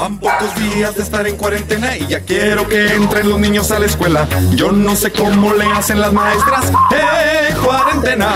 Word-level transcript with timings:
Van 0.00 0.16
pocos 0.16 0.54
días 0.54 0.94
de 0.94 1.02
estar 1.02 1.26
en 1.26 1.36
cuarentena 1.36 1.96
y 1.96 2.06
ya 2.06 2.20
quiero 2.20 2.68
que 2.68 2.94
entren 2.94 3.28
los 3.28 3.40
niños 3.40 3.72
a 3.72 3.80
la 3.80 3.86
escuela. 3.86 4.28
Yo 4.54 4.70
no 4.70 4.94
sé 4.94 5.10
cómo 5.10 5.52
le 5.54 5.64
hacen 5.64 6.00
las 6.00 6.12
maestras. 6.12 6.70
¡Eh, 6.92 7.52
cuarentena! 7.64 8.28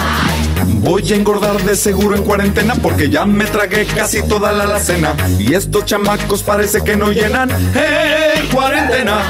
Voy 0.80 1.12
a 1.12 1.14
engordar 1.14 1.62
de 1.62 1.77
seguro 1.77 2.17
en 2.17 2.25
cuarentena 2.25 2.75
porque 2.75 3.09
ya 3.09 3.27
me 3.27 3.45
tragué 3.45 3.87
casi 3.87 4.25
toda 4.25 4.51
la 4.51 4.64
alacena. 4.64 5.14
Y 5.38 5.55
estos 5.55 5.84
chamacos 5.84 6.43
parece 6.43 6.83
que 6.83 6.96
no 6.96 7.12
llenan. 7.12 7.48
¡Eh, 7.77 8.48
cuarentena! 8.52 9.23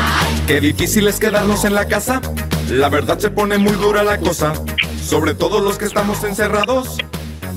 Qué 0.47 0.59
difícil 0.59 1.09
es 1.09 1.19
quedarnos 1.19 1.67
en 1.67 1.75
la 1.75 1.85
casa. 1.85 2.23
La 2.71 2.89
verdad 2.89 3.19
se 3.19 3.29
pone 3.29 3.59
muy 3.59 3.75
dura 3.75 4.05
la 4.05 4.17
cosa. 4.17 4.55
Sobre 5.05 5.35
todo 5.35 5.61
los 5.61 5.77
que 5.77 5.85
estamos 5.85 6.25
encerrados. 6.25 6.97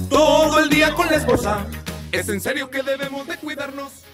Todo 0.10 0.60
el 0.60 0.68
día 0.68 0.94
con 0.94 1.08
la 1.08 1.16
esposa. 1.16 1.66
Es 2.12 2.28
en 2.28 2.42
serio 2.42 2.70
que 2.70 2.84
debemos 2.84 3.26
de 3.26 3.38
cuidarnos 3.38 4.05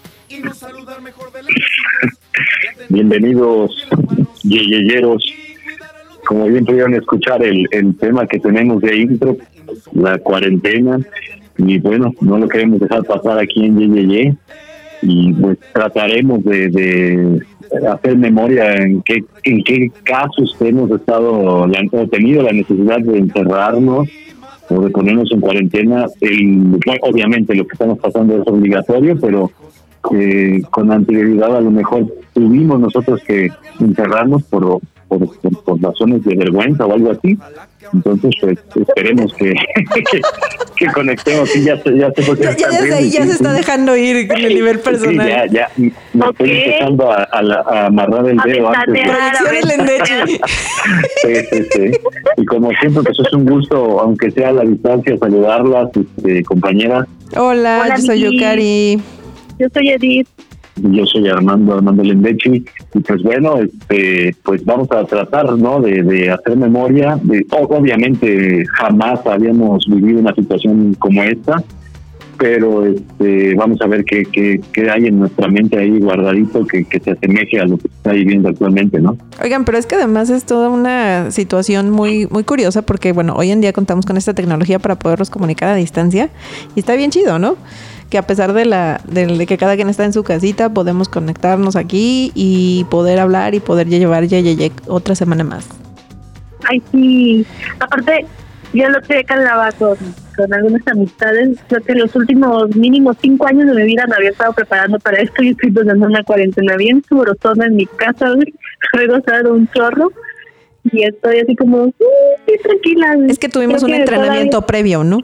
Bienvenidos, 2.88 3.88
yeyeyeros. 4.42 5.24
Como 6.26 6.46
bien 6.46 6.64
pudieron 6.64 6.94
escuchar 6.94 7.42
el, 7.42 7.66
el 7.72 7.96
tema 7.96 8.26
que 8.26 8.38
tenemos 8.38 8.80
de 8.80 8.96
intro, 8.96 9.36
la 9.92 10.18
cuarentena, 10.18 10.98
y 11.58 11.78
bueno, 11.78 12.12
no 12.20 12.38
lo 12.38 12.48
queremos 12.48 12.80
dejar 12.80 13.04
pasar 13.04 13.38
aquí 13.38 13.64
en 13.64 13.78
Yeyeye, 13.78 14.36
y 15.02 15.32
pues 15.32 15.58
trataremos 15.72 16.44
de, 16.44 16.68
de 16.68 17.42
hacer 17.88 18.16
memoria 18.16 18.76
en 18.76 19.02
qué, 19.02 19.24
en 19.44 19.64
qué 19.64 19.90
casos 20.04 20.56
hemos 20.60 20.90
estado, 20.90 21.32
o 21.32 22.08
tenido 22.08 22.42
la 22.42 22.52
necesidad 22.52 23.00
de 23.00 23.18
encerrarnos 23.18 24.08
o 24.68 24.80
de 24.80 24.90
ponernos 24.90 25.30
en 25.32 25.40
cuarentena. 25.40 26.06
obviamente 27.02 27.54
lo 27.54 27.66
que 27.66 27.72
estamos 27.72 27.98
pasando 27.98 28.40
es 28.40 28.46
obligatorio, 28.46 29.18
pero 29.20 29.50
eh, 30.10 30.62
con 30.70 30.90
anterioridad 30.90 31.56
a 31.56 31.60
lo 31.60 31.70
mejor 31.70 32.06
tuvimos 32.32 32.80
nosotros 32.80 33.20
que 33.26 33.50
encerrarnos 33.78 34.42
por, 34.44 34.80
por, 35.08 35.80
razones 35.80 36.24
de 36.24 36.36
vergüenza 36.36 36.86
o 36.86 36.92
algo 36.92 37.12
así. 37.12 37.38
Entonces, 37.92 38.32
pues, 38.40 38.58
esperemos 38.74 39.32
que, 39.34 39.52
que, 40.76 40.86
conectemos. 40.92 41.54
y 41.54 41.64
ya, 41.64 41.76
ya, 41.84 42.10
se, 42.12 42.22
ya, 42.36 42.56
ya, 42.56 43.00
ya 43.00 43.26
se 43.26 43.32
está 43.32 43.52
dejando 43.52 43.96
ir 43.96 44.30
en 44.30 44.44
el 44.44 44.54
nivel 44.54 44.80
personal. 44.80 45.28
ya, 45.28 45.46
ya. 45.46 45.68
Me 45.76 46.26
estoy 46.30 46.50
empezando 46.50 47.12
a, 47.12 47.28
a, 47.30 47.86
amarrar 47.86 48.28
el 48.28 48.38
dedo 48.38 48.70
antes. 48.74 49.02
sí, 51.22 51.34
sí, 51.50 51.66
sí. 51.70 51.90
Y 52.38 52.44
como 52.46 52.70
siempre, 52.80 53.02
pues 53.02 53.18
es 53.18 53.32
un 53.32 53.44
gusto, 53.44 54.00
aunque 54.00 54.30
sea 54.30 54.48
a 54.48 54.52
la 54.52 54.62
distancia, 54.62 55.18
saludarlas, 55.18 55.90
este, 55.94 56.42
compañeras. 56.44 57.06
Hola, 57.36 57.94
yo 57.96 58.02
soy 58.02 58.20
Yukari. 58.20 59.02
Yo 59.62 59.68
soy 59.72 59.90
Edith. 59.90 60.26
Yo 60.74 61.06
soy 61.06 61.28
Armando 61.28 61.74
Armando 61.74 62.02
Lendechi 62.02 62.64
y 62.94 63.00
pues 63.00 63.22
bueno, 63.22 63.58
este, 63.58 64.34
pues 64.42 64.64
vamos 64.64 64.90
a 64.90 65.04
tratar, 65.04 65.56
¿no? 65.56 65.80
De, 65.80 66.02
de 66.02 66.30
hacer 66.30 66.56
memoria. 66.56 67.16
De, 67.22 67.46
obviamente 67.50 68.64
jamás 68.72 69.24
habíamos 69.24 69.86
vivido 69.86 70.18
una 70.18 70.34
situación 70.34 70.94
como 70.98 71.22
esta, 71.22 71.62
pero 72.38 72.84
este, 72.86 73.54
vamos 73.54 73.80
a 73.82 73.86
ver 73.86 74.04
qué, 74.04 74.24
qué, 74.24 74.60
qué 74.72 74.90
hay 74.90 75.06
en 75.06 75.20
nuestra 75.20 75.46
mente 75.46 75.78
ahí 75.78 76.00
guardadito 76.00 76.66
que, 76.66 76.84
que 76.86 76.98
se 76.98 77.12
asemeje 77.12 77.60
a 77.60 77.66
lo 77.66 77.78
que 77.78 77.86
está 77.86 78.10
viviendo 78.10 78.48
actualmente, 78.48 78.98
¿no? 79.00 79.16
Oigan, 79.40 79.64
pero 79.64 79.78
es 79.78 79.86
que 79.86 79.94
además 79.94 80.28
es 80.28 80.44
toda 80.44 80.70
una 80.70 81.30
situación 81.30 81.90
muy, 81.90 82.26
muy 82.32 82.42
curiosa 82.42 82.82
porque, 82.82 83.12
bueno, 83.12 83.36
hoy 83.36 83.52
en 83.52 83.60
día 83.60 83.72
contamos 83.72 84.06
con 84.06 84.16
esta 84.16 84.34
tecnología 84.34 84.80
para 84.80 84.98
poderlos 84.98 85.30
comunicar 85.30 85.68
a 85.68 85.76
distancia 85.76 86.30
y 86.74 86.80
está 86.80 86.96
bien 86.96 87.12
chido, 87.12 87.38
¿no? 87.38 87.56
Que 88.12 88.18
a 88.18 88.26
pesar 88.26 88.52
de 88.52 88.66
la 88.66 89.00
de, 89.08 89.46
que 89.46 89.56
cada 89.56 89.74
quien 89.74 89.88
está 89.88 90.04
en 90.04 90.12
su 90.12 90.22
casita, 90.22 90.68
podemos 90.68 91.08
conectarnos 91.08 91.76
aquí 91.76 92.30
y 92.34 92.84
poder 92.90 93.18
hablar 93.18 93.54
y 93.54 93.60
poder 93.60 93.88
llevar 93.88 94.24
ya, 94.24 94.38
ya, 94.40 94.52
ya 94.52 94.68
otra 94.86 95.14
semana 95.14 95.44
más. 95.44 95.66
Ay, 96.68 96.82
sí. 96.92 97.46
Aparte, 97.80 98.26
yo 98.74 98.86
lo 98.90 99.00
que 99.00 99.20
he 99.20 99.24
con, 99.78 99.96
con 100.36 100.52
algunas 100.52 100.86
amistades. 100.88 101.58
Creo 101.68 101.80
que 101.80 101.94
los 101.94 102.14
últimos 102.14 102.76
mínimos 102.76 103.16
cinco 103.22 103.46
años 103.46 103.64
de 103.66 103.76
mi 103.76 103.84
vida 103.84 104.04
me 104.06 104.16
había 104.16 104.28
estado 104.28 104.52
preparando 104.52 104.98
para 104.98 105.16
esto 105.22 105.42
y 105.42 105.48
estoy 105.48 105.70
pasando 105.70 106.04
una 106.04 106.22
cuarentena 106.22 106.76
bien 106.76 107.02
subrosona 107.08 107.64
en 107.64 107.76
mi 107.76 107.86
casa. 107.86 108.26
He 109.00 109.06
gozado 109.06 109.54
un 109.54 109.66
chorro 109.68 110.12
y 110.84 111.04
estoy 111.04 111.38
así 111.38 111.56
como, 111.56 111.84
uh, 111.84 111.92
tranquila. 112.62 113.16
Es 113.26 113.38
que 113.38 113.48
tuvimos 113.48 113.82
un 113.82 113.94
entrenamiento 113.94 114.60
previo, 114.66 115.02
¿no? 115.02 115.20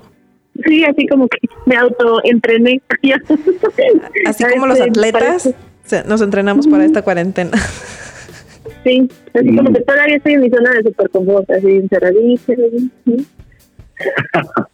Sí, 0.67 0.85
así 0.85 1.07
como 1.07 1.29
que 1.29 1.39
me 1.67 1.77
autoentrené. 1.77 2.81
así 4.27 4.45
como 4.45 4.67
los 4.67 4.79
este, 4.79 4.91
atletas, 4.91 5.55
nos 6.07 6.21
entrenamos 6.21 6.67
para 6.67 6.85
esta 6.85 7.03
cuarentena. 7.03 7.53
Sí, 8.85 9.09
así 9.35 9.57
como 9.57 9.73
que 9.73 9.81
todavía 9.81 10.17
estoy 10.17 10.35
en 10.35 10.41
mi 10.43 10.51
zona 10.51 10.71
de 10.71 11.55
así 11.57 11.67
encerradísima. 11.69 12.63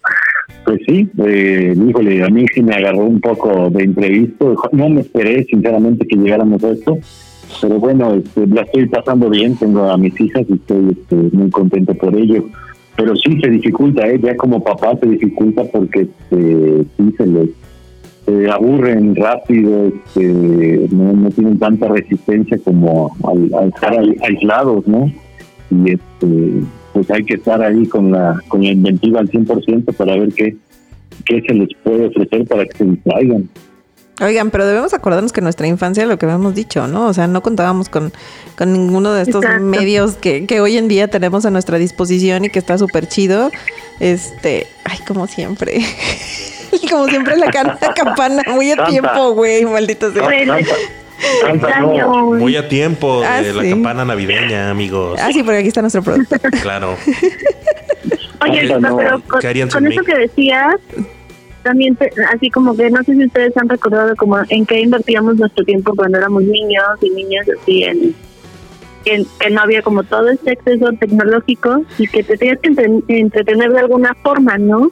Pues 0.65 0.81
sí, 0.87 1.09
eh, 1.27 1.75
híjole, 1.75 2.22
a 2.22 2.28
mí 2.28 2.47
sí 2.55 2.62
me 2.62 2.75
agarró 2.75 3.05
un 3.05 3.21
poco 3.21 3.71
de 3.71 3.84
imprevisto. 3.84 4.56
No 4.72 4.89
me 4.89 5.01
esperé, 5.03 5.45
sinceramente, 5.45 6.06
que 6.06 6.16
llegáramos 6.16 6.62
a 6.65 6.71
esto. 6.71 6.99
Pero 7.61 7.78
bueno, 7.78 8.15
este, 8.15 8.47
la 8.47 8.62
estoy 8.62 8.87
pasando 8.87 9.28
bien. 9.28 9.56
Tengo 9.56 9.91
a 9.91 9.97
mis 9.97 10.19
hijas 10.21 10.45
y 10.49 10.55
estoy 10.55 10.97
este, 10.99 11.16
muy 11.37 11.51
contento 11.51 11.95
por 11.95 12.15
ello 12.15 12.47
pero 12.97 13.16
sí 13.16 13.41
se 13.41 13.50
dificulta, 13.50 14.06
¿eh? 14.06 14.21
ya 14.22 14.37
como 14.37 14.62
papá 14.62 14.97
se 15.00 15.06
dificulta 15.06 15.65
porque 15.65 16.06
eh, 16.31 16.84
sí 16.97 17.15
se 17.16 17.27
les 17.27 17.49
aburren 18.50 19.15
rápido, 19.16 19.88
este, 19.88 20.88
no, 20.91 21.31
tienen 21.31 21.59
tanta 21.59 21.88
resistencia 21.88 22.59
como 22.65 23.15
al, 23.25 23.69
estar 23.69 23.99
aislados, 24.22 24.87
¿no? 24.87 25.12
Y 25.71 25.93
este, 25.93 26.62
pues 26.93 27.10
hay 27.10 27.25
que 27.25 27.34
estar 27.34 27.60
ahí 27.62 27.87
con 27.87 28.12
la 28.12 28.41
con 28.49 28.62
la 28.62 28.71
inventiva 28.71 29.21
al 29.21 29.28
100% 29.28 29.94
para 29.97 30.16
ver 30.16 30.33
qué, 30.33 30.56
qué 31.27 31.43
se 31.43 31.54
les 31.54 31.69
puede 31.83 32.06
ofrecer 32.06 32.47
para 32.47 32.65
que 32.65 32.78
se 32.78 32.84
distraigan. 32.84 33.49
Oigan, 34.20 34.50
pero 34.50 34.64
debemos 34.64 34.94
acordarnos 34.94 35.32
que 35.32 35.41
en 35.41 35.44
nuestra 35.44 35.66
infancia, 35.66 36.06
lo 36.06 36.19
que 36.19 36.26
habíamos 36.26 36.54
dicho, 36.54 36.86
¿no? 36.86 37.08
O 37.08 37.12
sea, 37.12 37.26
no 37.26 37.42
contábamos 37.42 37.88
con, 37.88 38.12
con 38.56 38.72
ninguno 38.72 39.12
de 39.12 39.22
estos 39.22 39.44
medios 39.60 40.14
que, 40.14 40.47
que, 40.47 40.60
hoy 40.60 40.78
en 40.78 40.86
día 40.86 41.08
tenemos 41.08 41.44
a 41.47 41.50
nuestra 41.50 41.78
disposición 41.78 42.44
y 42.44 42.50
que 42.50 42.60
está 42.60 42.78
súper 42.78 43.08
chido. 43.08 43.50
Este, 43.98 44.69
ay, 44.84 44.98
como 45.06 45.26
siempre. 45.26 45.80
como 46.91 47.08
siempre 47.08 47.36
la, 47.36 47.50
campana, 47.50 48.42
muy 48.53 48.70
a 48.70 48.86
tiempo, 48.86 49.32
güey, 49.32 49.64
maldito 49.64 50.12
sea. 50.12 50.28
Muy 52.38 52.56
a 52.56 52.69
tiempo 52.69 53.20
de 53.20 53.26
ah, 53.26 53.42
la 53.42 53.69
campana 53.69 54.04
navideña, 54.04 54.70
amigos. 54.70 55.19
Ah, 55.20 55.30
sí, 55.32 55.42
porque 55.42 55.58
aquí 55.58 55.69
está 55.69 55.80
nuestro 55.80 56.03
producto. 56.03 56.36
claro. 56.62 56.97
Oye, 58.42 58.69
pero 58.69 59.20
con, 59.26 59.69
con 59.70 59.86
eso 59.86 60.03
que 60.04 60.14
decías, 60.14 60.76
también 61.64 61.98
así 62.32 62.50
como 62.50 62.76
que 62.76 62.91
no 62.91 63.02
sé 63.02 63.14
si 63.14 63.25
ustedes 63.25 63.56
han 63.56 63.69
recordado 63.69 64.14
como 64.14 64.38
en 64.48 64.64
qué 64.66 64.80
invertíamos 64.80 65.36
nuestro 65.36 65.64
tiempo 65.64 65.94
cuando 65.97 66.19
éramos 66.19 66.44
niños 66.44 66.84
y 67.00 67.10
niñas 67.10 67.47
así 67.60 67.82
en, 67.82 68.14
que 69.04 69.50
no 69.50 69.60
había 69.60 69.82
como 69.82 70.03
todo 70.04 70.28
este 70.28 70.53
acceso 70.53 70.92
tecnológico 70.98 71.82
y 71.98 72.06
que 72.06 72.22
te 72.22 72.36
tenías 72.36 72.58
que 72.60 73.03
entretener 73.08 73.72
de 73.72 73.80
alguna 73.80 74.14
forma, 74.22 74.56
¿no? 74.56 74.91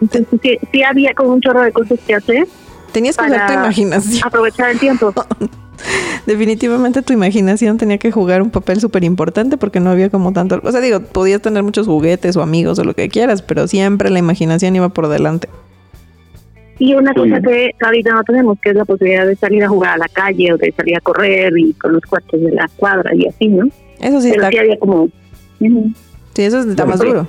Entonces 0.00 0.38
sí, 0.42 0.58
sí, 0.70 0.82
había 0.82 1.14
como 1.14 1.32
un 1.32 1.40
chorro 1.40 1.62
de 1.62 1.72
cosas 1.72 1.98
que 2.06 2.14
hacer. 2.14 2.46
Tenías 2.92 3.16
que 3.16 3.24
usar 3.24 3.46
tu 3.46 3.52
imaginación. 3.54 4.26
Aprovechar 4.26 4.70
el 4.70 4.78
tiempo. 4.78 5.12
Definitivamente 6.26 7.02
tu 7.02 7.12
imaginación 7.12 7.78
tenía 7.78 7.98
que 7.98 8.10
jugar 8.10 8.42
un 8.42 8.50
papel 8.50 8.80
súper 8.80 9.04
importante 9.04 9.56
porque 9.56 9.80
no 9.80 9.90
había 9.90 10.10
como 10.10 10.32
tanto... 10.32 10.60
O 10.62 10.72
sea, 10.72 10.80
digo, 10.80 11.00
podías 11.00 11.40
tener 11.40 11.62
muchos 11.62 11.86
juguetes 11.86 12.36
o 12.36 12.42
amigos 12.42 12.78
o 12.78 12.84
lo 12.84 12.94
que 12.94 13.08
quieras, 13.08 13.42
pero 13.42 13.66
siempre 13.66 14.10
la 14.10 14.18
imaginación 14.18 14.76
iba 14.76 14.88
por 14.90 15.08
delante. 15.08 15.48
Y 16.78 16.94
una 16.94 17.12
cosa 17.12 17.40
que 17.40 17.72
ahorita 17.80 18.12
no 18.12 18.22
tenemos, 18.22 18.58
que 18.60 18.70
es 18.70 18.76
la 18.76 18.84
posibilidad 18.84 19.26
de 19.26 19.34
salir 19.36 19.64
a 19.64 19.68
jugar 19.68 19.94
a 19.94 19.98
la 19.98 20.08
calle 20.08 20.52
o 20.52 20.56
de 20.56 20.72
salir 20.72 20.96
a 20.96 21.00
correr 21.00 21.52
y 21.58 21.72
con 21.74 21.92
los 21.92 22.02
cuartos 22.02 22.40
de 22.40 22.52
la 22.52 22.68
cuadra 22.76 23.14
y 23.14 23.26
así, 23.26 23.48
¿no? 23.48 23.66
Eso 24.00 24.20
sí 24.20 24.30
Pero 24.30 24.42
está... 24.42 24.50
sí 24.50 24.58
había 24.58 24.78
como... 24.78 25.08
Sí, 25.58 26.42
eso 26.42 26.60
está 26.60 26.86
más 26.86 27.00
duro. 27.00 27.26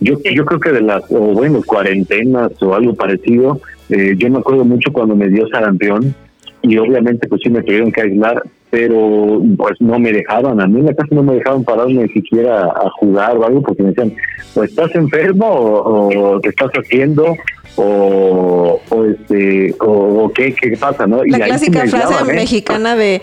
Yo, 0.00 0.18
yo 0.22 0.44
creo 0.44 0.60
que 0.60 0.72
de 0.72 0.80
las, 0.82 1.04
o 1.10 1.18
bueno, 1.18 1.62
cuarentenas 1.64 2.60
o 2.62 2.74
algo 2.74 2.94
parecido, 2.94 3.60
eh, 3.88 4.14
yo 4.18 4.28
me 4.30 4.38
acuerdo 4.38 4.64
mucho 4.64 4.92
cuando 4.92 5.16
me 5.16 5.28
dio 5.28 5.48
sarampión 5.48 6.14
y 6.62 6.76
obviamente 6.78 7.28
pues 7.28 7.40
sí 7.42 7.50
me 7.50 7.62
tuvieron 7.62 7.92
que 7.92 8.02
aislar, 8.02 8.42
pero 8.70 9.40
pues 9.56 9.80
no 9.80 9.98
me 9.98 10.12
dejaban, 10.12 10.60
a 10.60 10.66
mí 10.66 10.80
en 10.80 10.86
la 10.86 10.94
casa 10.94 11.14
no 11.14 11.22
me 11.22 11.34
dejaban 11.34 11.64
pararme 11.64 12.02
ni 12.02 12.08
siquiera 12.08 12.64
a 12.64 12.90
jugar 12.98 13.36
o 13.36 13.46
algo 13.46 13.62
porque 13.62 13.82
me 13.82 13.90
decían, 13.90 14.14
o 14.54 14.64
estás 14.64 14.94
enfermo 14.94 15.46
o, 15.46 16.34
o 16.34 16.40
te 16.40 16.50
estás 16.50 16.70
haciendo 16.72 17.36
o, 17.76 18.80
o 18.88 19.04
este 19.04 19.74
o, 19.80 20.30
qué, 20.34 20.54
qué 20.54 20.76
pasa, 20.76 21.06
¿no? 21.06 21.24
La 21.24 21.38
clásica 21.38 21.86
frase 21.86 22.30
¿eh? 22.30 22.34
mexicana 22.34 22.96
de 22.96 23.22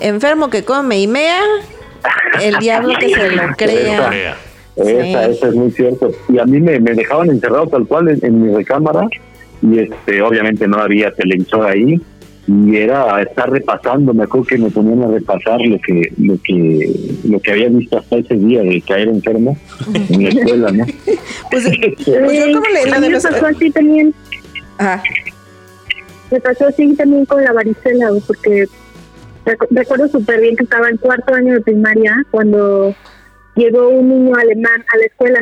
enfermo 0.00 0.50
que 0.50 0.64
come 0.64 1.00
y 1.00 1.06
mea, 1.06 1.40
el 2.40 2.56
diablo 2.58 2.94
que 2.98 3.08
se 3.08 3.30
lo 3.30 3.42
crea. 3.56 4.36
Esa, 4.76 5.26
esa 5.26 5.48
es 5.48 5.54
muy 5.54 5.72
cierto. 5.72 6.12
Y 6.28 6.38
a 6.38 6.44
mí 6.44 6.60
me, 6.60 6.78
me 6.78 6.92
dejaban 6.94 7.30
encerrado 7.30 7.66
tal 7.66 7.86
cual 7.86 8.16
en, 8.22 8.42
mi 8.42 8.54
recámara 8.54 9.08
y 9.60 9.80
este 9.80 10.22
obviamente 10.22 10.68
no 10.68 10.78
había 10.78 11.10
televisor 11.10 11.66
ahí 11.66 12.00
y 12.48 12.76
era 12.76 13.20
estar 13.20 13.50
repasando, 13.50 14.14
me 14.14 14.24
acuerdo 14.24 14.46
que 14.46 14.58
me 14.58 14.70
ponían 14.70 15.02
a 15.02 15.08
repasar 15.08 15.60
lo 15.60 15.78
que 15.80 16.10
lo 16.16 16.40
que 16.42 17.18
lo 17.24 17.40
que 17.40 17.50
había 17.50 17.68
visto 17.68 17.98
hasta 17.98 18.16
ese 18.16 18.36
día 18.36 18.62
de 18.62 18.80
caer 18.80 19.08
enfermo 19.08 19.56
en 20.08 20.22
la 20.24 20.28
escuela, 20.30 20.72
¿no? 20.72 20.86
pues, 21.50 21.64
pues 22.06 22.06
yo 22.06 22.52
como 22.54 23.00
le 23.00 23.10
me 23.10 23.20
pasó 23.20 23.46
así 23.46 23.70
también. 23.70 24.14
Ajá. 24.78 25.02
Me 26.30 26.40
pasó 26.40 26.68
así 26.68 26.94
también 26.94 27.26
con 27.26 27.44
la 27.44 27.52
varicela, 27.52 28.10
porque 28.26 28.66
recuerdo 29.70 30.08
súper 30.08 30.40
bien 30.40 30.56
que 30.56 30.64
estaba 30.64 30.88
en 30.88 30.96
cuarto 30.96 31.34
año 31.34 31.54
de 31.54 31.60
primaria 31.60 32.14
cuando 32.30 32.94
llegó 33.58 33.88
un 33.88 34.08
niño 34.08 34.36
alemán 34.36 34.84
a 34.94 34.96
la 34.98 35.04
escuela. 35.04 35.40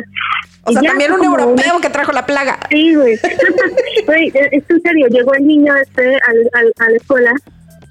O 0.63 0.71
sea, 0.71 0.81
también 0.81 1.13
un 1.13 1.23
europeo 1.23 1.79
que 1.81 1.89
trajo 1.89 2.11
la 2.11 2.25
plaga. 2.25 2.59
Sí, 2.69 2.95
güey. 2.95 3.13
es 4.51 4.63
en 4.69 4.81
serio, 4.81 5.07
llegó 5.07 5.33
el 5.35 5.47
niño 5.47 5.73
este 5.75 6.15
al, 6.27 6.71
a 6.79 6.89
la 6.89 6.97
escuela 6.97 7.33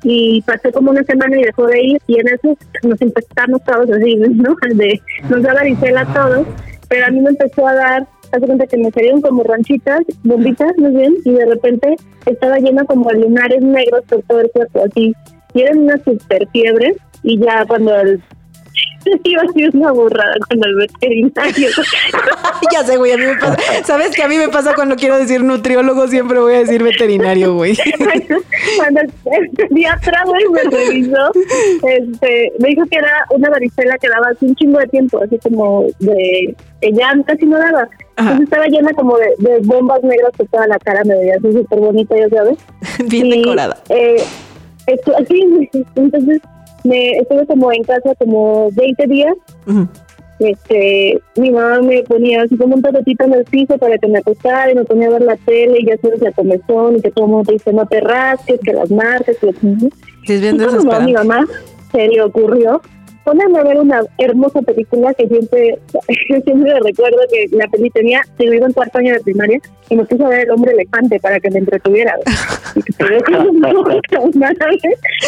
y 0.03 0.43
pasó 0.43 0.71
como 0.73 0.91
una 0.91 1.03
semana 1.05 1.39
y 1.39 1.45
dejó 1.45 1.67
de 1.67 1.83
ir 1.83 1.99
y 2.07 2.21
en 2.21 2.29
eso 2.29 2.57
nos 2.83 3.01
empezamos 3.01 3.63
todos 3.65 3.91
así, 3.91 4.17
¿no? 4.17 4.57
De, 4.75 5.01
nos 5.29 5.43
da 5.43 5.55
varicela 5.55 6.03
a 6.03 6.15
todos, 6.15 6.47
pero 6.89 7.07
a 7.07 7.11
mí 7.11 7.21
me 7.21 7.31
empezó 7.31 7.67
a 7.67 7.75
dar, 7.75 8.07
hace 8.33 8.47
cuenta 8.47 8.67
que 8.67 8.77
me 8.77 8.91
salieron 8.91 9.23
como 9.23 9.43
ranchitas, 9.43 10.03
bombitas, 10.23 10.77
muy 10.77 10.91
bien, 10.91 11.15
y 11.25 11.33
de 11.33 11.47
repente 11.47 11.97
estaba 12.27 12.59
lleno 12.59 12.85
como 12.87 13.11
de 13.11 13.21
lunares 13.21 13.63
negros 13.63 14.05
por 14.09 14.23
todo 14.23 14.41
el 14.41 14.51
cuerpo, 14.51 14.85
así. 14.85 15.15
Y 15.55 15.63
eran 15.63 15.79
una 15.79 15.97
super 16.05 16.47
fiebre 16.53 16.95
y 17.23 17.41
ya 17.41 17.65
cuando 17.67 17.99
el 17.99 18.23
iba 19.25 19.43
a 19.43 19.53
ser 19.53 19.71
una 19.75 19.93
burrada 19.93 20.35
con 20.49 20.65
el 20.65 20.75
veterinario. 20.77 21.69
ya 22.73 22.85
sé, 22.85 22.97
güey, 22.97 23.13
a 23.13 23.17
mí 23.17 23.25
me 23.25 23.37
pasa. 23.37 23.57
¿Sabes 23.85 24.15
que 24.15 24.23
a 24.23 24.29
mí 24.29 24.37
me 24.37 24.49
pasa 24.49 24.75
cuando 24.75 24.97
quiero 24.97 25.17
decir 25.17 25.43
nutriólogo? 25.43 26.09
Siempre 26.09 26.39
voy 26.39 26.55
a 26.55 26.59
decir 26.59 26.83
veterinario, 26.83 27.55
güey. 27.55 27.77
cuando 28.77 29.01
el 29.01 29.51
diatra, 29.71 30.25
güey, 30.25 30.45
me 30.49 30.63
revisó, 30.63 31.33
este, 31.83 32.53
me 32.59 32.69
dijo 32.69 32.85
que 32.87 32.97
era 32.99 33.25
una 33.31 33.51
varicela 33.51 33.97
que 33.99 34.09
daba 34.09 34.29
hace 34.29 34.47
un 34.47 34.55
chingo 34.55 34.79
de 34.79 34.87
tiempo, 34.89 35.21
así 35.23 35.39
como 35.39 35.87
de 36.01 36.55
que 36.81 36.93
ya 36.93 37.13
casi 37.27 37.47
no 37.47 37.59
daba. 37.59 37.89
Entonces 38.19 38.45
estaba 38.45 38.67
llena 38.67 38.93
como 38.95 39.17
de, 39.19 39.61
bombas 39.65 40.03
negras 40.03 40.33
por 40.37 40.47
toda 40.49 40.67
la 40.67 40.79
cara, 40.79 41.03
me 41.05 41.17
veía 41.17 41.35
así 41.37 41.53
súper 41.53 41.79
bonita, 41.81 42.17
ya 42.17 42.29
sabes. 42.31 42.59
Bien 43.09 43.29
decorada. 43.29 43.77
Eh, 43.91 44.23
esto, 44.87 45.13
así, 45.19 45.69
entonces 45.97 46.41
me 46.87 47.19
estuve 47.19 47.47
como 47.47 47.73
en 47.73 47.83
casa 47.83 48.15
como 48.19 48.71
20 48.73 49.07
días. 49.07 49.35
Este, 50.39 51.19
mi 51.37 51.51
mamá 51.51 51.81
me 51.81 52.03
ponía 52.03 52.43
así 52.43 52.57
como 52.59 52.75
un 52.75 52.83
tapetito 52.83 53.25
en 53.25 53.33
el 53.33 53.45
piso 53.45 53.79
para 53.79 53.97
que 53.97 54.07
me 54.07 54.19
acostara 54.19 54.71
y 54.71 54.75
me 54.75 54.85
ponía 54.85 55.09
a 55.09 55.13
ver 55.13 55.23
la 55.23 55.37
tele 55.37 55.79
y 55.81 55.87
ya 55.87 55.97
sabes 55.97 56.21
la 56.21 56.31
comezón 56.33 56.97
y 56.97 57.01
que 57.01 57.11
todo 57.11 57.25
el 57.25 57.31
mundo 57.31 57.53
dice 57.53 57.73
no 57.73 57.87
te 57.87 58.01
rasques, 58.01 58.61
que 58.61 58.73
las 58.75 58.91
marcas, 58.91 59.37
que 59.39 59.49
es 59.49 60.41
bien 60.41 60.61
a 60.61 61.01
mi 61.01 61.15
mamá 61.15 61.47
se 61.91 62.09
le 62.09 62.21
ocurrió 62.21 62.83
ponerme 63.27 63.59
a 63.59 63.65
ver 63.65 63.79
una 63.79 64.01
hermosa 64.19 64.63
película 64.63 65.13
que 65.15 65.27
siempre, 65.27 65.79
siempre 66.45 66.81
recuerdo 66.81 67.19
que 67.29 67.49
la 67.57 67.67
peli 67.67 67.91
tenía, 67.91 68.23
se 68.39 68.45
iba 68.45 68.67
en 68.67 68.73
cuarto 68.73 68.99
año 68.99 69.15
de 69.15 69.21
primaria 69.21 69.59
y 69.91 69.97
me 69.97 70.05
puse 70.05 70.25
a 70.25 70.29
ver 70.29 70.43
el 70.43 70.53
hombre 70.53 70.71
elefante 70.73 71.19
para 71.19 71.41
que 71.41 71.51
me 71.51 71.59
entretuviera. 71.59 72.15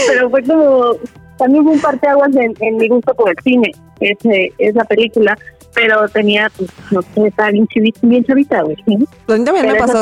Pero 0.09 0.31
fue 0.31 0.43
como 0.45 0.93
también 1.39 1.65
fue 1.65 1.73
un 1.73 1.81
parteaguas 1.81 2.35
en, 2.37 2.55
en 2.61 2.77
mi 2.77 2.89
gusto 2.89 3.15
por 3.15 3.31
el 3.31 3.37
cine, 3.43 3.73
ese, 4.01 4.53
esa 4.59 4.85
película, 4.85 5.37
pero 5.75 6.09
tenía, 6.09 6.51
pues, 6.57 6.71
no 6.91 7.03
sé, 7.03 7.27
estaba 7.29 7.51
bien, 7.51 7.69
bien 8.03 8.25
chavita, 8.25 8.63
güey. 8.63 8.77
¿sí? 8.87 8.95
A 9.29 9.37
mí 9.37 9.45
también 9.45 9.67
me 9.67 9.75
pasó. 9.77 9.99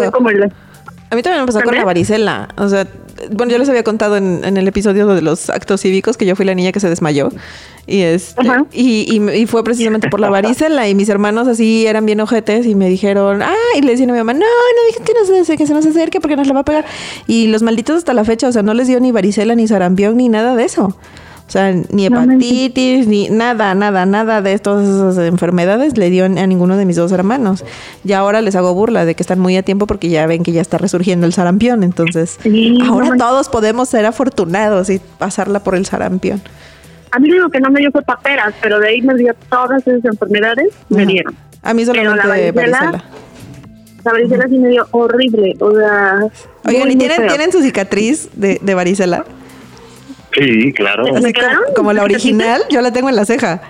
A 1.08 1.14
mí 1.14 1.22
también 1.22 1.42
me 1.42 1.46
pasó 1.46 1.60
con 1.62 1.74
la 1.74 1.84
varicela. 1.84 2.48
O 2.56 2.68
sea, 2.68 2.88
bueno, 3.30 3.52
yo 3.52 3.58
les 3.58 3.68
había 3.68 3.84
contado 3.84 4.16
en, 4.16 4.42
en, 4.44 4.56
el 4.56 4.66
episodio 4.66 5.06
de 5.06 5.22
los 5.22 5.50
actos 5.50 5.82
cívicos 5.82 6.16
que 6.16 6.26
yo 6.26 6.34
fui 6.34 6.44
la 6.44 6.54
niña 6.54 6.72
que 6.72 6.80
se 6.80 6.88
desmayó. 6.88 7.28
Y, 7.86 8.00
este, 8.00 8.42
y, 8.72 9.22
y, 9.32 9.46
fue 9.46 9.62
precisamente 9.62 10.08
por 10.08 10.18
la 10.18 10.30
varicela. 10.30 10.88
Y 10.88 10.96
mis 10.96 11.08
hermanos 11.08 11.46
así 11.46 11.86
eran 11.86 12.06
bien 12.06 12.20
ojetes 12.20 12.66
y 12.66 12.74
me 12.74 12.88
dijeron, 12.88 13.42
ah, 13.42 13.54
y 13.76 13.82
le 13.82 13.92
decían 13.92 14.10
a 14.10 14.14
mi 14.14 14.18
mamá, 14.18 14.32
no, 14.32 14.40
no 14.40 14.86
dije 14.88 15.04
que, 15.04 15.12
no 15.14 15.44
se, 15.44 15.56
que 15.56 15.66
se 15.66 15.74
nos 15.74 15.86
acerque 15.86 16.20
porque 16.20 16.36
nos 16.36 16.48
la 16.48 16.54
va 16.54 16.60
a 16.60 16.64
pegar. 16.64 16.84
Y 17.28 17.46
los 17.46 17.62
malditos 17.62 17.98
hasta 17.98 18.12
la 18.12 18.24
fecha, 18.24 18.48
o 18.48 18.52
sea, 18.52 18.62
no 18.62 18.74
les 18.74 18.88
dio 18.88 18.98
ni 18.98 19.12
varicela, 19.12 19.54
ni 19.54 19.68
sarampión, 19.68 20.16
ni 20.16 20.28
nada 20.28 20.56
de 20.56 20.64
eso. 20.64 20.96
O 21.46 21.50
sea, 21.50 21.72
ni 21.72 22.06
hepatitis, 22.06 23.06
ni 23.06 23.28
nada, 23.28 23.74
nada, 23.76 24.04
nada 24.04 24.42
de 24.42 24.58
todas 24.58 24.88
esas 24.88 25.16
enfermedades 25.28 25.96
le 25.96 26.10
dio 26.10 26.24
a 26.24 26.28
ninguno 26.28 26.76
de 26.76 26.84
mis 26.84 26.96
dos 26.96 27.12
hermanos. 27.12 27.64
Y 28.04 28.14
ahora 28.14 28.40
les 28.40 28.56
hago 28.56 28.74
burla 28.74 29.04
de 29.04 29.14
que 29.14 29.22
están 29.22 29.38
muy 29.38 29.56
a 29.56 29.62
tiempo 29.62 29.86
porque 29.86 30.08
ya 30.08 30.26
ven 30.26 30.42
que 30.42 30.50
ya 30.50 30.60
está 30.60 30.76
resurgiendo 30.76 31.24
el 31.24 31.32
sarampión. 31.32 31.84
Entonces, 31.84 32.38
ahora 32.88 33.16
todos 33.16 33.48
podemos 33.48 33.88
ser 33.88 34.06
afortunados 34.06 34.90
y 34.90 35.00
pasarla 35.18 35.60
por 35.60 35.76
el 35.76 35.86
sarampión. 35.86 36.42
A 37.12 37.20
mí 37.20 37.30
digo 37.30 37.48
que 37.48 37.60
no 37.60 37.70
me 37.70 37.78
dio 37.78 37.92
fue 37.92 38.02
paperas, 38.02 38.52
pero 38.60 38.80
de 38.80 38.88
ahí 38.88 39.02
me 39.02 39.14
dio 39.14 39.32
todas 39.48 39.86
esas 39.86 40.04
enfermedades, 40.04 40.74
me 40.88 41.06
dieron. 41.06 41.34
A 41.62 41.72
mí 41.72 41.84
solamente 41.84 42.16
la 42.16 42.26
varicela. 42.26 43.04
La 44.04 44.12
varicela 44.12 44.48
sí 44.48 44.58
me 44.58 44.68
dio 44.68 44.86
horrible, 44.90 45.54
o 45.60 45.74
sea... 45.74 46.18
Oigan, 46.64 46.90
¿y 46.90 46.96
tienen, 46.96 47.26
tienen 47.28 47.52
su 47.52 47.62
cicatriz 47.62 48.28
de, 48.34 48.58
de 48.60 48.74
varicela? 48.74 49.24
Sí, 50.36 50.72
claro. 50.72 51.04
como, 51.74 51.92
la 51.92 52.04
original, 52.04 52.62
yo 52.70 52.80
la 52.80 52.92
tengo 52.92 53.08
en 53.08 53.16
la 53.16 53.24
ceja. 53.24 53.62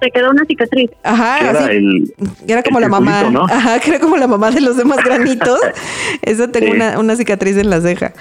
Se 0.00 0.10
quedó 0.10 0.30
una 0.30 0.44
cicatriz. 0.44 0.90
Ajá, 1.02 1.50
era, 1.50 1.70
era 2.48 2.62
como 2.62 2.80
la 2.80 2.88
mamá. 2.88 3.20
Ajá, 3.50 3.78
que 3.80 3.90
era 3.90 4.00
como 4.00 4.16
la 4.16 4.26
mamá 4.26 4.50
de 4.50 4.60
los 4.60 4.76
demás 4.76 4.98
granitos. 5.04 5.60
Eso 6.22 6.48
tengo 6.48 6.72
una, 6.72 6.98
una 6.98 7.16
cicatriz 7.16 7.56
en 7.56 7.70
la 7.70 7.80
ceja. 7.80 8.12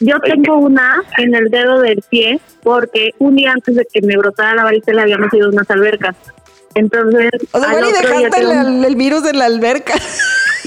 Yo 0.00 0.20
tengo 0.20 0.56
una 0.56 1.02
en 1.18 1.34
el 1.34 1.50
dedo 1.50 1.80
del 1.80 2.02
pie 2.08 2.40
porque 2.62 3.10
un 3.18 3.36
día 3.36 3.52
antes 3.52 3.74
de 3.74 3.86
que 3.92 4.00
me 4.02 4.16
brotara 4.16 4.54
la 4.54 4.64
varicela 4.64 5.02
habíamos 5.02 5.32
ido 5.32 5.46
a 5.46 5.50
unas 5.50 5.70
albercas. 5.70 6.14
Entonces. 6.74 7.30
O 7.52 7.60
sea, 7.60 7.74
dejaste 7.74 8.40
el, 8.86 8.96
virus 8.96 9.26
en 9.26 9.38
la 9.38 9.46
alberca. 9.46 9.94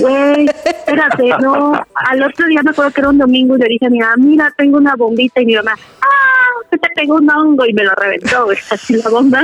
Güey, 0.02 0.50
espérate, 0.66 1.30
no. 1.42 1.74
Al 1.96 2.24
otro 2.24 2.48
día 2.48 2.62
me 2.64 2.72
acuerdo 2.72 2.92
que 2.92 3.02
era 3.02 3.10
un 3.10 3.18
domingo 3.18 3.56
y 3.56 3.60
le 3.60 3.68
dije 3.70 3.86
a 3.86 3.90
mi 3.90 4.00
mamá, 4.00 4.16
mira, 4.18 4.54
tengo 4.58 4.78
una 4.78 4.96
bombita. 4.96 5.42
Y 5.42 5.46
mi 5.46 5.56
mamá, 5.56 5.76
¡ah! 6.02 6.08
Se 6.70 6.78
te 6.78 6.88
pegó 6.96 7.16
un 7.16 7.30
hongo 7.30 7.66
y 7.66 7.74
me 7.74 7.84
lo 7.84 7.92
reventó, 7.96 8.46
güey. 8.46 8.58
Así 8.70 8.96
la 8.96 9.10
bomba, 9.10 9.44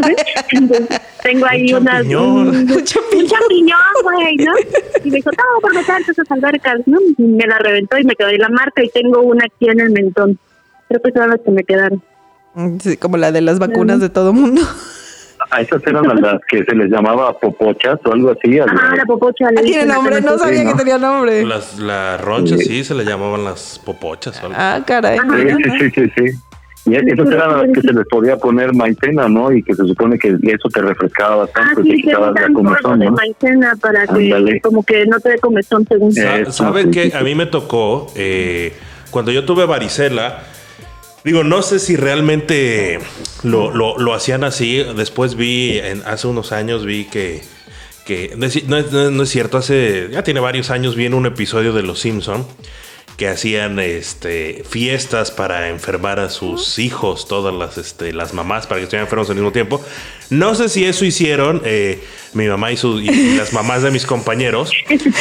Entonces, 0.49 1.01
tengo 1.23 1.45
ahí 1.45 1.73
una. 1.73 2.01
Un, 2.01 2.47
un 2.71 2.85
champiñón, 2.85 3.79
güey, 4.03 4.37
¿no? 4.37 4.53
Y 5.03 5.11
me 5.11 5.17
dijo, 5.17 5.29
no, 5.31 5.61
por 5.61 5.75
meterte 5.75 6.11
esas 6.11 6.31
albercas, 6.31 6.79
¿no? 6.85 6.99
Y 7.17 7.23
me 7.23 7.45
la 7.45 7.59
reventó 7.59 7.97
y 7.97 8.03
me 8.05 8.15
quedó 8.15 8.29
ahí 8.29 8.37
la 8.37 8.49
marca 8.49 8.83
y 8.83 8.89
tengo 8.89 9.21
una 9.21 9.45
aquí 9.45 9.69
en 9.69 9.79
el 9.79 9.91
mentón. 9.91 10.39
Creo 10.87 11.01
que 11.01 11.11
son 11.11 11.29
las 11.29 11.41
que 11.41 11.51
me 11.51 11.63
quedaron. 11.63 12.01
Sí, 12.81 12.97
como 12.97 13.17
la 13.17 13.31
de 13.31 13.41
las 13.41 13.59
vacunas 13.59 13.99
de 13.99 14.09
todo 14.09 14.33
mundo. 14.33 14.61
A 15.49 15.61
esas 15.61 15.81
eran 15.85 16.03
las 16.21 16.41
que 16.47 16.63
se 16.65 16.75
les 16.75 16.89
llamaba 16.89 17.37
popochas 17.39 17.99
o 18.05 18.13
algo 18.13 18.31
así. 18.31 18.59
Ah, 18.59 18.95
la 18.95 19.05
popocha. 19.05 19.47
tiene 19.63 19.85
nombre, 19.85 20.21
no 20.21 20.37
sabía 20.37 20.65
que 20.65 20.73
tenía 20.73 20.97
nombre. 20.97 21.45
Las, 21.45 21.79
las 21.79 22.19
ronchas 22.19 22.59
sí. 22.59 22.83
se 22.83 22.93
le 22.93 23.05
llamaban 23.05 23.43
las 23.43 23.79
popochas. 23.79 24.41
O 24.41 24.47
algo. 24.47 24.57
Ah, 24.59 24.81
caray. 24.85 25.17
Sí, 25.17 25.69
sí, 25.79 25.91
sí, 25.91 26.11
sí. 26.17 26.39
Y 26.87 26.95
esas 26.95 27.27
eran 27.27 27.57
las 27.57 27.71
que 27.73 27.81
se 27.81 27.93
les 27.93 28.07
podía 28.07 28.37
poner 28.37 28.73
maicena, 28.73 29.27
¿no? 29.27 29.51
Y 29.51 29.61
que 29.61 29.75
se 29.75 29.85
supone 29.85 30.17
que 30.17 30.29
eso 30.43 30.69
te 30.69 30.81
refrescaba 30.81 31.35
bastante, 31.37 31.81
ah, 31.81 31.83
sí, 31.83 31.89
te 31.89 31.95
quitaba 31.97 32.31
la 32.31 32.53
comezón, 32.53 32.99
¿no? 32.99 33.11
maicena 33.11 33.75
para 33.81 34.07
que 34.07 34.61
como 34.61 34.83
que 34.83 35.05
no 35.05 35.19
te 35.19 35.31
dé 35.31 35.39
comezón 35.39 35.85
según. 35.87 36.13
¿Saben 36.13 36.91
qué? 36.91 37.11
A 37.13 37.23
mí 37.23 37.35
me 37.35 37.45
tocó, 37.45 38.07
eh, 38.15 38.73
cuando 39.11 39.31
yo 39.31 39.43
tuve 39.43 39.65
varicela, 39.65 40.43
Digo, 41.27 41.43
no 41.43 41.61
sé 41.61 41.79
si 41.79 41.97
realmente 41.97 42.99
lo, 43.43 43.69
lo, 43.73 44.13
hacían 44.13 44.45
así. 44.45 44.81
Después 44.95 45.35
vi, 45.35 45.77
en, 45.77 46.01
hace 46.05 46.25
unos 46.25 46.53
años 46.53 46.85
vi 46.85 47.03
que, 47.03 47.41
que 48.05 48.33
no, 48.37 48.45
es, 48.45 48.63
no, 48.63 49.23
es, 49.23 49.29
cierto, 49.29 49.57
hace, 49.57 50.07
ya 50.09 50.23
tiene 50.23 50.39
varios 50.39 50.69
años 50.69 50.95
vi 50.95 51.05
en 51.05 51.13
un 51.13 51.25
episodio 51.25 51.73
de 51.73 51.83
Los 51.83 51.99
Simpson 51.99 52.47
que 53.17 53.27
hacían 53.27 53.77
este, 53.79 54.63
fiestas 54.69 55.31
para 55.31 55.67
enfermar 55.67 56.21
a 56.21 56.29
sus 56.29 56.79
hijos, 56.79 57.27
todas 57.27 57.53
las, 57.53 57.77
este, 57.77 58.13
las 58.13 58.33
mamás, 58.33 58.65
para 58.65 58.79
que 58.79 58.83
estuvieran 58.85 59.07
enfermos 59.07 59.29
al 59.29 59.35
mismo 59.35 59.51
tiempo. 59.51 59.83
No 60.29 60.55
sé 60.55 60.69
si 60.69 60.85
eso 60.85 61.03
hicieron 61.03 61.61
eh, 61.65 62.01
mi 62.31 62.47
mamá 62.47 62.71
y, 62.71 62.77
su, 62.77 63.01
y, 63.01 63.35
las 63.35 63.51
mamás 63.51 63.83
de 63.83 63.91
mis 63.91 64.05
compañeros, 64.05 64.71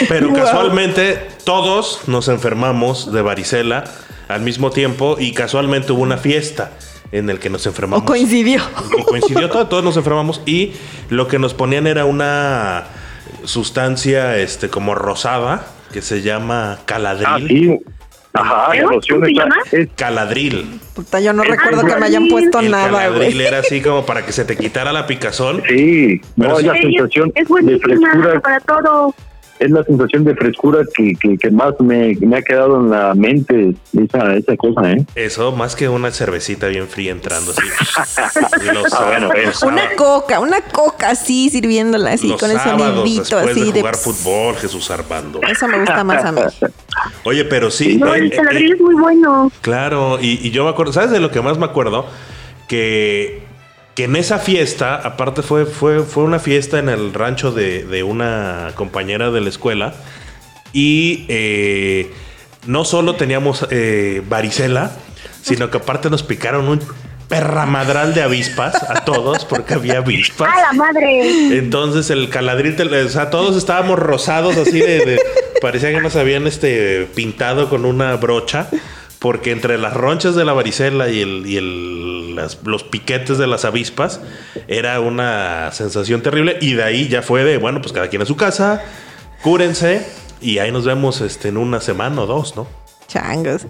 pero 0.09 0.33
casualmente 0.35 1.19
todos 1.43 2.03
nos 2.07 2.29
enfermamos 2.29 3.13
de 3.13 3.23
varicela 3.23 4.06
al 4.29 4.41
mismo 4.41 4.71
tiempo 4.71 5.17
y 5.19 5.33
casualmente 5.33 5.93
hubo 5.93 6.03
una 6.03 6.17
fiesta 6.19 6.73
en 7.13 7.31
el 7.31 7.39
que 7.39 7.51
nos 7.51 7.67
enfermamos. 7.67 8.03
O 8.03 8.07
coincidió. 8.07 8.61
O 8.99 9.05
coincidió 9.05 9.49
todo, 9.49 9.67
todos 9.67 9.85
nos 9.85 9.97
enfermamos 9.97 10.43
y 10.47 10.73
lo 11.11 11.29
que 11.29 11.39
nos 11.39 11.55
ponían 11.55 11.87
era 11.87 12.05
una 12.05 12.85
sustancia 13.45 14.37
este 14.39 14.69
como 14.69 14.95
rosada 14.95 15.67
que 15.93 16.03
se 16.03 16.23
llama 16.23 16.79
caladril. 16.85 17.81
Ah, 17.85 17.93
Ajá, 18.39 18.73
Es 19.73 19.89
caladril. 19.97 20.79
Puta, 20.95 21.21
yo 21.21 21.33
no 21.33 21.43
recuerdo 21.43 21.87
que 21.87 21.97
me 21.97 22.05
hayan 22.05 22.29
puesto 22.29 22.61
nada, 22.61 22.91
Caladril 22.91 23.41
era 23.41 23.61
así 23.61 23.81
como 23.81 24.05
para 24.05 24.27
que 24.27 24.33
se 24.33 24.45
te 24.45 24.57
quitara 24.59 24.93
la 24.93 25.07
picazón. 25.07 25.63
Sí, 25.67 26.21
no, 26.37 26.61
la 26.61 26.75
sensación 26.75 27.33
es 27.35 27.49
de 27.49 27.79
frescura. 27.79 28.41
para 28.41 28.61
todo. 28.61 29.15
Es 29.59 29.71
la 29.71 29.83
sensación 29.85 30.25
de 30.25 30.35
frescura 30.35 30.81
que, 30.95 31.15
que, 31.15 31.51
más 31.51 31.75
me, 31.81 32.15
me, 32.21 32.37
ha 32.37 32.43
quedado 32.43 32.81
en 32.81 32.91
la 32.91 33.15
mente 33.15 33.75
esa, 33.93 34.35
esa 34.35 34.57
cosa, 34.57 34.93
¿eh? 34.93 35.05
Eso, 35.15 35.53
más 35.53 35.75
que 35.75 35.89
una 35.89 36.11
cervecita 36.11 36.67
bien 36.69 36.87
fría 36.89 37.13
entrando 37.13 37.53
así. 37.53 37.63
Ah, 38.93 39.19
una 39.67 39.95
coca, 39.97 40.41
una 40.41 40.61
coca 40.61 41.11
así 41.11 41.51
sirviéndola 41.51 42.13
así 42.13 42.31
con 42.39 42.51
el 42.51 42.59
sonidito 42.59 43.39
así 43.39 43.73
de, 43.73 43.81
jugar 43.81 43.97
fútbol, 43.97 44.57
Jesús 44.57 44.91
Armando. 44.91 45.41
Eso 45.43 45.69
me 45.69 45.79
gusta 45.79 46.05
más 46.05 46.25
a 46.25 46.33
mí. 46.33 46.41
Oye, 47.25 47.45
pero 47.45 47.71
sí. 47.71 47.97
No, 47.97 48.15
el 48.15 48.33
eh, 48.33 48.71
es 48.73 48.81
muy 48.81 48.95
bueno. 48.95 49.51
Claro, 49.61 50.19
y, 50.21 50.47
y 50.47 50.51
yo 50.51 50.65
me 50.65 50.71
acuerdo, 50.71 50.93
¿sabes 50.93 51.11
de 51.11 51.21
lo 51.21 51.31
que 51.31 51.41
más 51.41 51.59
me 51.59 51.67
acuerdo? 51.67 52.07
Que 52.69 53.46
que 53.97 54.05
en 54.05 54.15
esa 54.15 54.39
fiesta, 54.39 54.95
aparte 54.95 55.41
fue, 55.41 55.65
fue, 55.65 56.03
fue 56.03 56.23
una 56.23 56.39
fiesta 56.39 56.79
en 56.79 56.91
el 56.91 57.15
rancho 57.15 57.51
de, 57.51 58.03
una 58.03 58.73
compañera 58.75 59.31
de 59.31 59.41
la 59.41 59.49
escuela, 59.49 59.95
y 60.75 61.25
eh, 61.29 62.13
no 62.67 62.85
solo 62.85 63.17
teníamos 63.17 63.67
eh, 63.71 64.23
varicela, 64.29 64.93
sino 65.41 65.71
que 65.71 65.79
aparte 65.79 66.11
nos 66.11 66.23
picaron 66.23 66.69
un 66.69 66.81
perramadral 67.29 68.13
de 68.13 68.21
avispas 68.21 68.75
a 68.83 69.07
todos, 69.07 69.47
porque 69.47 69.73
había 69.73 69.99
avispas. 69.99 70.53
¡A 70.53 70.61
la 70.61 70.73
madre! 70.75 71.57
Entonces 71.57 72.11
el 72.11 72.29
caladril, 72.29 72.77
o 72.79 73.09
sea, 73.09 73.31
todos 73.31 73.57
estábamos 73.57 73.99
rosados 73.99 74.59
así 74.59 74.79
de, 74.79 75.19
parecía 75.63 75.91
que 75.91 76.03
nos 76.03 76.17
habían 76.17 76.47
este, 76.47 77.09
pintado 77.15 77.71
con 77.71 77.87
una 77.87 78.15
brocha 78.17 78.69
porque 79.19 79.51
entre 79.51 79.79
las 79.79 79.95
ronchas 79.95 80.35
de 80.35 80.45
la 80.45 80.53
varicela 80.53 81.09
y, 81.09 81.21
el, 81.21 81.47
y 81.47 81.57
el, 81.57 82.35
los 82.65 82.85
piquetes 82.85 83.39
de 83.39 83.47
las 83.47 83.65
avispas 83.65 84.21
era 84.69 85.01
una 85.01 85.71
sensación 85.73 86.23
terrible 86.23 86.59
y 86.61 86.75
de 86.75 86.83
ahí 86.83 87.09
ya 87.09 87.23
fue 87.23 87.45
de, 87.45 87.57
bueno, 87.59 87.81
pues 87.81 87.93
cada 87.93 88.09
quien 88.09 88.23
a 88.23 88.27
su 88.27 88.37
casa, 88.37 88.83
cúrense 89.43 90.07
y 90.41 90.59
ahí 90.59 90.71
nos 90.71 90.85
vemos 90.85 91.21
este, 91.21 91.49
en 91.49 91.57
una 91.57 91.81
semana 91.81 92.23
o 92.23 92.27
dos, 92.27 92.57
¿no? 92.57 92.67
Changos. 93.09 93.67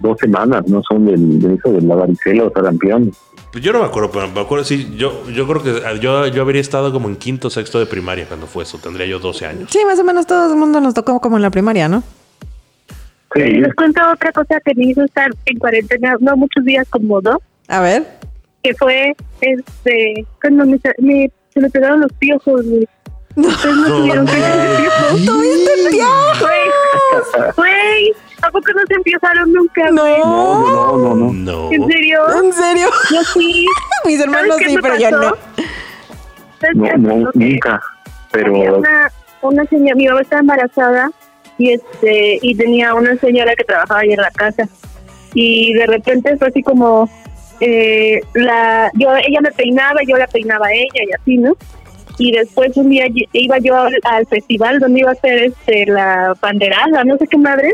Dos 0.00 0.16
semanas, 0.18 0.66
no 0.66 0.82
son 0.88 1.04
de 1.04 1.54
eso 1.54 1.72
de 1.72 1.82
la 1.82 1.94
varicela 1.94 2.44
o 2.44 2.52
sarampión. 2.52 3.12
Pues 3.52 3.62
yo 3.62 3.72
no 3.72 3.80
me 3.80 3.84
acuerdo, 3.84 4.10
pero 4.10 4.28
me 4.28 4.40
acuerdo, 4.40 4.64
sí, 4.64 4.94
yo, 4.96 5.28
yo 5.28 5.46
creo 5.46 5.62
que 5.62 6.00
yo, 6.00 6.26
yo 6.28 6.42
habría 6.42 6.60
estado 6.60 6.92
como 6.92 7.08
en 7.08 7.16
quinto, 7.16 7.50
sexto 7.50 7.78
de 7.78 7.86
primaria 7.86 8.26
cuando 8.26 8.46
fue 8.46 8.62
eso, 8.62 8.78
tendría 8.78 9.06
yo 9.06 9.18
12 9.18 9.46
años. 9.46 9.70
Sí, 9.70 9.80
más 9.84 9.98
o 9.98 10.04
menos 10.04 10.26
todo 10.26 10.52
el 10.52 10.58
mundo 10.58 10.80
nos 10.80 10.94
tocó 10.94 11.20
como 11.20 11.36
en 11.36 11.42
la 11.42 11.50
primaria, 11.50 11.88
¿no? 11.88 12.02
Sí. 13.34 13.42
Les 13.42 13.74
cuento 13.74 14.00
otra 14.10 14.32
cosa 14.32 14.60
que 14.64 14.74
me 14.74 14.86
hizo 14.86 15.04
estar 15.04 15.30
en 15.46 15.58
cuarentena, 15.58 16.16
no 16.20 16.36
muchos 16.36 16.64
días, 16.64 16.86
como 16.90 17.20
dos. 17.20 17.38
A 17.68 17.80
ver. 17.80 18.04
Que 18.62 18.74
fue, 18.74 19.14
este, 19.40 20.26
cuando 20.40 20.66
me, 20.66 20.78
se 20.78 21.60
me 21.60 21.70
pegaron 21.70 22.00
los 22.00 22.12
piojos, 22.14 22.64
güey. 22.66 22.88
No. 23.36 23.48
Ustedes 23.48 23.76
no 23.76 23.86
tuvieron 23.86 24.26
que 24.26 24.32
piojos. 24.32 25.24
¿Tuviste 25.24 25.90
piojos? 25.90 27.56
Güey, 27.56 28.12
¿a 28.42 28.50
poco 28.50 28.66
no 28.74 28.82
se 28.88 28.94
empezaron 28.94 29.52
nunca, 29.52 29.90
no. 29.92 30.18
No, 30.18 30.98
no, 30.98 31.14
no, 31.14 31.32
no. 31.32 31.72
¿En 31.72 31.86
serio? 31.86 32.20
¿En 32.42 32.52
serio? 32.52 32.88
Yo 33.10 33.22
sí. 33.32 33.66
Mis 34.04 34.20
hermanos 34.20 34.56
sí, 34.58 34.76
pero 34.82 34.98
yo 34.98 35.10
no. 35.12 35.36
No, 36.74 36.96
no, 36.96 37.30
nunca. 37.32 37.80
Pero... 38.32 38.78
Una, 38.78 39.10
una 39.42 39.64
señora, 39.66 39.94
mi 39.94 40.06
mamá 40.06 40.20
estaba 40.20 40.40
embarazada 40.40 41.10
y 41.60 41.72
este 41.72 42.38
y 42.40 42.54
tenía 42.54 42.94
una 42.94 43.16
señora 43.18 43.54
que 43.54 43.64
trabajaba 43.64 44.00
ahí 44.00 44.12
en 44.12 44.22
la 44.22 44.30
casa. 44.30 44.66
Y 45.34 45.74
de 45.74 45.86
repente 45.86 46.36
fue 46.38 46.48
así 46.48 46.62
como 46.62 47.08
eh, 47.60 48.20
la 48.34 48.90
yo 48.94 49.14
ella 49.14 49.40
me 49.42 49.52
peinaba 49.52 50.00
yo 50.08 50.16
la 50.16 50.26
peinaba 50.26 50.66
a 50.66 50.72
ella 50.72 51.02
y 51.06 51.12
así 51.12 51.36
no 51.36 51.54
y 52.18 52.32
después 52.32 52.74
un 52.76 52.88
día 52.88 53.06
iba 53.32 53.58
yo 53.58 53.76
al, 53.76 54.26
festival 54.26 54.78
donde 54.80 55.00
iba 55.00 55.10
a 55.10 55.12
hacer 55.12 55.44
este 55.44 55.84
la 55.84 56.34
banderada 56.40 57.04
no 57.04 57.16
sé 57.18 57.26
qué 57.26 57.36
madre. 57.36 57.72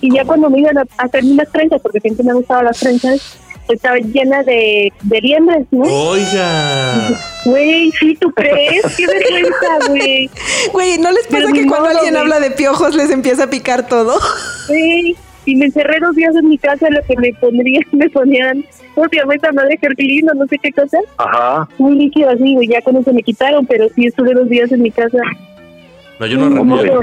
Y 0.00 0.14
ya 0.14 0.24
cuando 0.24 0.50
me 0.50 0.60
iban 0.60 0.76
a 0.78 0.84
hacer 0.98 1.24
unas 1.24 1.50
trenzas 1.50 1.80
porque 1.80 2.00
siempre 2.00 2.24
me 2.24 2.34
gustaban 2.34 2.66
las 2.66 2.78
trenzas 2.78 3.38
estaba 3.74 3.96
llena 3.98 4.42
de, 4.42 4.92
de 5.02 5.20
liembres, 5.20 5.66
¿no? 5.70 5.84
Oiga. 5.84 7.18
Güey, 7.44 7.90
¿sí 7.92 8.16
tú 8.20 8.30
crees? 8.32 8.82
Qué 8.96 9.06
vergüenza, 9.06 9.88
güey. 9.88 10.30
Güey, 10.72 10.98
¿no 10.98 11.10
les 11.12 11.26
pasa 11.26 11.52
que 11.52 11.66
cuando 11.66 11.88
alguien 11.88 12.16
habla 12.16 12.40
de 12.40 12.50
piojos 12.50 12.94
les 12.94 13.10
empieza 13.10 13.44
a 13.44 13.50
picar 13.50 13.86
todo? 13.88 14.18
Sí, 14.66 15.16
y 15.44 15.56
me 15.56 15.66
encerré 15.66 15.98
dos 15.98 16.14
días 16.14 16.36
en 16.36 16.48
mi 16.48 16.58
casa, 16.58 16.88
lo 16.90 17.02
que 17.04 17.16
me 17.16 17.32
pondrían, 17.34 17.82
me 17.92 18.10
ponían, 18.10 18.64
obviamente 18.94 19.50
madre 19.52 19.78
gerbilino, 19.80 20.34
no 20.34 20.46
sé 20.46 20.58
qué 20.58 20.72
cosa. 20.72 20.98
Ajá. 21.16 21.68
Muy 21.78 21.94
líquido 21.96 22.28
así, 22.30 22.54
güey, 22.54 22.68
ya 22.68 22.82
cuando 22.82 23.02
se 23.02 23.12
me 23.12 23.22
quitaron, 23.22 23.64
pero 23.64 23.88
sí 23.94 24.06
estuve 24.06 24.34
dos 24.34 24.48
días 24.48 24.70
en 24.72 24.82
mi 24.82 24.90
casa. 24.90 25.18
No, 26.18 26.26
yo 26.26 26.36
no 26.36 26.48
recuerdo. 26.48 27.02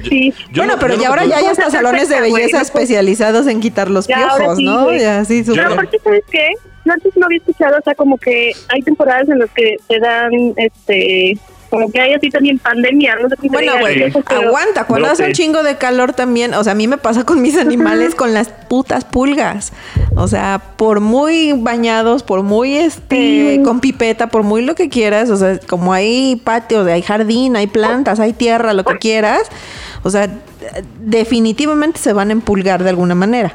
bueno, 0.56 0.74
pero 0.80 0.96
ya 0.96 1.10
ahora 1.10 1.26
ya 1.26 1.38
hay 1.38 1.46
hasta 1.46 1.70
salones 1.70 2.10
de 2.10 2.22
belleza 2.22 2.62
especializados 2.62 3.48
en 3.48 3.62
quitar 3.62 3.90
los 3.90 4.08
piojos, 4.08 4.60
¿no? 4.60 4.94
Ya, 4.94 5.24
sí, 5.26 5.44
Pero 5.46 5.74
aparte, 5.74 6.00
¿sabes 6.04 6.24
qué? 6.30 6.52
antes 6.92 7.16
no 7.18 7.26
había 7.26 7.40
escuchado, 7.40 7.78
o 7.80 7.82
sea, 7.82 7.96
como 7.96 8.18
que 8.18 8.52
hay 8.70 8.82
temporadas 8.82 9.28
en 9.30 9.40
las 9.40 9.50
que 9.52 9.78
te 9.88 10.00
dan, 10.00 10.32
este, 10.56 11.38
como 11.76 11.92
que 11.92 12.00
hay 12.00 12.14
así 12.14 12.30
también 12.30 12.58
pandemia, 12.58 13.18
no 13.18 13.28
sé 13.28 13.36
Bueno, 13.50 13.74
güey, 13.80 14.14
aguanta, 14.28 14.86
cuando 14.86 15.10
hace 15.10 15.26
un 15.26 15.34
chingo 15.34 15.62
de 15.62 15.76
calor 15.76 16.14
también, 16.14 16.54
o 16.54 16.64
sea, 16.64 16.72
a 16.72 16.76
mí 16.76 16.88
me 16.88 16.98
pasa 16.98 17.26
con 17.26 17.42
mis 17.42 17.58
animales 17.58 18.16
con 18.16 18.34
las 18.34 18.48
putas 18.50 19.04
pulgas. 19.04 19.74
O 20.16 20.28
sea, 20.28 20.62
por 20.78 21.02
muy 21.02 21.52
bañados, 21.54 22.24
por 22.24 22.44
muy 22.44 22.78
este 22.78 23.62
con 23.66 23.82
pipeta, 23.82 24.28
por 24.28 24.44
muy 24.44 24.62
lo 24.62 24.76
que 24.76 24.90
quieras, 24.90 25.30
o 25.30 25.38
sea, 25.38 25.60
como 25.60 25.92
hay 25.92 26.38
patio, 26.38 26.86
hay 26.86 27.02
jardín, 27.02 27.56
hay 27.58 27.68
plantas, 27.68 28.20
hay 28.20 28.32
tierra, 28.32 28.74
lo 28.74 28.86
que 28.86 28.98
quieras, 28.98 29.50
o 30.04 30.10
sea, 30.10 30.30
definitivamente 31.00 32.00
se 32.00 32.14
van 32.14 32.30
a 32.30 32.32
empulgar 32.32 32.84
de 32.84 32.90
alguna 32.90 33.16
manera. 33.16 33.54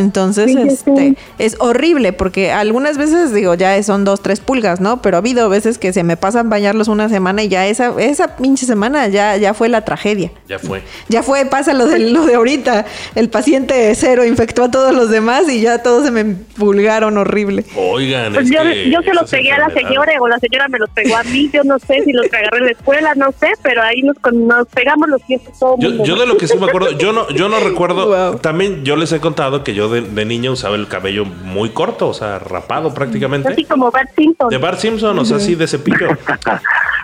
Entonces, 0.00 0.56
este, 0.56 1.14
es 1.38 1.56
horrible 1.60 2.12
porque 2.12 2.52
algunas 2.52 2.96
veces 2.96 3.34
digo, 3.34 3.54
ya 3.54 3.80
son 3.82 4.04
dos, 4.04 4.22
tres 4.22 4.40
pulgas, 4.40 4.80
¿no? 4.80 5.02
Pero 5.02 5.16
ha 5.16 5.18
habido 5.18 5.48
veces 5.48 5.76
que 5.76 5.92
se 5.92 6.02
me 6.02 6.16
pasan 6.16 6.48
bañarlos 6.48 6.88
una 6.88 7.08
semana 7.08 7.42
y 7.42 7.48
ya 7.48 7.66
esa, 7.66 7.92
esa 8.00 8.36
pinche 8.36 8.64
semana 8.66 9.08
ya, 9.08 9.36
ya 9.36 9.52
fue 9.52 9.68
la 9.68 9.84
tragedia. 9.84 10.32
Ya 10.48 10.58
fue. 10.58 10.82
Ya 11.08 11.22
fue, 11.22 11.44
pasa 11.44 11.74
lo 11.74 11.86
de, 11.86 11.98
lo 11.98 12.24
de 12.24 12.34
ahorita. 12.34 12.86
El 13.14 13.28
paciente 13.28 13.94
cero 13.94 14.24
infectó 14.24 14.64
a 14.64 14.70
todos 14.70 14.94
los 14.94 15.10
demás 15.10 15.48
y 15.50 15.60
ya 15.60 15.82
todos 15.82 16.06
se 16.06 16.10
me 16.10 16.20
empulgaron 16.20 17.18
horrible. 17.18 17.64
Oigan, 17.76 18.32
pues 18.32 18.50
yo, 18.50 18.62
yo 18.62 19.02
se 19.02 19.12
los 19.12 19.30
pegué 19.30 19.52
a 19.52 19.58
la 19.58 19.70
señora 19.70 20.12
o 20.18 20.28
la 20.28 20.38
señora 20.38 20.66
me 20.68 20.78
los 20.78 20.88
pegó 20.90 21.16
a 21.16 21.22
mí. 21.24 21.50
Yo 21.52 21.62
no 21.64 21.78
sé 21.78 22.02
si 22.04 22.12
los 22.12 22.26
agarré 22.32 22.58
en 22.58 22.64
la 22.66 22.72
escuela, 22.72 23.14
no 23.14 23.32
sé, 23.38 23.52
pero 23.62 23.82
ahí 23.82 24.02
nos, 24.02 24.16
nos 24.32 24.66
pegamos 24.68 25.08
los 25.08 25.22
pies 25.22 25.42
todo 25.58 25.76
yo, 25.78 26.04
yo 26.04 26.16
de 26.16 26.26
lo 26.26 26.36
que 26.36 26.46
sí 26.46 26.56
me 26.58 26.66
acuerdo, 26.66 26.92
yo 26.92 27.12
no, 27.12 27.28
yo 27.30 27.48
no 27.48 27.60
recuerdo. 27.60 28.36
También 28.42 28.84
yo 28.84 28.96
les 28.96 29.12
he 29.12 29.20
contado 29.20 29.62
que 29.64 29.74
yo 29.74 29.89
de, 29.90 30.02
de, 30.02 30.24
niño 30.24 30.52
usaba 30.52 30.76
el 30.76 30.88
cabello 30.88 31.24
muy 31.24 31.70
corto, 31.70 32.08
o 32.08 32.14
sea, 32.14 32.38
rapado 32.38 32.94
prácticamente. 32.94 33.48
Así 33.48 33.64
como 33.64 33.90
Bart 33.90 34.10
Simpson. 34.16 34.48
De 34.48 34.58
Bart 34.58 34.78
Simpson, 34.78 35.18
o 35.18 35.24
sea, 35.24 35.36
así 35.36 35.54
de 35.54 35.66
cepillo. 35.66 36.08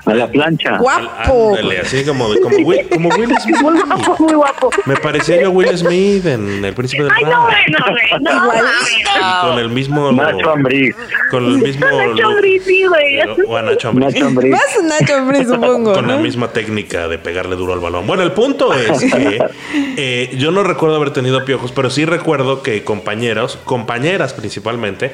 A 0.06 0.14
la 0.14 0.28
plancha. 0.28 0.78
Guapo. 0.78 1.56
así 1.82 2.04
como, 2.04 2.28
como, 2.40 2.56
Will, 2.58 2.88
como 2.88 3.08
Will 3.10 3.34
Smith. 3.40 3.56
Muy 3.60 3.80
guapo, 3.80 4.16
muy 4.20 4.34
guapo. 4.34 4.70
Me 4.86 4.96
parecía 4.96 5.42
yo 5.42 5.50
Will 5.50 5.76
Smith 5.76 6.26
en 6.26 6.64
El 6.64 6.75
Príncipe 6.75 7.02
del 7.02 7.12
Ay, 7.12 7.25
no, 7.25 7.48
no, 8.20 8.20
no, 8.20 8.52
Y 8.54 9.48
con 9.48 9.58
el 9.58 9.68
mismo... 9.68 10.12
Nacho 10.12 10.50
Ambriz. 10.50 10.94
Con 11.30 11.44
el 11.44 11.58
mismo... 11.58 11.86
Nacho 11.86 12.28
Ambriz, 12.28 12.64
sí, 12.64 12.84
güey. 12.86 13.20
O 13.46 13.56
a 13.56 13.62
Nacho 13.62 13.88
Ambriz. 13.88 14.14
Nacho 14.14 14.26
Ambriz. 14.26 14.52
Más 14.52 15.00
Nacho 15.00 15.16
Ambriz, 15.16 15.48
supongo. 15.48 15.94
Con 15.94 16.06
la 16.06 16.16
misma 16.18 16.48
técnica 16.48 17.08
de 17.08 17.18
pegarle 17.18 17.56
duro 17.56 17.72
al 17.72 17.80
balón. 17.80 18.06
Bueno, 18.06 18.22
el 18.22 18.32
punto 18.32 18.72
es 18.75 19.00
que 19.00 19.38
eh, 19.96 20.34
yo 20.38 20.52
no 20.52 20.62
recuerdo 20.62 20.96
haber 20.96 21.10
tenido 21.10 21.44
piojos, 21.44 21.72
pero 21.72 21.90
sí 21.90 22.04
recuerdo 22.04 22.62
que 22.62 22.84
compañeros, 22.84 23.58
compañeras 23.64 24.34
principalmente, 24.34 25.12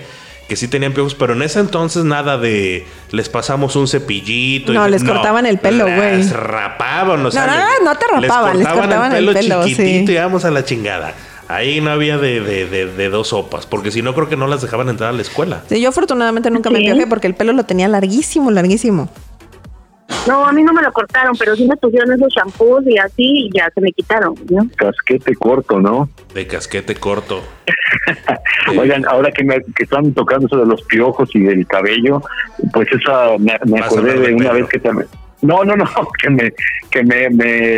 que 0.49 0.57
sí 0.57 0.69
tenían 0.69 0.93
piojos, 0.93 1.15
pero 1.15 1.33
en 1.33 1.43
ese 1.43 1.61
entonces 1.61 2.05
nada 2.05 2.39
de 2.39 2.87
les 3.11 3.29
pasamos 3.29 3.77
un 3.77 3.89
cepillito. 3.89 4.73
No, 4.73 4.89
les 4.89 5.05
cortaban 5.05 5.47
el 5.47 5.59
pelo, 5.59 5.85
güey. 5.85 6.19
Les 6.19 6.33
rapaban, 6.33 7.25
o 7.25 7.31
sea, 7.31 7.47
no, 7.47 7.55
no, 7.57 7.93
no 7.93 7.99
te 7.99 8.07
rapaban, 8.07 8.59
les 8.59 8.69
cortaban, 8.69 9.13
el 9.15 9.33
pelo, 9.33 9.65
chiquitito 9.65 10.13
y 10.13 10.17
vamos 10.17 10.45
a 10.45 10.51
la 10.51 10.65
chingada. 10.65 11.15
Ahí 11.49 11.81
no 11.81 11.91
había 11.91 12.17
de, 12.17 12.41
de, 12.41 12.87
de, 12.87 13.09
dos 13.11 13.29
sopas, 13.29 13.67
porque 13.67 13.91
si 13.91 14.01
no 14.01 14.15
creo 14.15 14.29
que 14.29 14.37
no 14.37 14.47
las 14.47 14.63
dejaban 14.63 14.89
entrar 14.89 15.11
a 15.11 15.13
la 15.13 15.21
escuela. 15.21 15.63
Sí, 15.69 15.81
yo 15.81 15.91
afortunadamente 15.91 16.51
nunca 16.51 16.71
me 16.71 16.79
piojé 16.79 17.07
porque 17.07 17.27
el 17.27 17.35
pelo 17.35 17.53
lo 17.53 17.65
tenía 17.65 17.89
larguísimo, 17.89 18.51
larguísimo. 18.51 19.11
No, 20.27 20.47
a 20.47 20.53
mí 20.53 20.63
no 20.63 20.73
me 20.73 20.83
lo 20.83 20.93
cortaron, 20.93 21.35
pero 21.37 21.57
sí 21.57 21.67
me 21.67 21.77
pusieron 21.77 22.13
esos 22.13 22.33
shampoos 22.33 22.85
y 22.87 22.97
así 22.99 23.47
y 23.47 23.51
ya 23.53 23.69
se 23.75 23.81
me 23.81 23.93
quitaron, 23.93 24.35
¿no? 24.51 24.69
Casquete 24.77 25.35
corto, 25.35 25.81
¿no? 25.81 26.09
De 26.33 26.47
casquete 26.47 26.95
corto. 26.95 27.43
Oigan, 28.79 29.05
ahora 29.07 29.33
que 29.33 29.43
me 29.43 29.57
que 29.75 29.83
están 29.85 30.13
tocando 30.15 30.47
eso 30.47 30.59
de 30.59 30.67
los 30.67 30.83
piojos 30.83 31.29
y 31.35 31.41
del 31.41 31.67
cabello, 31.67 32.23
pues 32.73 32.89
esa 32.93 33.37
me, 33.39 33.81
acordé 33.81 34.19
de 34.21 34.35
una 34.35 34.53
vez 34.53 34.69
que 34.69 34.79
también 34.79 35.09
no, 35.43 35.65
no, 35.65 35.77
no, 35.77 35.85
que 36.23 36.31
me 36.31 36.53
que 36.91 37.03
me, 37.03 37.31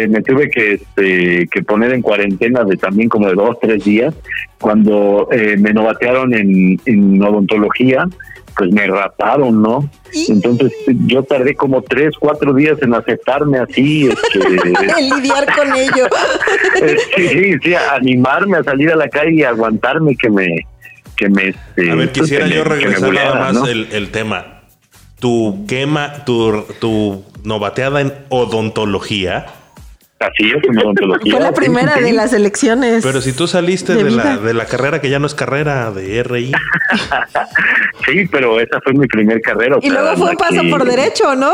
me, 0.09 0.23
tuve 0.23 0.51
que 0.51 0.75
este, 0.75 1.47
que 1.49 1.63
poner 1.63 1.93
en 1.93 2.03
cuarentena 2.03 2.65
de 2.65 2.77
también 2.77 3.09
como 3.09 3.29
de 3.29 3.35
dos 3.35 3.59
tres 3.61 3.85
días 3.85 4.15
cuando 4.61 5.29
eh, 5.31 5.57
me 5.57 5.73
novatearon 5.73 6.35
en, 6.35 6.81
en 6.85 7.23
odontología 7.23 8.07
pues 8.57 8.71
me 8.71 8.87
rataron, 8.87 9.63
¿no? 9.63 9.89
Entonces 10.29 10.73
yo 11.07 11.23
tardé 11.23 11.55
como 11.55 11.83
tres, 11.83 12.15
cuatro 12.19 12.55
días 12.55 12.81
en 12.83 12.95
aceptarme 12.95 13.59
así. 13.59 14.09
Este, 14.09 14.39
lidiar 15.19 15.55
con 15.55 15.75
ello. 15.75 16.07
Eh, 16.81 16.97
sí, 17.17 17.55
sí, 17.63 17.75
animarme 17.75 18.59
a 18.59 18.65
salir 18.65 18.91
a 18.91 18.97
la 18.97 19.09
calle 19.09 19.33
y 19.33 19.43
aguantarme 19.45 20.17
que 20.17 20.29
me... 20.29 20.67
Que 21.17 21.29
me 21.29 21.49
este, 21.49 21.91
a 21.91 21.95
ver, 21.95 22.11
quisiera 22.11 22.47
yo 22.49 22.65
regresar 22.65 23.13
nada 23.13 23.53
más 23.53 23.69
el, 23.69 23.89
el, 23.93 24.11
tema. 24.11 24.63
Tu 25.21 25.65
quema, 25.69 26.25
tu, 26.25 26.65
tu 26.81 27.25
novateada 27.45 28.01
en 28.01 28.13
odontología 28.31 29.47
Así 30.25 30.51
es, 30.51 30.65
en 30.65 30.79
odontología. 30.79 31.33
Fue 31.33 31.41
la 31.43 31.53
primera 31.53 31.97
de 31.97 32.13
las 32.13 32.33
elecciones. 32.33 33.05
Pero 33.05 33.21
si 33.21 33.33
tú 33.33 33.47
saliste 33.47 33.95
de, 33.95 34.11
la, 34.11 34.39
de 34.39 34.55
la 34.55 34.65
carrera 34.65 35.01
que 35.01 35.11
ya 35.11 35.19
no 35.19 35.27
es 35.27 35.35
carrera 35.35 35.91
de 35.91 36.23
RI. 36.23 36.53
sí, 38.07 38.27
pero 38.31 38.59
esa 38.59 38.81
fue 38.81 38.95
mi 38.95 39.07
primer 39.07 39.41
carrera. 39.43 39.77
Y 39.83 39.91
luego 39.91 40.17
fue 40.17 40.31
un 40.31 40.37
paso 40.37 40.63
por 40.71 40.85
derecho, 40.87 41.35
¿no? 41.35 41.53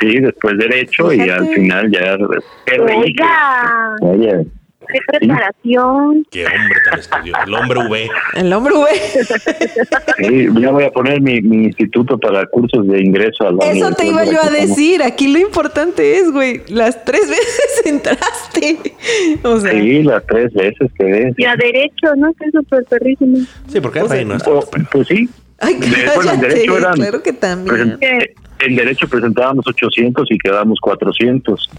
Sí, 0.00 0.20
después 0.20 0.58
derecho 0.58 1.12
y 1.12 1.30
al 1.30 1.48
final 1.48 1.90
ya 1.90 2.16
RI. 2.66 3.16
Oiga. 4.02 4.44
Qué 4.92 4.98
preparación. 5.06 6.26
Qué 6.30 6.46
hombre 6.46 6.78
tan 6.90 6.98
estudió. 6.98 7.34
El 7.44 7.54
hombre 7.54 7.80
V. 7.88 8.10
El 8.36 8.52
hombre 8.52 8.74
V. 8.74 8.88
Sí, 10.18 10.48
ya 10.60 10.70
voy 10.70 10.84
a 10.84 10.90
poner 10.90 11.20
mi, 11.20 11.40
mi 11.40 11.64
instituto 11.66 12.18
para 12.18 12.46
cursos 12.46 12.86
de 12.86 13.00
ingreso 13.00 13.46
al 13.46 13.58
Eso 13.62 13.92
te 13.92 14.06
iba 14.06 14.24
yo 14.24 14.42
a 14.42 14.50
decir. 14.50 15.02
Aquí 15.02 15.28
lo 15.32 15.38
importante 15.38 16.18
es, 16.18 16.30
güey, 16.30 16.62
las 16.68 17.04
tres 17.04 17.28
veces 17.28 17.82
entraste. 17.86 18.78
O 19.42 19.58
sea. 19.58 19.72
Sí, 19.72 20.02
las 20.02 20.26
tres 20.26 20.52
veces 20.52 20.90
que 20.98 21.04
ves. 21.04 21.34
Y 21.36 21.44
a 21.44 21.54
derecho, 21.56 22.14
¿no? 22.16 22.32
Que 22.34 22.46
es 22.46 22.52
súper 22.52 22.84
perrísimo. 22.84 23.38
Sí, 23.68 23.80
porque 23.80 24.02
o 24.02 24.08
sea, 24.08 24.24
no 24.24 24.38
pues, 24.38 24.86
pues 24.90 25.08
sí. 25.08 25.28
Ay, 25.60 25.78
bueno, 26.14 26.32
en 26.32 26.40
derecho 26.40 26.78
eran, 26.78 26.94
claro 26.94 27.22
que 27.22 27.32
también. 27.32 27.98
En 28.60 28.74
derecho 28.76 29.08
presentábamos 29.08 29.66
800 29.66 30.30
y 30.30 30.38
quedamos 30.38 30.78
400. 30.80 31.70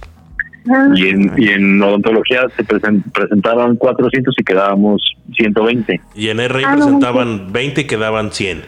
Y 0.95 1.07
en, 1.07 1.33
y 1.37 1.49
en 1.49 1.81
odontología 1.81 2.47
se 2.55 2.63
presentaban 2.63 3.75
400 3.77 4.35
y 4.37 4.43
quedábamos 4.43 5.01
120. 5.35 6.01
Y 6.15 6.29
en 6.29 6.37
RI 6.37 6.63
ah, 6.65 6.75
presentaban 6.75 7.51
20 7.51 7.81
y 7.81 7.85
quedaban 7.85 8.31
100. 8.31 8.61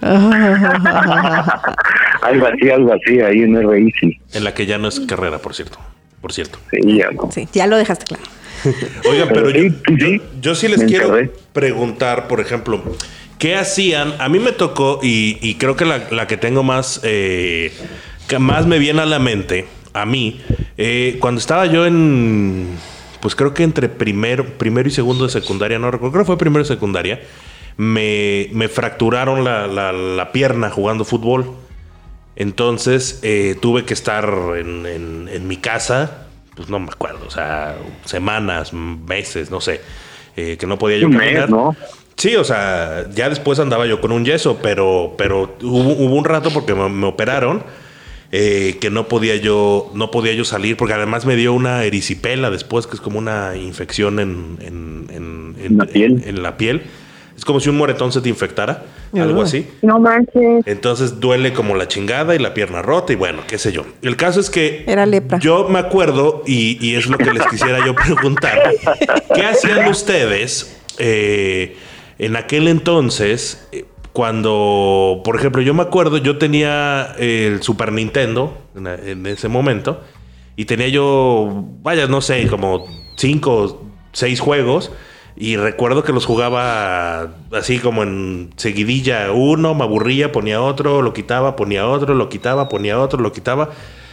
algo 2.22 2.46
así, 2.46 2.70
algo 2.70 2.92
así, 2.92 3.20
ahí 3.20 3.42
en 3.42 3.70
RI 3.70 3.92
sí. 4.00 4.18
En 4.32 4.44
la 4.44 4.54
que 4.54 4.66
ya 4.66 4.78
no 4.78 4.88
es 4.88 5.00
carrera, 5.00 5.38
por 5.38 5.54
cierto. 5.54 5.78
Por 6.20 6.32
cierto. 6.32 6.58
Sí, 6.70 6.80
ya, 6.96 7.10
sí, 7.30 7.46
ya 7.52 7.66
lo 7.66 7.76
dejaste 7.76 8.06
claro. 8.06 8.24
Oigan, 9.10 9.28
pero, 9.28 9.50
yo, 9.50 9.70
yo, 10.40 10.54
sí 10.54 10.68
les 10.68 10.84
quiero 10.84 11.14
preguntar, 11.52 12.28
por 12.28 12.40
ejemplo, 12.40 12.82
¿qué 13.38 13.56
hacían? 13.56 14.14
A 14.18 14.30
mí 14.30 14.38
me 14.38 14.52
tocó, 14.52 15.00
y, 15.02 15.36
y 15.42 15.56
creo 15.56 15.76
que 15.76 15.84
la, 15.84 16.08
la, 16.10 16.26
que 16.26 16.38
tengo 16.38 16.62
más, 16.62 17.00
eh, 17.04 17.72
que 18.26 18.38
más 18.38 18.66
me 18.66 18.78
viene 18.78 19.02
a 19.02 19.06
la 19.06 19.18
mente, 19.18 19.66
a 19.94 20.04
mí, 20.04 20.40
eh, 20.76 21.16
cuando 21.20 21.38
estaba 21.38 21.66
yo 21.66 21.86
en, 21.86 22.68
pues 23.20 23.34
creo 23.34 23.54
que 23.54 23.62
entre 23.62 23.88
primero, 23.88 24.44
primero 24.44 24.88
y 24.88 24.92
segundo 24.92 25.24
de 25.24 25.30
secundaria, 25.30 25.78
no 25.78 25.90
recuerdo, 25.90 26.12
creo 26.12 26.24
que 26.24 26.26
fue 26.26 26.36
primero 26.36 26.64
de 26.64 26.68
secundaria, 26.68 27.20
me, 27.76 28.48
me 28.52 28.68
fracturaron 28.68 29.44
la, 29.44 29.66
la, 29.68 30.32
pierna 30.32 30.68
jugando 30.68 31.04
fútbol. 31.04 31.52
Entonces 32.36 33.20
eh, 33.22 33.56
tuve 33.62 33.84
que 33.84 33.94
estar 33.94 34.28
en, 34.56 35.28
en, 35.30 35.46
mi 35.46 35.56
casa, 35.56 36.26
pues 36.56 36.68
no 36.68 36.80
me 36.80 36.90
acuerdo, 36.90 37.26
o 37.28 37.30
sea, 37.30 37.76
semanas, 38.04 38.72
meses, 38.72 39.52
no 39.52 39.60
sé, 39.60 39.80
eh, 40.36 40.56
que 40.58 40.66
no 40.66 40.76
podía 40.76 40.98
yo 40.98 41.08
caminar. 41.08 41.48
¿no? 41.48 41.76
Sí, 42.16 42.34
o 42.34 42.42
sea, 42.42 43.08
ya 43.14 43.28
después 43.28 43.60
andaba 43.60 43.86
yo 43.86 44.00
con 44.00 44.10
un 44.10 44.24
yeso, 44.24 44.58
pero, 44.60 45.14
pero 45.16 45.54
hubo, 45.62 45.92
hubo 45.92 46.14
un 46.16 46.24
rato 46.24 46.50
porque 46.50 46.74
me 46.74 47.06
operaron 47.06 47.62
eh, 48.36 48.78
que 48.80 48.90
no 48.90 49.06
podía 49.06 49.36
yo 49.36 49.92
no 49.94 50.10
podía 50.10 50.32
yo 50.32 50.44
salir 50.44 50.76
porque 50.76 50.92
además 50.92 51.24
me 51.24 51.36
dio 51.36 51.52
una 51.52 51.84
erisipela 51.84 52.50
después 52.50 52.88
que 52.88 52.96
es 52.96 53.00
como 53.00 53.20
una 53.20 53.54
infección 53.54 54.18
en, 54.18 54.56
en, 54.60 55.78
la, 55.78 55.86
piel. 55.86 56.20
en 56.26 56.42
la 56.42 56.56
piel. 56.56 56.82
Es 57.36 57.44
como 57.44 57.60
si 57.60 57.68
un 57.68 57.76
moretón 57.76 58.10
se 58.10 58.20
te 58.20 58.28
infectara 58.28 58.86
algo 59.16 59.42
así. 59.42 59.68
No 59.82 60.00
manches. 60.00 60.66
Entonces 60.66 61.20
duele 61.20 61.52
como 61.52 61.76
la 61.76 61.86
chingada 61.86 62.34
y 62.34 62.40
la 62.40 62.54
pierna 62.54 62.82
rota 62.82 63.12
y 63.12 63.16
bueno 63.16 63.42
qué 63.46 63.56
sé 63.56 63.70
yo. 63.70 63.86
El 64.02 64.16
caso 64.16 64.40
es 64.40 64.50
que 64.50 64.82
era 64.88 65.06
lepra. 65.06 65.38
yo 65.38 65.68
me 65.68 65.78
acuerdo 65.78 66.42
y, 66.44 66.84
y 66.84 66.96
es 66.96 67.06
lo 67.06 67.18
que 67.18 67.32
les 67.32 67.46
quisiera 67.46 67.86
yo 67.86 67.94
preguntar 67.94 68.72
qué 69.32 69.42
hacían 69.42 69.86
ustedes 69.86 70.76
eh, 70.98 71.76
en 72.18 72.34
aquel 72.34 72.66
entonces 72.66 73.68
cuando, 74.14 75.22
por 75.24 75.34
ejemplo, 75.34 75.60
yo 75.60 75.74
me 75.74 75.82
acuerdo, 75.82 76.18
yo 76.18 76.38
tenía 76.38 77.16
el 77.18 77.60
Super 77.64 77.90
Nintendo 77.90 78.56
en, 78.76 79.26
ese 79.26 79.48
momento 79.48 80.02
y 80.54 80.66
tenía 80.66 80.86
yo, 80.86 81.64
vaya, 81.82 82.06
no 82.06 82.20
sé, 82.20 82.46
como 82.46 82.86
cinco 83.16 83.56
o 83.56 83.82
seis 84.12 84.38
juegos. 84.38 84.92
Y 85.36 85.56
recuerdo 85.56 86.04
que 86.04 86.12
los 86.12 86.26
jugaba 86.26 87.34
así 87.50 87.80
como 87.80 88.04
en 88.04 88.52
seguidilla 88.54 89.32
uno, 89.32 89.74
me 89.74 89.82
aburría, 89.82 90.30
ponía 90.30 90.62
otro, 90.62 91.02
lo 91.02 91.12
quitaba, 91.12 91.56
ponía 91.56 91.88
otro, 91.88 92.14
lo 92.14 92.28
quitaba, 92.28 92.68
ponía 92.68 93.00
otro, 93.00 93.20
lo 93.20 93.32
quitaba. 93.32 93.70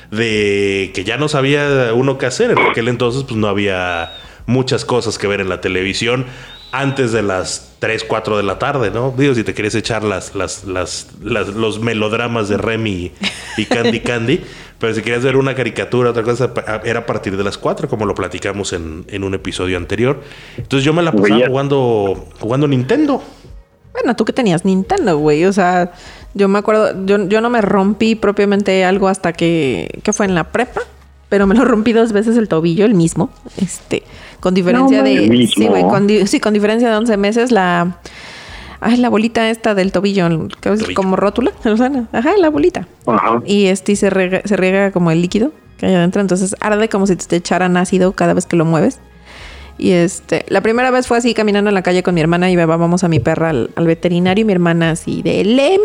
De 0.09 0.91
que 0.95 1.03
ya 1.03 1.17
no 1.17 1.27
sabía 1.27 1.91
uno 1.93 2.17
qué 2.17 2.25
hacer. 2.25 2.49
En 2.49 2.57
aquel 2.57 2.87
entonces 2.87 3.21
pues 3.23 3.35
no 3.35 3.47
había 3.47 4.11
muchas 4.47 4.83
cosas 4.83 5.19
que 5.19 5.27
ver 5.27 5.41
en 5.41 5.49
la 5.49 5.61
televisión 5.61 6.25
antes 6.71 7.11
de 7.11 7.21
las 7.21 7.73
3, 7.79 8.05
4 8.05 8.37
de 8.37 8.43
la 8.43 8.59
tarde, 8.59 8.91
¿no? 8.91 9.13
Digo, 9.17 9.35
si 9.35 9.43
te 9.43 9.53
quieres 9.53 9.75
echar 9.75 10.03
las, 10.03 10.35
las, 10.35 10.63
las, 10.65 11.07
los 11.21 11.79
melodramas 11.79 12.47
de 12.49 12.57
Remy 12.57 13.11
y 13.57 13.65
Candy 13.65 13.99
Candy, 13.99 14.41
pero 14.79 14.93
si 14.93 15.01
querías 15.01 15.23
ver 15.23 15.35
una 15.35 15.53
caricatura, 15.55 16.11
otra 16.11 16.23
cosa, 16.23 16.51
era 16.83 16.99
a 16.99 17.05
partir 17.05 17.35
de 17.37 17.43
las 17.43 17.57
4, 17.57 17.89
como 17.89 18.05
lo 18.05 18.15
platicamos 18.15 18.73
en, 18.73 19.05
en 19.09 19.23
un 19.23 19.33
episodio 19.33 19.77
anterior. 19.77 20.21
Entonces 20.57 20.85
yo 20.85 20.93
me 20.93 21.01
la 21.01 21.11
pasaba 21.11 21.47
jugando, 21.47 22.27
jugando 22.39 22.67
Nintendo. 22.67 23.21
Bueno, 23.93 24.15
tú 24.15 24.23
que 24.23 24.33
tenías 24.33 24.63
Nintendo, 24.63 25.17
güey. 25.17 25.43
O 25.45 25.53
sea, 25.53 25.91
yo 26.33 26.47
me 26.47 26.59
acuerdo, 26.59 27.05
yo, 27.05 27.27
yo 27.27 27.41
no 27.41 27.49
me 27.49 27.61
rompí 27.61 28.15
propiamente 28.15 28.85
algo 28.85 29.07
hasta 29.07 29.33
que, 29.33 29.99
que 30.03 30.13
fue 30.13 30.25
en 30.25 30.35
la 30.35 30.45
prepa, 30.45 30.81
pero 31.31 31.47
me 31.47 31.55
lo 31.55 31.63
rompí 31.63 31.93
dos 31.93 32.11
veces 32.11 32.35
el 32.35 32.49
tobillo, 32.49 32.83
el 32.83 32.93
mismo. 32.93 33.29
Este 33.55 34.03
con 34.41 34.53
diferencia 34.53 35.01
de... 35.01 35.47
Sí, 35.47 35.67
güey, 35.67 35.83
con, 35.83 36.09
sí, 36.27 36.41
con 36.41 36.53
diferencia 36.53 36.89
de 36.89 36.97
11 36.97 37.15
meses 37.15 37.51
la... 37.51 37.99
Ay, 38.81 38.97
la 38.97 39.07
bolita 39.07 39.49
esta 39.49 39.73
del 39.73 39.93
tobillo, 39.93 40.27
que 40.59 40.73
es 40.73 40.83
como 40.93 41.15
rótula, 41.15 41.53
Ajá, 42.11 42.35
la 42.37 42.49
bolita. 42.49 42.85
Ajá. 43.05 43.41
Y 43.45 43.67
este 43.67 43.95
se, 43.95 44.09
se 44.09 44.57
riega 44.57 44.91
como 44.91 45.09
el 45.11 45.21
líquido 45.21 45.53
que 45.77 45.85
hay 45.85 45.93
adentro, 45.93 46.19
entonces 46.19 46.53
arde 46.59 46.89
como 46.89 47.07
si 47.07 47.15
te 47.15 47.37
echaran 47.37 47.77
ácido 47.77 48.11
cada 48.11 48.33
vez 48.33 48.45
que 48.45 48.57
lo 48.57 48.65
mueves. 48.65 48.99
Y 49.81 49.93
este, 49.93 50.45
la 50.47 50.61
primera 50.61 50.91
vez 50.91 51.07
fue 51.07 51.17
así 51.17 51.33
caminando 51.33 51.69
en 51.69 51.73
la 51.73 51.81
calle 51.81 52.03
con 52.03 52.13
mi 52.13 52.21
hermana 52.21 52.51
y 52.51 52.55
llevábamos 52.55 53.03
a 53.03 53.07
mi 53.07 53.19
perra 53.19 53.49
al, 53.49 53.71
veterinario 53.77 54.43
y 54.43 54.45
mi 54.45 54.53
hermana 54.53 54.91
así 54.91 55.23
de, 55.23 55.43
lee, 55.43 55.79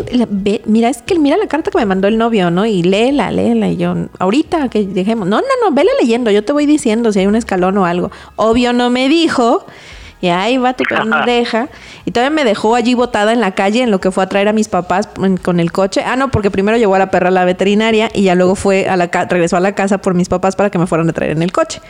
mira, 0.67 0.89
es 0.89 1.01
que 1.01 1.17
mira 1.17 1.35
la 1.35 1.47
carta 1.47 1.71
que 1.71 1.79
me 1.79 1.85
mandó 1.87 2.07
el 2.07 2.19
novio, 2.19 2.51
¿no? 2.51 2.67
Y 2.67 2.83
léela, 2.83 3.31
léela. 3.31 3.69
Y 3.69 3.77
yo, 3.77 3.95
ahorita 4.19 4.69
que 4.69 4.85
dejemos, 4.85 5.27
no, 5.27 5.37
no, 5.37 5.47
no, 5.63 5.75
vela 5.75 5.89
leyendo, 5.99 6.29
yo 6.29 6.43
te 6.43 6.53
voy 6.53 6.67
diciendo 6.67 7.11
si 7.11 7.21
hay 7.21 7.25
un 7.25 7.35
escalón 7.35 7.75
o 7.79 7.87
algo. 7.87 8.11
Obvio 8.35 8.71
no 8.71 8.91
me 8.91 9.09
dijo. 9.09 9.65
Y 10.19 10.27
ahí 10.29 10.57
va 10.57 10.73
tu 10.73 10.83
pendeja. 10.83 11.69
Y 12.05 12.11
todavía 12.11 12.35
me 12.35 12.43
dejó 12.43 12.75
allí 12.75 12.95
botada 12.95 13.33
en 13.33 13.39
la 13.39 13.51
calle 13.51 13.83
en 13.83 13.91
lo 13.91 13.99
que 13.99 14.09
fue 14.09 14.23
a 14.23 14.27
traer 14.27 14.47
a 14.47 14.53
mis 14.53 14.67
papás 14.67 15.07
con 15.43 15.59
el 15.59 15.71
coche. 15.71 16.01
Ah, 16.05 16.15
no, 16.15 16.31
porque 16.31 16.49
primero 16.49 16.77
llevó 16.77 16.95
a 16.95 16.99
la 16.99 17.11
perra 17.11 17.27
a 17.27 17.31
la 17.31 17.45
veterinaria 17.45 18.09
y 18.13 18.23
ya 18.23 18.33
luego 18.33 18.55
fue 18.55 18.89
a 18.89 18.97
la 18.97 19.07
regresó 19.07 19.57
a 19.57 19.59
la 19.59 19.75
casa 19.75 19.99
por 19.99 20.15
mis 20.15 20.27
papás 20.27 20.55
para 20.55 20.69
que 20.69 20.79
me 20.79 20.87
fueran 20.87 21.07
a 21.09 21.13
traer 21.13 21.31
en 21.31 21.43
el 21.43 21.51
coche. 21.51 21.81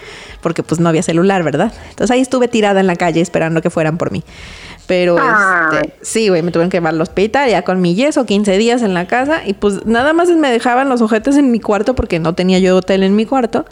Porque 0.41 0.61
pues 0.61 0.81
no 0.81 0.89
había 0.89 1.03
celular, 1.03 1.43
¿verdad? 1.43 1.71
Entonces 1.89 2.11
ahí 2.11 2.21
estuve 2.21 2.47
tirada 2.47 2.79
en 2.79 2.87
la 2.87 2.95
calle 2.95 3.21
esperando 3.21 3.61
que 3.61 3.69
fueran 3.69 3.97
por 3.97 4.11
mí. 4.11 4.23
Pero 4.87 5.17
este, 5.17 5.93
sí, 6.01 6.29
güey, 6.29 6.41
me 6.41 6.51
tuvieron 6.51 6.69
que 6.69 6.77
llevar 6.77 6.93
al 6.93 7.01
hospital 7.01 7.49
ya 7.49 7.61
con 7.63 7.81
mi 7.81 7.93
yeso, 7.93 8.25
15 8.25 8.57
días 8.57 8.81
en 8.81 8.93
la 8.93 9.05
casa. 9.05 9.41
Y 9.45 9.53
pues 9.53 9.85
nada 9.85 10.13
más 10.13 10.29
me 10.29 10.49
dejaban 10.49 10.89
los 10.89 11.01
ojetes 11.01 11.35
en 11.35 11.51
mi 11.51 11.59
cuarto 11.59 11.93
porque 11.93 12.19
no 12.19 12.33
tenía 12.33 12.59
yo 12.59 12.77
hotel 12.77 13.03
en 13.03 13.15
mi 13.15 13.25
cuarto. 13.25 13.65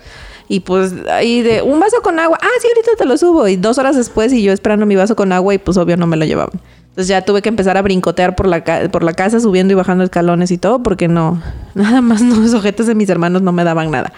Y 0.48 0.60
pues 0.60 0.94
ahí 1.10 1.42
de 1.42 1.62
un 1.62 1.80
vaso 1.80 2.02
con 2.02 2.20
agua. 2.20 2.38
Ah, 2.42 2.48
sí, 2.62 2.68
ahorita 2.68 2.92
te 2.98 3.06
lo 3.06 3.18
subo. 3.18 3.48
Y 3.48 3.56
dos 3.56 3.78
horas 3.78 3.96
después 3.96 4.32
y 4.32 4.44
yo 4.44 4.52
esperando 4.54 4.86
mi 4.86 4.96
vaso 4.96 5.16
con 5.16 5.32
agua 5.32 5.54
y 5.54 5.58
pues 5.58 5.78
obvio 5.78 5.98
no 5.98 6.08
me 6.08 6.18
lo 6.18 6.26
llevaban. 6.26 6.60
Entonces 6.96 7.10
ya 7.10 7.24
tuve 7.24 7.42
que 7.42 7.50
empezar 7.50 7.76
a 7.78 7.82
brincotear 7.82 8.38
por 8.38 8.48
la, 8.48 8.64
por 8.90 9.04
la 9.04 9.12
casa, 9.12 9.42
subiendo 9.42 9.74
y 9.74 9.76
bajando 9.76 10.06
escalones 10.06 10.50
y 10.52 10.58
todo, 10.58 10.82
porque 10.82 11.10
no, 11.10 11.42
nada 11.76 12.00
más 12.02 12.22
los 12.22 12.54
ojetes 12.54 12.88
de 12.88 12.96
mis 12.96 13.10
hermanos 13.10 13.42
no 13.42 13.52
me 13.52 13.64
daban 13.64 13.92
nada. 13.92 14.14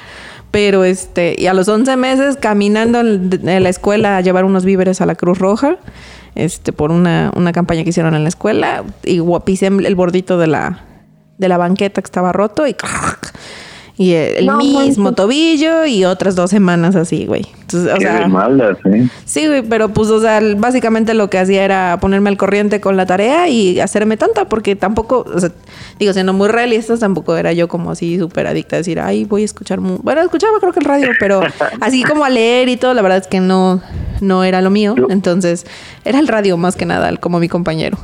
Pero 0.52 0.84
este, 0.84 1.36
y 1.38 1.48
a 1.48 1.56
los 1.56 1.68
11 1.68 1.98
meses 1.98 2.38
caminando 2.38 3.00
en, 3.00 3.64
la 3.64 3.70
escuela 3.70 4.18
a 4.18 4.22
llevar 4.22 4.46
unos 4.46 4.64
víveres 4.64 5.02
a 5.02 5.08
la 5.08 5.16
Cruz 5.16 5.40
Roja, 5.40 5.78
este, 6.36 6.72
por 6.72 6.92
una, 6.92 7.32
una 7.36 7.52
campaña 7.52 7.84
que 7.84 7.90
hicieron 7.90 8.14
en 8.14 8.22
la 8.22 8.30
escuela, 8.30 8.84
y 9.04 9.22
pisé 9.44 9.68
el 9.68 9.96
bordito 9.96 10.38
de 10.38 10.46
la, 10.46 10.84
de 11.38 11.50
la 11.50 11.58
banqueta 11.58 12.02
que 12.02 12.06
estaba 12.06 12.32
roto 12.32 12.68
y 12.68 12.76
Y 14.00 14.14
el 14.14 14.52
mismo 14.58 15.14
tobillo 15.14 15.88
y 15.88 16.06
otras 16.06 16.36
dos 16.36 16.52
semanas 16.52 16.96
así, 16.96 17.26
güey. 17.26 17.48
Entonces, 17.62 17.92
o 17.92 17.98
sea, 17.98 18.30
¿eh? 18.86 19.10
Sí, 19.26 19.48
güey, 19.48 19.64
pero 19.64 19.90
pues, 19.90 20.10
o 20.10 20.22
sea, 20.22 20.40
básicamente 20.56 21.16
lo 21.16 21.32
que 21.32 21.40
hacía 21.40 21.66
era 21.66 21.98
ponerme 22.00 22.30
al 22.30 22.38
corriente 22.38 22.80
con 22.80 22.96
la 22.96 23.08
tarea 23.08 23.50
y 23.50 23.80
hacerme 23.80 24.16
tonta, 24.16 24.46
porque 24.46 24.76
tampoco, 24.76 25.26
o 25.34 25.40
sea, 25.40 25.52
digo, 25.98 26.14
siendo 26.14 26.32
muy 26.34 26.48
realistas, 26.48 27.00
tampoco 27.00 27.36
era 27.38 27.54
yo 27.54 27.68
como 27.68 27.90
así 27.90 28.20
súper 28.20 28.46
adicta 28.46 28.76
a 28.76 28.80
decir, 28.80 29.00
ay, 29.00 29.26
voy 29.26 29.42
a 29.42 29.46
escuchar. 29.46 29.80
Bueno, 29.80 30.22
escuchaba 30.22 30.60
creo 30.60 30.74
que 30.74 30.80
el 30.80 30.86
radio, 30.86 31.10
pero 31.20 31.42
así 31.82 32.04
como 32.04 32.24
a 32.24 32.30
leer 32.30 32.70
y 32.70 32.78
todo, 32.78 32.94
la 32.94 33.02
verdad 33.02 33.18
es 33.18 33.28
que 33.28 33.40
no, 33.40 33.82
no 34.22 34.44
era 34.44 34.62
lo 34.62 34.70
mío. 34.70 34.94
Entonces, 35.10 35.66
era 36.06 36.20
el 36.20 36.28
radio 36.28 36.56
más 36.58 36.76
que 36.76 36.86
nada, 36.86 37.18
como 37.18 37.40
mi 37.40 37.50
compañero. 37.50 37.98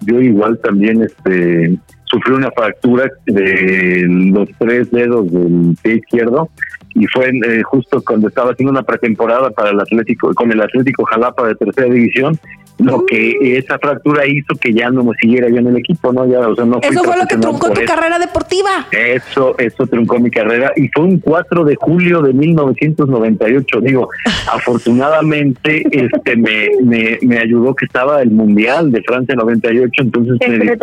Yo 0.00 0.20
igual 0.20 0.58
también, 0.58 1.02
este 1.02 1.78
sufrí 2.12 2.34
una 2.34 2.50
fractura 2.50 3.10
de 3.26 4.06
los 4.32 4.48
tres 4.58 4.90
dedos 4.90 5.32
del 5.32 5.76
pie 5.82 5.94
izquierdo 5.94 6.50
y 6.94 7.06
fue 7.06 7.30
eh, 7.30 7.62
justo 7.62 8.02
cuando 8.06 8.28
estaba 8.28 8.52
haciendo 8.52 8.70
una 8.70 8.82
pretemporada 8.82 9.50
para 9.50 9.70
el 9.70 9.80
Atlético 9.80 10.34
con 10.34 10.52
el 10.52 10.60
Atlético 10.60 11.04
Jalapa 11.04 11.48
de 11.48 11.54
tercera 11.54 11.88
división 11.88 12.38
lo 12.78 13.04
que 13.06 13.56
esa 13.58 13.78
fractura 13.78 14.26
hizo 14.26 14.54
que 14.60 14.72
ya 14.72 14.90
no 14.90 15.04
me 15.04 15.12
siguiera 15.20 15.48
yo 15.48 15.58
en 15.58 15.68
el 15.68 15.76
equipo, 15.76 16.12
¿no? 16.12 16.26
Ya, 16.26 16.40
o 16.40 16.54
sea, 16.54 16.64
no 16.64 16.80
eso 16.82 17.04
fue 17.04 17.16
lo 17.16 17.26
que 17.26 17.36
truncó 17.36 17.70
tu 17.70 17.84
carrera 17.84 18.18
deportiva. 18.18 18.86
Eso, 18.90 19.56
eso 19.58 19.86
truncó 19.86 20.18
mi 20.18 20.30
carrera 20.30 20.72
y 20.76 20.88
fue 20.88 21.04
un 21.04 21.18
4 21.18 21.64
de 21.64 21.76
julio 21.76 22.22
de 22.22 22.32
1998. 22.32 23.80
Digo, 23.80 24.08
afortunadamente 24.52 25.84
este 25.90 26.36
me, 26.36 26.70
me, 26.82 27.18
me, 27.22 27.38
ayudó 27.38 27.74
que 27.74 27.86
estaba 27.86 28.22
el 28.22 28.30
Mundial 28.30 28.90
de 28.90 29.02
Francia 29.02 29.34
98, 29.34 30.02
entonces 30.02 30.38
me, 30.48 30.76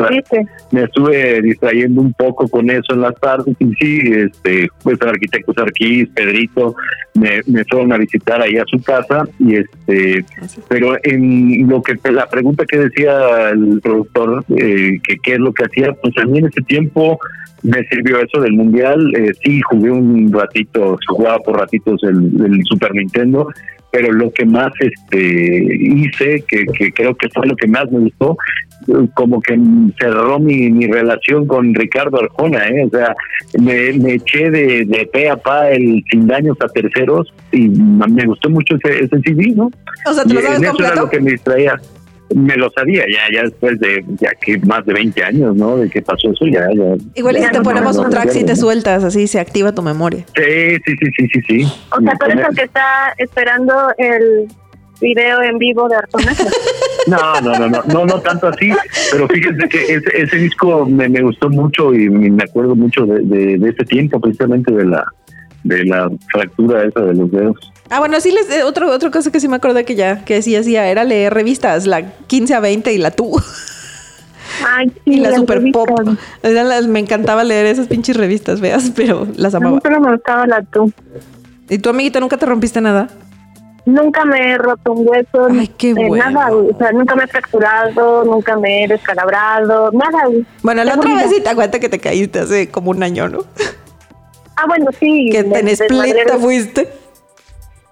me, 0.71 0.83
estuve 0.83 1.41
distrayendo 1.41 2.01
un 2.01 2.13
poco 2.13 2.47
con 2.47 2.69
eso 2.69 2.93
en 2.93 3.01
las 3.01 3.15
tardes 3.15 3.55
y 3.59 3.73
sí, 3.75 4.01
este, 4.05 4.69
pues 4.83 4.97
el 5.01 5.09
arquitecto 5.09 5.53
Sarquís, 5.53 6.09
Pedrito, 6.09 6.75
me, 7.15 7.41
me 7.47 7.63
fueron 7.65 7.91
a 7.93 7.97
visitar 7.97 8.41
ahí 8.41 8.57
a 8.57 8.63
su 8.65 8.81
casa 8.81 9.27
y 9.39 9.55
este, 9.55 10.25
pero 10.67 10.97
en 11.03 11.67
lo 11.67 11.78
que 11.81 11.95
la 12.11 12.27
pregunta 12.27 12.65
que 12.65 12.77
decía 12.77 13.49
el 13.49 13.79
productor, 13.81 14.43
eh, 14.49 14.99
que 15.03 15.17
qué 15.23 15.33
es 15.33 15.39
lo 15.39 15.53
que 15.53 15.65
hacía, 15.65 15.93
pues 15.93 16.17
a 16.17 16.25
mí 16.25 16.39
en 16.39 16.47
ese 16.47 16.61
tiempo 16.61 17.19
me 17.63 17.83
sirvió 17.87 18.19
eso 18.21 18.41
del 18.41 18.53
mundial. 18.53 19.13
Eh, 19.15 19.31
sí, 19.43 19.61
jugué 19.61 19.91
un 19.91 20.31
ratito, 20.31 20.97
jugaba 21.07 21.39
por 21.39 21.57
ratitos 21.57 22.01
el, 22.03 22.61
Super 22.63 22.93
Nintendo, 22.93 23.49
pero 23.91 24.11
lo 24.11 24.31
que 24.31 24.45
más 24.45 24.71
este 24.79 25.77
hice, 25.79 26.43
que, 26.47 26.65
que, 26.65 26.91
creo 26.91 27.15
que 27.15 27.29
fue 27.29 27.47
lo 27.47 27.55
que 27.55 27.67
más 27.67 27.89
me 27.91 27.99
gustó, 27.99 28.37
como 29.13 29.41
que 29.41 29.59
cerró 29.99 30.39
mi, 30.39 30.69
mi 30.71 30.87
relación 30.87 31.45
con 31.47 31.73
Ricardo 31.73 32.19
Arjona, 32.19 32.67
¿eh? 32.67 32.85
o 32.85 32.89
sea, 32.89 33.15
me, 33.59 33.93
me 33.93 34.13
eché 34.13 34.49
de, 34.49 34.85
de 34.85 35.09
pe 35.11 35.29
a 35.29 35.37
pa 35.37 35.69
el 35.69 36.03
sin 36.09 36.27
daños 36.27 36.57
a 36.61 36.67
terceros 36.67 37.33
y 37.51 37.67
me 37.67 38.25
gustó 38.25 38.49
mucho 38.49 38.75
ese, 38.75 39.03
ese 39.03 39.19
CD, 39.21 39.53
¿no? 39.55 39.69
O 40.05 40.13
sea, 40.13 40.23
¿te 40.23 40.33
lo 40.33 40.41
sabes 40.41 40.61
y 40.61 40.65
eso 40.65 40.79
era 40.79 40.95
lo 40.95 41.09
que 41.09 41.19
me 41.19 41.31
distraía 41.31 41.79
me 42.35 42.55
lo 42.55 42.69
sabía 42.71 43.03
ya 43.11 43.33
ya 43.33 43.43
después 43.43 43.79
de 43.79 44.03
ya 44.19 44.31
que 44.39 44.57
más 44.59 44.85
de 44.85 44.93
20 44.93 45.23
años 45.23 45.55
no 45.55 45.77
de 45.77 45.89
que 45.89 46.01
pasó 46.01 46.31
eso 46.31 46.45
ya 46.45 46.67
ya. 46.75 46.95
Igual 47.15 47.37
si 47.37 47.49
te 47.49 47.61
ponemos 47.61 47.97
un 47.97 48.09
track 48.09 48.29
si 48.29 48.43
te 48.43 48.55
sueltas 48.55 49.03
así 49.03 49.27
se 49.27 49.39
activa 49.39 49.73
tu 49.73 49.81
memoria. 49.81 50.25
Sí 50.35 50.77
sí 50.85 50.95
sí 50.99 51.11
sí 51.17 51.27
sí 51.33 51.41
sí. 51.47 51.63
O 51.91 52.01
sea 52.01 52.13
por 52.13 52.31
eso 52.31 52.49
que 52.55 52.63
está 52.63 53.13
esperando 53.17 53.73
el 53.97 54.47
video 55.01 55.41
en 55.41 55.57
vivo 55.57 55.87
de 55.87 55.95
Artona. 55.95 56.33
No, 57.07 57.41
no, 57.41 57.57
no, 57.57 57.69
no, 57.69 57.81
no, 57.87 58.05
no 58.05 58.21
tanto 58.21 58.49
así, 58.49 58.71
pero 59.11 59.27
fíjense 59.27 59.67
que 59.69 59.95
ese, 59.95 60.21
ese 60.21 60.35
disco 60.35 60.85
me, 60.85 61.09
me, 61.09 61.21
gustó 61.21 61.49
mucho 61.49 61.93
y 61.95 62.07
me 62.09 62.43
acuerdo 62.43 62.75
mucho 62.75 63.05
de, 63.05 63.57
de, 63.57 63.69
ese 63.69 63.83
tiempo, 63.85 64.19
precisamente 64.19 64.71
de 64.71 64.85
la 64.85 65.05
de 65.63 65.85
la 65.85 66.09
fractura 66.31 66.85
esa 66.85 67.01
de 67.01 67.13
los 67.13 67.31
dedos. 67.31 67.71
Ah, 67.89 67.99
bueno, 67.99 68.19
sí, 68.21 68.31
les, 68.31 68.49
eh, 68.51 68.63
otro, 68.63 68.91
otra 68.91 69.09
cosa 69.09 69.31
que 69.31 69.39
sí 69.39 69.47
me 69.47 69.55
acordé 69.55 69.83
que 69.83 69.95
ya, 69.95 70.23
que 70.23 70.41
sí 70.41 70.55
hacía, 70.55 70.87
era 70.87 71.03
leer 71.03 71.33
revistas, 71.33 71.87
la 71.87 72.03
15 72.27 72.53
a 72.53 72.59
20 72.59 72.93
y 72.93 72.97
la 72.99 73.11
tú. 73.11 73.41
Ay, 74.67 74.91
sí, 75.05 75.13
y 75.13 75.19
la 75.19 75.35
super 75.35 75.61
pop. 75.71 75.89
me 76.87 76.99
encantaba 76.99 77.43
leer 77.43 77.65
esas 77.65 77.87
pinches 77.87 78.15
revistas, 78.15 78.61
veas, 78.61 78.91
pero 78.95 79.27
las 79.35 79.55
amaba. 79.55 79.79
No, 79.83 79.99
me 79.99 80.11
gustaba 80.11 80.45
la 80.45 80.61
tú. 80.63 80.91
¿Y 81.67 81.79
tu 81.79 81.89
amiguita 81.89 82.19
nunca 82.19 82.37
te 82.37 82.45
rompiste 82.45 82.79
nada? 82.79 83.07
Nunca 83.85 84.23
me 84.23 84.51
he 84.51 84.57
roto 84.57 84.91
un 84.91 85.07
hueso, 85.07 85.47
Ay, 85.49 85.67
qué 85.69 85.93
nada, 85.93 86.51
o 86.51 86.77
sea, 86.77 86.91
nunca 86.91 87.15
me 87.15 87.23
he 87.23 87.27
fracturado, 87.27 88.23
nunca 88.23 88.55
me 88.55 88.83
he 88.83 88.87
descalabrado, 88.87 89.89
nada. 89.93 90.29
Bueno, 90.61 90.83
la 90.83 90.93
otra 90.93 91.15
vez 91.15 91.31
sí 91.31 91.41
te 91.41 91.49
acuerdas 91.49 91.79
que 91.79 91.89
te 91.89 91.97
caíste 91.97 92.39
hace 92.39 92.69
como 92.69 92.91
un 92.91 93.01
año, 93.01 93.29
¿no? 93.29 93.39
Ah, 94.59 94.65
bueno, 94.67 94.91
sí. 94.99 95.29
Que 95.31 95.43
te 95.43 95.71
espleta 95.71 96.37
fuiste. 96.37 96.89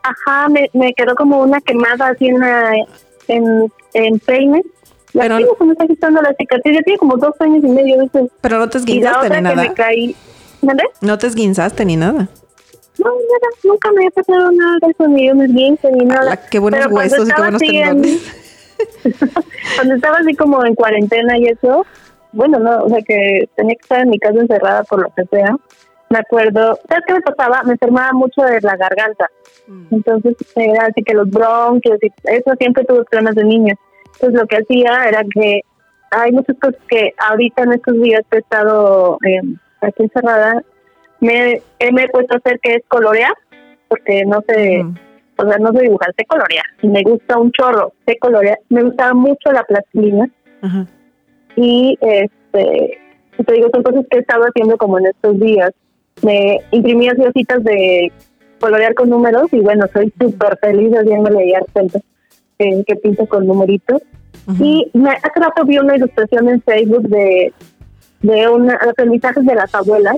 Ajá, 0.03 0.49
me, 0.49 0.69
me 0.73 0.93
quedó 0.93 1.15
como 1.15 1.41
una 1.41 1.61
quemada 1.61 2.07
así 2.07 2.27
en, 2.27 2.41
en, 3.27 3.71
en 3.93 4.19
peine. 4.19 4.63
Pero 5.13 5.39
no, 5.39 5.65
me 5.65 5.71
está 5.71 5.87
quitando 5.87 6.21
la 6.21 6.33
cicatriz. 6.33 6.75
Ya 6.75 6.81
tiene 6.81 6.97
como 6.97 7.17
dos 7.17 7.33
años 7.39 7.63
y 7.63 7.67
medio. 7.67 8.09
Pero 8.41 8.59
no 8.59 8.69
te 8.69 8.77
esguinzaste 8.77 9.29
ni 9.29 9.41
nada. 9.41 9.55
Me 9.55 9.73
caí. 9.73 10.15
No 11.01 11.17
te 11.17 11.27
esguinzaste 11.27 11.85
ni 11.85 11.95
nada. 11.95 12.27
No, 12.99 13.05
nada, 13.05 13.47
nunca 13.63 13.91
me 13.91 14.07
ha 14.07 14.11
pasado 14.11 14.51
nada 14.51 14.77
de 14.81 14.91
eso, 14.91 15.07
ni 15.07 15.29
un 15.29 15.41
esguince, 15.43 15.91
ni 15.91 16.05
nada. 16.05 16.35
qué 16.49 16.59
buenos 16.59 16.87
huesos 16.87 17.29
y 17.29 17.31
qué 17.31 17.41
buenos 17.41 17.61
tendones. 17.61 18.33
cuando 19.75 19.95
estaba 19.95 20.17
así 20.17 20.35
como 20.35 20.65
en 20.65 20.73
cuarentena 20.75 21.37
y 21.37 21.45
eso, 21.45 21.85
bueno, 22.31 22.59
no, 22.59 22.85
o 22.85 22.89
sea 22.89 23.01
que 23.01 23.47
tenía 23.55 23.75
que 23.75 23.81
estar 23.81 24.01
en 24.01 24.09
mi 24.09 24.19
casa 24.19 24.39
encerrada 24.39 24.83
por 24.83 25.01
lo 25.01 25.09
que 25.15 25.25
sea. 25.25 25.55
Me 26.09 26.19
acuerdo, 26.19 26.79
¿sabes 26.87 27.03
qué 27.05 27.13
me 27.13 27.21
pasaba? 27.21 27.63
Me 27.63 27.73
enfermaba 27.73 28.13
mucho 28.13 28.41
de 28.41 28.61
la 28.61 28.77
garganta. 28.77 29.29
Mm. 29.67 29.87
Entonces 29.91 30.35
era 30.55 30.85
así 30.85 31.03
que 31.03 31.13
los 31.13 31.29
bronquios 31.29 31.97
y 32.01 32.11
eso 32.23 32.51
siempre 32.59 32.85
tuve 32.85 33.03
problemas 33.05 33.35
de 33.35 33.43
niña. 33.43 33.75
Entonces 34.13 34.39
lo 34.39 34.47
que 34.47 34.57
hacía 34.57 35.05
era 35.07 35.23
que 35.33 35.61
hay 36.11 36.31
muchas 36.31 36.57
cosas 36.59 36.81
que 36.87 37.13
ahorita 37.17 37.63
en 37.63 37.73
estos 37.73 38.01
días 38.01 38.21
he 38.31 38.37
estado 38.37 39.17
eh, 39.25 39.41
aquí 39.81 40.03
encerrada 40.03 40.63
me, 41.19 41.61
me 41.91 42.03
he 42.03 42.09
puesto 42.09 42.35
a 42.35 42.37
hacer 42.37 42.59
que 42.59 42.75
es 42.75 42.83
colorear, 42.87 43.33
porque 43.87 44.23
no 44.25 44.41
sé, 44.47 44.85
o 45.37 45.47
sea, 45.47 45.57
no 45.57 45.71
sé 45.71 45.81
dibujar, 45.83 46.13
sé 46.17 46.25
colorear. 46.25 46.65
Me 46.83 47.03
gusta 47.03 47.37
un 47.37 47.51
chorro, 47.51 47.93
sé 48.05 48.17
colorear. 48.19 48.59
Me 48.69 48.83
gustaba 48.83 49.13
mucho 49.13 49.51
la 49.51 49.63
plastilina. 49.63 50.29
Y 51.55 51.97
este, 52.01 52.99
te 53.45 53.53
digo, 53.53 53.69
son 53.73 53.83
cosas 53.83 54.05
que 54.09 54.17
he 54.17 54.21
estado 54.21 54.43
haciendo 54.43 54.77
como 54.77 54.99
en 54.99 55.07
estos 55.07 55.39
días. 55.39 55.71
Me 56.21 56.59
imprimí 56.71 57.07
así 57.07 57.21
hojitas 57.21 57.63
de 57.63 58.11
colorear 58.59 58.93
con 58.95 59.09
números 59.09 59.47
y 59.51 59.59
bueno, 59.59 59.85
soy 59.93 60.11
súper 60.19 60.57
feliz 60.57 60.91
haciéndole 60.93 61.45
leer 61.45 61.65
que, 62.57 62.83
que 62.85 62.95
pinto 62.95 63.25
con 63.27 63.45
numeritos. 63.45 64.01
Y 64.59 64.89
me, 64.93 65.11
hace 65.11 65.39
rato 65.39 65.65
vi 65.65 65.77
una 65.77 65.97
ilustración 65.97 66.47
en 66.47 66.61
Facebook 66.61 67.03
de, 67.09 67.53
de 68.21 68.47
una, 68.47 68.75
aprendizajes 68.75 69.45
de 69.45 69.55
las 69.55 69.73
abuelas 69.75 70.15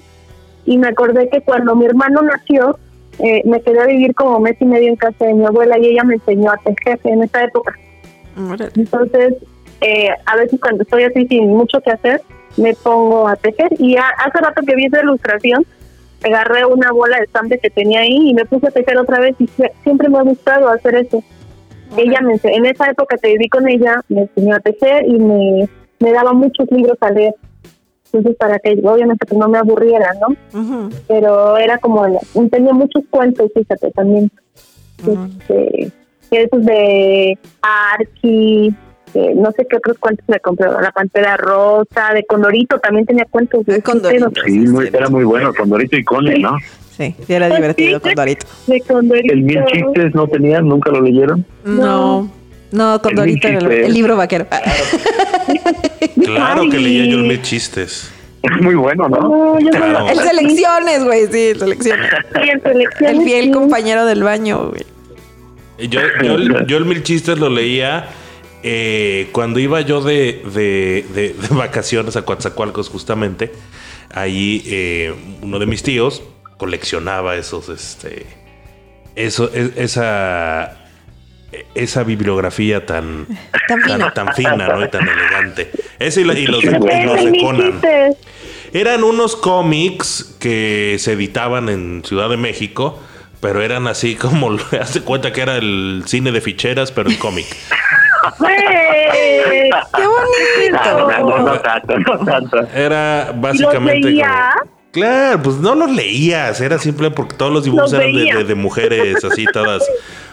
y 0.65 0.77
me 0.77 0.87
acordé 0.87 1.29
que 1.29 1.41
cuando 1.41 1.75
mi 1.75 1.85
hermano 1.85 2.21
nació, 2.21 2.77
eh, 3.19 3.41
me 3.45 3.61
quedé 3.61 3.81
a 3.81 3.85
vivir 3.85 4.13
como 4.13 4.39
mes 4.39 4.55
y 4.59 4.65
medio 4.65 4.87
en 4.87 4.95
casa 4.95 5.25
de 5.25 5.33
mi 5.33 5.45
abuela 5.45 5.77
y 5.79 5.87
ella 5.87 6.03
me 6.03 6.15
enseñó 6.15 6.51
a 6.51 6.57
tejer 6.57 6.99
en 7.05 7.23
esa 7.23 7.43
época. 7.43 7.73
Entonces, 8.75 9.35
eh, 9.81 10.09
a 10.25 10.35
veces 10.35 10.59
cuando 10.61 10.83
estoy 10.83 11.03
así 11.03 11.27
sin 11.27 11.47
mucho 11.47 11.81
que 11.81 11.91
hacer, 11.91 12.21
me 12.57 12.73
pongo 12.75 13.27
a 13.27 13.35
tejer. 13.35 13.69
Y 13.79 13.97
hace 13.97 14.39
rato 14.39 14.61
que 14.65 14.75
vi 14.75 14.85
esa 14.85 15.01
ilustración, 15.01 15.65
agarré 16.23 16.65
una 16.65 16.91
bola 16.91 17.17
de 17.17 17.23
estambre 17.23 17.59
que 17.59 17.69
tenía 17.69 18.01
ahí 18.01 18.29
y 18.29 18.33
me 18.33 18.45
puse 18.45 18.67
a 18.67 18.71
tejer 18.71 18.97
otra 18.97 19.19
vez 19.19 19.35
y 19.39 19.49
siempre 19.83 20.09
me 20.09 20.17
ha 20.17 20.23
gustado 20.23 20.69
hacer 20.69 20.95
eso. 20.95 21.23
Ella 21.97 22.21
me 22.21 22.39
en 22.43 22.65
esa 22.65 22.89
época 22.89 23.17
que 23.17 23.29
viví 23.29 23.49
con 23.49 23.67
ella, 23.67 24.01
me 24.09 24.21
enseñó 24.21 24.55
a 24.55 24.59
tejer 24.59 25.05
y 25.07 25.17
me, 25.17 25.69
me 25.99 26.11
daba 26.11 26.33
muchos 26.33 26.69
libros 26.71 26.97
a 27.01 27.11
leer. 27.11 27.33
Entonces, 28.11 28.37
para 28.37 28.57
que 28.59 28.79
obviamente 28.83 29.25
pues, 29.25 29.39
no 29.39 29.47
me 29.47 29.59
aburriera, 29.59 30.13
¿no? 30.19 30.89
Pero 31.07 31.57
era 31.57 31.77
como, 31.77 32.05
tenía 32.51 32.73
muchos 32.73 33.03
cuentos, 33.09 33.51
fíjate, 33.53 33.91
también. 33.91 34.31
este, 34.99 35.91
esos 36.31 36.65
de 36.65 37.37
Archie, 37.61 38.73
no 39.35 39.51
sé 39.51 39.65
qué 39.69 39.77
otros 39.77 39.97
cuentos 39.99 40.25
me 40.27 40.39
compré, 40.39 40.67
La 40.69 40.91
Pantera 40.91 41.37
Rosa, 41.37 42.13
de 42.13 42.25
Condorito 42.25 42.79
también 42.79 43.05
tenía 43.05 43.25
cuentos. 43.25 43.65
De 43.65 43.81
Condorito. 43.81 44.31
Sí, 44.45 44.65
era 44.93 45.09
muy 45.09 45.23
bueno, 45.23 45.53
Condorito 45.53 45.97
y 45.97 46.03
Cone, 46.03 46.39
¿no? 46.39 46.57
Sí, 46.95 47.15
sí, 47.25 47.33
era 47.33 47.49
divertido 47.49 48.01
Condorito. 48.01 48.45
De 48.67 48.81
Condorito. 48.81 49.33
¿El 49.33 49.43
Mil 49.43 49.63
Chistes 49.65 50.13
no 50.13 50.27
tenían? 50.27 50.67
¿Nunca 50.67 50.91
lo 50.91 51.01
leyeron? 51.01 51.45
No. 51.63 52.29
No, 52.71 53.01
Condorito 53.01 53.47
el, 53.47 53.65
el, 53.65 53.71
el 53.71 53.93
libro 53.93 54.15
vaquero. 54.15 54.45
Claro 56.23 56.69
que 56.69 56.77
leía 56.77 57.05
yo 57.05 57.17
el 57.17 57.23
mil 57.23 57.41
chistes. 57.41 58.11
Es 58.41 58.51
muy 58.61 58.75
bueno, 58.75 59.09
¿no? 59.09 59.57
El 59.57 60.17
selecciones, 60.17 61.03
güey, 61.03 61.27
sí, 61.27 61.53
selecciones. 61.57 62.09
el 63.01 63.21
fiel 63.23 63.51
compañero 63.51 64.05
del 64.05 64.23
baño, 64.23 64.69
güey. 64.69 64.85
Yo, 65.89 66.01
yo, 66.67 66.77
el 66.77 66.85
mil 66.85 67.03
chistes 67.03 67.39
lo 67.39 67.49
leía 67.49 68.07
eh, 68.63 69.29
cuando 69.31 69.59
iba 69.59 69.81
yo 69.81 70.01
de, 70.01 70.43
de, 70.53 71.05
de, 71.13 71.35
vacaciones 71.51 72.15
a 72.15 72.23
Coatzacoalcos, 72.23 72.89
justamente. 72.89 73.51
ahí 74.13 74.63
eh, 74.65 75.13
uno 75.41 75.59
de 75.59 75.65
mis 75.65 75.83
tíos 75.83 76.23
coleccionaba 76.57 77.35
esos, 77.37 77.69
este, 77.69 78.25
eso, 79.15 79.49
e, 79.53 79.71
esa, 79.77 80.77
esa 81.73 82.03
bibliografía 82.03 82.85
tan, 82.85 83.27
tan, 84.13 84.33
fina. 84.35 84.67
¿no? 84.67 84.83
y 84.83 84.89
tan 84.89 85.07
elegante. 85.07 85.71
Ese 85.97 86.21
y, 86.21 86.23
los, 86.25 86.61
de 86.61 87.37
Conan. 87.41 87.81
Eran 88.71 89.03
unos 89.03 89.35
cómics 89.35 90.35
que 90.39 90.97
se 90.99 91.13
editaban 91.13 91.69
en 91.69 92.03
Ciudad 92.05 92.29
de 92.29 92.37
México, 92.37 92.99
pero 93.41 93.61
eran 93.61 93.87
así 93.87 94.15
como, 94.15 94.51
hace 94.79 95.01
cuenta 95.01 95.31
que 95.31 95.41
era 95.41 95.57
el 95.57 96.03
cine 96.05 96.31
de 96.31 96.41
ficheras, 96.41 96.91
pero 96.91 97.09
en 97.09 97.15
cómic. 97.15 97.47
¡Qué 98.39 99.69
bonito! 100.05 101.59
Era 102.73 103.33
básicamente 103.35 104.23
Claro, 104.91 105.43
pues 105.43 105.57
no 105.57 105.75
los 105.75 105.91
leías, 105.91 106.61
era 106.61 106.79
simple 106.79 107.11
porque 107.11 107.35
todos 107.35 107.53
los 107.53 107.63
dibujos 107.63 107.93
eran 107.93 108.47
de, 108.47 108.55
mujeres 108.55 109.23
así 109.23 109.45
todas 109.53 109.83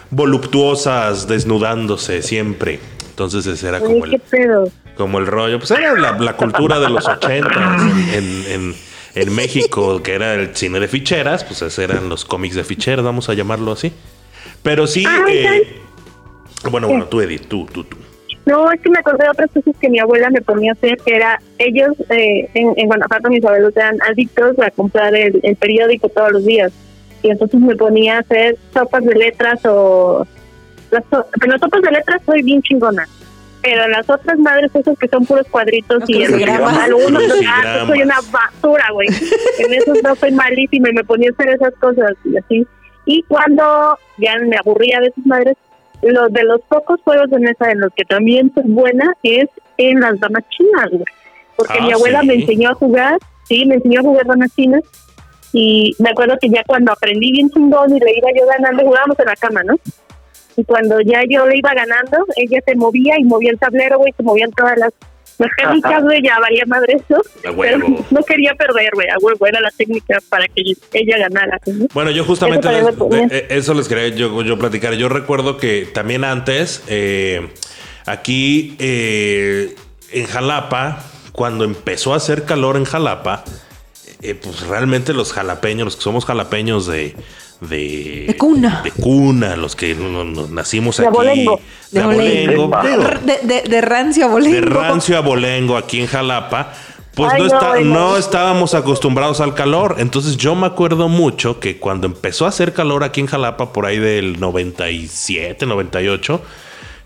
voluptuosas, 0.09 1.27
desnudándose 1.27 2.23
siempre. 2.23 2.79
Entonces 3.09 3.45
ese 3.45 3.67
era 3.67 3.79
como 3.79 4.05
el, 4.05 4.19
como 4.95 5.19
el 5.19 5.27
rollo. 5.27 5.59
Pues 5.59 5.69
era 5.71 5.93
la, 5.93 6.33
cultura 6.33 6.79
de 6.79 6.89
los 6.89 7.07
ochentas 7.07 7.81
en, 8.13 8.73
en, 9.13 9.35
México, 9.35 10.01
que 10.01 10.15
era 10.15 10.33
el 10.33 10.55
cine 10.55 10.79
de 10.79 10.87
ficheras, 10.87 11.43
pues 11.43 11.61
esos 11.61 11.77
eran 11.79 12.09
los 12.09 12.25
cómics 12.25 12.55
de 12.55 12.63
ficheras, 12.63 13.05
vamos 13.05 13.29
a 13.29 13.35
llamarlo 13.35 13.71
así. 13.71 13.93
Pero 14.63 14.87
sí, 14.87 15.05
eh, 15.29 15.81
bueno, 16.71 16.87
bueno, 16.87 17.05
tú 17.05 17.21
Edith, 17.21 17.47
tú, 17.47 17.65
tú, 17.71 17.83
tú. 17.83 17.97
No, 18.47 18.71
es 18.71 18.79
que 18.79 18.89
me 18.89 18.99
acordé 18.99 19.25
de 19.25 19.29
otras 19.29 19.51
cosas 19.51 19.75
que 19.79 19.89
mi 19.89 19.99
abuela 19.99 20.29
me 20.29 20.41
ponía 20.41 20.71
a 20.71 20.73
hacer, 20.73 20.97
que 20.99 21.17
era, 21.17 21.37
ellos 21.57 21.97
eh, 22.09 22.49
en, 22.53 22.73
en, 22.77 22.87
Guanajuato, 22.87 23.29
mis 23.29 23.43
abuelos 23.43 23.75
eran 23.75 23.97
adictos 24.09 24.57
a 24.59 24.71
comprar 24.71 25.13
el, 25.13 25.57
periódico 25.59 26.07
todos 26.07 26.31
los 26.31 26.45
días. 26.45 26.71
Y 27.23 27.29
entonces 27.29 27.59
me 27.59 27.75
ponía 27.75 28.15
a 28.15 28.19
hacer 28.19 28.57
sopas 28.73 29.03
de 29.03 29.15
letras 29.15 29.59
o... 29.65 30.25
Las 30.91 31.03
pero 31.09 31.51
las 31.51 31.59
sopas 31.59 31.81
de 31.81 31.91
letras 31.91 32.21
soy 32.25 32.41
bien 32.41 32.61
chingona. 32.61 33.05
Pero 33.61 33.85
las 33.89 34.09
otras 34.09 34.39
madres, 34.39 34.71
esos 34.73 34.97
que 34.97 35.09
son 35.09 35.25
puros 35.25 35.45
cuadritos 35.51 36.03
y 36.07 36.23
algunos 36.23 37.23
ah, 37.45 37.83
soy 37.85 38.01
una 38.01 38.19
basura, 38.31 38.85
güey. 38.93 39.09
en 39.59 39.73
esos 39.73 40.01
no 40.01 40.15
soy 40.15 40.31
malísima 40.31 40.89
y 40.89 40.93
me 40.93 41.03
ponía 41.03 41.31
a 41.31 41.33
hacer 41.33 41.49
esas 41.49 41.73
cosas 41.81 42.13
y 42.23 42.37
así. 42.37 42.67
Y 43.05 43.23
cuando 43.23 43.97
ya 44.19 44.37
me 44.39 44.55
aburría 44.55 45.01
de 45.01 45.07
esas 45.07 45.25
madres, 45.25 45.57
los 46.01 46.31
de 46.31 46.43
los 46.43 46.61
pocos 46.61 46.99
juegos 47.03 47.29
de 47.29 47.39
mesa 47.39 47.71
en 47.71 47.81
los 47.81 47.93
que 47.93 48.05
también 48.05 48.51
soy 48.53 48.63
buena 48.65 49.13
es 49.23 49.47
en 49.77 49.99
las 49.99 50.19
damas 50.19 50.43
chinas, 50.49 50.89
güey. 50.91 51.05
Porque 51.55 51.81
mi 51.81 51.91
ah, 51.91 51.95
abuela 51.95 52.23
me 52.23 52.35
enseñó 52.35 52.69
a 52.69 52.75
jugar, 52.75 53.17
sí, 53.45 53.65
me 53.65 53.75
enseñó 53.75 54.01
a 54.01 54.03
jugar 54.03 54.25
damas 54.25 54.55
chinas. 54.55 54.83
Y 55.53 55.95
me 55.99 56.09
acuerdo 56.09 56.37
que 56.39 56.49
ya 56.49 56.63
cuando 56.67 56.91
aprendí 56.91 57.31
bien 57.31 57.49
chingón 57.49 57.95
y 57.95 57.99
le 57.99 58.17
iba 58.17 58.29
yo 58.37 58.45
ganando, 58.45 58.83
jugábamos 58.83 59.17
en 59.19 59.25
la 59.25 59.35
cama, 59.35 59.63
¿no? 59.63 59.75
Y 60.55 60.63
cuando 60.63 60.99
ya 61.01 61.21
yo 61.27 61.47
le 61.47 61.57
iba 61.57 61.73
ganando, 61.73 62.25
ella 62.35 62.59
se 62.65 62.75
movía 62.75 63.15
y 63.19 63.23
movía 63.23 63.51
el 63.51 63.59
tablero, 63.59 63.97
güey, 63.97 64.13
se 64.15 64.23
movían 64.23 64.51
todas 64.51 64.77
las 64.77 64.93
las 65.37 65.51
técnicas, 65.55 66.03
güey, 66.03 66.21
ya 66.23 66.39
valía 66.39 66.63
madre 66.65 66.97
eso. 66.97 67.21
Pero 67.41 67.79
no 68.11 68.23
quería 68.23 68.53
perder, 68.55 68.91
güey. 68.93 69.07
A 69.09 69.17
huevo 69.19 69.45
era 69.45 69.59
la 69.59 69.71
técnica 69.71 70.19
para 70.29 70.47
que 70.47 70.63
ella 70.93 71.17
ganara. 71.17 71.59
Bueno, 71.93 72.11
yo 72.11 72.23
justamente 72.23 72.67
eh, 72.69 73.47
eso, 73.49 73.73
les, 73.73 73.87
quería 73.87 74.09
yo, 74.09 74.41
yo, 74.41 74.57
platicar. 74.57 74.93
Yo 74.93 75.09
recuerdo 75.09 75.57
que 75.57 75.87
también 75.93 76.23
antes, 76.23 76.83
eh, 76.87 77.49
aquí 78.05 78.75
eh, 78.79 79.75
en 80.11 80.25
Jalapa, 80.25 81.03
cuando 81.31 81.63
empezó 81.63 82.13
a 82.13 82.17
hacer 82.17 82.45
calor 82.45 82.77
en 82.77 82.85
Jalapa, 82.85 83.43
pues 84.19 84.67
realmente 84.67 85.13
los 85.13 85.31
jalapeños, 85.31 85.85
los 85.85 85.95
que 85.95 86.01
somos 86.01 86.25
jalapeños 86.25 86.87
de 86.87 87.15
de, 87.61 88.35
cuna. 88.37 88.81
De 88.83 88.91
cuna, 88.91 89.55
los 89.55 89.75
que 89.75 89.95
nacimos 90.49 90.99
aquí. 90.99 91.09
De, 91.91 91.99
abolengo. 91.99 92.71
De, 93.23 93.81
rancio 93.81 94.25
abolengo. 94.25 94.55
De 94.55 94.61
rancio 94.61 95.17
abolengo 95.17 95.77
aquí 95.77 95.99
en 96.01 96.07
Jalapa. 96.07 96.73
Pues 97.15 97.33
no, 97.39 97.79
no, 97.81 98.17
estábamos 98.17 98.75
acostumbrados 98.75 99.41
al 99.41 99.55
calor. 99.55 99.95
Entonces 99.97 100.37
yo 100.37 100.53
me 100.53 100.67
acuerdo 100.67 101.09
mucho 101.09 101.59
que 101.59 101.79
cuando 101.79 102.05
empezó 102.05 102.45
a 102.45 102.49
hacer 102.49 102.73
calor 102.73 103.03
aquí 103.03 103.21
en 103.21 103.27
Jalapa, 103.27 103.73
por 103.73 103.87
ahí 103.87 103.97
del 103.97 104.39
97, 104.39 105.65
98, 105.65 106.41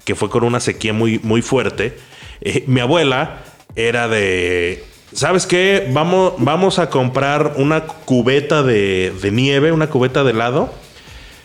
que 0.04 0.16
fue 0.16 0.30
con 0.30 0.44
una 0.44 0.60
sequía 0.60 0.92
muy, 0.92 1.20
muy 1.24 1.42
fuerte, 1.42 1.98
eh, 2.42 2.66
mi 2.68 2.82
abuela 2.82 3.38
era 3.78 4.10
de 4.10 4.84
¿Sabes 5.14 5.46
qué? 5.46 5.90
Vamos, 5.92 6.34
vamos 6.38 6.80
a 6.80 6.90
comprar 6.90 7.56
una 7.58 7.86
cubeta 7.86 8.64
de, 8.64 9.12
nieve, 9.32 9.74
una 9.74 9.88
cubeta 9.88 10.24
de 10.24 10.32
helado. 10.32 10.74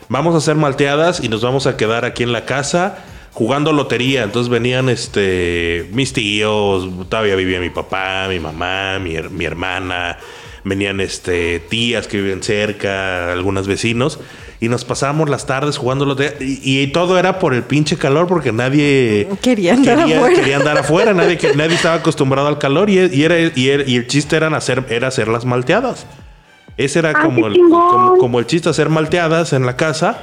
Vamos 0.07 0.35
a 0.35 0.37
hacer 0.37 0.55
malteadas 0.55 1.21
y 1.21 1.27
nos 1.27 1.41
vamos 1.41 1.67
a 1.67 1.75
quedar 1.75 2.05
aquí 2.05 2.23
en 2.23 2.31
la 2.31 2.45
casa 2.45 3.03
jugando 3.33 3.73
lotería. 3.73 4.23
Entonces 4.23 4.49
venían 4.49 4.87
este 4.87 5.89
mis 5.91 6.13
tíos, 6.13 6.87
todavía 7.09 7.35
vivía 7.35 7.59
mi 7.59 7.69
papá, 7.69 8.27
mi 8.29 8.39
mamá, 8.39 8.99
mi 8.99 9.45
hermana, 9.45 10.17
venían 10.67 10.99
este 10.99 11.59
tías 11.59 12.07
que 12.07 12.21
viven 12.21 12.43
cerca, 12.43 13.31
algunos 13.31 13.67
vecinos 13.67 14.19
y 14.59 14.69
nos 14.69 14.85
pasábamos 14.85 15.29
las 15.29 15.45
tardes 15.45 15.77
jugando 15.77 16.15
y, 16.39 16.59
y, 16.63 16.87
todo 16.87 17.19
era 17.19 17.39
por 17.39 17.53
el 17.53 17.63
pinche 17.63 17.95
calor 17.97 18.27
porque 18.27 18.51
nadie 18.51 19.27
quería 19.41 19.73
andar 19.73 19.99
afuera, 19.99 20.35
quería 20.35 20.57
andar 20.57 20.77
afuera 20.79 21.13
nadie, 21.13 21.37
nadie 21.55 21.75
estaba 21.75 21.95
acostumbrado 21.95 22.47
al 22.47 22.57
calor 22.57 22.89
y, 22.89 22.97
era, 22.97 23.39
y, 23.39 23.69
el 23.69 24.07
chiste 24.07 24.35
era 24.35 24.47
hacer, 24.55 24.85
era 24.89 25.09
hacer 25.09 25.27
las 25.27 25.45
malteadas. 25.45 26.05
Ese 26.75 26.99
era 26.99 27.13
como, 27.13 27.47
el, 27.47 27.59
como, 28.19 28.37
el 28.37 28.45
chiste, 28.45 28.69
hacer 28.69 28.89
malteadas 28.89 29.51
en 29.53 29.65
la 29.65 29.75
casa, 29.75 30.19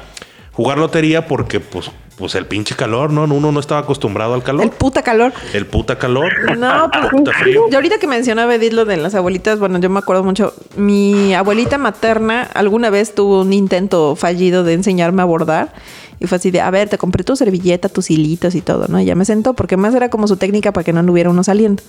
jugar 0.55 0.79
lotería 0.79 1.27
porque 1.27 1.61
pues 1.61 1.91
pues 2.17 2.35
el 2.37 2.47
pinche 2.47 2.77
calor, 2.77 3.11
¿no? 3.11 3.25
Uno 3.25 3.51
no 3.51 3.61
estaba 3.61 3.81
acostumbrado 3.81 4.35
al 4.35 4.43
calor. 4.43 4.63
El 4.65 4.71
puta 4.71 5.03
calor. 5.03 5.33
El 5.53 5.67
puta 5.67 5.99
calor. 5.99 6.57
No, 6.57 6.91
pues, 6.91 7.37
frío. 7.37 7.69
Yo 7.69 7.77
ahorita 7.77 7.99
que 7.99 8.07
mencionaba 8.07 8.55
Edith 8.55 8.73
lo 8.73 8.85
de 8.85 8.97
las 8.97 9.15
abuelitas, 9.15 9.59
bueno, 9.59 9.79
yo 9.79 9.91
me 9.91 9.99
acuerdo 9.99 10.23
mucho. 10.23 10.55
Mi 10.77 11.35
abuelita 11.35 11.79
materna 11.79 12.49
alguna 12.55 12.91
vez 12.91 13.15
tuvo 13.15 13.43
un 13.43 13.53
intento 13.53 14.15
fallido 14.17 14.63
de 14.65 14.75
enseñarme 14.75 15.23
a 15.23 15.25
bordar. 15.25 15.73
Y 16.21 16.27
fue 16.29 16.37
así 16.37 16.53
de, 16.53 16.61
a 16.61 16.71
ver, 16.71 16.89
te 16.89 16.97
compré 16.97 17.25
tu 17.25 17.35
servilleta, 17.35 17.89
tus 17.89 18.11
hilitos 18.11 18.55
y 18.55 18.61
todo, 18.61 18.87
¿no? 18.87 19.01
Y 19.01 19.05
ya 19.05 19.17
me 19.17 19.25
sentó, 19.25 19.55
porque 19.55 19.77
más 19.77 19.95
era 19.95 20.11
como 20.11 20.29
su 20.29 20.37
técnica 20.37 20.73
para 20.73 20.85
que 20.85 20.93
no 20.93 21.01
hubiera 21.13 21.29
uno 21.29 21.43
saliendo. 21.43 21.83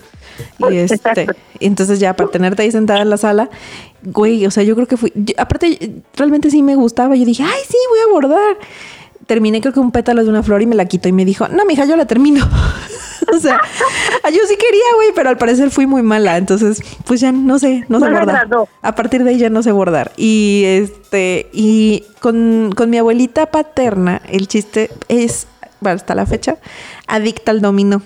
Y 0.67 0.78
este, 0.78 1.28
entonces 1.60 1.99
ya 1.99 2.15
para 2.15 2.32
tenerte 2.32 2.63
ahí 2.63 2.71
sentada 2.71 3.04
en 3.04 3.12
la 3.12 3.17
sala, 3.17 3.49
güey, 4.06 4.46
o 4.46 4.52
sea, 4.52 4.63
yo 4.63 4.76
creo 4.76 4.88
que 4.88 4.98
fui, 4.98 5.12
aparte 5.38 6.02
realmente 6.15 6.50
sí 6.50 6.62
me 6.62 6.76
gustaba, 6.76 7.15
yo 7.15 7.26
dije, 7.26 7.44
ay, 7.44 7.62
sí, 7.68 7.78
voy 7.89 8.00
a 8.00 8.13
bordar 8.13 8.58
terminé 9.26 9.62
creo 9.62 9.74
que 9.74 9.80
un 9.80 9.91
pétalo 9.91 10.24
de 10.24 10.30
una 10.30 10.44
flor 10.44 10.62
y 10.62 10.65
me 10.65 10.76
la 10.76 10.86
quitó 10.86 11.10
y 11.10 11.12
me 11.12 11.26
dijo, 11.26 11.48
no, 11.48 11.65
mija, 11.65 11.86
yo 11.86 11.96
la 11.96 12.06
termino. 12.06 12.46
o 13.34 13.39
sea, 13.39 13.60
yo 14.26 14.39
sí 14.48 14.56
quería, 14.56 14.84
güey, 14.96 15.10
pero 15.15 15.30
al 15.30 15.38
parecer 15.38 15.72
fui 15.72 15.88
muy 15.88 16.02
mala. 16.02 16.38
Entonces, 16.38 16.82
pues 17.06 17.20
ya 17.20 17.32
no 17.32 17.60
sé, 17.60 17.86
no 17.89 18.00
sé 18.00 18.10
bordar. 18.10 18.48
A 18.82 18.96
partir 18.96 19.24
de 19.24 19.32
ahí 19.32 19.38
ya 19.38 19.50
no 19.50 19.63
sé 19.63 19.72
bordar. 19.72 20.12
Y 20.18 20.63
este, 20.65 21.50
y 21.54 22.04
con, 22.20 22.72
con 22.76 22.89
mi 22.89 22.98
abuelita 22.98 23.48
paterna, 23.48 24.22
el 24.30 24.48
chiste 24.48 24.89
es, 25.08 25.48
bueno, 25.80 25.96
hasta 25.96 26.15
la 26.15 26.26
fecha, 26.26 26.58
adicta 27.08 27.52
al 27.52 27.62
dominó. 27.62 28.02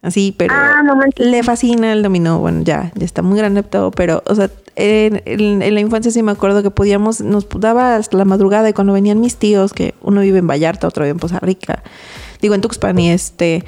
Así, 0.00 0.32
pero 0.36 0.54
ah, 0.54 0.80
le 1.16 1.42
fascina 1.42 1.92
el 1.92 2.02
dominó. 2.02 2.38
Bueno, 2.38 2.62
ya, 2.62 2.92
ya 2.94 3.04
está 3.04 3.22
muy 3.22 3.36
grande 3.36 3.64
todo, 3.64 3.90
pero, 3.90 4.22
o 4.26 4.34
sea, 4.34 4.48
en, 4.76 5.74
la 5.74 5.80
infancia 5.80 6.12
sí 6.12 6.22
me 6.22 6.30
acuerdo 6.30 6.62
que 6.62 6.70
podíamos, 6.70 7.20
nos 7.20 7.48
daba 7.48 7.96
hasta 7.96 8.16
la 8.16 8.24
madrugada 8.24 8.68
y 8.68 8.72
cuando 8.72 8.92
venían 8.92 9.20
mis 9.20 9.36
tíos, 9.36 9.72
que 9.72 9.94
uno 10.00 10.20
vive 10.20 10.38
en 10.38 10.46
Vallarta, 10.46 10.86
otro 10.86 11.02
vive 11.02 11.12
en 11.12 11.18
Poza 11.18 11.40
Rica, 11.40 11.82
digo 12.40 12.54
en 12.54 12.60
Tuxpan, 12.60 12.96
y 13.00 13.10
este, 13.10 13.64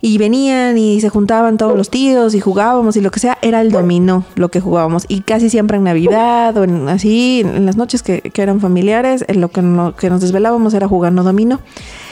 y 0.00 0.16
venían 0.18 0.78
y 0.78 1.00
se 1.00 1.08
juntaban 1.08 1.56
todos 1.56 1.76
los 1.76 1.90
tíos 1.90 2.36
y 2.36 2.40
jugábamos 2.40 2.96
y 2.96 3.00
lo 3.00 3.10
que 3.10 3.18
sea, 3.18 3.36
era 3.42 3.60
el 3.60 3.72
dominó 3.72 4.24
lo 4.36 4.50
que 4.50 4.60
jugábamos. 4.60 5.06
Y 5.08 5.22
casi 5.22 5.50
siempre 5.50 5.76
en 5.76 5.82
Navidad 5.82 6.56
o 6.56 6.62
en, 6.62 6.88
así, 6.88 7.42
en 7.44 7.66
las 7.66 7.76
noches 7.76 8.04
que, 8.04 8.20
que 8.20 8.42
eran 8.42 8.60
familiares, 8.60 9.24
en 9.26 9.40
lo 9.40 9.48
que, 9.48 9.60
que 9.98 10.08
nos 10.08 10.20
desvelábamos 10.20 10.72
era 10.74 10.86
jugando 10.86 11.24
dominó. 11.24 11.58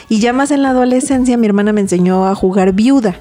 Y 0.09 0.19
ya 0.19 0.33
más 0.33 0.51
en 0.51 0.63
la 0.63 0.71
adolescencia 0.71 1.37
mi 1.37 1.47
hermana 1.47 1.71
me 1.71 1.79
enseñó 1.79 2.27
a 2.27 2.35
jugar 2.35 2.73
viuda. 2.73 3.15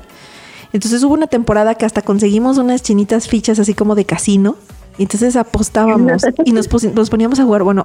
Entonces 0.77 1.03
hubo 1.03 1.15
una 1.15 1.27
temporada 1.27 1.75
que 1.75 1.87
hasta 1.87 2.03
conseguimos 2.03 2.59
unas 2.59 2.83
chinitas 2.83 3.29
fichas 3.29 3.59
así 3.59 3.75
como 3.75 3.95
de 3.95 4.05
casino. 4.05 4.57
Y 4.99 5.03
entonces 5.03 5.37
apostábamos 5.37 6.23
y 6.45 6.53
nos, 6.53 6.69
nos 6.95 7.11
poníamos 7.11 7.41
a 7.41 7.45
jugar. 7.45 7.63
Bueno, 7.63 7.85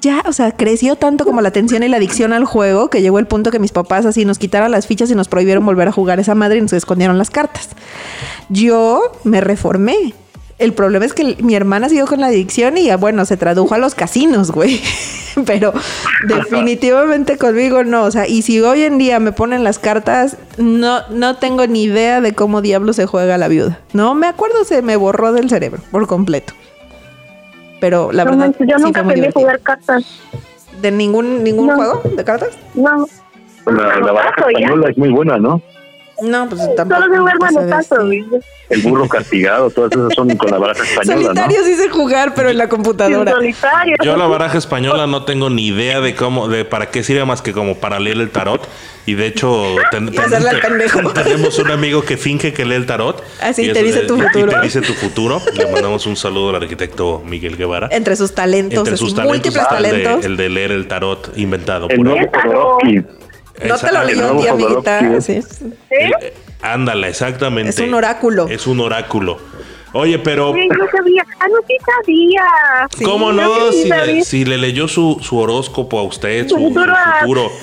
ya, 0.00 0.22
o 0.26 0.32
sea, 0.32 0.52
creció 0.52 0.94
tanto 0.96 1.24
como 1.24 1.40
la 1.40 1.48
atención 1.48 1.82
y 1.82 1.88
la 1.88 1.96
adicción 1.96 2.32
al 2.32 2.44
juego 2.44 2.90
que 2.90 3.02
llegó 3.02 3.18
el 3.18 3.26
punto 3.26 3.50
que 3.50 3.58
mis 3.58 3.72
papás 3.72 4.06
así 4.06 4.24
nos 4.24 4.38
quitaron 4.38 4.70
las 4.70 4.86
fichas 4.86 5.10
y 5.10 5.16
nos 5.16 5.26
prohibieron 5.26 5.66
volver 5.66 5.88
a 5.88 5.92
jugar 5.92 6.20
esa 6.20 6.36
madre 6.36 6.58
y 6.58 6.60
nos 6.60 6.72
escondieron 6.72 7.18
las 7.18 7.30
cartas. 7.30 7.70
Yo 8.48 9.02
me 9.24 9.40
reformé 9.40 10.14
El 10.58 10.72
problema 10.72 11.04
es 11.04 11.14
que 11.14 11.36
mi 11.40 11.54
hermana 11.54 11.88
siguió 11.88 12.06
con 12.06 12.20
la 12.20 12.26
adicción 12.26 12.78
y 12.78 12.92
bueno, 12.96 13.24
se 13.24 13.36
tradujo 13.36 13.74
a 13.74 13.78
los 13.78 13.94
casinos, 13.94 14.50
güey. 14.50 14.80
Pero 15.46 15.72
definitivamente 16.26 17.38
conmigo 17.38 17.84
no. 17.84 18.02
O 18.02 18.10
sea, 18.10 18.26
y 18.26 18.42
si 18.42 18.60
hoy 18.60 18.82
en 18.82 18.98
día 18.98 19.20
me 19.20 19.30
ponen 19.30 19.62
las 19.62 19.78
cartas, 19.78 20.36
no, 20.56 21.06
no 21.10 21.36
tengo 21.36 21.64
ni 21.68 21.84
idea 21.84 22.20
de 22.20 22.34
cómo 22.34 22.60
diablo 22.60 22.92
se 22.92 23.06
juega 23.06 23.38
la 23.38 23.46
viuda. 23.46 23.78
No 23.92 24.14
me 24.14 24.26
acuerdo, 24.26 24.64
se 24.64 24.82
me 24.82 24.96
borró 24.96 25.32
del 25.32 25.48
cerebro 25.48 25.80
por 25.92 26.08
completo. 26.08 26.54
Pero 27.80 28.10
la 28.10 28.24
verdad. 28.24 28.52
yo 28.58 28.78
nunca 28.78 29.02
aprendí 29.02 29.28
a 29.28 29.32
jugar 29.32 29.60
cartas. 29.60 30.04
¿De 30.82 30.90
ningún, 30.90 31.44
ningún 31.44 31.70
juego 31.70 32.02
de 32.16 32.24
cartas? 32.24 32.50
No. 32.74 33.06
La, 33.66 34.00
la 34.00 34.12
baraja 34.12 34.40
española 34.48 34.90
es 34.90 34.98
muy 34.98 35.10
buena, 35.10 35.38
¿no? 35.38 35.62
No, 36.20 36.48
pues 36.48 36.74
tampoco. 36.74 37.02
Solo 37.52 37.82
se 37.82 38.24
El 38.74 38.82
burro 38.82 39.08
castigado, 39.08 39.70
todas 39.70 39.92
esas 39.92 40.14
son 40.14 40.36
con 40.36 40.50
la 40.50 40.58
baraja 40.58 40.82
española. 40.82 41.22
Solitario 41.22 41.64
sí 41.64 41.74
sé 41.74 41.88
jugar, 41.88 42.34
pero 42.34 42.50
en 42.50 42.58
la 42.58 42.68
computadora. 42.68 43.34
Yo 44.02 44.16
la 44.16 44.26
baraja 44.26 44.58
española 44.58 45.06
no 45.06 45.24
tengo 45.24 45.50
ni 45.50 45.68
idea 45.68 46.00
de 46.00 46.14
cómo, 46.14 46.48
de 46.48 46.64
para 46.64 46.90
qué 46.90 47.02
sirve 47.02 47.24
más 47.24 47.42
que 47.42 47.52
como 47.52 47.76
para 47.76 48.00
leer 48.00 48.18
el 48.18 48.30
tarot. 48.30 48.68
Y 49.06 49.14
de 49.14 49.26
hecho, 49.26 49.76
tenemos 51.14 51.58
un 51.58 51.70
amigo 51.70 52.02
que 52.02 52.18
finge 52.18 52.52
que 52.52 52.66
lee 52.66 52.74
el 52.74 52.84
tarot. 52.84 53.24
Así 53.40 53.70
y 53.70 53.72
te 53.72 53.82
dice 53.82 54.00
tu 54.00 54.20
futuro. 54.20 54.52
Y 54.52 54.54
te 54.54 54.60
dice 54.60 54.80
tu 54.82 54.92
futuro. 54.92 55.40
Le 55.54 55.70
mandamos 55.70 56.04
un 56.06 56.16
saludo 56.16 56.50
al 56.50 56.56
arquitecto 56.56 57.22
Miguel 57.24 57.56
Guevara. 57.56 57.88
Entre 57.90 58.16
sus 58.16 58.34
talentos, 58.34 58.80
Entre 58.80 58.96
sus 58.98 59.14
talentos, 59.14 59.36
múltiples 59.36 59.68
talentos. 59.68 60.24
el 60.24 60.36
de 60.36 60.48
leer 60.50 60.72
el 60.72 60.88
tarot 60.88 61.32
inventado 61.36 61.88
el 61.88 61.96
por 61.96 62.18
él. 62.18 63.06
No 63.66 63.76
te 63.76 63.92
lo 63.92 64.04
leyó 64.04 64.32
un 64.32 64.40
día, 64.40 64.52
amiguita. 64.52 65.20
¿Sí? 65.20 65.40
Eh, 65.90 66.10
ándala, 66.62 67.08
exactamente. 67.08 67.70
Es 67.70 67.78
un 67.78 67.94
oráculo. 67.94 68.48
Es 68.48 68.66
un 68.66 68.80
oráculo. 68.80 69.38
Oye, 69.92 70.18
pero. 70.18 70.52
Sí, 70.54 70.68
no 70.68 70.86
sabía. 70.90 71.24
Ah, 71.40 71.46
no, 71.48 71.56
sí 71.66 71.76
sabía. 71.84 72.42
¿Cómo 73.04 73.32
no? 73.32 73.72
si, 74.22 74.44
le, 74.44 74.58
leyó 74.58 74.86
su, 74.86 75.18
su, 75.22 75.38
horóscopo 75.38 75.98
a 75.98 76.02
usted, 76.02 76.48
su, 76.48 76.56
futuro. 76.56 77.50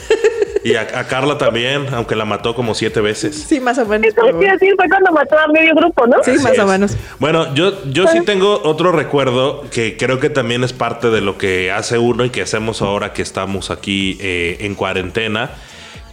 Y 0.66 0.74
a, 0.74 0.88
Carla 0.88 1.38
también, 1.38 1.86
aunque 1.94 2.16
la 2.16 2.26
mató 2.26 2.56
como 2.56 2.74
siete 2.74 3.00
veces. 3.00 3.36
Sí, 3.48 3.60
más 3.60 3.78
o 3.78 3.86
menos. 3.86 4.12
Sí, 4.12 4.48
sí, 4.60 4.70
fue 4.76 4.90
cuando 4.90 5.12
mató 5.12 5.38
a 5.38 5.48
medio 5.50 5.76
grupo, 5.76 6.08
¿no? 6.08 6.24
Sí, 6.24 6.32
más 6.42 6.58
o 6.58 6.66
menos. 6.66 6.98
Bueno, 7.20 7.54
yo, 7.54 7.84
yo 7.92 8.08
sí 8.08 8.22
tengo 8.26 8.62
otro 8.64 8.92
recuerdo 8.92 9.64
que 9.70 9.96
creo 9.96 10.20
que 10.20 10.32
también 10.32 10.64
es 10.64 10.74
parte 10.74 11.12
de 11.12 11.22
lo 11.22 11.38
que 11.38 11.72
hace 11.72 12.00
uno 12.00 12.26
y 12.26 12.32
que 12.32 12.42
hacemos 12.42 12.82
ahora 12.82 13.14
que 13.14 13.22
estamos 13.22 13.70
aquí 13.70 14.18
eh, 14.20 14.58
en 14.62 14.74
cuarentena 14.74 15.52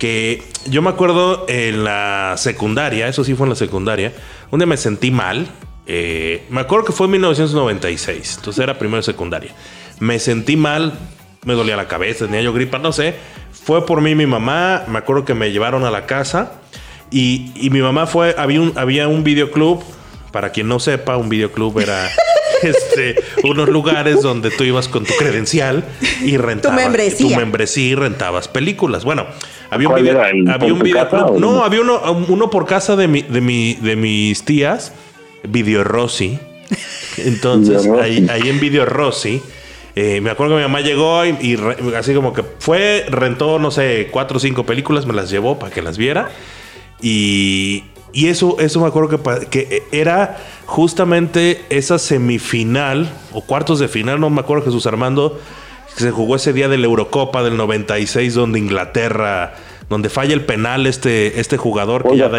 que 0.02 0.42
yo 0.66 0.82
me 0.82 0.90
acuerdo 0.90 1.44
en 1.46 1.84
la 1.84 2.34
secundaria, 2.36 3.06
eso 3.06 3.22
sí 3.22 3.36
fue 3.36 3.46
en 3.46 3.50
la 3.50 3.54
secundaria, 3.54 4.12
un 4.50 4.58
día 4.58 4.66
me 4.66 4.76
sentí 4.76 5.12
mal. 5.12 5.46
Eh, 5.86 6.44
me 6.50 6.60
acuerdo 6.60 6.86
que 6.86 6.92
fue 6.92 7.06
en 7.06 7.12
1996, 7.12 8.38
entonces 8.38 8.64
era 8.64 8.80
primero 8.80 9.00
secundaria. 9.04 9.54
Me 10.00 10.18
sentí 10.18 10.56
mal, 10.56 10.94
me 11.44 11.54
dolía 11.54 11.76
la 11.76 11.86
cabeza, 11.86 12.24
tenía 12.24 12.42
yo 12.42 12.52
gripa, 12.52 12.80
no 12.80 12.90
sé. 12.90 13.14
Fue 13.52 13.86
por 13.86 14.00
mí 14.00 14.16
mi 14.16 14.26
mamá, 14.26 14.82
me 14.88 14.98
acuerdo 14.98 15.24
que 15.24 15.34
me 15.34 15.52
llevaron 15.52 15.84
a 15.84 15.90
la 15.92 16.04
casa 16.04 16.54
y, 17.12 17.52
y 17.54 17.70
mi 17.70 17.80
mamá 17.80 18.08
fue, 18.08 18.34
había 18.36 18.60
un, 18.60 18.72
había 18.74 19.06
un 19.06 19.22
videoclub, 19.22 19.84
para 20.32 20.50
quien 20.50 20.66
no 20.66 20.80
sepa, 20.80 21.16
un 21.16 21.28
videoclub 21.28 21.78
era 21.78 22.10
este, 22.62 23.16
unos 23.44 23.68
lugares 23.68 24.22
donde 24.22 24.50
tú 24.50 24.64
ibas 24.64 24.88
con 24.88 25.04
tu 25.04 25.14
credencial 25.14 25.84
y 26.22 26.36
rentabas 26.36 26.78
tu 26.78 26.82
membresía. 26.82 27.28
tu 27.28 27.40
membresía 27.40 27.88
y 27.88 27.94
rentabas 27.94 28.48
películas. 28.48 29.04
Bueno, 29.04 29.26
había 29.70 29.88
un 29.88 29.94
video, 29.96 30.22
había 30.22 30.72
un 30.72 30.80
videoclub. 30.80 31.38
No, 31.38 31.64
había 31.64 31.80
uno, 31.80 32.00
uno 32.28 32.50
por 32.50 32.66
casa 32.66 32.96
de 32.96 33.08
mi, 33.08 33.22
de 33.22 33.40
mi, 33.40 33.74
de 33.74 33.96
mis 33.96 34.44
tías, 34.44 34.92
Video 35.44 35.84
Rossi. 35.84 36.38
Entonces, 37.18 37.86
ahí, 38.00 38.26
ahí 38.30 38.48
en 38.48 38.60
Video 38.60 38.84
Rossi. 38.84 39.42
Eh, 39.94 40.20
me 40.22 40.30
acuerdo 40.30 40.54
que 40.54 40.62
mi 40.62 40.62
mamá 40.62 40.80
llegó 40.80 41.24
y, 41.26 41.58
así 41.96 42.14
como 42.14 42.32
que 42.32 42.42
fue, 42.58 43.04
rentó, 43.10 43.58
no 43.58 43.70
sé, 43.70 44.08
cuatro 44.10 44.38
o 44.38 44.40
cinco 44.40 44.64
películas, 44.64 45.04
me 45.04 45.12
las 45.12 45.30
llevó 45.30 45.58
para 45.58 45.72
que 45.72 45.82
las 45.82 45.98
viera. 45.98 46.30
Y, 47.02 47.84
y 48.12 48.28
eso, 48.28 48.56
eso 48.60 48.80
me 48.80 48.86
acuerdo 48.86 49.08
que, 49.08 49.46
que, 49.48 49.82
era 49.92 50.38
justamente 50.66 51.64
esa 51.70 51.98
semifinal 51.98 53.10
o 53.32 53.42
cuartos 53.42 53.78
de 53.78 53.88
final, 53.88 54.20
no 54.20 54.30
me 54.30 54.40
acuerdo 54.40 54.64
Jesús 54.64 54.86
Armando, 54.86 55.40
que 55.96 56.04
se 56.04 56.10
jugó 56.10 56.36
ese 56.36 56.52
día 56.52 56.68
de 56.68 56.78
la 56.78 56.86
Eurocopa 56.86 57.42
del 57.42 57.56
96 57.56 58.34
donde 58.34 58.58
Inglaterra, 58.58 59.54
donde 59.92 60.08
falla 60.08 60.32
el 60.32 60.44
penal 60.44 60.86
este, 60.86 61.38
este 61.38 61.56
jugador, 61.56 62.08
que 62.08 62.16
ya 62.16 62.30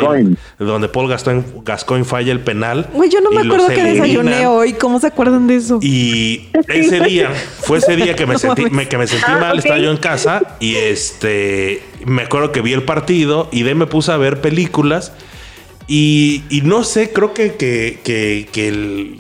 donde 0.58 0.90
Paul 0.90 1.08
Gascoigne, 1.08 1.44
Gascoigne 1.64 2.06
falla 2.06 2.32
el 2.32 2.40
penal. 2.40 2.90
Güey, 2.94 3.10
yo 3.10 3.22
no 3.22 3.32
me 3.32 3.42
acuerdo 3.42 3.68
que 3.68 3.84
desayuné 3.84 4.48
hoy, 4.48 4.74
¿cómo 4.74 5.00
se 5.00 5.08
acuerdan 5.08 5.48
de 5.48 5.56
eso? 5.56 5.80
Y 5.82 6.50
ese 6.68 7.00
día, 7.02 7.30
fue 7.62 7.78
ese 7.78 7.96
día 7.96 8.16
que 8.16 8.26
me 8.26 8.38
sentí, 8.40 8.64
que 8.88 8.98
me 8.98 9.08
sentí 9.08 9.26
ah, 9.28 9.38
mal, 9.40 9.60
estaba 9.60 9.78
yo 9.78 9.92
en 9.92 9.98
casa 9.98 10.56
y 10.60 10.76
este, 10.76 11.84
me 12.06 12.24
acuerdo 12.24 12.52
que 12.52 12.62
vi 12.62 12.74
el 12.74 12.84
partido 12.84 13.50
y 13.52 13.64
de 13.64 13.70
ahí 13.70 13.76
me 13.76 13.88
puse 13.88 14.12
a 14.12 14.18
ver 14.18 14.42
películas. 14.42 15.14
Y, 15.88 16.62
no 16.64 16.84
sé, 16.84 17.12
creo 17.12 17.34
que, 17.34 17.56
que, 17.56 18.00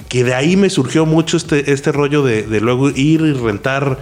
que, 0.09 0.23
de 0.23 0.33
ahí 0.33 0.55
me 0.55 0.69
surgió 0.69 1.05
mucho 1.05 1.35
este, 1.35 1.71
este 1.71 1.91
rollo 1.91 2.23
de, 2.23 2.45
luego 2.61 2.89
ir 2.89 3.21
y 3.21 3.33
rentar 3.33 3.99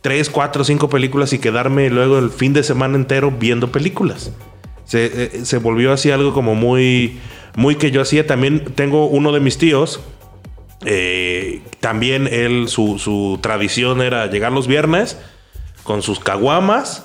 tres, 0.00 0.30
cuatro, 0.30 0.64
cinco 0.64 0.88
películas 0.88 1.32
y 1.32 1.38
quedarme 1.38 1.90
luego 1.90 2.18
el 2.18 2.30
fin 2.30 2.54
de 2.54 2.62
semana 2.62 2.96
entero 2.96 3.30
viendo 3.30 3.70
películas. 3.70 4.32
Se, 4.84 5.30
eh, 5.34 5.58
volvió 5.60 5.92
así 5.92 6.10
algo 6.10 6.32
como 6.32 6.54
muy, 6.54 7.18
muy 7.56 7.76
que 7.76 7.90
yo 7.90 8.00
hacía. 8.00 8.26
También 8.26 8.64
tengo 8.74 9.06
uno 9.06 9.32
de 9.32 9.40
mis 9.40 9.58
tíos. 9.58 10.00
Eh, 10.86 11.60
también 11.80 12.26
él, 12.26 12.68
su, 12.68 12.98
su 12.98 13.38
tradición 13.42 14.00
era 14.00 14.28
llegar 14.28 14.52
los 14.52 14.66
viernes 14.66 15.18
con 15.82 16.02
sus 16.02 16.20
caguamas 16.20 17.04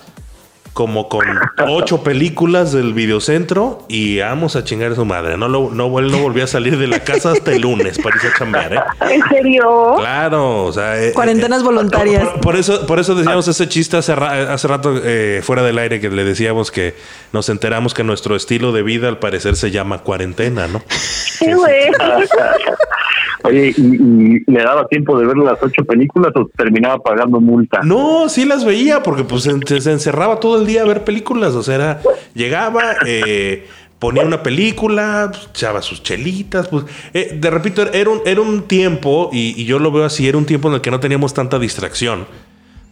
como 0.74 1.08
con 1.08 1.24
ocho 1.68 2.04
películas 2.04 2.72
del 2.72 2.94
videocentro 2.94 3.86
y 3.88 4.20
vamos 4.20 4.56
a 4.56 4.64
chingar 4.64 4.92
a 4.92 4.96
su 4.96 5.06
madre. 5.06 5.38
No, 5.38 5.48
lo, 5.48 5.70
no, 5.70 6.00
él 6.00 6.12
no 6.12 6.18
volvió 6.18 6.44
a 6.44 6.48
salir 6.48 6.78
de 6.78 6.88
la 6.88 7.02
casa 7.02 7.32
hasta 7.32 7.52
el 7.54 7.62
lunes 7.62 8.00
para 8.00 8.16
irse 8.16 8.28
a 8.30 8.34
chambear, 8.34 8.74
¿eh? 8.74 8.80
¿En 9.12 9.22
serio? 9.30 9.96
Claro, 9.98 10.66
o 10.66 10.74
sea... 10.74 11.02
Eh, 11.02 11.14
Cuarentenas 11.14 11.62
eh, 11.62 11.64
voluntarias. 11.64 12.28
Por, 12.42 12.56
eso, 12.56 12.88
por 12.88 13.00
eso 13.00 13.14
decíamos 13.14 13.48
ese 13.48 13.70
chiste 13.70 13.98
hace, 13.98 14.14
hace 14.14 14.68
rato 14.68 15.00
eh, 15.04 15.42
fuera 15.44 15.62
del 15.62 15.78
aire 15.78 16.02
que 16.02 16.10
le 16.10 16.24
decíamos 16.24 16.72
que 16.72 16.96
nos 17.32 17.50
enteramos 17.50 17.94
que 17.94 18.04
nuestro 18.04 18.36
estilo 18.36 18.72
de 18.72 18.82
vida 18.82 19.08
al 19.10 19.20
parecer 19.20 19.56
se 19.56 19.70
llama 19.70 20.00
cuarentena, 20.00 20.68
¿no? 20.68 20.82
Sí, 20.90 21.54
güey. 21.54 21.92
Oye, 23.44 23.74
¿y, 23.76 24.52
le 24.52 24.64
daba 24.64 24.88
tiempo 24.88 25.20
de 25.20 25.26
ver 25.26 25.38
las 25.38 25.62
ocho 25.62 25.84
películas 25.86 26.32
o 26.36 26.50
terminaba 26.56 26.98
pagando 27.00 27.42
multa? 27.42 27.82
No, 27.84 28.30
sí 28.30 28.46
las 28.46 28.64
veía 28.64 29.04
porque 29.04 29.24
pues 29.24 29.44
se, 29.44 29.92
encerraba 29.92 30.40
todo 30.40 30.60
el 30.60 30.66
día 30.66 30.84
a 30.84 30.86
ver 30.86 31.04
películas. 31.04 31.54
O 31.54 31.64
sea, 31.64 31.76
era, 31.76 32.02
llegaba, 32.34 32.96
eh, 33.06 33.68
ponía 34.00 34.24
una 34.24 34.44
película, 34.44 35.30
pues, 35.32 35.50
echaba 35.50 35.82
sus 35.82 36.04
chelitas. 36.04 36.68
Pues, 36.68 36.86
eh, 37.14 37.38
de 37.40 37.50
repito, 37.50 37.92
era 37.92 38.10
un, 38.10 38.22
era 38.26 38.42
un 38.42 38.64
tiempo, 38.64 39.30
y, 39.34 39.66
yo 39.66 39.80
lo 39.80 39.92
veo 39.92 40.06
así, 40.06 40.28
era 40.28 40.38
un 40.38 40.46
tiempo 40.46 40.70
en 40.70 40.76
el 40.76 40.82
que 40.82 40.92
no 40.92 41.00
teníamos 41.00 41.34
tanta 41.34 41.60
distracción 41.60 42.26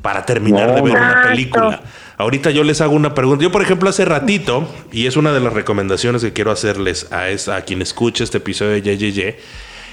para 0.01 0.25
terminar 0.25 0.73
de 0.73 0.81
ver 0.81 0.97
una 0.97 1.23
película. 1.29 1.81
Ahorita 2.17 2.51
yo 2.51 2.63
les 2.63 2.81
hago 2.81 2.93
una 2.93 3.13
pregunta. 3.13 3.43
Yo, 3.43 3.51
por 3.51 3.61
ejemplo, 3.61 3.89
hace 3.89 4.03
ratito, 4.03 4.67
y 4.91 5.05
es 5.05 5.15
una 5.15 5.31
de 5.31 5.39
las 5.39 5.53
recomendaciones 5.53 6.23
que 6.23 6.33
quiero 6.33 6.51
hacerles 6.51 7.11
a, 7.11 7.25
a 7.55 7.61
quien 7.61 7.81
escuche 7.81 8.23
este 8.23 8.39
episodio 8.39 8.81
de 8.81 8.81
JJJ 8.81 9.35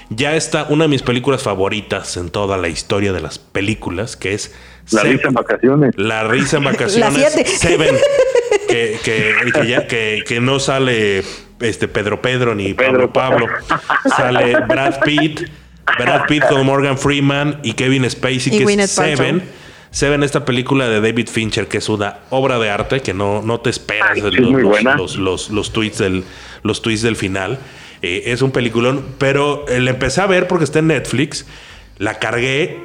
ya 0.09 0.35
está 0.35 0.65
una 0.69 0.85
de 0.85 0.89
mis 0.89 1.03
películas 1.03 1.43
favoritas 1.43 2.17
en 2.17 2.29
toda 2.29 2.57
la 2.57 2.67
historia 2.67 3.13
de 3.13 3.21
las 3.21 3.39
películas, 3.39 4.15
que 4.17 4.33
es... 4.33 4.55
La 4.91 5.03
risa 5.03 5.27
en 5.27 5.33
vacaciones. 5.35 5.93
La 5.97 6.23
risa 6.23 6.57
en 6.57 6.63
vacaciones. 6.65 7.59
Seven. 7.59 7.95
Que, 8.67 8.99
que, 9.03 10.23
que, 10.27 10.39
no 10.39 10.59
sale 10.59 11.23
este 11.59 11.87
Pedro 11.87 12.21
Pedro 12.21 12.53
ni 12.53 12.75
Pedro. 12.75 13.11
Pablo 13.11 13.47
Pablo. 13.47 13.79
Sale 14.15 14.59
Brad 14.67 15.01
Pitt. 15.03 15.49
Brad 15.97 16.25
Pitt 16.27 16.45
con 16.47 16.63
Morgan 16.67 16.97
Freeman 16.97 17.59
y 17.63 17.73
Kevin 17.73 18.07
Spacey, 18.07 18.55
que 18.55 18.63
es 18.63 18.91
Seven. 18.91 19.43
Seven, 19.91 20.21
esta 20.21 20.45
película 20.45 20.87
de 20.87 21.01
David 21.01 21.29
Fincher, 21.29 21.67
que 21.67 21.79
es 21.79 21.89
una 21.89 22.19
obra 22.29 22.59
de 22.59 22.69
arte, 22.69 23.01
que 23.01 23.15
no, 23.15 23.41
no 23.41 23.59
te 23.59 23.71
esperas 23.71 24.19
los, 24.19 24.83
los, 24.83 25.15
los, 25.17 25.49
los, 25.49 25.73
tweets 25.73 25.97
del, 25.97 26.23
los 26.61 26.83
tweets 26.83 27.01
del 27.01 27.15
final. 27.15 27.57
Eh, 28.01 28.23
es 28.27 28.41
un 28.41 28.51
peliculón, 28.51 29.03
pero 29.17 29.67
eh, 29.67 29.79
la 29.79 29.91
empecé 29.91 30.21
a 30.21 30.27
ver 30.27 30.47
porque 30.47 30.63
está 30.63 30.79
en 30.79 30.87
Netflix. 30.87 31.45
La 31.97 32.19
cargué 32.19 32.81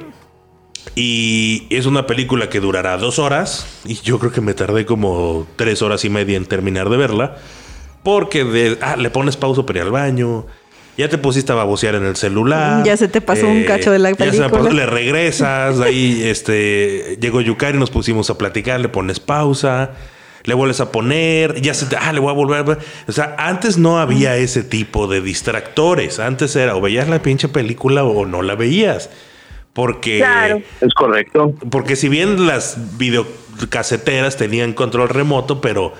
y 0.93 1.67
es 1.69 1.85
una 1.85 2.05
película 2.05 2.49
que 2.49 2.59
durará 2.59 2.97
dos 2.97 3.19
horas. 3.19 3.65
Y 3.85 3.95
yo 3.95 4.19
creo 4.19 4.31
que 4.31 4.41
me 4.41 4.53
tardé 4.53 4.85
como 4.85 5.47
tres 5.55 5.81
horas 5.81 6.05
y 6.05 6.09
media 6.09 6.37
en 6.37 6.45
terminar 6.45 6.89
de 6.89 6.97
verla. 6.97 7.37
Porque 8.03 8.43
de, 8.43 8.77
ah, 8.81 8.95
le 8.97 9.09
pones 9.09 9.37
pausa 9.37 9.65
para 9.65 9.79
ir 9.79 9.85
al 9.85 9.91
baño. 9.91 10.45
Ya 10.97 11.09
te 11.09 11.17
pusiste 11.17 11.51
a 11.51 11.55
babosear 11.55 11.95
en 11.95 12.05
el 12.05 12.15
celular. 12.15 12.85
Ya 12.85 12.95
se 12.95 13.07
te 13.07 13.19
pasó 13.19 13.47
un 13.47 13.59
eh, 13.59 13.65
cacho 13.65 13.91
de 13.91 13.99
la 13.99 14.13
película. 14.13 14.49
Ya 14.49 14.69
le 14.71 14.85
regresas. 14.85 15.79
ahí 15.81 16.23
este, 16.23 17.17
llegó 17.19 17.41
Yukari, 17.41 17.77
nos 17.77 17.89
pusimos 17.89 18.29
a 18.29 18.37
platicar, 18.37 18.79
le 18.79 18.87
pones 18.87 19.19
pausa. 19.19 19.91
Le 20.45 20.53
vuelves 20.53 20.79
a 20.79 20.91
poner, 20.91 21.61
ya 21.61 21.73
se 21.73 21.85
te, 21.87 21.97
ah, 21.97 22.13
le 22.13 22.19
voy 22.19 22.29
a 22.29 22.33
volver. 22.33 22.77
O 23.07 23.11
sea, 23.11 23.35
antes 23.37 23.77
no 23.77 23.99
había 23.99 24.37
ese 24.37 24.63
tipo 24.63 25.07
de 25.07 25.21
distractores. 25.21 26.19
Antes 26.19 26.55
era 26.55 26.75
o 26.75 26.81
veías 26.81 27.07
la 27.07 27.21
pinche 27.21 27.47
película 27.47 28.03
o 28.03 28.25
no 28.25 28.41
la 28.41 28.55
veías. 28.55 29.09
Porque. 29.73 30.25
Es 30.81 30.93
correcto. 30.93 31.53
Porque 31.69 31.95
si 31.95 32.07
bien 32.07 32.47
las 32.47 32.97
videocaseteras 32.97 34.37
tenían 34.37 34.73
control 34.73 35.09
remoto, 35.09 35.59
pero 35.59 35.93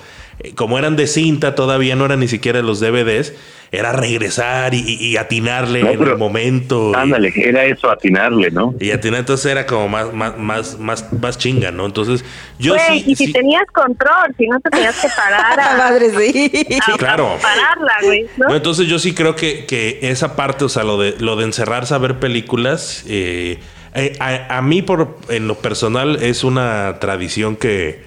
como 0.54 0.78
eran 0.78 0.96
de 0.96 1.06
cinta, 1.06 1.54
todavía 1.54 1.96
no 1.96 2.04
eran 2.04 2.20
ni 2.20 2.28
siquiera 2.28 2.60
los 2.62 2.80
DVDs, 2.80 3.32
era 3.72 3.92
regresar 3.92 4.74
y, 4.74 5.16
atinarle 5.16 5.80
en 5.80 6.02
el 6.02 6.16
momento. 6.16 6.92
Ándale, 6.94 7.32
era 7.34 7.64
eso, 7.64 7.90
atinarle, 7.90 8.50
¿no? 8.50 8.74
Y 8.78 8.90
atinar, 8.90 9.20
entonces 9.20 9.50
era 9.50 9.66
como 9.66 9.88
más, 9.88 10.12
más, 10.12 10.38
más, 10.38 10.78
más, 10.78 11.12
más 11.12 11.38
chinga, 11.38 11.70
¿no? 11.72 11.84
Entonces, 11.84 12.24
yo 12.58 12.76
sí. 12.78 13.02
Y 13.06 13.16
si 13.16 13.32
tenías 13.32 13.64
control, 13.72 14.34
si 14.38 14.46
no 14.46 14.60
te 14.60 14.70
tenías 14.70 15.00
que 15.00 15.08
parar 15.08 15.58
a. 15.58 15.76
madre, 15.78 16.10
sí. 16.10 16.50
sí 16.52 16.92
claro. 16.96 17.36
Pararla, 17.42 17.94
güey. 18.04 18.26
¿no? 18.36 18.54
entonces, 18.54 18.86
yo 18.86 18.98
sí 18.98 19.14
creo 19.14 19.34
que, 19.34 19.66
que 19.66 19.98
esa 20.02 20.36
parte, 20.36 20.64
o 20.64 20.68
sea, 20.68 20.84
lo 20.84 20.98
de, 20.98 21.16
lo 21.18 21.36
de 21.36 21.44
encerrarse 21.44 21.94
a 21.94 21.98
ver 21.98 22.20
películas, 22.20 23.04
eh, 23.08 23.58
eh, 23.94 24.12
a, 24.20 24.58
a, 24.58 24.62
mí, 24.62 24.82
por, 24.82 25.18
en 25.28 25.48
lo 25.48 25.56
personal, 25.56 26.22
es 26.22 26.44
una 26.44 26.98
tradición 27.00 27.56
que, 27.56 28.05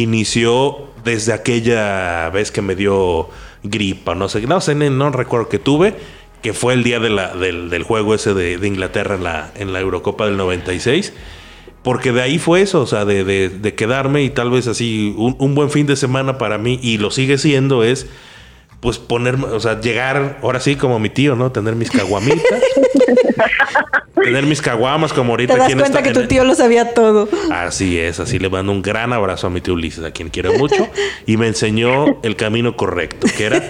inició 0.00 0.86
desde 1.04 1.32
aquella 1.32 2.30
vez 2.30 2.50
que 2.50 2.62
me 2.62 2.74
dio 2.74 3.28
gripa, 3.62 4.14
no 4.14 4.28
sé, 4.28 4.40
no 4.42 4.60
sé, 4.60 4.74
no 4.74 5.10
recuerdo 5.10 5.48
que 5.48 5.58
tuve, 5.58 5.94
que 6.42 6.52
fue 6.52 6.74
el 6.74 6.82
día 6.82 7.00
de 7.00 7.10
la, 7.10 7.34
del, 7.34 7.82
juego 7.82 8.14
ese 8.14 8.34
de, 8.34 8.66
Inglaterra 8.66 9.16
en 9.16 9.24
la, 9.24 9.52
en 9.56 9.72
la 9.72 9.80
Eurocopa 9.80 10.26
del 10.26 10.36
96. 10.36 11.12
Porque 11.82 12.10
de 12.10 12.22
ahí 12.22 12.38
fue 12.38 12.62
eso, 12.62 12.80
o 12.80 12.86
sea, 12.86 13.04
de, 13.04 13.24
de, 13.24 13.74
quedarme 13.74 14.24
y 14.24 14.30
tal 14.30 14.50
vez 14.50 14.66
así 14.66 15.14
un, 15.16 15.36
un, 15.38 15.54
buen 15.54 15.70
fin 15.70 15.86
de 15.86 15.94
semana 15.94 16.36
para 16.36 16.58
mí, 16.58 16.80
y 16.82 16.98
lo 16.98 17.12
sigue 17.12 17.38
siendo, 17.38 17.84
es 17.84 18.08
pues 18.80 18.98
ponerme, 18.98 19.46
o 19.46 19.60
sea, 19.60 19.80
llegar, 19.80 20.38
ahora 20.42 20.60
sí, 20.60 20.76
como 20.76 20.98
mi 20.98 21.08
tío, 21.08 21.34
¿no? 21.34 21.50
Tener 21.52 21.74
mis 21.74 21.90
caguamitas. 21.90 22.60
tener 24.22 24.44
mis 24.44 24.60
caguamas 24.60 25.12
como 25.12 25.32
ahorita. 25.32 25.54
Te 25.54 25.60
das 25.60 25.74
cuenta 25.74 26.02
que 26.02 26.12
tu 26.12 26.26
tío 26.26 26.44
lo 26.44 26.54
sabía 26.54 26.94
todo. 26.94 27.28
Así 27.50 27.98
es, 27.98 28.20
así 28.20 28.38
le 28.38 28.48
mando 28.48 28.72
un 28.72 28.82
gran 28.82 29.12
abrazo 29.12 29.46
a 29.46 29.50
mi 29.50 29.60
tío 29.60 29.74
Ulises, 29.74 30.04
a 30.04 30.10
quien 30.10 30.28
quiero 30.28 30.52
mucho, 30.54 30.88
y 31.26 31.36
me 31.36 31.46
enseñó 31.46 32.20
el 32.22 32.36
camino 32.36 32.76
correcto, 32.76 33.26
que 33.36 33.46
era 33.46 33.62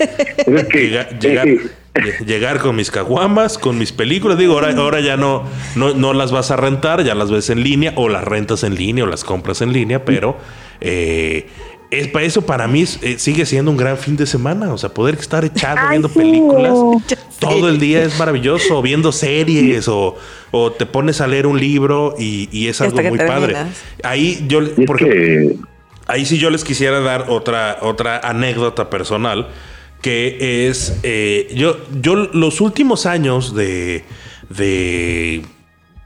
llegar, 0.71 1.19
llegar, 2.27 2.61
con 2.61 2.77
mis 2.77 2.91
caguamas, 2.91 3.59
con 3.59 3.79
mis 3.79 3.93
películas. 3.93 4.39
Digo, 4.39 4.55
ahora, 4.55 4.75
ahora 4.77 5.01
ya 5.01 5.17
no, 5.17 5.45
no, 5.75 5.95
no 5.95 6.13
las 6.13 6.33
vas 6.33 6.51
a 6.51 6.57
rentar, 6.57 7.05
ya 7.05 7.15
las 7.15 7.31
ves 7.31 7.51
en 7.51 7.63
línea, 7.63 7.93
o 7.97 8.09
las 8.09 8.25
rentas 8.25 8.65
en 8.65 8.75
línea, 8.75 9.05
o 9.05 9.07
las 9.07 9.25
compras 9.25 9.61
en 9.61 9.73
línea, 9.73 10.05
pero 10.05 10.37
eh, 10.81 11.49
es 11.91 12.09
para 12.09 12.25
eso 12.25 12.43
para 12.43 12.67
mí 12.67 12.85
eh, 13.03 13.17
sigue 13.19 13.47
siendo 13.47 13.71
un 13.71 13.77
gran 13.77 13.97
fin 13.97 14.17
de 14.17 14.27
semana, 14.27 14.73
o 14.73 14.79
sea, 14.79 14.93
poder 14.93 15.15
estar 15.15 15.45
echado 15.45 15.89
viendo 15.89 16.09
películas 16.09 16.73
todo 17.39 17.69
el 17.69 17.79
día 17.79 18.03
es 18.03 18.19
maravilloso, 18.19 18.83
viendo 18.83 19.13
series 19.13 19.89
o, 19.89 20.17
te 20.79 20.87
pones 20.87 21.21
a 21.21 21.27
leer 21.27 21.47
un 21.47 21.61
libro 21.61 22.15
y, 22.19 22.67
es 22.67 22.81
algo 22.81 23.01
muy 23.03 23.19
padre. 23.19 23.57
Ahí 24.03 24.45
yo 24.49 24.61
porque 24.87 25.57
ahí 26.07 26.25
sí 26.25 26.39
yo 26.39 26.51
les 26.51 26.65
quisiera 26.65 27.01
dar 27.01 27.27
otra 27.29 27.79
otra 27.83 28.19
anécdota 28.19 28.89
personal 28.91 29.49
que 30.01 30.69
es 30.69 30.99
eh, 31.03 31.49
yo 31.55 31.79
yo 32.01 32.15
los 32.15 32.61
últimos 32.61 33.07
años 33.07 33.55
de 33.55 34.05
de 34.49 35.43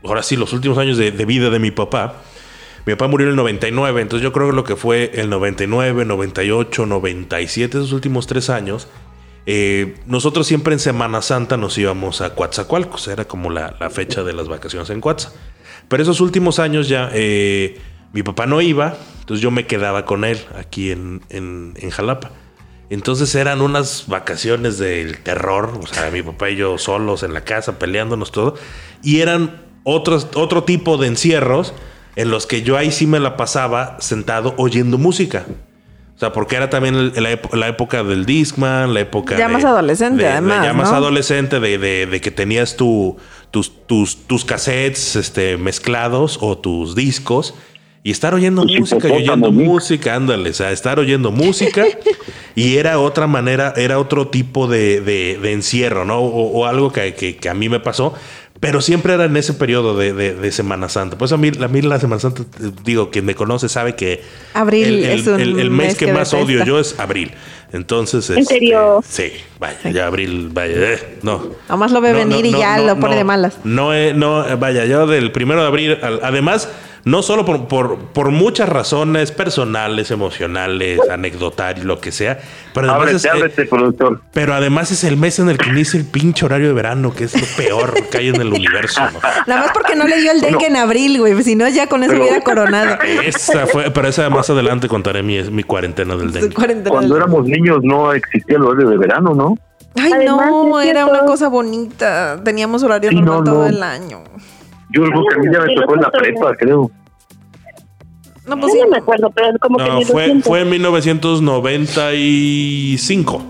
ahora 0.02 0.22
sí 0.22 0.36
los 0.36 0.52
últimos 0.52 0.78
años 0.78 0.96
de 0.96 1.10
vida 1.26 1.50
de 1.50 1.58
mi 1.58 1.70
papá 1.70 2.22
mi 2.86 2.94
papá 2.94 3.08
murió 3.08 3.26
en 3.26 3.32
el 3.32 3.36
99, 3.36 4.00
entonces 4.00 4.22
yo 4.22 4.32
creo 4.32 4.50
que 4.50 4.56
lo 4.56 4.64
que 4.64 4.76
fue 4.76 5.10
el 5.14 5.28
99, 5.28 6.04
98, 6.04 6.86
97, 6.86 7.78
esos 7.78 7.92
últimos 7.92 8.26
tres 8.26 8.48
años, 8.48 8.88
eh, 9.46 9.96
nosotros 10.06 10.46
siempre 10.46 10.72
en 10.72 10.78
Semana 10.78 11.22
Santa 11.22 11.56
nos 11.56 11.76
íbamos 11.76 12.20
a 12.20 12.34
Coatzacoalcos, 12.34 13.08
era 13.08 13.26
como 13.26 13.50
la, 13.50 13.74
fecha 13.90 14.22
de 14.22 14.32
las 14.32 14.48
vacaciones 14.48 14.90
en 14.90 15.00
Coatza. 15.00 15.32
Pero 15.88 16.02
esos 16.02 16.20
últimos 16.20 16.58
años 16.58 16.88
ya 16.88 17.10
eh, 17.12 17.80
mi 18.12 18.22
papá 18.22 18.46
no 18.46 18.60
iba, 18.60 18.96
entonces 19.20 19.42
yo 19.42 19.50
me 19.50 19.66
quedaba 19.66 20.04
con 20.04 20.24
él 20.24 20.38
aquí 20.56 20.90
en, 20.90 21.74
Jalapa. 21.90 22.30
Entonces 22.90 23.34
eran 23.34 23.60
unas 23.60 24.06
vacaciones 24.08 24.78
del 24.78 25.18
terror, 25.18 25.78
o 25.80 25.86
sea, 25.86 26.10
mi 26.10 26.22
papá 26.22 26.50
y 26.50 26.56
yo 26.56 26.76
solos 26.76 27.22
en 27.22 27.34
la 27.34 27.42
casa 27.44 27.78
peleándonos 27.78 28.32
todo, 28.32 28.54
y 29.02 29.20
eran 29.20 29.62
otros, 29.84 30.28
otro 30.34 30.64
tipo 30.64 30.96
de 30.96 31.06
encierros 31.06 31.72
en 32.16 32.30
los 32.30 32.46
que 32.46 32.62
yo 32.62 32.76
ahí 32.76 32.90
sí 32.90 33.06
me 33.06 33.20
la 33.20 33.36
pasaba 33.36 33.96
sentado 34.00 34.54
oyendo 34.56 34.98
música. 34.98 35.46
O 36.16 36.18
sea, 36.20 36.32
porque 36.32 36.56
era 36.56 36.68
también 36.68 37.12
la, 37.14 37.68
época 37.68 38.04
del 38.04 38.26
Discman, 38.26 38.92
la 38.92 39.00
época... 39.00 39.38
Ya 39.38 39.48
más 39.48 39.64
adolescente, 39.64 40.28
además. 40.28 40.66
Ya 40.66 40.74
más 40.74 40.92
adolescente 40.92 41.60
de, 41.60 42.20
que 42.20 42.30
tenías 42.30 42.76
tu, 42.76 43.16
tus, 43.50 43.86
tus, 43.86 44.26
tus 44.26 44.44
cassettes 44.44 45.16
este, 45.16 45.56
mezclados 45.56 46.38
o 46.42 46.58
tus 46.58 46.94
discos 46.94 47.54
y 48.02 48.10
estar 48.10 48.34
oyendo 48.34 48.64
música 48.64 49.08
y 49.08 49.12
oyendo 49.12 49.52
música, 49.52 50.14
ándale, 50.14 50.50
o 50.50 50.54
sea, 50.54 50.72
estar 50.72 50.98
oyendo 50.98 51.30
música 51.30 51.84
y 52.54 52.76
era 52.76 52.98
otra 52.98 53.26
manera, 53.26 53.74
era 53.76 53.98
otro 53.98 54.28
tipo 54.28 54.66
de, 54.66 55.38
encierro, 55.52 56.06
¿no? 56.06 56.18
O, 56.20 56.64
algo 56.64 56.92
que, 56.92 57.14
que, 57.14 57.48
a 57.48 57.54
mí 57.54 57.68
me 57.68 57.78
pasó, 57.78 58.14
pero 58.60 58.82
siempre 58.82 59.14
era 59.14 59.24
en 59.24 59.36
ese 59.38 59.54
periodo 59.54 59.96
de, 59.96 60.52
Semana 60.52 60.90
Santa. 60.90 61.16
Pues 61.16 61.32
a 61.32 61.38
mí, 61.38 61.50
a 61.60 61.68
mí 61.68 61.80
la 61.80 61.98
Semana 61.98 62.20
Santa, 62.20 62.42
digo, 62.84 63.10
quien 63.10 63.24
me 63.24 63.34
conoce 63.34 63.70
sabe 63.70 63.96
que 63.96 64.22
abril 64.52 65.04
el, 65.04 65.20
es 65.20 65.26
un 65.26 65.40
el, 65.40 65.70
mes, 65.70 65.96
que, 65.96 66.12
más 66.12 66.34
odio 66.34 66.64
yo 66.64 66.78
es 66.78 66.98
abril. 67.00 67.32
Entonces, 67.72 68.28
¿En 68.28 68.38
este, 68.38 68.54
serio? 68.54 69.02
Sí, 69.06 69.32
vaya, 69.58 69.90
ya 69.90 70.06
abril, 70.06 70.50
vaya, 70.52 70.74
eh, 70.74 71.18
no. 71.22 71.52
Nomás 71.68 71.90
lo 71.92 72.00
ve 72.02 72.12
venir 72.12 72.44
y 72.44 72.50
ya 72.50 72.78
lo 72.78 72.98
pone 73.00 73.16
de 73.16 73.24
malas. 73.24 73.58
No, 73.64 73.94
eh, 73.94 74.12
no, 74.12 74.44
vaya, 74.58 74.84
yo 74.84 75.06
del 75.06 75.32
primero 75.32 75.62
de 75.62 75.66
abril, 75.66 75.98
además, 76.22 76.68
no 77.04 77.22
solo 77.22 77.44
por, 77.44 77.68
por, 77.68 77.98
por, 77.98 78.30
muchas 78.30 78.68
razones 78.68 79.32
personales, 79.32 80.10
emocionales, 80.10 81.00
anecdotarias, 81.10 81.84
lo 81.84 82.00
que 82.00 82.12
sea, 82.12 82.40
pero 82.74 82.90
además, 82.90 83.24
es, 83.24 83.58
eh, 83.58 83.66
productor. 83.66 84.20
pero 84.32 84.54
además 84.54 84.90
es 84.90 85.04
el 85.04 85.16
mes 85.16 85.38
en 85.38 85.48
el 85.48 85.58
que 85.58 85.70
inicia 85.70 85.98
el 85.98 86.06
pinche 86.06 86.44
horario 86.44 86.68
de 86.68 86.74
verano, 86.74 87.12
que 87.14 87.24
es 87.24 87.40
lo 87.40 87.46
peor 87.56 87.94
que 88.10 88.18
hay 88.18 88.28
en 88.28 88.40
el 88.40 88.52
universo. 88.52 89.00
Nada 89.46 89.62
más 89.62 89.72
porque 89.72 89.94
no 89.96 90.06
le 90.06 90.20
dio 90.20 90.32
el 90.32 90.40
dengue 90.40 90.66
en 90.66 90.76
abril, 90.76 91.18
güey, 91.18 91.42
si 91.42 91.56
no 91.56 91.68
ya 91.68 91.88
con 91.88 92.02
eso 92.02 92.14
hubiera 92.14 92.40
coronado. 92.42 92.98
Esa 93.24 93.66
fue, 93.66 93.90
pero 93.90 94.08
esa 94.08 94.28
más 94.30 94.48
adelante 94.50 94.88
contaré 94.88 95.22
mi, 95.22 95.42
mi 95.44 95.62
cuarentena 95.62 96.16
del 96.16 96.32
dengue. 96.32 96.54
Cuando 96.88 97.16
éramos 97.16 97.44
niños 97.46 97.78
no 97.82 98.12
existía 98.12 98.56
el 98.56 98.62
horario 98.62 98.88
de 98.90 98.96
verano, 98.98 99.34
¿no? 99.34 99.56
Ay, 99.96 100.24
no, 100.24 100.80
era 100.80 101.06
una 101.06 101.24
cosa 101.24 101.48
bonita. 101.48 102.40
Teníamos 102.44 102.82
horario 102.82 103.10
normal 103.12 103.44
todo 103.44 103.66
el 103.66 103.82
año. 103.82 104.22
Yo 104.92 105.04
creo 105.04 105.24
que 105.26 105.34
a 105.34 105.38
mí 105.38 105.46
ya 105.52 105.60
me 105.60 105.74
tocó 105.74 105.94
en 105.94 106.00
la 106.00 106.10
prepa, 106.10 106.56
creo. 106.56 106.90
No, 108.46 108.58
pues 108.58 108.72
sí, 108.72 108.78
no 108.80 108.88
me 108.88 108.96
acuerdo, 108.96 109.30
pero 109.30 109.58
como 109.60 109.76
que 109.78 110.06
fue, 110.06 110.40
fue 110.42 110.62
en 110.62 110.70
1995. 110.70 113.42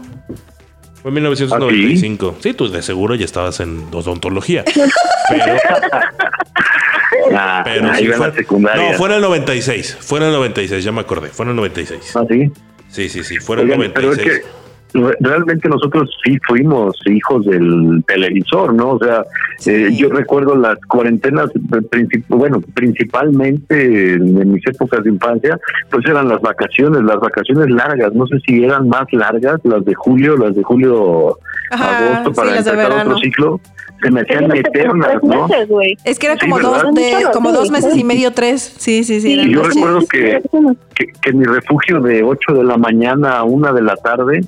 Fue 1.01 1.09
en 1.09 1.14
1995. 1.14 2.34
¿Ah, 2.36 2.41
sí? 2.43 2.53
tú 2.53 2.68
de 2.68 2.82
seguro 2.82 3.14
ya 3.14 3.24
estabas 3.24 3.61
en 3.61 3.86
odontología. 3.93 4.64
pero. 5.28 5.57
Ah, 7.32 7.61
pero 7.64 7.95
sí 7.95 8.07
fue, 8.07 8.32
secundaria. 8.32 8.93
No, 8.93 8.97
fue 8.97 9.09
en 9.09 9.16
el 9.16 9.20
96. 9.20 9.99
Fue 10.01 10.18
en 10.18 10.26
el 10.26 10.32
96, 10.32 10.82
ya 10.82 10.91
me 10.91 11.01
acordé. 11.01 11.28
Fue 11.28 11.45
en 11.45 11.51
el 11.51 11.57
96. 11.57 12.16
¿Ah, 12.16 12.24
sí? 12.28 12.51
Sí, 12.88 13.09
sí, 13.09 13.22
sí. 13.22 13.38
Fue 13.38 13.61
en 13.61 13.70
el 13.70 13.78
96 13.78 14.43
realmente 14.93 15.68
nosotros 15.68 16.11
sí 16.24 16.38
fuimos 16.47 16.97
hijos 17.07 17.45
del 17.47 18.03
televisor, 18.07 18.74
¿no? 18.74 18.93
O 18.93 18.99
sea, 18.99 19.24
eh, 19.66 19.91
yo 19.93 20.09
recuerdo 20.09 20.57
las 20.57 20.78
cuarentenas, 20.86 21.51
bueno, 22.28 22.61
principalmente 22.74 24.14
en 24.14 24.53
mis 24.53 24.66
épocas 24.66 25.05
de 25.05 25.11
infancia, 25.11 25.59
pues 25.91 26.05
eran 26.07 26.28
las 26.28 26.41
vacaciones, 26.41 27.03
las 27.03 27.20
vacaciones 27.20 27.70
largas, 27.70 28.12
no 28.14 28.26
sé 28.26 28.38
si 28.47 28.64
eran 28.64 28.88
más 28.88 29.12
largas, 29.12 29.61
las 29.64 29.84
de 29.84 29.95
julio, 29.95 30.36
las 30.36 30.55
de 30.55 30.62
julio, 30.62 31.38
agosto, 31.70 32.32
para 32.32 32.57
empezar 32.57 32.93
otro 32.93 33.18
ciclo 33.18 33.61
se 34.03 34.11
me 34.11 34.20
hacían 34.20 34.57
eternas, 34.57 35.22
¿no? 35.22 35.46
es 36.05 36.18
que 36.18 36.26
era 36.26 36.36
como, 36.38 36.59
dos, 36.59 36.84
como 37.32 37.53
dos 37.53 37.70
meses 37.70 37.96
y 37.96 38.05
medio, 38.05 38.32
tres. 38.32 38.74
Sí, 38.78 39.05
sí, 39.05 39.20
sí. 39.20 39.34
Y 39.34 39.53
yo 39.53 39.62
recuerdo 39.62 40.01
que, 40.07 40.42
que, 40.94 41.07
que, 41.20 41.32
mi 41.32 41.44
refugio 41.44 42.01
de 42.01 42.22
8 42.22 42.55
de 42.55 42.64
la 42.64 42.76
mañana 42.76 43.38
a 43.38 43.44
1 43.44 43.72
de 43.74 43.82
la 43.82 43.96
tarde 43.96 44.40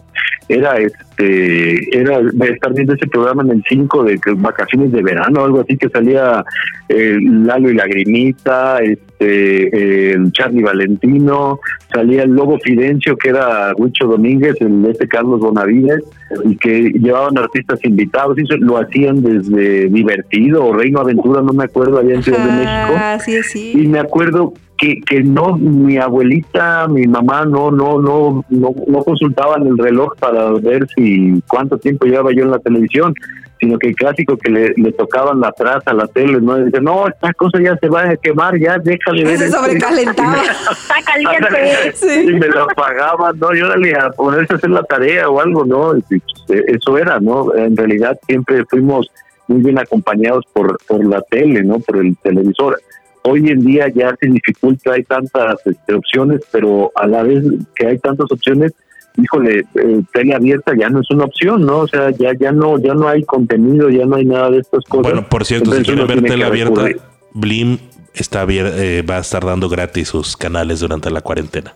era 0.49 0.77
este 0.79 1.05
era 1.23 2.21
estar 2.51 2.73
viendo 2.75 2.95
ese 2.95 3.07
programa 3.07 3.43
en 3.43 3.51
el 3.51 3.65
5 3.69 4.05
de 4.05 4.21
vacaciones 4.37 4.93
de 4.93 5.03
verano 5.03 5.45
algo 5.45 5.61
así 5.61 5.77
que 5.77 5.89
salía 5.89 6.45
eh, 6.89 7.19
Lalo 7.21 7.71
y 7.71 7.75
Lagrimita 7.75 8.79
este 8.83 10.13
el 10.13 10.33
Charlie 10.33 10.63
Valentino 10.63 11.61
salía 11.93 12.23
el 12.25 12.31
Lobo 12.31 12.59
Fidencio 12.59 13.17
que 13.17 13.31
era 13.31 13.73
Huicho 13.77 14.07
Domínguez 14.07 14.57
el 14.61 14.85
este 14.87 15.07
Carlos 15.09 15.41
Bonavides 15.41 16.03
y 16.45 16.57
que 16.57 16.91
llevaban 16.91 17.39
artistas 17.39 17.79
invitados 17.85 18.39
y 18.39 18.45
lo 18.59 18.79
hacían 18.79 19.23
desde 19.23 19.89
Divertido 19.89 20.65
o 20.65 20.73
Reino 20.75 21.01
Aventura 21.01 21.43
no 21.43 21.53
me 21.53 21.65
acuerdo 21.65 21.99
allá 21.99 22.15
en 22.15 22.23
Ciudad 22.23 22.45
de 22.45 22.65
México 22.65 23.23
sí, 23.25 23.43
sí. 23.43 23.73
y 23.83 23.87
me 23.87 23.99
acuerdo 23.99 24.55
que, 24.83 25.01
que 25.03 25.23
no, 25.23 25.57
mi 25.57 25.97
abuelita, 25.97 26.89
mi 26.89 27.07
mamá 27.07 27.45
no, 27.45 27.71
no, 27.71 28.03
no, 28.03 28.45
no, 28.49 28.75
no 28.89 29.05
consultaban 29.05 29.65
el 29.65 29.79
reloj 29.79 30.17
para 30.19 30.51
ver 30.55 30.89
si 30.97 31.41
cuánto 31.47 31.79
tiempo 31.79 32.05
llevaba 32.05 32.33
yo 32.33 32.43
en 32.43 32.51
la 32.51 32.59
televisión 32.59 33.15
sino 33.61 33.79
que 33.79 33.91
el 33.91 33.95
clásico 33.95 34.37
que 34.37 34.51
le, 34.51 34.75
le 34.77 34.91
tocaban 34.91 35.39
la 35.39 35.53
traza 35.53 35.93
a 35.93 35.95
la 35.95 36.09
tele, 36.09 36.41
¿no? 36.41 36.57
dice, 36.57 36.81
no, 36.81 37.07
esta 37.07 37.33
cosa 37.35 37.61
ya 37.63 37.77
se 37.77 37.89
va 37.89 38.03
a 38.03 38.17
quemar, 38.17 38.59
ya 38.59 38.77
déjale 38.79 39.23
ver. 39.25 39.39
Se 39.39 39.51
sobrecalentaba. 39.53 40.35
Está 40.73 40.95
caliente. 41.07 41.93
sí. 41.95 42.25
Y 42.27 42.33
me 42.33 42.49
lo 42.49 42.65
apagaban, 42.65 43.39
¿no? 43.39 43.55
Yo 43.55 43.69
dale 43.69 43.95
a 43.95 44.11
ponerse 44.11 44.55
a 44.55 44.57
hacer 44.57 44.71
la 44.71 44.83
tarea 44.83 45.29
o 45.29 45.41
algo, 45.41 45.65
¿no? 45.65 45.93
Pues, 46.09 46.23
eso 46.67 46.99
era, 46.99 47.21
¿no? 47.21 47.55
En 47.55 47.77
realidad 47.77 48.19
siempre 48.27 48.65
fuimos 48.65 49.07
muy 49.47 49.63
bien 49.63 49.79
acompañados 49.79 50.45
por, 50.53 50.77
por 50.89 51.07
la 51.07 51.23
tele, 51.31 51.63
¿no? 51.63 51.79
Por 51.79 51.99
el 51.99 52.17
televisor. 52.17 52.81
Hoy 53.25 53.51
en 53.51 53.61
día 53.61 53.89
ya 53.89 54.17
se 54.21 54.29
dificulta, 54.29 54.93
hay 54.93 55.05
tantas 55.05 55.57
este, 55.65 55.95
opciones, 55.95 56.41
pero 56.51 56.91
a 56.95 57.07
la 57.07 57.23
vez 57.23 57.45
que 57.75 57.87
hay 57.87 57.99
tantas 57.99 58.31
opciones, 58.31 58.73
híjole, 59.17 59.65
eh, 59.75 60.03
tele 60.13 60.35
abierta 60.35 60.73
ya 60.77 60.89
no 60.89 61.01
es 61.01 61.11
una 61.11 61.25
opción, 61.25 61.65
¿no? 61.65 61.79
O 61.79 61.89
sea, 61.89 62.11
ya 62.11 62.33
ya 62.39 62.51
no 62.51 62.79
ya 62.79 62.95
no 62.95 63.09
hay 63.09 63.23
contenido, 63.23 63.89
ya 63.91 64.07
no 64.07 64.17
hay 64.17 64.25
nada 64.25 64.51
de 64.51 64.59
estas 64.59 64.85
cosas. 64.85 65.13
Bueno, 65.13 65.29
por 65.29 65.45
cierto, 65.45 65.73
si 65.73 65.83
quieren 65.83 66.07
ver 66.07 66.23
tele 66.23 66.45
abierta, 66.45 66.87
Blim 67.33 67.79
está 68.15 68.45
eh, 68.49 69.03
va 69.09 69.17
a 69.19 69.21
estar 69.21 69.45
dando 69.45 69.69
gratis 69.69 70.09
sus 70.09 70.37
canales 70.37 70.81
durante 70.81 71.11
la 71.11 71.21
cuarentena. 71.21 71.75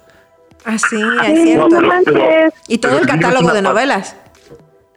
Ah, 0.64 0.78
sí, 0.78 0.96
es 1.26 1.42
cierto. 1.42 1.78
y 2.66 2.78
todo 2.78 2.98
el 2.98 3.06
catálogo 3.06 3.52
de 3.52 3.62
novelas. 3.62 4.16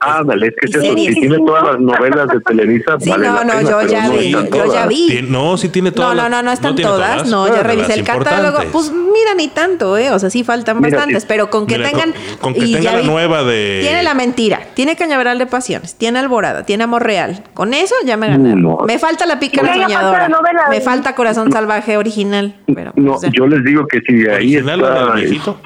Ah, 0.02 0.24
dale, 0.26 0.48
es 0.48 0.56
que 0.56 0.66
es 0.68 0.76
eso, 0.76 0.96
si 0.96 1.14
tiene 1.14 1.38
todas 1.38 1.64
las 1.64 1.80
novelas 1.82 2.30
de 2.30 2.40
Televisa, 2.40 2.98
sí, 3.00 3.10
no, 3.10 3.44
no, 3.44 3.62
yo 3.62 3.82
ya 3.86 4.10
vi, 4.10 4.32
yo 4.32 4.74
ya 4.74 4.88
vi. 4.88 5.26
No, 5.28 5.58
sí 5.58 5.68
tiene 5.68 5.92
todas. 5.92 6.16
No, 6.16 6.24
no, 6.24 6.30
no, 6.30 6.44
no 6.44 6.52
están 6.54 6.76
todas, 6.76 7.28
no, 7.28 7.48
ya 7.48 7.64
revisé 7.64 7.96
el 7.96 8.06
catálogo, 8.06 8.60
pues 8.72 8.92
mira, 8.92 9.36
ni 9.36 9.50
tanto, 9.50 9.98
eh, 9.98 10.12
o 10.12 10.20
sea, 10.20 10.30
sí 10.30 10.46
faltan 10.46 10.80
bastantes, 10.80 11.26
pero 11.26 11.50
con 11.50 11.68
que 11.68 11.80
tengan... 11.80 12.14
Con, 12.40 12.54
que 12.54 12.62
tenga 12.62 12.94
la 12.94 13.02
nueva 13.02 13.44
de... 13.44 13.80
Tiene 13.82 14.04
La 14.04 14.14
Mentira, 14.14 14.62
tiene 14.74 14.96
Cañaveral 14.96 15.38
de 15.38 15.48
Pasiones, 15.48 15.96
tiene 15.96 16.20
Alborada, 16.20 16.64
tiene 16.64 16.86
Amor 16.86 17.04
Real, 17.04 17.44
con 17.54 17.74
eso 17.74 17.96
ya 18.06 18.16
me 18.16 18.30
ganaron. 18.30 18.86
Me 18.86 19.00
falta 19.00 19.26
La 19.26 19.40
Pícara 19.40 19.74
Soñadora, 19.74 20.30
me 20.70 20.80
falta 20.80 21.14
Corazón 21.14 21.52
Salvaje 21.52 21.98
original, 21.98 22.56
pero... 22.74 22.94
No, 22.96 23.20
yo 23.34 23.48
les 23.48 23.66
digo 23.66 23.86
que 23.86 24.00
si 24.00 24.28
ahí 24.30 24.56
está... 24.56 24.78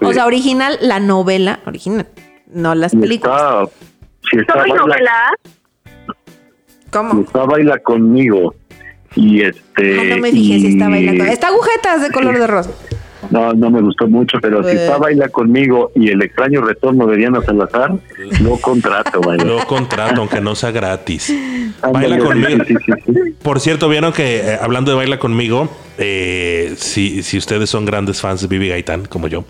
O 0.01 0.11
sea, 0.11 0.25
original, 0.25 0.77
la 0.81 0.99
novela 0.99 1.59
original, 1.67 2.07
no 2.51 2.73
las 2.73 2.95
películas. 2.95 3.69
Si 4.33 4.39
está 4.39 4.55
baila, 4.55 5.31
¿Cómo? 6.91 7.21
está 7.21 7.45
baila 7.45 7.77
conmigo 7.79 8.55
y 9.15 9.41
este. 9.41 9.99
Ah, 9.99 10.15
no 10.15 10.17
me 10.21 10.31
dije 10.31 10.59
si 10.59 10.67
está 10.67 10.89
bailando. 10.89 11.23
Está 11.25 11.47
agujetas 11.47 12.01
de 12.01 12.11
color 12.11 12.39
de 12.39 12.47
rosa. 12.47 12.71
No, 13.29 13.53
no 13.53 13.69
me 13.69 13.81
gustó 13.81 14.07
mucho, 14.07 14.37
pero 14.41 14.63
si 14.63 14.75
está 14.75 14.97
baila 14.97 15.29
conmigo 15.29 15.91
y 15.95 16.09
el 16.09 16.21
extraño 16.21 16.61
retorno 16.61 17.07
de 17.07 17.17
Diana 17.17 17.41
Salazar, 17.41 17.93
lo 18.41 18.57
contrato, 18.57 19.21
baila. 19.21 19.43
Lo 19.45 19.65
contrato, 19.65 20.21
aunque 20.21 20.41
no 20.41 20.55
sea 20.55 20.71
gratis. 20.71 21.33
Baila 21.81 22.17
conmigo. 22.17 22.63
Por 23.41 23.59
cierto, 23.59 23.87
vieron 23.87 24.11
que 24.13 24.39
eh, 24.39 24.57
hablando 24.61 24.91
de 24.91 24.97
baila 24.97 25.19
conmigo, 25.19 25.69
eh, 25.97 26.73
si, 26.77 27.23
si 27.23 27.37
ustedes 27.37 27.69
son 27.69 27.85
grandes 27.85 28.19
fans 28.19 28.41
de 28.41 28.47
Vivi 28.47 28.69
Gaitán, 28.69 29.05
como 29.05 29.27
yo, 29.27 29.45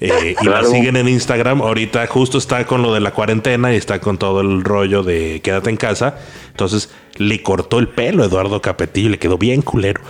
eh, 0.00 0.34
y 0.40 0.44
la 0.46 0.64
siguen 0.64 0.96
en 0.96 1.08
Instagram. 1.08 1.60
Ahorita 1.60 2.06
justo 2.06 2.38
está 2.38 2.66
con 2.66 2.82
lo 2.82 2.92
de 2.94 3.00
la 3.00 3.12
cuarentena 3.12 3.72
y 3.72 3.76
está 3.76 4.00
con 4.00 4.16
todo 4.18 4.40
el 4.40 4.64
rollo 4.64 5.02
de 5.02 5.40
quédate 5.42 5.70
en 5.70 5.76
casa. 5.76 6.16
Entonces 6.48 6.90
le 7.16 7.42
cortó 7.42 7.78
el 7.78 7.88
pelo 7.88 8.22
a 8.22 8.26
Eduardo 8.26 8.62
Capetillo 8.62 9.08
y 9.08 9.12
le 9.12 9.18
quedó 9.18 9.36
bien 9.36 9.62
culero. 9.62 10.00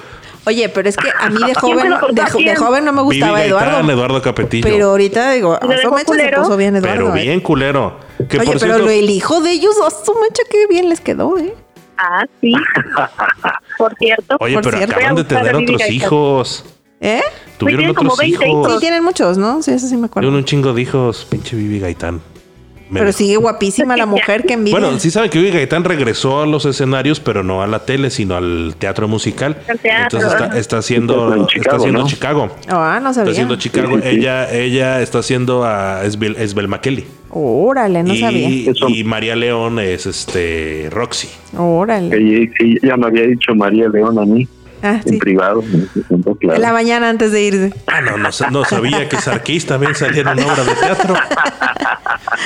Oye, 0.46 0.68
pero 0.68 0.88
es 0.88 0.96
que 0.96 1.08
a 1.18 1.28
mí 1.28 1.38
de 1.44 1.54
joven, 1.54 1.92
de, 2.12 2.56
joven 2.56 2.84
no 2.84 2.92
me 2.92 3.02
gustaba 3.02 3.44
Eduardo. 3.44 3.90
Eduardo 3.90 4.22
Capetillo. 4.22 4.66
Pero 4.66 4.90
ahorita 4.90 5.32
digo, 5.32 5.54
a 5.54 5.60
su 5.60 5.90
mecha 5.90 6.14
se 6.14 6.32
puso 6.36 6.56
bien 6.56 6.76
Eduardo. 6.76 7.06
Pero 7.06 7.16
¿eh? 7.16 7.22
bien 7.22 7.40
culero. 7.40 7.98
Oye, 8.18 8.52
pero 8.58 8.88
el 8.88 9.10
hijo 9.10 9.40
de 9.42 9.52
ellos, 9.52 9.74
a 9.84 9.90
su 9.90 10.14
mecha 10.14 10.42
qué 10.50 10.66
bien 10.66 10.88
les 10.88 11.00
quedó, 11.00 11.36
¿eh? 11.36 11.54
Ah, 11.98 12.24
sí. 12.40 12.54
por 13.78 13.94
cierto. 13.96 14.36
Oye, 14.40 14.58
pero 14.62 14.78
acaban 14.78 15.16
de 15.16 15.24
tener 15.24 15.56
otros 15.56 15.90
hijos. 15.90 16.64
¿Eh? 17.00 17.22
Tuvieron 17.56 17.90
otros 17.90 18.22
hijos. 18.22 18.72
Sí, 18.74 18.78
tienen 18.80 19.02
muchos, 19.02 19.38
¿no? 19.38 19.62
Sí, 19.62 19.72
eso 19.72 19.86
sí 19.86 19.96
me 19.96 20.06
acuerdo. 20.06 20.28
Tuvieron 20.28 20.36
un 20.36 20.44
chingo 20.44 20.72
de 20.72 20.82
hijos, 20.82 21.26
pinche 21.28 21.56
Vivi 21.56 21.78
Gaitán. 21.80 22.20
pero 22.92 23.12
sigue 23.12 23.36
guapísima 23.36 23.96
la 23.96 24.04
mujer 24.04 24.44
que 24.44 24.54
envidia. 24.54 24.78
Bueno, 24.78 24.98
sí 24.98 25.10
saben 25.10 25.30
que 25.30 25.38
Vivi 25.38 25.52
Gaitán 25.52 25.84
regresó 25.84 26.42
a 26.42 26.46
los 26.46 26.66
escenarios, 26.66 27.18
pero 27.20 27.42
no 27.42 27.62
a 27.62 27.66
la 27.66 27.84
tele, 27.86 28.10
sino 28.10 28.36
al 28.36 28.74
teatro 28.78 29.08
musical. 29.08 29.56
Entonces 29.66 30.30
está, 30.56 30.78
haciendo, 30.78 31.46
está 31.54 31.76
haciendo 31.76 32.06
Chicago. 32.06 32.50
Ah, 32.68 33.00
no 33.02 33.14
sabía. 33.14 33.30
Está 33.30 33.42
haciendo 33.42 33.56
Chicago. 33.56 33.98
ella, 34.02 34.52
ella 34.52 35.00
está 35.00 35.20
haciendo 35.20 35.64
a 35.64 36.04
Esbel, 36.04 36.36
Esbel 36.36 36.68
McKelly. 36.68 37.06
Órale, 37.30 38.02
no 38.02 38.14
sabía. 38.14 38.72
Y 38.88 39.04
María 39.04 39.36
León 39.36 39.78
es 39.78 40.04
este 40.04 40.88
Roxy. 40.90 41.28
Órale. 41.56 42.50
Sí, 42.58 42.78
ya 42.82 42.96
me 42.96 43.06
había 43.06 43.22
dicho 43.22 43.54
María 43.54 43.88
León 43.88 44.18
a 44.18 44.26
mí. 44.26 44.46
Ah, 44.82 45.00
en 45.04 45.18
privado. 45.18 45.62
En 46.40 46.62
la 46.62 46.72
mañana 46.72 47.08
antes 47.08 47.32
de 47.32 47.42
irse. 47.42 47.74
Ah, 47.86 48.00
no, 48.00 48.16
no, 48.16 48.64
sabía 48.64 49.08
que 49.08 49.20
Sarkis 49.20 49.66
también 49.66 49.94
salía 49.94 50.22
en 50.22 50.28
una 50.28 50.46
obra 50.46 50.64
de 50.64 50.74
teatro. 50.74 51.14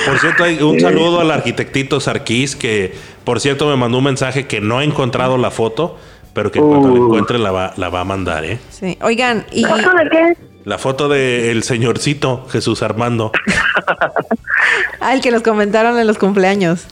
Por 0.05 0.19
cierto, 0.19 0.43
hay 0.43 0.61
un 0.61 0.79
saludo 0.79 1.21
al 1.21 1.31
arquitectito 1.31 1.99
Sarkis 1.99 2.55
que, 2.55 2.93
por 3.23 3.39
cierto, 3.39 3.67
me 3.69 3.75
mandó 3.75 3.99
un 3.99 4.03
mensaje 4.03 4.47
que 4.47 4.61
no 4.61 4.79
ha 4.79 4.83
encontrado 4.83 5.37
la 5.37 5.51
foto, 5.51 5.97
pero 6.33 6.51
que 6.51 6.59
cuando 6.59 6.89
la 6.89 6.99
uh. 6.99 7.05
encuentre 7.05 7.39
la 7.39 7.51
va, 7.51 7.73
la 7.77 7.89
va 7.89 8.01
a 8.01 8.03
mandar, 8.03 8.43
¿eh? 8.45 8.59
Sí. 8.69 8.97
Oigan, 9.01 9.45
¿y 9.51 9.61
¿La 9.61 9.69
foto 9.69 9.97
de 9.97 10.09
qué? 10.09 10.37
La 10.65 10.77
foto 10.77 11.07
del 11.07 11.63
señorcito 11.63 12.47
Jesús 12.49 12.81
Armando. 12.81 13.31
ah, 14.99 15.13
el 15.13 15.21
que 15.21 15.31
nos 15.31 15.43
comentaron 15.43 15.97
en 15.99 16.07
los 16.07 16.17
cumpleaños 16.17 16.87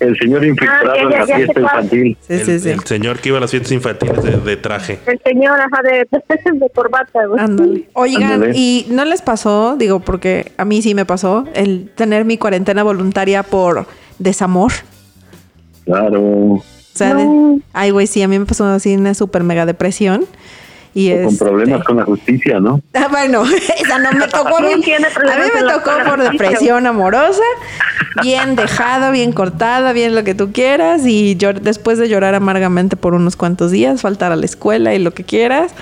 el 0.00 0.18
señor 0.18 0.44
infiltrado 0.44 0.92
ah, 0.92 0.98
en 0.98 1.10
la 1.10 1.26
fiesta 1.26 1.60
infantil. 1.60 2.16
Sí, 2.20 2.38
sí, 2.38 2.58
sí. 2.60 2.70
El, 2.70 2.80
señor 2.84 3.18
que 3.20 3.28
iba 3.28 3.38
a 3.38 3.40
las 3.40 3.50
fiestas 3.50 3.72
infantiles 3.72 4.44
de, 4.44 4.56
traje. 4.56 4.98
El 5.06 5.20
señor, 5.24 5.60
ajá, 5.60 5.82
de, 5.82 6.08
de 6.58 6.70
corbata. 6.70 7.20
Oigan, 7.92 8.52
¿y 8.54 8.86
no 8.90 9.04
les 9.04 9.22
pasó, 9.22 9.76
digo, 9.76 10.00
porque 10.00 10.52
a 10.56 10.64
mí 10.64 10.82
sí 10.82 10.94
me 10.94 11.04
pasó, 11.04 11.46
el 11.54 11.90
tener 11.94 12.24
mi 12.24 12.38
cuarentena 12.38 12.82
voluntaria 12.82 13.42
por 13.42 13.86
desamor? 14.18 14.72
Claro. 15.84 16.20
O 16.22 16.62
sea, 16.92 17.16
ay, 17.72 17.90
güey, 17.90 18.06
sí, 18.06 18.22
a 18.22 18.28
mí 18.28 18.38
me 18.38 18.46
pasó 18.46 18.66
así 18.66 18.96
una 18.96 19.14
super 19.14 19.44
mega 19.44 19.66
depresión. 19.66 20.26
Y 20.92 21.14
con 21.22 21.36
problemas 21.36 21.80
este 21.80 21.86
con 21.86 21.96
la 21.98 22.04
justicia, 22.04 22.58
¿no? 22.58 22.80
Ah, 22.94 23.06
bueno, 23.10 23.44
esa 23.80 23.98
no 23.98 24.12
me 24.12 24.26
tocó 24.28 24.58
a 24.58 24.60
mí. 24.60 24.72
A 24.72 24.76
mí 24.76 24.82
me 25.54 25.72
tocó 25.72 25.90
por 26.04 26.22
depresión 26.22 26.86
amorosa, 26.86 27.42
bien 28.22 28.56
dejada, 28.56 29.10
bien 29.10 29.32
cortada, 29.32 29.92
bien 29.92 30.14
lo 30.14 30.24
que 30.24 30.34
tú 30.34 30.52
quieras. 30.52 31.02
Y 31.06 31.36
yo, 31.36 31.52
después 31.52 31.98
de 31.98 32.08
llorar 32.08 32.34
amargamente 32.34 32.96
por 32.96 33.14
unos 33.14 33.36
cuantos 33.36 33.70
días, 33.70 34.00
faltar 34.00 34.32
a 34.32 34.36
la 34.36 34.44
escuela 34.44 34.94
y 34.94 34.98
lo 34.98 35.12
que 35.12 35.24
quieras. 35.24 35.72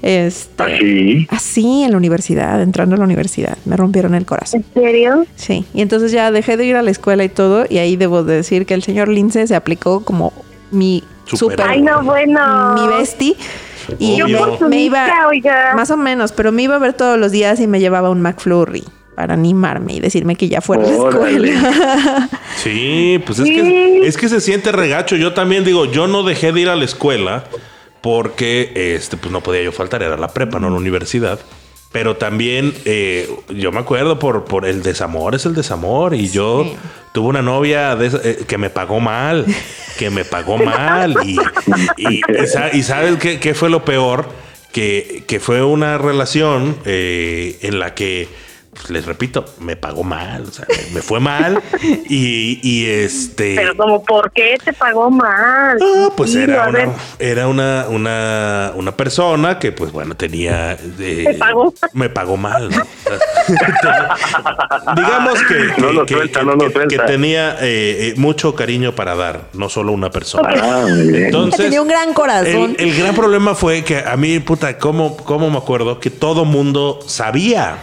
Este, 0.00 0.62
¿Así? 0.62 1.26
Así, 1.30 1.82
en 1.82 1.90
la 1.90 1.96
universidad, 1.96 2.62
entrando 2.62 2.94
a 2.94 2.98
la 2.98 3.04
universidad. 3.04 3.56
Me 3.64 3.76
rompieron 3.76 4.14
el 4.14 4.26
corazón. 4.26 4.64
¿En 4.74 4.82
serio? 4.82 5.26
Sí. 5.34 5.64
Y 5.74 5.80
entonces 5.80 6.12
ya 6.12 6.30
dejé 6.30 6.56
de 6.56 6.66
ir 6.66 6.76
a 6.76 6.82
la 6.82 6.90
escuela 6.90 7.24
y 7.24 7.28
todo. 7.28 7.64
Y 7.68 7.78
ahí 7.78 7.96
debo 7.96 8.22
de 8.22 8.36
decir 8.36 8.66
que 8.66 8.74
el 8.74 8.82
señor 8.82 9.08
Lince 9.08 9.46
se 9.46 9.56
aplicó 9.56 10.04
como 10.04 10.32
mi 10.70 11.02
super. 11.24 11.62
Ay, 11.62 11.82
no, 11.82 12.02
bueno. 12.02 12.74
Mi 12.74 12.86
bestie 12.86 13.34
y 13.98 14.22
me, 14.68 14.80
iba, 14.82 15.08
más 15.74 15.90
o 15.90 15.96
menos, 15.96 16.32
pero 16.32 16.52
me 16.52 16.62
iba 16.62 16.76
a 16.76 16.78
ver 16.78 16.92
todos 16.92 17.18
los 17.18 17.32
días 17.32 17.60
y 17.60 17.66
me 17.66 17.80
llevaba 17.80 18.10
un 18.10 18.20
McFlurry 18.20 18.84
para 19.14 19.34
animarme 19.34 19.94
y 19.94 20.00
decirme 20.00 20.36
que 20.36 20.48
ya 20.48 20.60
fuera 20.60 20.84
a 20.84 20.86
la 20.86 20.94
escuela. 20.96 22.28
Sí, 22.56 23.20
pues 23.24 23.38
es 23.38 23.44
que, 23.46 24.06
es 24.06 24.16
que 24.16 24.28
se 24.28 24.40
siente 24.40 24.72
regacho. 24.72 25.16
Yo 25.16 25.32
también 25.32 25.64
digo, 25.64 25.84
yo 25.84 26.08
no 26.08 26.22
dejé 26.24 26.52
de 26.52 26.60
ir 26.60 26.68
a 26.68 26.76
la 26.76 26.84
escuela 26.84 27.44
porque 28.00 28.72
este, 28.74 29.16
pues 29.16 29.32
no 29.32 29.40
podía 29.40 29.62
yo 29.62 29.72
faltar, 29.72 30.02
era 30.02 30.16
la 30.16 30.28
prepa, 30.28 30.58
no 30.58 30.70
la 30.70 30.76
universidad. 30.76 31.38
Pero 31.90 32.16
también 32.16 32.74
eh, 32.84 33.30
yo 33.48 33.72
me 33.72 33.80
acuerdo 33.80 34.18
por, 34.18 34.44
por 34.44 34.66
el 34.66 34.82
desamor, 34.82 35.34
es 35.34 35.46
el 35.46 35.54
desamor. 35.54 36.14
Y 36.14 36.28
yo 36.28 36.70
tuve 37.12 37.28
una 37.28 37.42
novia 37.42 37.96
eh, 38.00 38.44
que 38.46 38.58
me 38.58 38.68
pagó 38.68 39.00
mal, 39.00 39.46
que 39.98 40.10
me 40.10 40.24
pagó 40.24 40.58
mal. 40.64 41.16
Y, 41.24 41.38
y, 41.96 42.82
¿sabes 42.82 43.16
qué, 43.18 43.54
fue 43.54 43.70
lo 43.70 43.84
peor? 43.84 44.28
Que, 44.72 45.24
que 45.26 45.40
fue 45.40 45.64
una 45.64 45.96
relación 45.96 46.76
eh, 46.84 47.58
en 47.62 47.78
la 47.78 47.94
que 47.94 48.28
pues, 48.72 48.90
les 48.90 49.06
repito, 49.06 49.44
me 49.60 49.76
pagó 49.76 50.04
mal, 50.04 50.42
o 50.42 50.50
sea, 50.50 50.66
me, 50.92 51.00
fue 51.00 51.20
mal 51.20 51.62
y, 52.08 52.60
y, 52.62 52.86
este... 52.86 53.54
Pero 53.56 53.76
como, 53.76 54.04
¿por 54.04 54.30
qué 54.32 54.58
te 54.62 54.72
pagó 54.72 55.10
mal? 55.10 55.78
Ah, 55.80 56.10
pues 56.16 56.34
era, 56.34 56.68
una, 56.68 56.92
era 57.18 57.48
una, 57.48 57.86
una, 57.88 58.72
una, 58.74 58.92
persona 58.92 59.58
que, 59.58 59.72
pues 59.72 59.90
bueno, 59.90 60.14
tenía... 60.16 60.76
Eh, 60.98 61.36
pagó? 61.38 61.72
Me 61.92 62.08
pagó 62.08 62.36
mal, 62.36 62.68
Digamos 64.96 65.38
que, 65.44 65.72
que, 66.88 66.98
tenía 67.06 67.56
eh, 67.60 68.08
eh, 68.10 68.14
mucho 68.16 68.54
cariño 68.54 68.94
para 68.94 69.14
dar, 69.14 69.48
no 69.54 69.68
solo 69.68 69.92
una 69.92 70.10
persona. 70.10 70.50
Ah, 70.54 70.84
Entonces, 70.88 71.64
tenía 71.64 71.80
un 71.80 71.88
gran 71.88 72.12
corazón. 72.12 72.76
El, 72.78 72.94
gran 72.96 73.14
problema 73.14 73.54
fue 73.54 73.82
que 73.82 73.98
a 73.98 74.16
mí, 74.16 74.38
puta, 74.40 74.76
¿cómo, 74.78 75.16
cómo 75.16 75.50
me 75.50 75.58
acuerdo? 75.58 76.00
Que 76.00 76.10
todo 76.10 76.44
mundo 76.44 77.00
sabía 77.06 77.78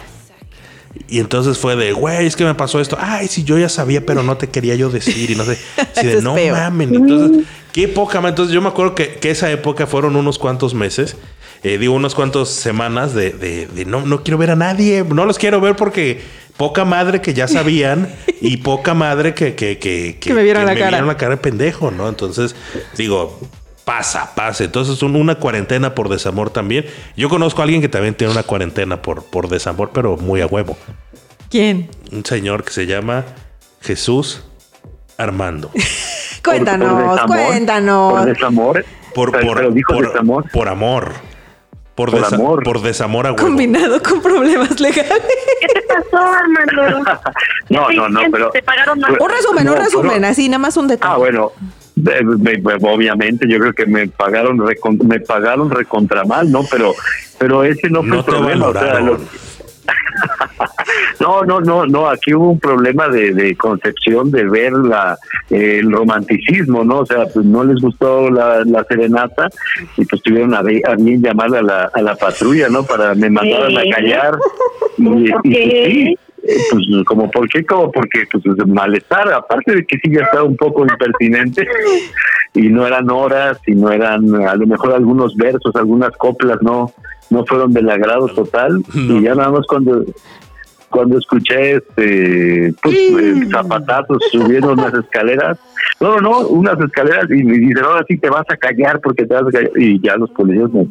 y 1.08 1.20
entonces 1.20 1.58
fue 1.58 1.76
de, 1.76 1.92
güey, 1.92 2.26
es 2.26 2.36
que 2.36 2.44
me 2.44 2.54
pasó 2.54 2.80
esto. 2.80 2.96
Ay, 3.00 3.28
sí, 3.28 3.44
yo 3.44 3.58
ya 3.58 3.68
sabía, 3.68 4.04
pero 4.04 4.22
no 4.22 4.36
te 4.36 4.48
quería 4.48 4.74
yo 4.74 4.90
decir. 4.90 5.30
Y 5.30 5.34
no 5.34 5.44
sé. 5.44 5.58
Si 5.94 6.06
de, 6.06 6.20
no 6.20 6.34
mames. 6.34 6.92
Entonces, 6.92 7.46
qué 7.72 7.88
poca. 7.88 8.18
Entonces, 8.26 8.54
yo 8.54 8.60
me 8.60 8.68
acuerdo 8.68 8.94
que, 8.94 9.18
esa 9.22 9.50
época 9.50 9.86
fueron 9.86 10.16
unos 10.16 10.38
cuantos 10.38 10.74
meses. 10.74 11.16
Eh, 11.62 11.78
digo, 11.78 11.94
unos 11.94 12.14
cuantos 12.14 12.50
semanas 12.50 13.14
de, 13.14 13.30
de, 13.30 13.84
no, 13.86 14.04
no 14.04 14.22
quiero 14.22 14.38
ver 14.38 14.50
a 14.50 14.56
nadie. 14.56 15.04
No 15.04 15.24
los 15.24 15.38
quiero 15.38 15.60
ver 15.60 15.74
porque 15.74 16.20
poca 16.56 16.84
madre 16.84 17.20
que 17.20 17.34
ya 17.34 17.48
sabían 17.48 18.14
y 18.40 18.58
poca 18.58 18.94
madre 18.94 19.34
que, 19.34 19.54
que, 19.54 19.78
que, 19.78 20.18
que, 20.20 20.34
me 20.34 20.42
vieron 20.42 20.66
la 20.66 20.74
cara. 20.74 21.00
la 21.00 21.16
cara 21.16 21.36
de 21.36 21.40
pendejo, 21.40 21.90
¿no? 21.90 22.08
Entonces, 22.08 22.54
digo, 22.96 23.40
pasa, 23.86 24.34
pasa. 24.34 24.64
Entonces, 24.64 25.00
una 25.02 25.36
cuarentena 25.36 25.94
por 25.94 26.08
desamor 26.08 26.50
también. 26.50 26.84
Yo 27.16 27.28
conozco 27.28 27.62
a 27.62 27.64
alguien 27.64 27.80
que 27.80 27.88
también 27.88 28.14
tiene 28.14 28.32
una 28.32 28.42
cuarentena 28.42 29.00
por, 29.00 29.22
por 29.22 29.48
desamor, 29.48 29.90
pero 29.94 30.16
muy 30.16 30.40
a 30.42 30.46
huevo. 30.46 30.76
¿Quién? 31.48 31.88
Un 32.12 32.26
señor 32.26 32.64
que 32.64 32.72
se 32.72 32.86
llama 32.86 33.24
Jesús 33.80 34.44
Armando. 35.16 35.70
cuéntanos, 36.44 37.20
cuéntanos. 37.22 38.12
Por 38.12 38.24
desamor. 38.26 38.84
Por, 39.14 39.30
por, 39.30 39.72
desamor. 39.72 40.50
por 40.50 40.68
amor. 40.68 41.12
Por, 41.94 42.10
desamor. 42.10 42.64
por 42.64 42.82
desamor 42.82 43.26
a 43.28 43.32
huevo. 43.32 43.42
Combinado 43.42 44.02
con 44.02 44.20
problemas 44.20 44.80
legales. 44.80 45.22
¿Qué 45.60 45.66
te 45.68 45.82
pasó, 45.82 46.18
Armando? 46.18 47.04
no, 47.70 47.88
no, 47.90 48.08
no, 48.08 48.20
pero. 48.32 48.50
¿Te 48.50 48.62
pagaron 48.62 48.98
más? 48.98 49.12
Un 49.12 49.30
resumen, 49.30 49.68
un 49.68 49.76
resumen, 49.76 50.24
así, 50.24 50.48
nada 50.48 50.58
más 50.58 50.76
un 50.76 50.88
detalle. 50.88 51.14
Ah, 51.14 51.16
bueno. 51.16 51.52
Obviamente 51.96 53.48
yo 53.48 53.58
creo 53.58 53.72
que 53.72 53.86
me 53.86 54.08
pagaron 54.08 54.60
me 55.04 55.20
pagaron 55.20 55.70
recontra 55.70 56.24
mal 56.24 56.50
no 56.50 56.62
pero 56.70 56.94
pero 57.38 57.64
ese 57.64 57.88
no 57.88 58.02
fue 58.02 58.18
el 58.18 58.24
problema 58.24 58.66
o 58.66 58.72
sea, 58.72 59.00
no, 61.20 61.42
no, 61.42 61.60
no, 61.60 61.86
no, 61.86 62.08
aquí 62.08 62.34
hubo 62.34 62.50
un 62.50 62.60
problema 62.60 63.08
de, 63.08 63.56
concepción 63.56 64.30
de 64.30 64.44
ver 64.44 64.72
la, 64.72 65.18
el 65.50 65.90
romanticismo, 65.90 66.84
¿no? 66.84 67.00
O 67.00 67.06
sea, 67.06 67.24
pues 67.32 67.44
no 67.44 67.64
les 67.64 67.80
gustó 67.80 68.30
la, 68.30 68.64
serenata 68.88 69.48
y 69.96 70.04
pues 70.04 70.22
tuvieron 70.22 70.54
a, 70.54 70.62
bien 70.62 71.22
llamar 71.22 71.54
a 71.54 71.62
la, 71.62 71.90
a 71.92 72.02
la 72.02 72.16
patrulla, 72.16 72.68
¿no? 72.68 72.84
Para 72.84 73.14
me 73.14 73.30
mandaran 73.30 73.76
a 73.76 73.94
callar. 73.94 74.38
Y, 74.98 75.30
pues, 75.30 75.42
sí, 75.44 76.18
eh, 76.48 76.56
pues 76.70 76.84
como 77.06 77.30
por 77.30 77.48
qué 77.48 77.64
como 77.64 77.90
porque 77.90 78.24
pues 78.30 78.44
malestar 78.66 79.32
aparte 79.32 79.74
de 79.74 79.86
que 79.86 79.98
sí 79.98 80.10
ya 80.12 80.22
estaba 80.22 80.44
un 80.44 80.56
poco 80.56 80.82
impertinente 80.82 81.66
y 82.54 82.68
no 82.68 82.86
eran 82.86 83.10
horas 83.10 83.58
y 83.66 83.74
no 83.74 83.90
eran 83.90 84.34
a 84.34 84.54
lo 84.54 84.66
mejor 84.66 84.94
algunos 84.94 85.36
versos 85.36 85.74
algunas 85.74 86.16
coplas 86.16 86.58
no 86.62 86.92
no 87.30 87.44
fueron 87.44 87.72
del 87.72 87.90
agrado 87.90 88.28
total 88.28 88.82
y 88.94 89.22
ya 89.22 89.34
nada 89.34 89.50
más 89.50 89.66
cuando 89.66 90.04
cuando 90.88 91.18
escuché 91.18 91.76
este 91.76 92.72
pues, 92.82 92.96
eh, 92.96 93.48
zapatazos 93.50 94.18
subiendo 94.30 94.72
unas 94.72 94.94
escaleras 94.94 95.58
no 96.00 96.20
no 96.20 96.46
unas 96.48 96.80
escaleras 96.80 97.28
y 97.30 97.42
me 97.42 97.58
dicen 97.58 97.84
ahora 97.84 98.04
sí 98.08 98.18
te 98.18 98.30
vas 98.30 98.46
a 98.48 98.56
callar 98.56 99.00
porque 99.00 99.26
te 99.26 99.34
vas 99.34 99.46
a 99.48 99.50
callar 99.50 99.70
y 99.76 100.00
ya 100.00 100.16
los 100.16 100.30
policías 100.30 100.70
me 100.70 100.86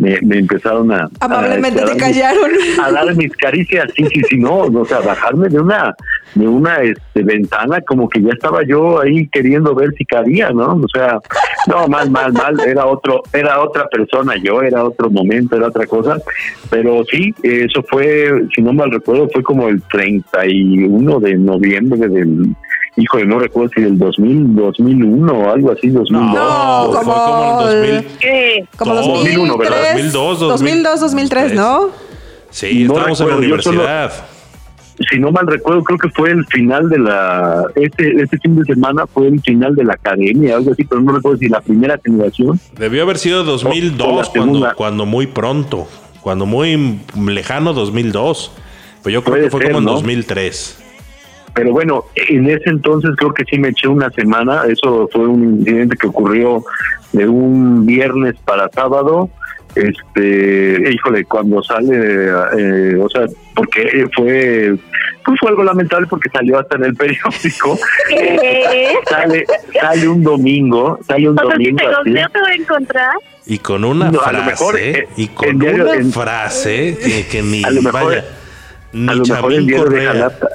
me, 0.00 0.18
me 0.22 0.38
empezaron 0.38 0.90
a... 0.92 1.08
Amablemente 1.20 1.82
te 1.82 1.96
callaron. 1.96 2.50
a 2.82 2.90
dar 2.90 3.14
mis 3.14 3.34
caricias, 3.36 3.90
sí, 3.94 4.04
sí, 4.12 4.22
sí, 4.28 4.36
no, 4.38 4.62
o 4.62 4.84
sea, 4.84 5.00
bajarme 5.00 5.48
de 5.48 5.60
una 5.60 5.94
de 6.34 6.46
una 6.46 6.76
este, 6.76 7.22
ventana 7.22 7.80
como 7.80 8.08
que 8.08 8.22
ya 8.22 8.30
estaba 8.30 8.62
yo 8.64 9.00
ahí 9.00 9.28
queriendo 9.28 9.74
ver 9.74 9.92
si 9.96 10.04
cabía, 10.04 10.50
¿no? 10.50 10.74
O 10.76 10.88
sea, 10.92 11.18
no, 11.66 11.88
mal, 11.88 12.10
mal, 12.10 12.32
mal, 12.32 12.58
era 12.60 12.86
otro, 12.86 13.22
era 13.32 13.60
otra 13.60 13.88
persona 13.88 14.34
yo, 14.42 14.62
era 14.62 14.84
otro 14.84 15.10
momento, 15.10 15.56
era 15.56 15.68
otra 15.68 15.86
cosa, 15.86 16.18
pero 16.70 17.04
sí, 17.10 17.34
eso 17.42 17.82
fue, 17.88 18.46
si 18.54 18.62
no 18.62 18.72
mal 18.72 18.90
recuerdo, 18.90 19.28
fue 19.32 19.42
como 19.42 19.68
el 19.68 19.82
31 19.82 21.20
de 21.20 21.34
noviembre 21.34 22.08
del 22.08 22.54
híjole, 22.96 23.26
no 23.26 23.38
recuerdo 23.38 23.70
si 23.74 23.82
del 23.82 23.98
2000, 23.98 24.56
2001 24.56 25.32
o 25.32 25.50
algo 25.50 25.72
así, 25.72 25.88
2002. 25.88 26.34
No, 26.34 26.90
como, 26.92 27.68
el 27.68 28.02
2000, 28.02 28.18
¿qué? 28.18 28.64
Como 28.76 28.94
2001, 28.94 29.58
¿verdad? 29.58 29.92
2002, 29.92 30.40
2002, 30.40 31.00
2003, 31.00 31.54
¿no? 31.54 31.90
Sí, 32.50 32.82
estábamos 32.82 33.20
en 33.20 33.28
la 33.28 33.36
universidad. 33.36 34.12
si 35.10 35.18
no 35.18 35.30
mal 35.30 35.46
recuerdo, 35.46 35.82
creo 35.84 35.98
que 35.98 36.08
fue 36.10 36.30
el 36.30 36.44
final 36.46 36.88
de 36.88 36.98
la. 36.98 37.64
Este, 37.76 38.22
este 38.22 38.38
fin 38.38 38.56
de 38.56 38.64
semana 38.64 39.06
fue 39.06 39.28
el 39.28 39.40
final 39.40 39.74
de 39.74 39.84
la 39.84 39.94
academia, 39.94 40.56
algo 40.56 40.72
así, 40.72 40.84
pero 40.84 41.00
no 41.00 41.12
recuerdo 41.12 41.38
si 41.38 41.48
la 41.48 41.60
primera 41.60 41.98
generación. 42.04 42.60
Debió 42.76 43.02
haber 43.02 43.18
sido 43.18 43.44
2002, 43.44 44.30
cuando, 44.30 44.72
cuando 44.74 45.06
muy 45.06 45.26
pronto, 45.28 45.86
cuando 46.20 46.44
muy 46.44 47.00
lejano 47.16 47.72
2002. 47.72 48.52
Pues 49.02 49.14
yo 49.14 49.24
creo 49.24 49.44
que 49.44 49.50
fue 49.50 49.64
como 49.64 49.78
en 49.78 49.84
2003. 49.86 50.89
Pero 51.54 51.72
bueno, 51.72 52.04
en 52.14 52.48
ese 52.48 52.70
entonces 52.70 53.12
creo 53.16 53.34
que 53.34 53.44
sí 53.44 53.58
me 53.58 53.68
eché 53.68 53.88
una 53.88 54.10
semana. 54.10 54.64
Eso 54.68 55.08
fue 55.12 55.26
un 55.26 55.58
incidente 55.60 55.96
que 55.96 56.06
ocurrió 56.06 56.64
de 57.12 57.28
un 57.28 57.86
viernes 57.86 58.34
para 58.44 58.68
sábado. 58.68 59.30
Este, 59.74 60.92
híjole, 60.92 61.24
cuando 61.24 61.62
sale, 61.62 61.94
eh, 62.58 62.96
o 62.96 63.08
sea, 63.08 63.26
porque 63.54 64.08
fue, 64.16 64.76
pues 65.24 65.38
fue 65.38 65.50
algo 65.50 65.62
lamentable 65.62 66.08
porque 66.08 66.28
salió 66.28 66.58
hasta 66.58 66.76
en 66.76 66.84
el 66.86 66.96
periódico. 66.96 67.78
sale, 69.08 69.46
sale 69.80 70.08
un 70.08 70.24
domingo, 70.24 70.98
sale 71.06 71.28
un 71.28 71.36
domingo. 71.36 71.78
te 72.04 72.40
voy 72.40 72.50
a 72.50 72.54
encontrar. 72.54 73.14
Y 73.46 73.58
con 73.58 73.84
una 73.84 74.12
frase, 74.12 74.90
eh, 74.90 75.08
y 75.16 75.28
con 75.28 75.62
una 75.62 76.12
frase 76.12 76.98
que, 77.02 77.26
que 77.26 77.42
ni 77.42 77.64
a 77.64 77.70
lo 77.70 77.82
mejor, 77.82 78.04
vaya, 78.04 78.24
ni 78.92 79.08
a 79.08 79.14
lo 79.14 79.24
mejor 79.24 79.52
el 79.52 79.66
de 79.66 80.06
Jalapa 80.06 80.48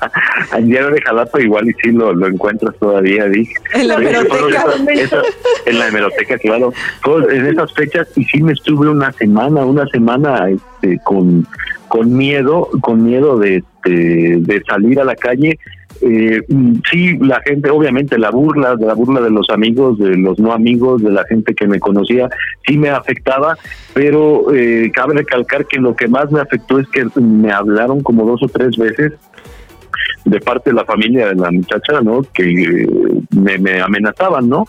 Diario 0.62 0.90
de 0.90 1.02
Jalapa 1.02 1.40
igual 1.40 1.68
y 1.68 1.72
sí 1.82 1.92
lo, 1.92 2.12
lo 2.12 2.26
encuentras 2.26 2.74
todavía, 2.76 3.26
dije. 3.26 3.54
En 3.74 3.88
la 3.88 3.94
hemeroteca. 3.94 4.64
en 5.66 5.78
la 5.78 5.88
hemeroteca, 5.88 6.38
claro. 6.38 6.72
en 7.30 7.46
esas 7.46 7.72
fechas 7.74 8.08
y 8.16 8.24
sí 8.24 8.42
me 8.42 8.52
estuve 8.52 8.88
una 8.88 9.12
semana, 9.12 9.64
una 9.64 9.86
semana 9.86 10.48
este, 10.48 10.98
con, 11.04 11.46
con 11.88 12.16
miedo, 12.16 12.68
con 12.80 13.04
miedo 13.04 13.38
de, 13.38 13.56
este, 13.56 14.36
de 14.40 14.62
salir 14.68 15.00
a 15.00 15.04
la 15.04 15.16
calle 15.16 15.58
eh, 16.02 16.42
sí, 16.90 17.18
la 17.18 17.40
gente, 17.40 17.70
obviamente 17.70 18.18
la 18.18 18.30
burla, 18.30 18.76
la 18.78 18.94
burla 18.94 19.20
de 19.20 19.30
los 19.30 19.48
amigos, 19.50 19.98
de 19.98 20.16
los 20.16 20.38
no 20.38 20.52
amigos, 20.52 21.02
de 21.02 21.10
la 21.10 21.24
gente 21.24 21.54
que 21.54 21.66
me 21.66 21.80
conocía, 21.80 22.28
sí 22.66 22.76
me 22.76 22.90
afectaba, 22.90 23.56
pero 23.94 24.52
eh, 24.54 24.90
cabe 24.92 25.14
recalcar 25.14 25.66
que 25.66 25.78
lo 25.78 25.96
que 25.96 26.08
más 26.08 26.30
me 26.30 26.40
afectó 26.40 26.78
es 26.78 26.88
que 26.88 27.06
me 27.20 27.50
hablaron 27.52 28.02
como 28.02 28.26
dos 28.26 28.42
o 28.42 28.48
tres 28.48 28.76
veces 28.76 29.12
de 30.24 30.40
parte 30.40 30.70
de 30.70 30.76
la 30.76 30.84
familia 30.84 31.28
de 31.28 31.34
la 31.34 31.50
muchacha, 31.50 32.00
¿no? 32.00 32.22
Que 32.32 32.44
eh, 32.44 32.88
me, 33.30 33.58
me 33.58 33.80
amenazaban, 33.80 34.48
¿no? 34.48 34.66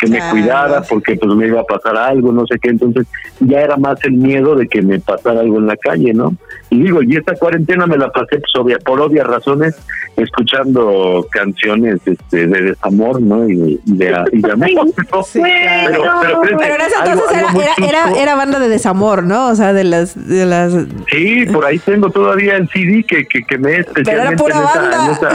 Que 0.00 0.06
me 0.06 0.20
cuidara 0.30 0.82
porque 0.82 1.16
pues 1.16 1.34
me 1.34 1.46
iba 1.46 1.60
a 1.60 1.64
pasar 1.64 1.96
algo, 1.96 2.32
no 2.32 2.46
sé 2.46 2.58
qué, 2.58 2.70
entonces 2.70 3.06
ya 3.40 3.60
era 3.60 3.76
más 3.76 4.02
el 4.04 4.12
miedo 4.12 4.54
de 4.54 4.66
que 4.66 4.80
me 4.80 4.98
pasara 4.98 5.40
algo 5.40 5.58
en 5.58 5.66
la 5.66 5.76
calle, 5.76 6.14
¿no? 6.14 6.34
Y 6.70 6.82
digo, 6.82 7.02
y 7.02 7.16
esta 7.16 7.34
cuarentena 7.34 7.86
me 7.86 7.98
la 7.98 8.10
pasé 8.10 8.40
pues, 8.52 8.78
por 8.84 9.00
obvias 9.00 9.26
razones 9.26 9.76
escuchando 10.16 11.26
canciones 11.30 12.00
este, 12.04 12.46
de 12.46 12.62
desamor, 12.62 13.20
¿no? 13.20 13.48
Y, 13.48 13.80
de, 13.84 14.24
y 14.32 14.40
de 14.40 14.52
amor. 14.52 14.68
pero, 15.32 16.40
pero, 16.42 16.74
en 16.74 16.80
ese 16.80 16.94
entonces 17.04 17.44
era, 17.78 18.10
era, 18.16 18.34
banda 18.34 18.58
de 18.58 18.68
desamor, 18.68 19.24
¿no? 19.24 19.48
O 19.48 19.54
sea, 19.54 19.72
de 19.72 19.84
las... 19.84 20.28
De 20.28 20.46
las... 20.46 20.72
Sí, 21.10 21.46
por 21.52 21.64
ahí 21.64 21.78
tengo 21.78 22.10
todavía 22.10 22.56
el 22.56 22.68
CD 22.68 23.04
que, 23.04 23.26
que, 23.26 23.44
que 23.44 23.58
me 23.58 23.78
especialmente 23.78 24.44
en, 24.44 25.10
esa, 25.10 25.30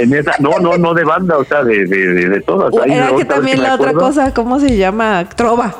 en, 0.00 0.14
esa, 0.14 0.32
No, 0.38 0.58
no, 0.60 0.78
no 0.78 0.94
de 0.94 1.04
banda, 1.04 1.36
o 1.38 1.44
sea, 1.44 1.64
de, 1.64 1.86
de, 1.86 2.28
de, 2.28 2.40
todas. 2.40 2.72
era 2.86 3.14
que 3.16 3.24
también 3.24 3.62
la 3.62 3.74
otra 3.74 3.83
cosa, 3.92 4.32
¿cómo 4.32 4.58
se 4.58 4.76
llama? 4.76 5.28
Trova. 5.36 5.74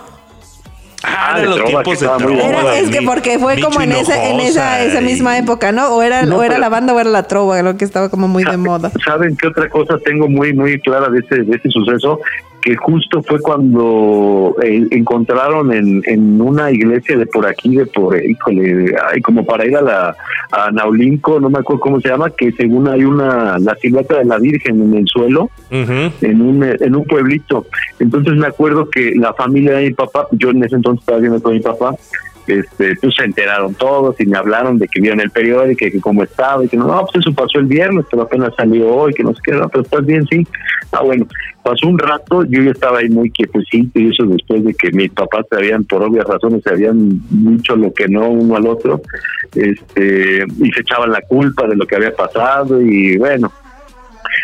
Ah, 1.07 1.39
de 1.39 1.47
los 1.47 1.65
tiempos 1.65 2.01
de 2.01 2.07
trova. 2.07 2.77
es 2.77 2.89
que 2.91 3.03
porque 3.03 3.39
fue 3.39 3.61
como 3.61 3.81
en 3.81 3.93
esa, 3.93 4.29
en 4.29 4.41
esa, 4.41 4.83
esa 4.83 5.01
misma 5.01 5.37
época, 5.37 5.71
¿no? 5.71 5.95
O 5.95 6.03
era, 6.03 6.23
o 6.23 6.43
era 6.43 6.59
la 6.59 6.69
banda 6.69 6.95
o 6.95 7.01
era 7.01 7.11
la 7.11 7.25
trova, 7.25 7.61
lo 7.63 7.77
que 7.77 7.85
estaba 7.85 8.09
como 8.09 8.27
muy 8.27 8.45
de 8.45 8.57
moda. 8.57 8.91
¿Saben 9.05 9.37
qué 9.37 9.49
otra 9.49 9.69
cosa 9.69 9.99
tengo 9.99 10.29
muy, 10.29 10.55
muy 10.55 10.81
clara 10.81 11.11
de 11.11 11.19
ese, 11.19 11.43
de 11.43 11.57
ese 11.57 11.69
suceso? 11.69 12.21
Que 12.65 12.77
justo 12.77 13.23
fue 13.23 13.41
cuando 13.41 14.57
eh, 14.63 14.87
encontraron 14.91 15.71
en, 15.71 16.03
en 16.07 16.41
una 16.41 16.71
iglesia 16.71 17.19
de 17.19 17.27
por 17.27 17.47
aquí, 17.47 17.77
de 17.77 17.85
por, 17.85 18.17
híjole, 18.17 18.97
ay, 19.13 19.21
como 19.21 19.45
para 19.45 19.67
ir 19.67 19.77
a 19.77 19.83
la 19.83 20.17
a 20.51 20.71
Naulinco, 20.71 21.41
no 21.41 21.51
me 21.51 21.59
acuerdo 21.59 21.81
cómo 21.81 22.01
se 22.01 22.09
llama, 22.09 22.31
que 22.31 22.53
según 22.53 22.89
hay 22.89 23.05
una, 23.05 23.59
la 23.59 23.75
silueta 23.75 24.19
de 24.19 24.25
la 24.25 24.39
Virgen 24.39 24.81
en 24.81 24.95
el 24.95 25.07
suelo, 25.07 25.51
en, 25.71 26.41
un, 26.41 26.63
en 26.63 26.97
un 26.97 27.05
pueblito. 27.05 27.67
Entonces 27.99 28.33
me 28.35 28.47
acuerdo 28.47 28.89
que 28.89 29.15
la 29.15 29.35
familia 29.35 29.75
de 29.75 29.89
mi 29.89 29.93
papá, 29.93 30.27
yo 30.33 30.49
en 30.49 30.65
ese 30.65 30.77
entonces 30.77 31.03
estaba 31.03 31.19
viendo 31.19 31.43
con 31.43 31.53
mi 31.53 31.61
papá, 31.61 31.95
este, 32.47 32.97
pues 32.97 33.15
se 33.15 33.25
enteraron 33.25 33.75
todos 33.75 34.21
y 34.21 34.27
me 34.27 34.37
hablaron 34.39 34.79
de 34.79 34.89
que 34.89 35.01
vieron 35.01 35.21
el 35.21 35.31
periódico, 35.31 35.79
que, 35.79 35.91
que 35.91 36.01
cómo 36.01 36.23
estaba, 36.23 36.65
y 36.65 36.69
que 36.69 36.77
no, 36.77 36.87
no, 36.87 37.07
pues 37.07 37.25
eso 37.25 37.35
pasó 37.35 37.59
el 37.59 37.67
viernes, 37.67 38.05
pero 38.11 38.23
apenas 38.23 38.55
salió 38.57 38.95
hoy, 38.95 39.15
que 39.15 39.23
no 39.23 39.35
sé 39.35 39.41
qué, 39.45 39.53
no, 39.53 39.69
pero 39.69 39.83
estás 39.83 40.05
bien, 40.05 40.27
sí. 40.27 40.47
Ah, 40.93 41.03
bueno, 41.03 41.27
pasó 41.63 41.89
un 41.89 41.99
rato, 41.99 42.45
yo 42.45 42.63
ya 42.63 42.71
estaba 42.71 42.99
ahí 42.99 43.09
muy 43.09 43.31
quietecito 43.31 43.99
y 43.99 44.11
eso 44.11 44.25
después 44.27 44.65
de 44.65 44.75
que 44.75 44.93
mis 44.93 45.11
papás 45.11 45.47
se 45.51 45.57
habían, 45.57 45.85
por 45.85 46.03
obvias 46.03 46.27
razones, 46.27 46.63
se 46.63 46.71
habían 46.71 47.21
dicho 47.31 47.77
lo 47.77 47.93
que 47.93 48.09
no 48.09 48.29
uno 48.29 48.57
al 48.57 48.67
otro, 48.67 49.01
este, 49.55 50.45
y 50.45 50.71
se 50.73 50.81
echaban 50.81 51.11
la 51.11 51.23
culpa 51.23 51.67
de 51.67 51.77
lo 51.77 51.87
que 51.87 51.97
había 51.97 52.15
pasado 52.15 52.81
y 52.81 53.17
bueno, 53.17 53.51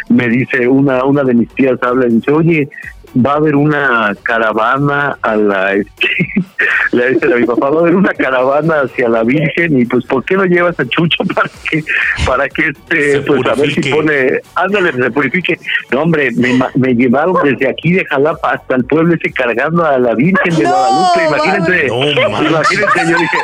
me 0.09 0.29
dice 0.29 0.67
una 0.67 1.05
una 1.05 1.23
de 1.23 1.35
mis 1.35 1.49
tías 1.51 1.79
habla 1.83 2.07
y 2.07 2.15
dice 2.15 2.33
oye 2.33 2.69
va 3.15 3.33
a 3.33 3.37
haber 3.37 3.57
una 3.57 4.15
caravana 4.23 5.19
a 5.23 5.37
la 5.37 5.75
este, 5.75 6.09
le 6.93 7.15
dice 7.15 7.33
a 7.33 7.37
mi 7.37 7.45
papá 7.45 7.71
va 7.71 7.79
a 7.79 7.81
haber 7.81 7.95
una 7.95 8.13
caravana 8.15 8.83
hacia 8.83 9.09
la 9.09 9.23
Virgen 9.25 9.79
y 9.79 9.85
pues 9.85 10.05
por 10.07 10.25
qué 10.25 10.37
no 10.37 10.45
llevas 10.45 10.79
a 10.79 10.87
Chucho 10.87 11.25
para 11.25 11.51
que 11.69 11.85
para 12.27 12.49
que 12.49 12.69
este 12.69 13.21
pues 13.23 13.47
a 13.47 13.55
ver 13.55 13.73
si 13.73 13.91
pone 13.91 14.41
ándale 14.55 14.93
se 14.93 15.11
purifique 15.11 15.59
no 15.91 16.03
hombre 16.03 16.31
me, 16.33 16.59
me 16.77 16.95
llevaron 16.95 17.37
desde 17.43 17.69
aquí 17.69 17.93
de 17.93 18.05
Jalapa 18.05 18.53
hasta 18.53 18.77
el 18.77 18.85
pueblo 18.85 19.15
ese 19.15 19.33
cargando 19.33 19.85
a 19.85 19.99
la 19.99 20.15
Virgen 20.15 20.57
de 20.57 20.65
Guadalupe 20.65 21.27
imagínense 21.27 21.87
imagínense 21.87 23.11
yo 23.11 23.19
dije 23.19 23.39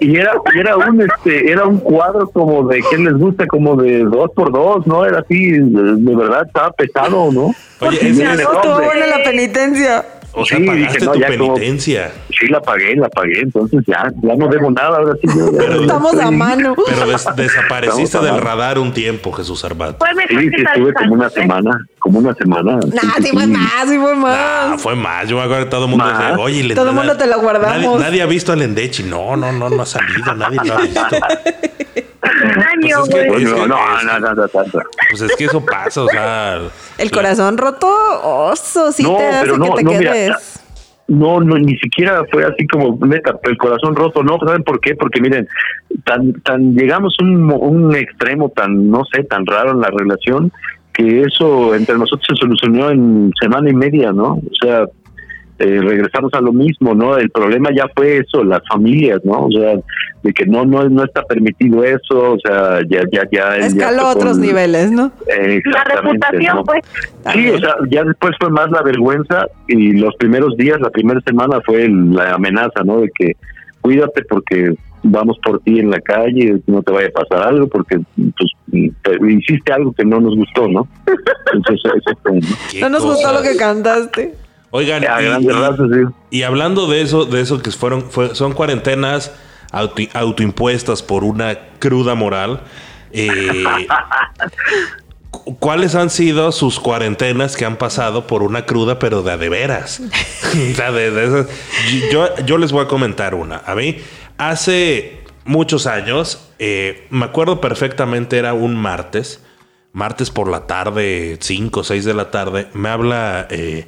y 0.00 0.16
era 0.16 0.32
era 0.54 0.76
un 0.76 1.00
este 1.00 1.50
era 1.50 1.64
un 1.64 1.78
cuadro 1.78 2.28
como 2.28 2.66
de 2.68 2.82
qué 2.90 2.98
les 2.98 3.14
gusta 3.14 3.46
como 3.46 3.76
de 3.76 4.04
dos 4.04 4.30
por 4.34 4.52
dos 4.52 4.86
no 4.86 5.04
era 5.04 5.20
así 5.20 5.50
de, 5.52 6.16
verdad 6.16 6.46
estaba 6.46 6.70
pesado 6.72 7.30
no 7.32 7.54
Oye, 7.80 8.08
es, 8.08 8.18
estuvo 8.18 8.82
buena 8.82 9.06
la 9.06 9.22
penitencia. 9.24 10.04
O 10.32 10.44
sea, 10.44 10.58
sí, 10.58 10.64
pagaste 10.64 10.98
dije, 10.98 11.06
no, 11.06 11.12
tu 11.12 11.54
penitencia. 11.54 12.12
Sí, 12.44 12.52
la 12.52 12.60
pagué, 12.60 12.96
la 12.96 13.08
pagué, 13.08 13.40
entonces 13.40 13.82
ya, 13.86 14.12
ya 14.22 14.36
no 14.36 14.48
debo 14.48 14.70
nada, 14.70 14.98
ahora 14.98 15.14
sí. 15.20 15.28
Estamos 15.80 16.18
a 16.18 16.30
mano. 16.30 16.74
Pero 16.86 17.06
desapareciste 17.36 18.18
del 18.18 18.40
radar 18.40 18.78
un 18.78 18.92
tiempo, 18.92 19.32
Jesús 19.32 19.64
Arbat. 19.64 19.96
Sí, 20.28 20.36
sí, 20.36 20.62
estuve 20.66 20.94
como 20.94 21.14
una 21.14 21.30
semana, 21.30 21.78
como 21.98 22.18
una 22.18 22.34
semana. 22.34 22.76
Nah, 22.76 23.22
sí, 23.22 23.30
fue 23.32 23.46
más, 23.46 23.88
sí 23.88 23.98
fue 23.98 24.14
más. 24.14 24.70
Nah, 24.70 24.78
fue 24.78 24.94
más, 24.96 25.28
yo 25.28 25.40
acuerdo 25.40 25.68
todo 25.68 25.84
el 25.84 25.90
mundo 25.90 26.06
decía, 26.06 26.36
oye, 26.38 26.74
todo 26.74 26.90
el 26.90 26.94
mundo 26.94 27.16
te 27.16 27.26
lo 27.26 27.40
guardamos. 27.40 28.00
Nadie, 28.00 28.22
ha 28.22 28.26
visto 28.26 28.52
al 28.52 28.62
Endechi, 28.62 29.04
no, 29.04 29.36
no, 29.36 29.52
no, 29.52 29.70
no 29.70 29.82
ha 29.82 29.86
salido, 29.86 30.34
nadie 30.34 30.58
lo 30.64 30.74
ha 30.74 30.80
visto. 30.80 31.00
año, 32.24 32.98
pues 33.00 33.08
es 33.08 33.14
que, 33.14 33.28
güey. 33.28 33.44
pues 33.44 33.58
no, 33.58 33.66
no, 33.66 34.02
no, 34.02 34.20
no, 34.20 34.34
no, 34.34 34.48
tanto. 34.48 34.82
Pues 35.10 35.22
es 35.22 35.36
que 35.36 35.44
eso 35.44 35.64
pasa, 35.64 36.02
o 36.02 36.08
sea. 36.08 36.60
El 36.98 37.10
corazón 37.10 37.58
roto, 37.58 37.88
oso, 38.22 38.92
sí 38.92 39.02
No, 39.02 39.16
te 39.16 39.26
hace 39.26 39.40
pero 39.40 39.54
que 39.54 39.58
no, 39.58 39.74
te 39.74 39.82
no, 39.82 39.90
mira, 39.90 40.12
quedes. 40.12 40.53
No, 41.06 41.40
no, 41.40 41.58
ni 41.58 41.76
siquiera 41.78 42.24
fue 42.30 42.44
así 42.44 42.66
como 42.66 42.98
neta, 43.06 43.38
el 43.42 43.58
corazón 43.58 43.94
roto, 43.94 44.22
no, 44.22 44.38
¿saben 44.38 44.62
por 44.62 44.80
qué? 44.80 44.94
Porque 44.94 45.20
miren, 45.20 45.46
tan, 46.04 46.32
tan 46.42 46.74
llegamos 46.74 47.14
a 47.20 47.24
un, 47.24 47.52
un 47.52 47.94
extremo 47.94 48.48
tan, 48.48 48.90
no 48.90 49.02
sé, 49.12 49.22
tan 49.24 49.44
raro 49.44 49.72
en 49.72 49.80
la 49.80 49.90
relación, 49.90 50.50
que 50.94 51.22
eso 51.22 51.74
entre 51.74 51.98
nosotros 51.98 52.26
se 52.26 52.36
solucionó 52.36 52.90
en 52.90 53.32
semana 53.38 53.68
y 53.68 53.74
media, 53.74 54.12
¿no? 54.12 54.34
O 54.34 54.54
sea, 54.58 54.86
eh, 55.58 55.80
regresamos 55.80 56.32
a 56.34 56.40
lo 56.40 56.52
mismo, 56.52 56.94
¿no? 56.94 57.16
El 57.16 57.30
problema 57.30 57.70
ya 57.74 57.86
fue 57.94 58.18
eso, 58.18 58.42
las 58.42 58.60
familias, 58.68 59.20
¿no? 59.24 59.46
O 59.46 59.50
sea, 59.52 59.74
de 60.22 60.32
que 60.32 60.46
no, 60.46 60.64
no, 60.64 60.88
no 60.88 61.04
está 61.04 61.22
permitido 61.22 61.84
eso, 61.84 62.32
o 62.32 62.38
sea, 62.44 62.80
ya, 62.88 63.02
ya, 63.12 63.22
ya. 63.30 63.58
ya 63.58 63.66
Escaló 63.66 64.00
fue 64.00 64.08
a 64.08 64.12
otros 64.14 64.32
con- 64.32 64.40
niveles, 64.40 64.90
¿no? 64.90 65.12
eh, 65.28 65.60
La 65.66 65.84
reputación, 65.84 66.56
¿no? 66.56 66.64
pues. 66.64 66.82
Sí, 67.32 67.48
o 67.50 67.58
sea, 67.58 67.74
ya 67.90 68.02
después 68.04 68.32
fue 68.40 68.50
más 68.50 68.70
la 68.70 68.82
vergüenza 68.82 69.46
y 69.68 69.92
los 69.92 70.14
primeros 70.16 70.56
días, 70.56 70.80
la 70.80 70.90
primera 70.90 71.20
semana 71.26 71.60
fue 71.64 71.84
el- 71.84 72.12
la 72.14 72.34
amenaza, 72.34 72.82
¿no? 72.84 73.00
De 73.00 73.10
que 73.14 73.32
cuídate 73.80 74.22
porque 74.28 74.74
vamos 75.06 75.36
por 75.44 75.60
ti 75.60 75.78
en 75.78 75.90
la 75.90 76.00
calle, 76.00 76.56
no 76.66 76.82
te 76.82 76.90
vaya 76.90 77.08
a 77.14 77.20
pasar 77.24 77.46
algo 77.48 77.68
porque 77.68 78.00
pues 78.16 78.50
te- 79.02 79.30
hiciste 79.30 79.72
algo 79.72 79.92
que 79.92 80.04
no 80.04 80.18
nos 80.20 80.34
gustó, 80.34 80.66
¿no? 80.66 80.88
Entonces 81.52 81.92
eso 81.94 82.18
fue, 82.22 82.32
¿no? 82.40 82.80
No 82.80 82.88
nos 82.88 83.04
gustó 83.04 83.32
lo 83.34 83.42
que 83.42 83.56
cantaste. 83.56 84.34
Oigan, 84.76 85.04
y- 85.04 85.48
rasgos, 85.48 85.88
sí. 85.92 86.00
Y 86.30 86.42
hablando 86.42 86.86
de 86.88 87.00
eso, 87.00 87.24
de 87.26 87.40
eso 87.40 87.62
que 87.62 87.70
fueron, 87.70 88.10
fue- 88.10 88.34
son 88.34 88.52
cuarentenas 88.54 89.30
auto- 89.70 90.02
autoimpuestas 90.14 91.00
por 91.02 91.22
una 91.22 91.56
cruda 91.78 92.14
moral. 92.16 92.60
eh, 93.12 93.62
cu- 95.30 95.56
¿Cuáles 95.60 95.94
han 95.94 96.10
sido 96.10 96.50
sus 96.50 96.80
cuarentenas 96.80 97.56
que 97.56 97.64
han 97.64 97.76
pasado 97.76 98.26
por 98.26 98.42
una 98.42 98.66
cruda, 98.66 98.98
pero 98.98 99.22
de 99.22 99.30
a 99.32 99.36
de 99.36 99.48
veras? 99.48 100.00
O 100.72 100.74
sea, 100.74 100.90
de- 100.90 101.10
de 101.12 101.24
esas- 101.24 101.46
yo, 102.10 102.28
yo 102.44 102.58
les 102.58 102.72
voy 102.72 102.84
a 102.84 102.88
comentar 102.88 103.34
una. 103.36 103.62
A 103.66 103.74
mí, 103.76 103.98
hace 104.38 105.20
muchos 105.44 105.86
años, 105.86 106.48
eh, 106.58 107.06
me 107.10 107.24
acuerdo 107.26 107.60
perfectamente, 107.60 108.38
era 108.38 108.54
un 108.54 108.74
martes, 108.74 109.40
martes 109.92 110.30
por 110.30 110.48
la 110.48 110.66
tarde, 110.66 111.38
5 111.40 111.80
o 111.80 111.84
6 111.84 112.04
de 112.04 112.14
la 112.14 112.30
tarde, 112.32 112.66
me 112.72 112.88
habla, 112.88 113.46
eh, 113.50 113.86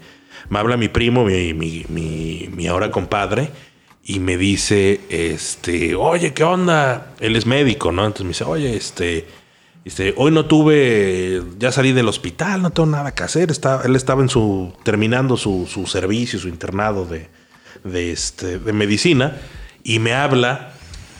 me 0.50 0.58
habla 0.58 0.76
mi 0.76 0.88
primo, 0.88 1.24
mi, 1.24 1.54
mi, 1.54 1.84
mi, 1.88 2.66
ahora 2.66 2.90
compadre, 2.90 3.50
y 4.04 4.20
me 4.20 4.36
dice, 4.36 5.00
este, 5.08 5.94
oye, 5.96 6.32
¿qué 6.32 6.44
onda? 6.44 7.14
Él 7.20 7.34
es 7.36 7.46
médico, 7.46 7.90
¿no? 7.92 8.02
Entonces 8.06 8.24
me 8.24 8.28
dice, 8.30 8.44
oye, 8.44 8.76
este, 8.76 9.26
este, 9.84 10.14
hoy 10.16 10.30
no 10.30 10.46
tuve, 10.46 11.42
ya 11.58 11.72
salí 11.72 11.92
del 11.92 12.08
hospital, 12.08 12.62
no 12.62 12.70
tengo 12.70 12.88
nada 12.88 13.14
que 13.14 13.24
hacer. 13.24 13.50
Está, 13.50 13.82
él 13.84 13.96
estaba 13.96 14.22
en 14.22 14.28
su, 14.28 14.72
terminando 14.84 15.36
su, 15.36 15.66
su 15.66 15.86
servicio, 15.86 16.38
su 16.38 16.48
internado 16.48 17.04
de, 17.04 17.28
de, 17.82 18.12
este, 18.12 18.58
de 18.60 18.72
medicina, 18.72 19.36
y 19.82 19.98
me 19.98 20.14
habla 20.14 20.72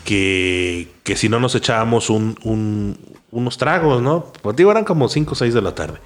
que, 0.05 0.87
que 1.03 1.15
si 1.17 1.27
no 1.29 1.39
nos 1.39 1.55
echábamos 1.55 2.09
un, 2.09 2.37
un- 2.43 2.97
unos 3.31 3.57
tragos, 3.57 4.01
¿no? 4.01 4.31
Pues 4.41 4.55
digo, 4.55 4.71
eran 4.71 4.85
como 4.85 5.09
5 5.09 5.33
o 5.33 5.35
6 5.35 5.53
de 5.53 5.61
la 5.61 5.75
tarde. 5.75 5.99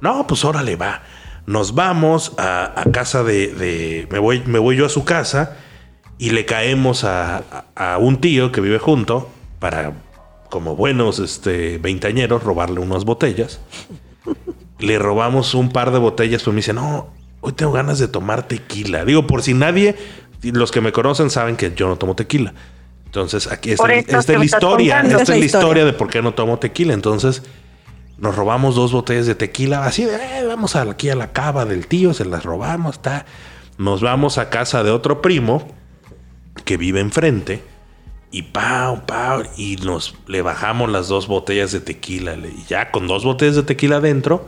No, 0.00 0.24
pues 0.26 0.44
órale, 0.44 0.76
va. 0.76 1.02
Nos 1.46 1.74
vamos 1.74 2.32
a, 2.38 2.80
a 2.80 2.84
casa 2.92 3.22
de, 3.24 3.48
de- 3.48 4.06
me, 4.10 4.18
voy, 4.18 4.42
me 4.46 4.58
voy 4.58 4.76
yo 4.76 4.86
a 4.86 4.88
su 4.88 5.04
casa 5.04 5.56
y 6.18 6.30
le 6.30 6.44
caemos 6.46 7.04
a, 7.04 7.38
a- 7.76 7.94
a 7.94 7.98
un 7.98 8.20
tío 8.20 8.52
que 8.52 8.60
vive 8.60 8.78
junto 8.78 9.28
para, 9.58 9.92
como 10.50 10.76
buenos 10.76 11.18
este, 11.18 11.78
veinteañeros, 11.78 12.42
robarle 12.44 12.80
unas 12.80 13.04
botellas. 13.04 13.60
Le 14.78 14.98
robamos 14.98 15.54
un 15.54 15.70
par 15.70 15.90
de 15.92 15.98
botellas, 15.98 16.42
pues 16.42 16.52
me 16.54 16.58
dice, 16.58 16.72
no, 16.72 17.08
hoy 17.40 17.52
tengo 17.52 17.72
ganas 17.72 17.98
de 17.98 18.08
tomar 18.08 18.46
tequila. 18.46 19.04
Digo, 19.04 19.26
por 19.26 19.42
si 19.42 19.54
nadie, 19.54 19.96
los 20.42 20.70
que 20.70 20.80
me 20.80 20.92
conocen 20.92 21.30
saben 21.30 21.56
que 21.56 21.72
yo 21.74 21.88
no 21.88 21.96
tomo 21.96 22.14
tequila. 22.16 22.54
Entonces, 23.06 23.46
aquí 23.50 23.72
está, 23.72 23.84
esta 23.92 24.18
es 24.18 24.38
la 24.38 24.44
historia. 24.44 25.00
Esta 25.02 25.22
es 25.22 25.28
la 25.28 25.36
historia. 25.36 25.84
de 25.84 25.92
por 25.92 26.08
qué 26.08 26.22
no 26.22 26.32
tomo 26.34 26.58
tequila. 26.58 26.94
Entonces, 26.94 27.42
nos 28.22 28.36
robamos 28.36 28.76
dos 28.76 28.92
botellas 28.92 29.26
de 29.26 29.34
tequila, 29.34 29.84
así 29.84 30.04
de, 30.04 30.14
"Eh, 30.14 30.46
vamos 30.46 30.76
aquí 30.76 31.10
a 31.10 31.16
la 31.16 31.32
cava 31.32 31.64
del 31.64 31.88
tío, 31.88 32.14
se 32.14 32.24
las 32.24 32.44
robamos, 32.44 32.94
está. 32.94 33.26
Nos 33.78 34.00
vamos 34.00 34.38
a 34.38 34.48
casa 34.48 34.84
de 34.84 34.92
otro 34.92 35.20
primo 35.20 35.66
que 36.64 36.76
vive 36.76 37.00
enfrente 37.00 37.64
y 38.30 38.42
pau, 38.42 39.06
pau, 39.06 39.42
y 39.56 39.74
nos 39.74 40.14
le 40.28 40.40
bajamos 40.40 40.88
las 40.88 41.08
dos 41.08 41.26
botellas 41.26 41.72
de 41.72 41.80
tequila. 41.80 42.36
Y 42.36 42.64
ya 42.68 42.92
con 42.92 43.08
dos 43.08 43.24
botellas 43.24 43.56
de 43.56 43.64
tequila 43.64 43.96
adentro, 43.96 44.46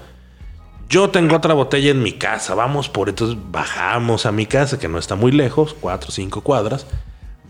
yo 0.89 1.11
tengo 1.11 1.35
otra 1.35 1.55
botella 1.55 1.91
en 1.91 2.01
mi 2.01 2.13
casa, 2.13 2.55
vamos 2.55 2.89
por 2.89 3.09
entonces 3.09 3.37
bajamos 3.51 4.25
a 4.25 4.31
mi 4.31 4.47
casa, 4.47 4.79
que 4.79 4.87
no 4.87 4.99
está 4.99 5.17
muy 5.17 5.33
lejos, 5.33 5.75
cuatro 5.81 6.11
o 6.11 6.13
cinco 6.13 6.43
cuadras. 6.43 6.87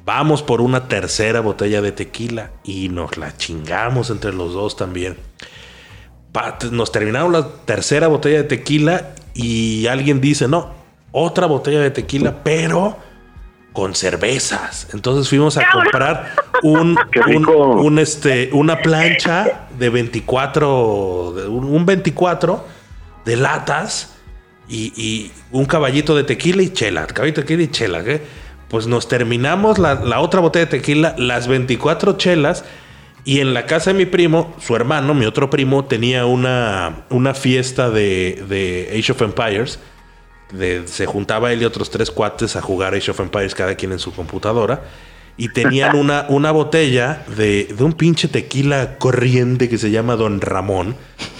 Vamos 0.06 0.42
por 0.42 0.62
una 0.62 0.88
tercera 0.88 1.40
botella 1.40 1.82
de 1.82 1.92
tequila 1.92 2.50
y 2.64 2.88
nos 2.88 3.18
la 3.18 3.36
chingamos 3.36 4.08
entre 4.08 4.32
los 4.32 4.54
dos 4.54 4.74
también. 4.76 5.18
Nos 6.70 6.90
terminaron 6.90 7.32
la 7.32 7.46
tercera 7.64 8.08
botella 8.08 8.38
de 8.38 8.44
tequila 8.44 9.10
y 9.34 9.86
alguien 9.86 10.20
dice, 10.20 10.48
no, 10.48 10.72
otra 11.12 11.46
botella 11.46 11.80
de 11.80 11.90
tequila, 11.90 12.42
pero 12.42 12.96
con 13.72 13.94
cervezas. 13.94 14.88
Entonces 14.92 15.28
fuimos 15.28 15.56
a 15.56 15.70
comprar 15.70 16.34
un, 16.62 17.98
este, 17.98 18.50
una 18.52 18.80
plancha 18.80 19.66
de 19.78 19.90
24, 19.90 21.32
de 21.36 21.48
un, 21.48 21.64
un 21.64 21.86
24 21.86 22.64
de 23.24 23.36
latas 23.36 24.16
y, 24.68 24.92
y 24.96 25.32
un 25.52 25.66
caballito 25.66 26.16
de 26.16 26.24
tequila 26.24 26.62
y 26.62 26.72
chela. 26.72 27.06
Caballito 27.06 27.42
de 27.42 27.46
tequila 27.46 27.62
y 27.64 27.68
chela. 27.68 28.04
¿qué? 28.04 28.22
Pues 28.68 28.86
nos 28.86 29.08
terminamos 29.08 29.78
la, 29.78 29.94
la 29.94 30.20
otra 30.20 30.40
botella 30.40 30.66
de 30.66 30.70
tequila, 30.70 31.14
las 31.16 31.46
24 31.46 32.16
chelas. 32.16 32.64
Y 33.24 33.40
en 33.40 33.54
la 33.54 33.64
casa 33.66 33.90
de 33.90 33.98
mi 33.98 34.04
primo, 34.04 34.54
su 34.60 34.76
hermano, 34.76 35.14
mi 35.14 35.24
otro 35.24 35.48
primo, 35.48 35.86
tenía 35.86 36.26
una, 36.26 37.04
una 37.08 37.32
fiesta 37.32 37.88
de, 37.90 38.44
de 38.48 38.94
Age 38.98 39.12
of 39.12 39.22
Empires. 39.22 39.78
se 40.84 41.06
juntaba 41.06 41.50
él 41.52 41.62
y 41.62 41.64
otros 41.64 41.90
tres 41.90 42.10
cuates 42.10 42.54
a 42.56 42.60
jugar 42.60 42.94
Age 42.94 43.10
of 43.10 43.20
Empires 43.20 43.54
cada 43.54 43.74
quien 43.76 43.92
en 43.92 43.98
su 43.98 44.12
computadora. 44.12 44.82
Y 45.38 45.48
tenían 45.48 45.96
una, 45.96 46.26
una 46.28 46.50
botella 46.50 47.24
de, 47.34 47.64
de, 47.76 47.82
un 47.82 47.94
pinche 47.94 48.28
tequila 48.28 48.98
corriente 48.98 49.70
que 49.70 49.78
se 49.78 49.90
llama 49.90 50.16
Don 50.16 50.42
Ramón, 50.42 50.94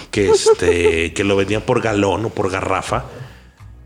que, 0.09 0.29
este, 0.29 1.13
que 1.13 1.23
lo 1.23 1.35
vendían 1.35 1.61
por 1.61 1.81
galón 1.81 2.25
o 2.25 2.29
por 2.29 2.49
garrafa. 2.49 3.05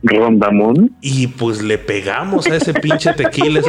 Rondamón. 0.03 0.95
Y 1.01 1.27
pues 1.27 1.61
le 1.61 1.77
pegamos 1.77 2.47
a 2.47 2.55
ese 2.55 2.73
pinche 2.73 3.13
tequila. 3.13 3.61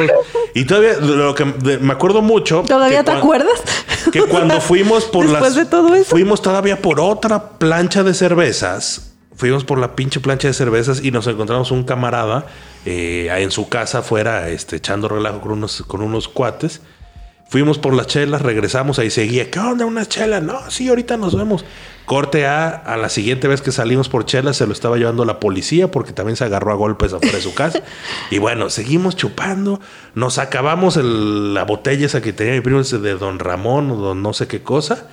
y 0.53 0.65
todavía, 0.65 0.93
lo 0.99 1.35
que 1.35 1.45
me 1.45 1.93
acuerdo 1.93 2.21
mucho. 2.21 2.63
¿Todavía 2.67 3.03
te 3.03 3.11
acuerdas? 3.11 3.61
Que 4.11 4.21
cuando 4.29 4.61
fuimos 4.61 5.05
por 5.05 5.27
Después 5.27 5.55
de 5.55 5.65
todo 5.65 5.93
eso. 5.95 6.09
Fuimos 6.09 6.41
todavía 6.41 6.81
por 6.81 6.99
otra 6.99 7.57
plancha 7.57 8.03
de 8.03 8.13
cervezas 8.13 9.11
fuimos 9.41 9.63
por 9.63 9.79
la 9.79 9.95
pinche 9.95 10.19
plancha 10.19 10.47
de 10.47 10.53
cervezas 10.53 11.03
y 11.03 11.09
nos 11.09 11.25
encontramos 11.25 11.71
un 11.71 11.83
camarada 11.83 12.45
eh, 12.85 13.27
en 13.39 13.49
su 13.49 13.69
casa 13.69 13.99
afuera, 13.99 14.49
este, 14.49 14.75
echando 14.75 15.07
relajo 15.07 15.41
con 15.41 15.53
unos, 15.53 15.81
con 15.87 16.01
unos 16.01 16.27
cuates. 16.27 16.81
Fuimos 17.51 17.77
por 17.77 17.93
las 17.93 18.07
chelas, 18.07 18.41
regresamos, 18.41 18.97
ahí 18.97 19.09
seguía. 19.09 19.51
¿Qué 19.51 19.59
onda? 19.59 19.85
¿Una 19.85 20.05
chela? 20.05 20.39
No, 20.39 20.71
sí, 20.71 20.87
ahorita 20.87 21.17
nos 21.17 21.35
vemos. 21.35 21.65
Corte 22.05 22.45
A, 22.45 22.69
a 22.69 22.95
la 22.95 23.09
siguiente 23.09 23.49
vez 23.49 23.61
que 23.61 23.73
salimos 23.73 24.07
por 24.07 24.25
chelas 24.25 24.55
se 24.55 24.65
lo 24.65 24.71
estaba 24.71 24.95
llevando 24.95 25.25
la 25.25 25.41
policía 25.41 25.91
porque 25.91 26.13
también 26.13 26.37
se 26.37 26.45
agarró 26.45 26.71
a 26.71 26.75
golpes 26.75 27.11
afuera 27.11 27.35
de 27.35 27.43
su 27.43 27.53
casa. 27.53 27.83
y 28.31 28.37
bueno, 28.37 28.69
seguimos 28.69 29.17
chupando. 29.17 29.81
Nos 30.15 30.37
acabamos 30.37 30.95
la 30.95 31.65
botella 31.65 32.05
esa 32.05 32.21
que 32.21 32.31
tenía 32.31 32.53
mi 32.53 32.61
primo 32.61 32.81
de 32.83 33.15
Don 33.15 33.37
Ramón 33.37 33.91
o 33.91 34.15
no 34.15 34.31
sé 34.31 34.47
qué 34.47 34.61
cosa. 34.61 35.09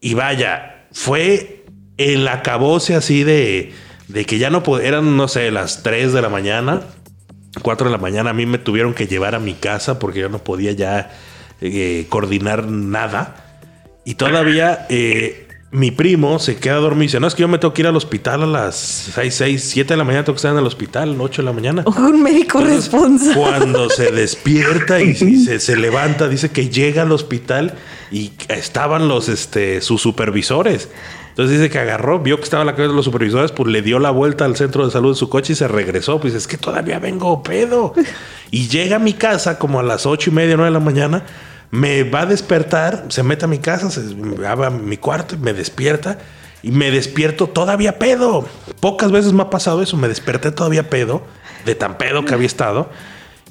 Y 0.00 0.14
vaya, 0.14 0.86
fue 0.92 1.66
el 1.98 2.26
acabose 2.26 2.94
así 2.94 3.22
de, 3.22 3.74
de 4.08 4.24
que 4.24 4.38
ya 4.38 4.48
no 4.48 4.62
eran, 4.78 5.18
no 5.18 5.28
sé, 5.28 5.50
las 5.50 5.82
3 5.82 6.14
de 6.14 6.22
la 6.22 6.30
mañana, 6.30 6.80
4 7.60 7.88
de 7.88 7.92
la 7.92 7.98
mañana, 7.98 8.30
a 8.30 8.32
mí 8.32 8.46
me 8.46 8.56
tuvieron 8.56 8.94
que 8.94 9.06
llevar 9.06 9.34
a 9.34 9.40
mi 9.40 9.52
casa 9.52 9.98
porque 9.98 10.20
yo 10.20 10.30
no 10.30 10.38
podía 10.38 10.72
ya 10.72 11.10
eh, 11.64 12.06
coordinar 12.08 12.66
nada. 12.66 13.36
Y 14.04 14.16
todavía 14.16 14.86
eh, 14.90 15.48
mi 15.70 15.90
primo 15.90 16.38
se 16.38 16.56
queda 16.56 16.76
dormido 16.76 17.04
y 17.04 17.06
dice, 17.06 17.20
no, 17.20 17.26
es 17.26 17.34
que 17.34 17.40
yo 17.40 17.48
me 17.48 17.58
tengo 17.58 17.72
que 17.72 17.82
ir 17.82 17.88
al 17.88 17.96
hospital 17.96 18.42
a 18.42 18.46
las 18.46 18.76
6, 18.76 19.34
6, 19.34 19.64
7 19.64 19.94
de 19.94 19.96
la 19.96 20.04
mañana, 20.04 20.24
tengo 20.24 20.34
que 20.34 20.38
estar 20.38 20.52
en 20.52 20.58
el 20.58 20.66
hospital, 20.66 21.16
8 21.18 21.42
de 21.42 21.46
la 21.46 21.52
mañana. 21.52 21.84
Un 21.86 22.22
médico 22.22 22.60
responsable. 22.60 23.34
Cuando 23.34 23.88
se 23.88 24.12
despierta 24.12 25.00
y, 25.00 25.14
se, 25.14 25.58
se, 25.58 25.76
levanta, 25.76 26.28
dice 26.28 26.50
que 26.50 26.68
llega 26.68 27.02
al 27.02 27.12
hospital 27.12 27.74
y 28.12 28.32
estaban 28.48 29.08
los, 29.08 29.28
este, 29.28 29.80
sus 29.80 30.02
supervisores. 30.02 30.90
Entonces 31.30 31.58
dice 31.58 31.68
que 31.68 31.80
agarró, 31.80 32.20
vio 32.20 32.36
que 32.36 32.44
estaba 32.44 32.64
la 32.64 32.76
cabeza 32.76 32.90
de 32.90 32.96
los 32.96 33.06
supervisores, 33.06 33.50
pues 33.50 33.68
le 33.68 33.82
dio 33.82 33.98
la 33.98 34.12
vuelta 34.12 34.44
al 34.44 34.54
centro 34.54 34.84
de 34.84 34.92
salud 34.92 35.14
de 35.14 35.18
su 35.18 35.28
coche 35.28 35.54
y 35.54 35.56
se 35.56 35.66
regresó. 35.66 36.20
Pues 36.20 36.32
es 36.34 36.46
que 36.46 36.56
todavía 36.56 37.00
vengo 37.00 37.42
pedo. 37.42 37.92
Y 38.52 38.68
llega 38.68 38.96
a 38.96 38.98
mi 39.00 39.14
casa 39.14 39.58
como 39.58 39.80
a 39.80 39.82
las 39.82 40.06
ocho 40.06 40.30
y 40.30 40.32
media, 40.32 40.54
nueve 40.54 40.70
de 40.70 40.78
la 40.78 40.84
mañana. 40.84 41.24
Me 41.70 42.04
va 42.04 42.20
a 42.22 42.26
despertar, 42.26 43.06
se 43.08 43.22
mete 43.22 43.44
a 43.46 43.48
mi 43.48 43.58
casa, 43.58 43.90
se 43.90 44.14
va 44.14 44.66
a 44.66 44.70
mi 44.70 44.96
cuarto, 44.96 45.36
me 45.38 45.52
despierta 45.52 46.18
y 46.62 46.70
me 46.70 46.90
despierto 46.90 47.48
todavía 47.48 47.98
pedo. 47.98 48.46
Pocas 48.80 49.10
veces 49.10 49.32
me 49.32 49.42
ha 49.42 49.50
pasado 49.50 49.82
eso, 49.82 49.96
me 49.96 50.08
desperté 50.08 50.50
todavía 50.50 50.88
pedo, 50.88 51.22
de 51.64 51.74
tan 51.74 51.98
pedo 51.98 52.24
que 52.24 52.34
había 52.34 52.46
estado. 52.46 52.90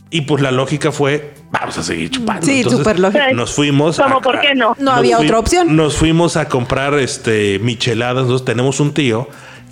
Y 0.10 0.22
pues 0.22 0.44
la 0.44 0.52
lógica 0.52 0.92
fue, 0.92 1.34
vamos 1.52 1.78
a 1.78 1.84
seguir 1.84 2.12
chupando. 2.12 2.46
Sí, 2.46 2.64
súper 2.64 3.00
lógico. 3.00 3.24
Nos 3.34 3.54
fuimos. 3.54 3.98
¿Cómo 3.98 4.22
por 4.22 4.40
qué 4.42 4.54
no? 4.54 4.76
No 4.78 4.92
había 4.92 5.18
otra 5.18 5.40
opción. 5.40 5.76
Nos 5.76 5.98
fuimos 5.98 6.38
a 6.38 6.48
comprar 6.48 6.94
este 6.96 7.58
micheladas. 7.60 8.24
Nosotros 8.26 8.46
tenemos 8.46 8.80
un 8.80 8.94
tío 8.94 9.28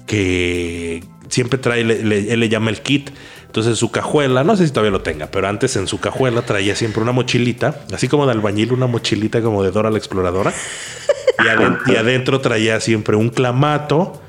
que 0.07 1.03
siempre 1.29 1.59
trae, 1.59 1.81
él 1.81 2.39
le 2.39 2.49
llama 2.49 2.71
el 2.71 2.81
kit. 2.81 3.11
Entonces 3.51 3.77
su 3.79 3.91
cajuela, 3.91 4.45
no 4.45 4.55
sé 4.55 4.65
si 4.65 4.71
todavía 4.71 4.91
lo 4.91 5.01
tenga, 5.01 5.25
pero 5.25 5.49
antes 5.49 5.75
en 5.75 5.85
su 5.85 5.99
cajuela 5.99 6.43
traía 6.43 6.73
siempre 6.73 7.01
una 7.01 7.11
mochilita, 7.11 7.81
así 7.93 8.07
como 8.07 8.25
de 8.25 8.31
albañil, 8.31 8.71
una 8.71 8.87
mochilita 8.87 9.41
como 9.41 9.61
de 9.61 9.71
Dora 9.71 9.91
la 9.91 9.97
Exploradora. 9.97 10.53
Y, 11.85 11.95
adentro, 11.97 12.39
traía 12.39 12.79
siempre 12.79 13.17
un 13.17 13.27
clamato, 13.27 14.21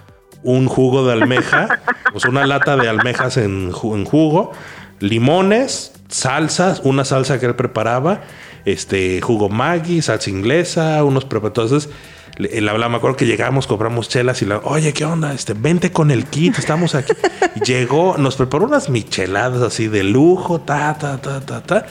un 0.42 0.66
jugo 0.66 1.06
de 1.06 1.12
almeja, 1.12 1.68
pues 2.10 2.24
una 2.24 2.44
lata 2.48 2.76
de 2.76 2.88
almejas 2.88 3.36
en, 3.36 3.70
jugo, 3.70 4.50
limones, 4.98 5.92
salsas, 6.08 6.80
una 6.82 7.04
salsa 7.04 7.38
que 7.38 7.46
él 7.46 7.54
preparaba, 7.54 8.22
este 8.64 9.20
jugo 9.20 9.48
Maggi, 9.48 10.02
salsa 10.02 10.30
inglesa, 10.30 11.04
unos 11.04 11.28
entonces 11.30 11.90
le 12.36 12.70
hablaba, 12.70 12.88
me 12.88 12.96
acuerdo 12.96 13.16
que 13.16 13.26
llegamos, 13.26 13.66
compramos 13.66 14.08
chelas 14.08 14.42
y 14.42 14.46
la, 14.46 14.58
oye, 14.58 14.92
¿qué 14.92 15.04
onda? 15.04 15.34
Este, 15.34 15.54
vente 15.54 15.92
con 15.92 16.10
el 16.10 16.24
kit, 16.26 16.58
estamos 16.58 16.94
aquí. 16.94 17.12
Llegó, 17.66 18.16
nos 18.18 18.36
preparó 18.36 18.64
unas 18.64 18.88
micheladas 18.88 19.62
así 19.62 19.88
de 19.88 20.02
lujo, 20.02 20.60
ta, 20.60 20.96
ta, 20.98 21.20
ta, 21.20 21.40
ta, 21.40 21.62
ta. 21.62 21.86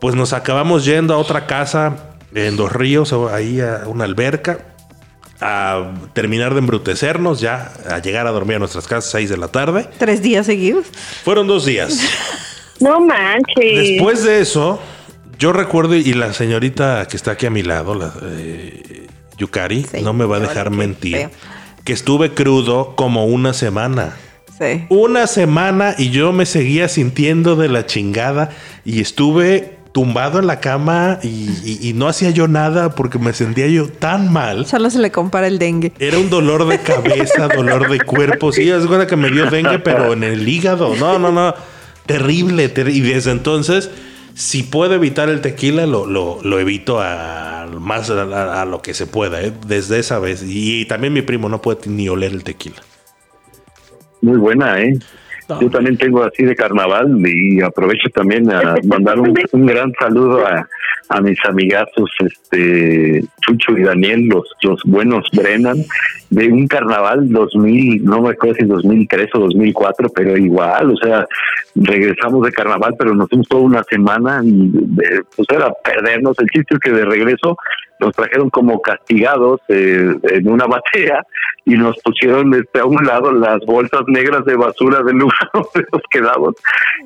Pues 0.00 0.14
nos 0.14 0.32
acabamos 0.32 0.84
yendo 0.84 1.14
a 1.14 1.18
otra 1.18 1.46
casa 1.46 2.14
en 2.34 2.56
Dos 2.56 2.72
Ríos, 2.72 3.12
ahí 3.12 3.60
a 3.60 3.82
una 3.86 4.04
alberca, 4.04 4.60
a 5.40 5.92
terminar 6.14 6.54
de 6.54 6.60
embrutecernos, 6.60 7.40
ya 7.40 7.72
a 7.88 7.98
llegar 7.98 8.26
a 8.26 8.30
dormir 8.30 8.56
a 8.56 8.58
nuestras 8.60 8.86
casas 8.86 9.14
a 9.14 9.18
6 9.18 9.30
de 9.30 9.36
la 9.36 9.48
tarde. 9.48 9.88
¿Tres 9.98 10.22
días 10.22 10.46
seguidos? 10.46 10.86
Fueron 11.24 11.46
dos 11.46 11.64
días. 11.64 12.00
No 12.80 12.98
manches. 12.98 13.90
Después 13.90 14.24
de 14.24 14.40
eso, 14.40 14.80
yo 15.38 15.52
recuerdo, 15.52 15.94
y 15.94 16.14
la 16.14 16.32
señorita 16.32 17.06
que 17.08 17.16
está 17.18 17.32
aquí 17.32 17.44
a 17.44 17.50
mi 17.50 17.62
lado, 17.62 17.94
la 17.94 18.10
eh, 18.22 18.99
Yukari, 19.40 19.86
no 20.02 20.12
me 20.12 20.24
va 20.24 20.36
a 20.36 20.40
dejar 20.40 20.70
mentir, 20.70 21.30
que 21.84 21.92
estuve 21.92 22.32
crudo 22.32 22.94
como 22.94 23.26
una 23.26 23.52
semana. 23.52 24.16
Sí. 24.58 24.84
Una 24.90 25.26
semana 25.26 25.94
y 25.96 26.10
yo 26.10 26.32
me 26.32 26.44
seguía 26.44 26.88
sintiendo 26.88 27.56
de 27.56 27.68
la 27.68 27.86
chingada 27.86 28.50
y 28.84 29.00
estuve 29.00 29.78
tumbado 29.92 30.38
en 30.38 30.46
la 30.46 30.60
cama 30.60 31.18
y, 31.22 31.92
no 31.94 32.06
hacía 32.06 32.30
yo 32.30 32.46
nada 32.46 32.94
porque 32.94 33.18
me 33.18 33.32
sentía 33.32 33.66
yo 33.66 33.88
tan 33.88 34.32
mal. 34.32 34.66
Solo 34.66 34.90
se 34.90 34.98
le 34.98 35.10
compara 35.10 35.46
el 35.46 35.58
dengue. 35.58 35.92
Era 35.98 36.18
un 36.18 36.30
dolor 36.30 36.68
de 36.68 36.78
cabeza, 36.78 37.48
dolor 37.56 37.90
de 37.90 38.00
cuerpo. 38.00 38.52
Sí, 38.52 38.70
es 38.70 38.86
buena 38.86 39.06
que 39.06 39.16
me 39.16 39.30
dio 39.30 39.50
dengue, 39.50 39.78
pero 39.78 40.12
en 40.12 40.22
el 40.22 40.46
hígado. 40.46 40.94
No, 40.96 41.18
no, 41.18 41.32
no 41.32 41.54
terrible, 42.06 42.72
Y 42.88 43.00
desde 43.02 43.30
entonces, 43.30 43.88
si 44.40 44.62
puedo 44.62 44.94
evitar 44.94 45.28
el 45.28 45.42
tequila, 45.42 45.84
lo, 45.86 46.06
lo, 46.06 46.58
evito 46.58 46.98
a 46.98 47.68
más 47.78 48.08
a, 48.10 48.64
lo 48.64 48.80
que 48.80 48.94
se 48.94 49.06
pueda, 49.06 49.42
¿eh? 49.42 49.52
desde 49.66 49.98
esa 49.98 50.18
vez. 50.18 50.42
Y, 50.46 50.86
también 50.86 51.12
mi 51.12 51.20
primo 51.20 51.50
no 51.50 51.60
puede 51.60 51.90
ni 51.90 52.08
oler 52.08 52.32
el 52.32 52.42
tequila. 52.42 52.80
Muy 54.22 54.38
buena, 54.38 54.80
¿eh? 54.80 54.98
Yo 55.60 55.68
también 55.68 55.98
tengo 55.98 56.22
así 56.22 56.44
de 56.44 56.54
carnaval 56.54 57.20
y 57.26 57.60
aprovecho 57.60 58.08
también 58.14 58.50
a 58.50 58.76
mandar 58.84 59.18
un, 59.18 59.34
un 59.52 59.66
gran 59.66 59.92
saludo 60.00 60.46
a, 60.46 60.66
a 61.10 61.20
mis 61.20 61.38
amigazos 61.44 62.08
este 62.20 63.22
Chucho 63.42 63.76
y 63.76 63.82
Daniel, 63.82 64.26
los, 64.28 64.44
los 64.62 64.80
buenos 64.84 65.28
Brennan, 65.32 65.84
de 66.30 66.48
un 66.48 66.66
carnaval 66.68 67.28
2000, 67.28 68.04
no 68.04 68.22
me 68.22 68.30
acuerdo 68.30 68.56
si 68.56 68.64
2003 68.64 69.28
o 69.34 69.38
2004, 69.40 70.08
pero 70.14 70.36
igual, 70.36 70.92
o 70.92 70.96
sea, 70.96 71.26
regresamos 71.74 72.44
de 72.44 72.52
carnaval, 72.52 72.94
pero 72.98 73.14
nos 73.14 73.28
fuimos 73.28 73.48
toda 73.48 73.62
una 73.62 73.84
semana 73.84 74.40
y 74.44 74.70
pues 75.36 75.48
era 75.50 75.72
perdernos. 75.84 76.38
El 76.38 76.48
chiste 76.48 76.74
es 76.74 76.80
que 76.80 76.92
de 76.92 77.04
regreso 77.04 77.56
nos 78.00 78.14
trajeron 78.14 78.50
como 78.50 78.80
castigados 78.80 79.60
eh, 79.68 80.14
en 80.22 80.50
una 80.50 80.66
batea 80.66 81.24
y 81.66 81.74
nos 81.74 81.96
pusieron 82.02 82.54
este, 82.54 82.80
a 82.80 82.84
un 82.86 83.04
lado 83.04 83.30
las 83.30 83.58
bolsas 83.66 84.02
negras 84.06 84.44
de 84.46 84.56
basura 84.56 85.02
del 85.02 85.16
lugar 85.16 85.38
donde 85.52 85.88
nos 85.92 86.02
quedamos 86.10 86.54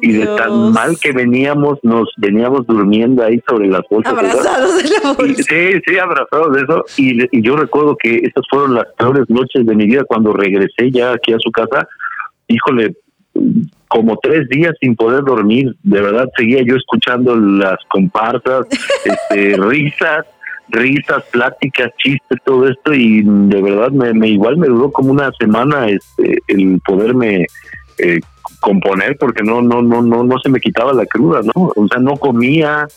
y 0.01 0.13
de 0.13 0.27
tan 0.37 0.73
mal 0.73 0.97
que 1.01 1.13
veníamos, 1.13 1.79
nos 1.83 2.09
veníamos 2.17 2.67
durmiendo 2.67 3.25
ahí 3.25 3.43
sobre 3.49 3.67
las 3.67 3.83
bolsas. 3.91 4.13
Abrazados 4.13 4.83
de 4.83 4.91
la 4.91 5.13
bolsa. 5.13 5.43
sí, 5.43 5.81
sí, 5.87 5.99
abrazados 5.99 6.55
de 6.55 6.63
eso. 6.63 6.85
Y, 6.97 7.37
y 7.37 7.43
yo 7.43 7.57
recuerdo 7.57 7.97
que 8.01 8.17
esas 8.17 8.45
fueron 8.49 8.75
las 8.75 8.87
peores 8.97 9.14
noches 9.29 9.67
de 9.67 9.75
mi 9.75 9.87
vida 9.87 10.05
cuando 10.05 10.33
regresé 10.33 10.91
ya 10.91 11.13
aquí 11.13 11.33
a 11.33 11.39
su 11.39 11.51
casa. 11.51 11.87
Híjole, 12.49 12.95
como 13.89 14.19
tres 14.23 14.49
días 14.49 14.75
sin 14.81 14.97
poder 14.97 15.25
dormir. 15.25 15.75
De 15.83 16.01
verdad, 16.01 16.29
seguía 16.37 16.63
yo 16.63 16.77
escuchando 16.77 17.37
las 17.37 17.79
comparsas, 17.89 18.67
este, 19.05 19.57
risas, 19.57 20.27
risas, 20.69 21.23
pláticas, 21.31 21.91
chistes, 21.99 22.39
todo 22.45 22.69
esto 22.69 22.93
y 22.93 23.23
de 23.25 23.63
verdad 23.63 23.91
me, 23.91 24.29
igual 24.29 24.57
me 24.57 24.67
duró 24.67 24.91
como 24.91 25.13
una 25.13 25.31
semana 25.39 25.89
este, 25.89 26.39
el 26.49 26.81
poderme 26.85 27.47
eh, 27.99 28.21
componer 28.61 29.17
porque 29.19 29.43
no 29.43 29.61
no 29.61 29.83
no 29.83 30.01
no 30.03 30.25
no 30.25 30.39
se 30.39 30.49
me 30.49 30.61
quitaba 30.61 30.93
la 30.93 31.07
cruda, 31.07 31.43
¿no? 31.55 31.73
O 31.77 31.87
sea, 31.87 32.01
no 32.01 32.17
comía, 32.17 32.89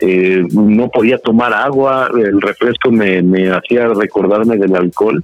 eh, 0.00 0.44
no 0.52 0.88
podía 0.88 1.18
tomar 1.18 1.52
agua, 1.52 2.08
el 2.14 2.40
refresco 2.40 2.90
me, 2.90 3.22
me 3.22 3.50
hacía 3.50 3.88
recordarme 3.88 4.56
del 4.56 4.76
alcohol, 4.76 5.22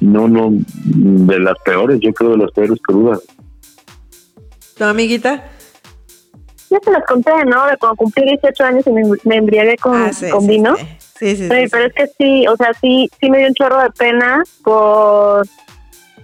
no 0.00 0.28
no 0.28 0.50
de 0.50 1.38
las 1.38 1.56
peores, 1.64 1.98
yo 2.00 2.12
creo 2.12 2.30
de 2.30 2.38
las 2.38 2.50
peores 2.52 2.78
crudas. 2.82 3.20
¿Tu 4.76 4.84
amiguita? 4.84 5.44
Ya 6.70 6.80
te 6.80 6.90
las 6.90 7.04
conté, 7.04 7.30
¿no? 7.46 7.66
De 7.66 7.76
cuando 7.76 7.96
cumplí 7.96 8.24
18 8.24 8.64
años 8.64 8.86
y 8.86 8.90
me, 9.28 9.36
embriagué 9.36 9.76
con, 9.76 9.94
ah, 9.96 10.10
con 10.32 10.46
vino. 10.46 10.76
Sí, 10.76 11.36
sí, 11.36 11.36
sí, 11.36 11.48
Pero 11.48 11.86
es 11.86 11.92
que 11.92 12.06
sí, 12.18 12.46
o 12.48 12.56
sea, 12.56 12.72
sí, 12.80 13.08
sí 13.20 13.30
me 13.30 13.38
dio 13.38 13.48
un 13.48 13.54
chorro 13.54 13.80
de 13.80 13.90
pena 13.90 14.42
por 14.64 15.46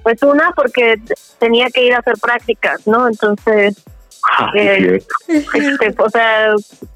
Pues 0.02 0.22
una, 0.22 0.50
porque 0.56 0.96
tenía 1.38 1.68
que 1.70 1.86
ir 1.86 1.94
a 1.94 1.98
hacer 1.98 2.14
prácticas, 2.20 2.86
¿no? 2.86 3.06
Entonces, 3.06 3.84
ah, 4.28 4.50
eh, 4.54 5.00
este, 5.28 5.94
o 5.96 6.10
sea, 6.10 6.54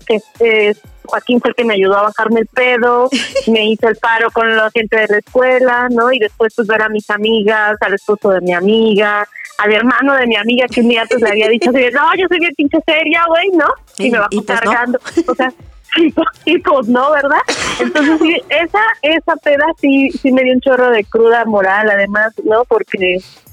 este, 0.09 0.77
Joaquín 1.07 1.41
fue 1.41 1.51
el 1.51 1.55
que 1.55 1.65
me 1.65 1.75
ayudó 1.75 1.97
a 1.99 2.03
bajarme 2.03 2.41
el 2.41 2.47
pedo, 2.47 3.09
me 3.47 3.67
hizo 3.67 3.89
el 3.89 3.97
paro 3.97 4.31
con 4.31 4.57
la 4.57 4.71
gente 4.71 4.97
de 4.97 5.07
la 5.09 5.19
escuela, 5.19 5.89
¿no? 5.91 6.13
Y 6.13 6.19
después 6.19 6.55
pues 6.55 6.69
ver 6.69 6.83
a 6.83 6.89
mis 6.89 7.09
amigas, 7.11 7.77
al 7.81 7.95
esposo 7.95 8.31
de 8.31 8.41
mi 8.41 8.53
amiga, 8.53 9.27
al 9.59 9.73
hermano 9.73 10.15
de 10.15 10.27
mi 10.27 10.37
amiga 10.37 10.67
que 10.67 10.81
un 10.81 10.89
día 10.89 11.05
pues 11.09 11.23
le 11.23 11.31
había 11.31 11.49
dicho 11.49 11.71
así, 11.71 11.87
no, 11.93 12.15
yo 12.17 12.27
soy 12.29 12.41
bien 12.41 12.55
pinche 12.57 12.79
seria, 12.87 13.23
güey, 13.29 13.51
¿no? 13.51 13.67
Y, 13.99 14.11
me 14.11 14.19
va 14.19 14.29
pues, 14.31 14.45
cargando. 14.47 14.99
O 15.27 15.35
sea, 15.35 15.53
y, 16.45 16.59
pues 16.59 16.89
no, 16.89 17.11
¿verdad? 17.13 17.41
Entonces 17.81 18.19
sí, 18.21 18.37
esa, 18.49 18.83
esa 19.03 19.37
peda 19.37 19.67
sí, 19.81 20.11
sí 20.11 20.33
me 20.33 20.43
dio 20.43 20.55
un 20.55 20.61
chorro 20.61 20.91
de 20.91 21.05
cruda 21.05 21.45
moral, 21.45 21.91
además, 21.91 22.33
¿no? 22.45 22.65
Porque 22.65 23.19
pues, 23.21 23.43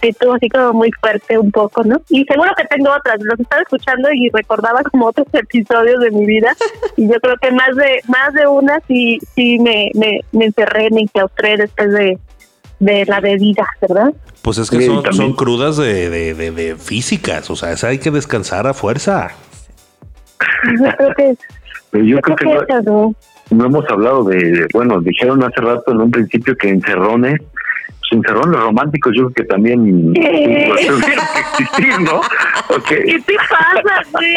sí 0.00 0.08
estuvo 0.08 0.34
así 0.34 0.48
como 0.48 0.72
muy 0.72 0.90
fuerte 1.00 1.38
un 1.38 1.50
poco, 1.50 1.84
¿no? 1.84 2.00
Y 2.08 2.24
seguro 2.24 2.50
que 2.56 2.64
tengo 2.64 2.90
otras, 2.90 3.18
los 3.20 3.38
estaba 3.38 3.62
escuchando 3.62 4.08
y 4.12 4.30
recordaba 4.30 4.82
como 4.84 5.06
otros 5.06 5.26
episodios 5.32 6.00
de 6.00 6.10
mi 6.10 6.26
vida 6.26 6.54
y 6.96 7.08
yo 7.08 7.20
creo 7.20 7.36
que 7.36 7.50
más 7.52 7.74
de 7.76 8.00
más 8.08 8.32
de 8.34 8.46
una 8.46 8.80
sí 8.86 9.18
sí 9.34 9.58
me, 9.58 9.90
me, 9.94 10.20
me 10.32 10.46
encerré, 10.46 10.90
me 10.90 11.02
enclaustré 11.02 11.56
después 11.56 11.92
de, 11.92 12.18
de 12.80 13.04
la 13.06 13.20
bebida, 13.20 13.66
¿verdad? 13.80 14.12
Pues 14.42 14.58
es 14.58 14.70
que 14.70 14.84
son, 14.84 15.02
son 15.12 15.32
crudas 15.32 15.78
de, 15.78 16.10
de, 16.10 16.34
de, 16.34 16.76
físicas, 16.76 17.48
o 17.50 17.56
sea, 17.56 17.72
esa 17.72 17.88
hay 17.88 17.98
que 17.98 18.10
descansar 18.10 18.66
a 18.66 18.74
fuerza. 18.74 19.30
Pero 21.90 22.04
yo 22.04 22.20
creo 22.20 22.36
que 22.36 22.74
no, 22.84 23.14
no, 23.50 23.64
hemos 23.64 23.88
hablado 23.88 24.24
de, 24.24 24.66
bueno, 24.74 25.00
dijeron 25.00 25.42
hace 25.42 25.62
rato 25.62 25.92
en 25.92 26.00
un 26.02 26.10
principio 26.10 26.54
que 26.56 26.68
encerrones 26.68 27.40
encerrones 28.12 28.60
románticos 28.60 29.12
yo 29.16 29.30
creo 29.30 29.34
que 29.34 29.44
también 29.44 30.12
¿Qué? 30.14 30.72
existir, 31.50 32.00
¿no? 32.00 32.20
¿Qué 32.88 33.22
te 33.26 33.34
pasa, 33.36 34.02
güey? 34.12 34.36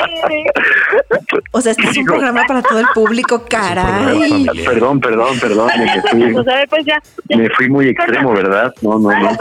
O 1.52 1.62
sea, 1.62 1.72
este 1.72 1.88
es 1.88 1.98
un 1.98 2.06
programa 2.06 2.44
para 2.48 2.62
todo 2.62 2.80
el 2.80 2.88
público, 2.94 3.44
caray. 3.50 4.46
Perdón, 4.66 5.00
perdón, 5.00 5.40
perdón. 5.40 5.70
Me 5.78 6.02
fui, 6.02 6.34
pues 6.70 6.86
me 7.30 7.50
fui 7.50 7.70
muy 7.70 7.90
extremo, 7.90 8.34
¿verdad? 8.34 8.74
No, 8.82 9.00
no, 9.00 9.10
no. 9.10 9.32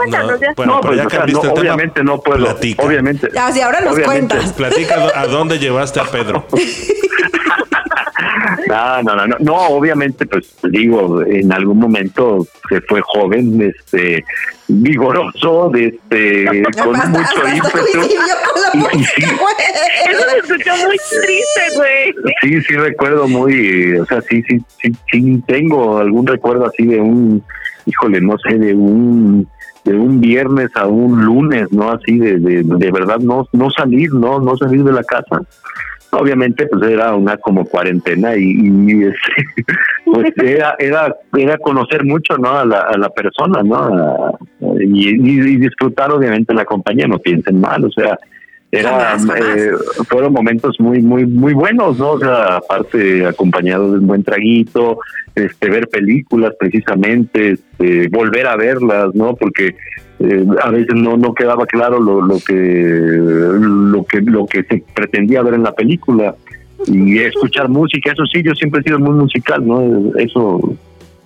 No, 0.65 0.81
pues, 0.81 1.01
obviamente 1.35 2.03
no 2.03 2.19
puedo. 2.21 2.55
Obviamente. 2.77 3.29
Ya, 3.33 3.51
si 3.51 3.61
ahora 3.61 3.81
nos 3.81 3.99
cuentas. 3.99 4.53
Platica 4.53 5.11
a 5.15 5.27
dónde 5.27 5.59
llevaste 5.59 5.99
a 5.99 6.05
Pedro. 6.05 6.45
No, 8.67 9.03
no, 9.03 9.27
no, 9.27 9.35
no, 9.39 9.55
obviamente, 9.67 10.25
pues 10.25 10.55
digo, 10.63 11.23
en 11.23 11.51
algún 11.51 11.79
momento 11.79 12.45
se 12.69 12.81
fue 12.81 13.01
joven, 13.01 13.61
este, 13.61 14.23
vigoroso, 14.67 15.73
este, 15.73 16.63
con 16.83 17.11
mucho 17.11 17.47
ímpetu. 17.53 17.77
Y, 18.93 19.03
sí, 19.03 19.23
Eso 19.23 20.25
me 20.31 20.37
escuchó 20.39 20.71
muy 20.85 20.97
triste, 20.97 21.75
güey. 21.75 22.15
Sí, 22.41 22.61
sí 22.61 22.75
recuerdo 22.75 23.27
muy, 23.27 23.97
o 23.97 24.05
sea, 24.05 24.21
sí, 24.21 24.43
sí, 24.47 24.59
sí, 24.81 24.91
sí 25.11 25.43
tengo 25.47 25.97
algún 25.99 26.27
recuerdo 26.27 26.65
así 26.65 26.85
de 26.85 26.99
un, 26.99 27.43
híjole, 27.85 28.21
no 28.21 28.37
sé, 28.39 28.57
de 28.57 28.73
un 28.73 29.47
de 29.85 29.95
un 29.95 30.19
viernes 30.19 30.69
a 30.75 30.85
un 30.85 31.23
lunes, 31.23 31.71
¿no? 31.71 31.91
Así 31.91 32.17
de, 32.17 32.39
de, 32.39 32.61
de 32.61 32.91
verdad 32.91 33.19
no, 33.19 33.47
no 33.53 33.69
salir, 33.69 34.13
¿no? 34.13 34.41
No 34.41 34.57
salir 34.57 34.83
de 34.83 34.91
la 34.91 35.03
casa 35.03 35.39
obviamente 36.11 36.67
pues 36.67 36.89
era 36.89 37.15
una 37.15 37.37
como 37.37 37.65
cuarentena 37.65 38.35
y, 38.35 39.03
este, 39.03 39.65
pues 40.05 40.33
era, 40.43 40.75
era 40.79 41.15
era 41.37 41.57
conocer 41.57 42.03
mucho 42.05 42.37
no 42.37 42.51
a 42.51 42.65
la, 42.65 42.81
a 42.81 42.97
la 42.97 43.09
persona 43.09 43.61
no 43.63 44.37
y, 44.79 45.57
disfrutar 45.57 46.11
obviamente 46.11 46.53
la 46.53 46.65
compañía 46.65 47.07
no 47.07 47.19
piensen 47.19 47.59
mal 47.59 47.83
o 47.85 47.91
sea 47.91 48.17
era 48.69 49.15
eh, 49.15 49.71
fueron 50.09 50.33
momentos 50.33 50.75
muy 50.79 51.01
muy 51.01 51.25
muy 51.25 51.53
buenos 51.53 51.97
no 51.99 52.11
o 52.11 52.19
sea 52.19 52.57
aparte 52.57 53.25
acompañado 53.25 53.91
de 53.91 53.99
un 53.99 54.07
buen 54.07 54.23
traguito 54.23 54.99
este 55.35 55.69
ver 55.69 55.87
películas 55.87 56.53
precisamente 56.59 57.51
este, 57.51 58.09
volver 58.09 58.47
a 58.47 58.55
verlas 58.55 59.13
no 59.13 59.35
porque 59.35 59.75
eh, 60.19 60.45
a 60.63 60.71
veces 60.71 60.95
no 60.95 61.15
no 61.17 61.33
quedaba 61.33 61.65
claro 61.65 61.99
lo, 61.99 62.21
lo 62.21 62.39
que 62.39 62.53
lo 62.53 64.03
que 64.05 64.21
lo 64.21 64.45
que 64.45 64.63
se 64.63 64.83
pretendía 64.93 65.43
ver 65.43 65.55
en 65.55 65.63
la 65.63 65.73
película. 65.73 66.35
Y 66.85 67.17
escuchar 67.17 67.69
música 67.69 68.11
eso 68.11 68.25
sí 68.25 68.43
yo 68.43 68.53
siempre 68.53 68.81
he 68.81 68.83
sido 68.83 68.99
muy 68.99 69.15
musical 69.15 69.65
no 69.65 70.15
eso 70.17 70.77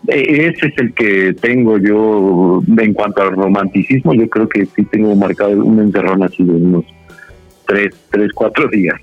e, 0.07 0.47
ese 0.47 0.67
es 0.67 0.77
el 0.77 0.93
que 0.93 1.33
tengo 1.33 1.77
yo 1.77 2.63
en 2.77 2.93
cuanto 2.93 3.21
al 3.21 3.35
romanticismo. 3.35 4.13
Yo 4.13 4.29
creo 4.29 4.47
que 4.47 4.65
sí 4.65 4.83
tengo 4.85 5.15
marcado 5.15 5.51
un 5.51 5.79
encerrón 5.79 6.23
así 6.23 6.43
de 6.43 6.53
unos 6.53 6.85
tres 7.65 7.93
tres 8.09 8.31
cuatro 8.33 8.67
días 8.69 8.99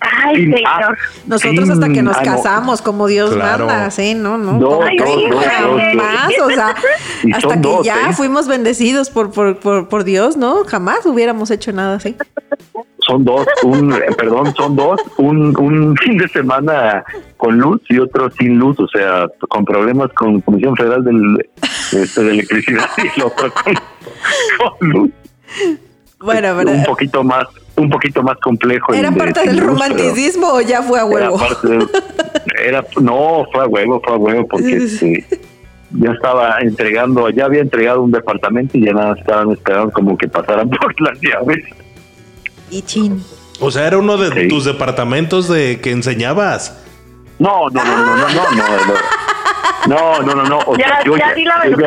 Ay, 0.00 0.36
señor. 0.44 0.62
Ah, 0.66 0.94
Nosotros 1.26 1.70
hasta 1.70 1.88
que 1.88 2.02
nos 2.02 2.16
ah, 2.16 2.22
casamos, 2.22 2.82
como 2.82 3.06
Dios 3.06 3.36
manda, 3.36 3.90
¿sí? 3.90 4.14
No, 4.14 4.38
no. 4.38 4.52
no, 4.52 4.80
jamás, 4.80 6.32
o 6.42 6.50
sea, 6.50 6.74
hasta 7.34 7.60
que 7.60 7.68
ya 7.82 8.10
¿eh? 8.10 8.12
fuimos 8.12 8.46
bendecidos 8.46 9.10
por, 9.10 9.32
por, 9.32 9.58
por, 9.58 9.88
por, 9.88 10.04
Dios, 10.04 10.36
¿no? 10.36 10.64
Jamás 10.64 11.04
hubiéramos 11.06 11.50
hecho 11.50 11.72
nada 11.72 11.96
así. 11.96 12.16
Son 13.00 13.24
dos, 13.24 13.46
un, 13.64 13.92
eh, 13.92 14.00
perdón, 14.16 14.54
son 14.54 14.76
dos, 14.76 15.00
un, 15.16 15.56
un 15.58 15.96
fin 16.04 16.18
de 16.18 16.28
semana 16.28 17.04
con 17.36 17.58
luz 17.58 17.80
y 17.88 17.98
otro 17.98 18.30
sin 18.32 18.58
luz, 18.58 18.78
o 18.78 18.88
sea, 18.88 19.26
con 19.48 19.64
problemas 19.64 20.12
con 20.12 20.40
Comisión 20.42 20.76
Federal 20.76 21.04
del, 21.04 21.48
este, 21.92 22.22
de 22.22 22.30
Electricidad 22.32 22.88
y 22.98 23.18
el 23.18 23.26
otro 23.26 23.52
con, 23.52 23.74
con 24.78 24.88
luz. 24.90 25.10
Bueno, 26.20 26.56
¿verdad? 26.56 26.74
Un 26.74 26.84
poquito 26.84 27.24
más 27.24 27.46
un 27.78 27.90
poquito 27.90 28.22
más 28.22 28.36
complejo. 28.38 28.92
¿Era 28.92 29.10
parte 29.10 29.46
del 29.46 29.58
romanticismo 29.58 30.48
o 30.54 30.60
ya 30.60 30.82
fue 30.82 31.00
a 31.00 31.04
huevo? 31.04 31.38
Era, 32.62 32.84
no, 33.00 33.46
fue 33.52 33.64
a 33.64 33.66
huevo, 33.66 34.00
fue 34.04 34.14
a 34.14 34.16
huevo 34.16 34.48
porque 34.48 34.76
este, 34.76 35.26
ya 35.90 36.10
estaba 36.10 36.58
entregando, 36.60 37.30
ya 37.30 37.46
había 37.46 37.60
entregado 37.60 38.02
un 38.02 38.10
departamento 38.10 38.76
y 38.76 38.84
ya 38.84 38.92
nada 38.92 39.14
estaban 39.18 39.52
esperando 39.52 39.92
como 39.92 40.16
que 40.18 40.28
pasaran 40.28 40.68
por 40.80 41.00
las 41.00 41.18
llaves. 41.20 41.64
Y 42.70 42.82
chin. 42.82 43.22
O 43.60 43.70
sea, 43.70 43.86
era 43.86 43.98
uno 43.98 44.16
de 44.16 44.48
tus 44.48 44.64
departamentos 44.64 45.48
de 45.48 45.80
que 45.80 45.90
enseñabas. 45.90 46.84
No, 47.38 47.68
no, 47.70 47.84
no, 47.84 47.96
no, 47.96 48.16
no, 48.16 48.16
no, 48.16 48.26
no. 48.26 48.56
No, 48.56 48.86
no, 48.86 48.94
no, 49.88 50.22
no. 50.22 50.58
O 50.66 50.76
sea, 50.76 51.02
yo, 51.04 51.16
ya, 51.16 51.28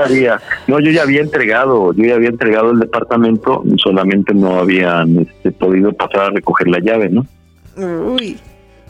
había, 0.06 0.42
no, 0.68 0.80
yo 0.80 0.92
ya 0.92 1.04
había 1.04 1.22
entregado, 1.22 1.94
yo 1.94 2.06
ya 2.06 2.16
había 2.16 2.30
entregado 2.30 2.72
el 2.72 2.80
departamento, 2.80 3.64
solamente 3.78 4.34
no 4.34 4.60
habían 4.60 5.20
este, 5.20 5.52
podido 5.52 5.94
pasar 5.94 6.22
a 6.22 6.30
recoger 6.30 6.68
la 6.68 6.80
llave, 6.80 7.10
¿no? 7.10 7.26
Uy. 7.78 8.40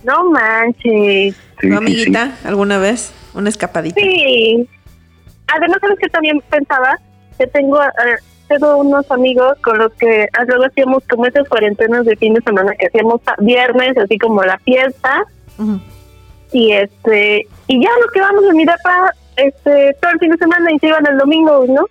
No 0.03 0.31
manches. 0.31 1.35
¿Tu 1.59 1.75
amiguita 1.75 2.35
alguna 2.43 2.79
vez? 2.79 3.13
Una 3.33 3.49
escapadita. 3.49 4.01
Sí. 4.01 4.67
Además, 5.47 5.77
¿sabes 5.81 5.99
que 5.99 6.09
también 6.09 6.41
pensaba? 6.49 6.97
Que 7.37 7.45
tengo, 7.47 7.79
tengo 8.47 8.77
unos 8.77 9.09
amigos 9.11 9.57
con 9.63 9.77
los 9.77 9.91
que 9.93 10.27
luego 10.47 10.65
hacíamos 10.65 11.03
como 11.09 11.25
esas 11.25 11.47
cuarentenas 11.47 12.05
de 12.05 12.15
fin 12.15 12.33
de 12.33 12.41
semana 12.41 12.73
que 12.79 12.87
hacíamos 12.87 13.21
viernes, 13.39 13.97
así 13.97 14.17
como 14.17 14.43
la 14.43 14.57
fiesta 14.59 15.25
y 16.51 16.71
este 16.73 17.47
y 17.71 17.81
ya 17.81 17.89
nos 18.01 18.11
quedamos 18.11 18.43
en 18.43 18.57
mi 18.57 18.65
depa 18.65 19.13
este 19.37 19.95
todo 20.01 20.11
el 20.11 20.19
fin 20.19 20.31
de 20.31 20.37
semana 20.37 20.71
y 20.73 20.79
se 20.79 20.87
iban 20.87 21.07
el 21.07 21.17
domingo 21.17 21.65
no 21.69 21.85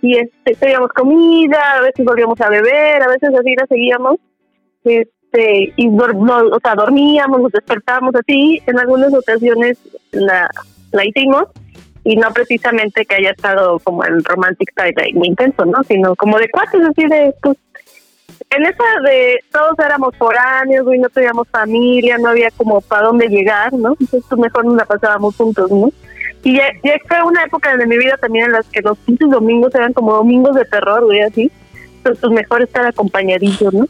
y 0.00 0.16
este 0.16 0.54
teníamos 0.54 0.90
comida 0.94 1.58
a 1.76 1.82
veces 1.82 2.06
volvíamos 2.06 2.40
a 2.40 2.48
beber 2.48 3.02
a 3.02 3.08
veces 3.08 3.28
así 3.38 3.54
la 3.54 3.66
seguíamos 3.66 4.16
este 4.84 5.74
y 5.76 5.88
o 5.88 6.60
sea 6.62 6.74
dormíamos 6.74 7.42
nos 7.42 7.52
despertábamos 7.52 8.14
así 8.14 8.62
en 8.66 8.78
algunas 8.78 9.12
ocasiones 9.12 9.78
la 10.12 10.48
la 10.92 11.04
hicimos 11.04 11.44
y 12.02 12.16
no 12.16 12.32
precisamente 12.32 13.04
que 13.04 13.16
haya 13.16 13.32
estado 13.32 13.78
como 13.80 14.02
el 14.04 14.24
romantic 14.24 14.72
side 14.74 15.12
muy 15.12 15.28
intenso 15.28 15.66
no 15.66 15.82
sino 15.84 16.16
como 16.16 16.38
de 16.38 16.48
cuates 16.48 16.80
así 16.80 17.06
de 17.06 17.34
pues 17.42 17.58
en 18.48 18.62
esa 18.64 18.84
de 19.04 19.38
todos 19.52 19.78
éramos 19.78 20.16
foráneos, 20.16 20.84
güey, 20.84 20.98
no 20.98 21.08
teníamos 21.08 21.46
familia, 21.48 22.18
no 22.18 22.30
había 22.30 22.50
como 22.52 22.80
para 22.80 23.06
dónde 23.06 23.28
llegar, 23.28 23.72
¿no? 23.72 23.90
Entonces 24.00 24.24
pues, 24.28 24.40
mejor 24.40 24.64
nos 24.64 24.76
la 24.76 24.84
pasábamos 24.84 25.36
juntos, 25.36 25.70
¿no? 25.70 25.90
Y 26.42 26.56
ya, 26.56 26.72
fue 27.06 27.22
una 27.22 27.44
época 27.44 27.76
de 27.76 27.86
mi 27.86 27.98
vida 27.98 28.16
también 28.16 28.46
en 28.46 28.52
las 28.52 28.66
que 28.66 28.80
los 28.80 28.96
pinches 28.98 29.28
domingos 29.30 29.74
eran 29.74 29.92
como 29.92 30.14
domingos 30.14 30.54
de 30.54 30.64
terror, 30.64 31.04
güey, 31.04 31.20
así. 31.20 31.50
Entonces 31.98 32.20
pues 32.20 32.32
mejor 32.32 32.62
estar 32.62 32.86
acompañadito, 32.86 33.70
¿no? 33.72 33.86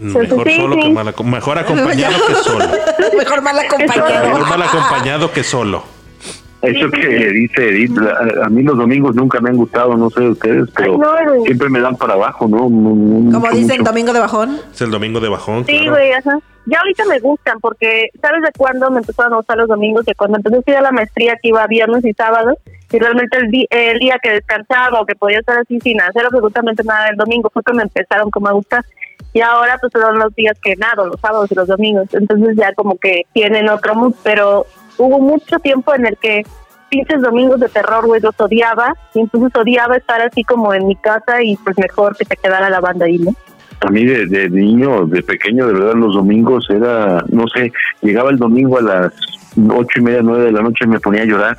Mejor, 0.00 0.28
solo 0.28 0.44
Que 0.76 0.88
mal, 0.90 1.14
mejor 1.24 1.58
acompañado 1.58 2.26
que 2.26 2.34
solo. 2.34 2.64
mejor 3.16 3.42
mal 3.42 3.58
acompañado. 3.58 4.26
Mejor 4.26 4.48
mal 4.48 4.62
acompañado 4.62 5.32
que 5.32 5.44
solo. 5.44 5.93
Eso 6.66 6.90
que 6.90 7.08
dice 7.30 7.68
Edith, 7.68 7.98
a, 8.42 8.48
mí 8.48 8.62
los 8.62 8.76
domingos 8.76 9.14
nunca 9.14 9.40
me 9.40 9.50
han 9.50 9.56
gustado, 9.56 9.96
no 9.96 10.10
sé 10.10 10.20
de 10.20 10.30
ustedes, 10.30 10.70
pero 10.76 10.98
siempre 11.44 11.68
me 11.68 11.80
dan 11.80 11.96
para 11.96 12.14
abajo, 12.14 12.48
¿no? 12.48 12.58
Como 12.58 13.48
dicen, 13.52 13.82
domingo 13.82 14.12
de 14.12 14.20
bajón. 14.20 14.58
Es 14.72 14.80
el 14.80 14.90
domingo 14.90 15.20
de 15.20 15.28
bajón. 15.28 15.64
Sí, 15.66 15.88
güey, 15.88 16.12
ajá. 16.12 16.38
Ya 16.66 16.78
ahorita 16.78 17.04
me 17.04 17.18
gustan 17.20 17.60
porque, 17.60 18.08
¿sabes 18.22 18.40
de 18.42 18.50
cuándo 18.56 18.90
me 18.90 19.00
empezaron 19.00 19.34
a 19.34 19.36
gustar 19.36 19.58
los 19.58 19.68
domingos? 19.68 20.06
De 20.06 20.14
cuando 20.14 20.38
empecé 20.38 20.56
a 20.56 20.58
estudiar 20.60 20.82
la 20.82 20.92
maestría 20.92 21.34
que 21.42 21.48
iba 21.48 21.66
viernes 21.66 22.04
y 22.04 22.14
sábados, 22.14 22.56
y 22.90 22.98
realmente 22.98 23.36
el, 23.36 23.66
el 23.70 23.98
día 23.98 24.18
que 24.22 24.30
descansaba 24.30 25.00
o 25.00 25.06
que 25.06 25.14
podía 25.14 25.40
estar 25.40 25.58
así 25.58 25.78
sin 25.80 26.00
hacer 26.00 26.24
absolutamente 26.24 26.82
nada 26.84 27.08
el 27.08 27.16
domingo 27.16 27.50
fue 27.52 27.62
que 27.62 27.74
me 27.74 27.82
empezaron 27.82 28.30
como 28.30 28.48
a 28.48 28.52
gustar 28.52 28.84
y 29.34 29.40
ahora 29.40 29.76
pues 29.78 29.92
son 29.92 30.18
los 30.18 30.34
días 30.36 30.56
que 30.62 30.76
nado, 30.76 31.08
los 31.08 31.20
sábados 31.20 31.50
y 31.50 31.56
los 31.56 31.66
domingos, 31.66 32.06
entonces 32.12 32.56
ya 32.56 32.72
como 32.72 32.96
que 32.96 33.22
tienen 33.32 33.68
otro 33.68 33.94
mood, 33.96 34.14
pero 34.22 34.64
hubo 34.98 35.18
mucho 35.20 35.58
tiempo 35.58 35.94
en 35.94 36.06
el 36.06 36.16
que 36.16 36.42
pinches 36.90 37.22
domingos 37.22 37.60
de 37.60 37.68
terror, 37.68 38.06
güey, 38.06 38.20
los 38.20 38.38
odiaba, 38.38 38.94
y 39.14 39.20
entonces 39.20 39.50
odiaba 39.60 39.96
estar 39.96 40.20
así 40.20 40.44
como 40.44 40.72
en 40.74 40.86
mi 40.86 40.96
casa 40.96 41.42
y 41.42 41.56
pues 41.56 41.76
mejor 41.78 42.16
que 42.16 42.24
te 42.24 42.36
quedara 42.36 42.70
la 42.70 42.80
banda 42.80 43.06
ahí, 43.06 43.18
¿no? 43.18 43.32
A 43.80 43.90
mí 43.90 44.04
de, 44.04 44.26
de 44.26 44.48
niño, 44.48 45.04
de 45.06 45.22
pequeño, 45.22 45.66
de 45.66 45.72
verdad, 45.74 45.94
los 45.94 46.14
domingos 46.14 46.66
era, 46.70 47.24
no 47.30 47.46
sé, 47.48 47.72
llegaba 48.00 48.30
el 48.30 48.38
domingo 48.38 48.78
a 48.78 48.82
las 48.82 49.12
ocho 49.70 49.98
y 49.98 50.02
media, 50.02 50.20
nueve 50.22 50.44
de 50.44 50.52
la 50.52 50.62
noche 50.62 50.84
y 50.84 50.88
me 50.88 51.00
ponía 51.00 51.22
a 51.22 51.26
llorar 51.26 51.56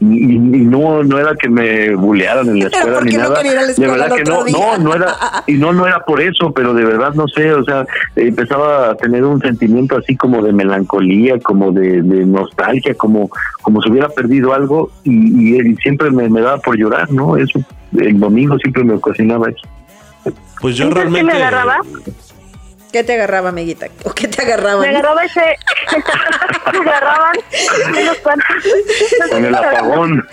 y, 0.00 0.38
no 0.38 1.02
no 1.04 1.18
era 1.18 1.34
que 1.34 1.48
me 1.48 1.94
bulearan 1.94 2.48
en 2.48 2.60
la 2.60 2.66
escuela 2.66 3.00
ni 3.02 3.12
nada. 3.12 3.42
de 3.42 3.86
verdad 3.86 4.14
que 4.14 4.24
no 4.24 4.44
no 4.46 4.78
no 4.78 4.94
era 4.94 5.14
y 5.46 5.54
no 5.54 5.72
no 5.72 5.86
era 5.86 6.00
por 6.04 6.20
eso 6.20 6.52
pero 6.52 6.72
de 6.72 6.84
verdad 6.84 7.12
no 7.14 7.28
sé 7.28 7.52
o 7.52 7.62
sea 7.64 7.86
empezaba 8.16 8.90
a 8.90 8.94
tener 8.94 9.24
un 9.24 9.40
sentimiento 9.40 9.96
así 9.96 10.16
como 10.16 10.42
de 10.42 10.52
melancolía 10.52 11.38
como 11.40 11.70
de, 11.70 12.02
nostalgia 12.02 12.94
como 12.94 13.30
como 13.62 13.82
si 13.82 13.90
hubiera 13.90 14.08
perdido 14.08 14.54
algo 14.54 14.90
y, 15.04 15.74
siempre 15.76 16.10
me, 16.10 16.28
me, 16.28 16.40
daba 16.40 16.58
por 16.58 16.76
llorar 16.76 17.12
no 17.12 17.36
eso 17.36 17.60
el 17.96 18.18
domingo 18.18 18.56
siempre 18.58 18.84
me 18.84 18.94
ocasionaba 18.94 19.48
eso. 19.48 19.68
Pues 20.60 20.76
yo 20.76 20.90
realmente 20.90 21.32
me 21.32 21.32
agarraba 21.32 21.80
¿Qué 22.92 23.04
te 23.04 23.14
agarraba, 23.14 23.50
amiguita? 23.50 23.86
¿O 24.04 24.10
qué 24.12 24.26
te 24.26 24.42
agarraban? 24.42 24.80
Me 24.80 24.88
agarraba 24.88 25.24
ese... 25.24 25.40
me 26.72 26.90
agarraban 26.90 27.36
Con 29.30 29.44
el 29.44 29.54
apagón. 29.54 30.28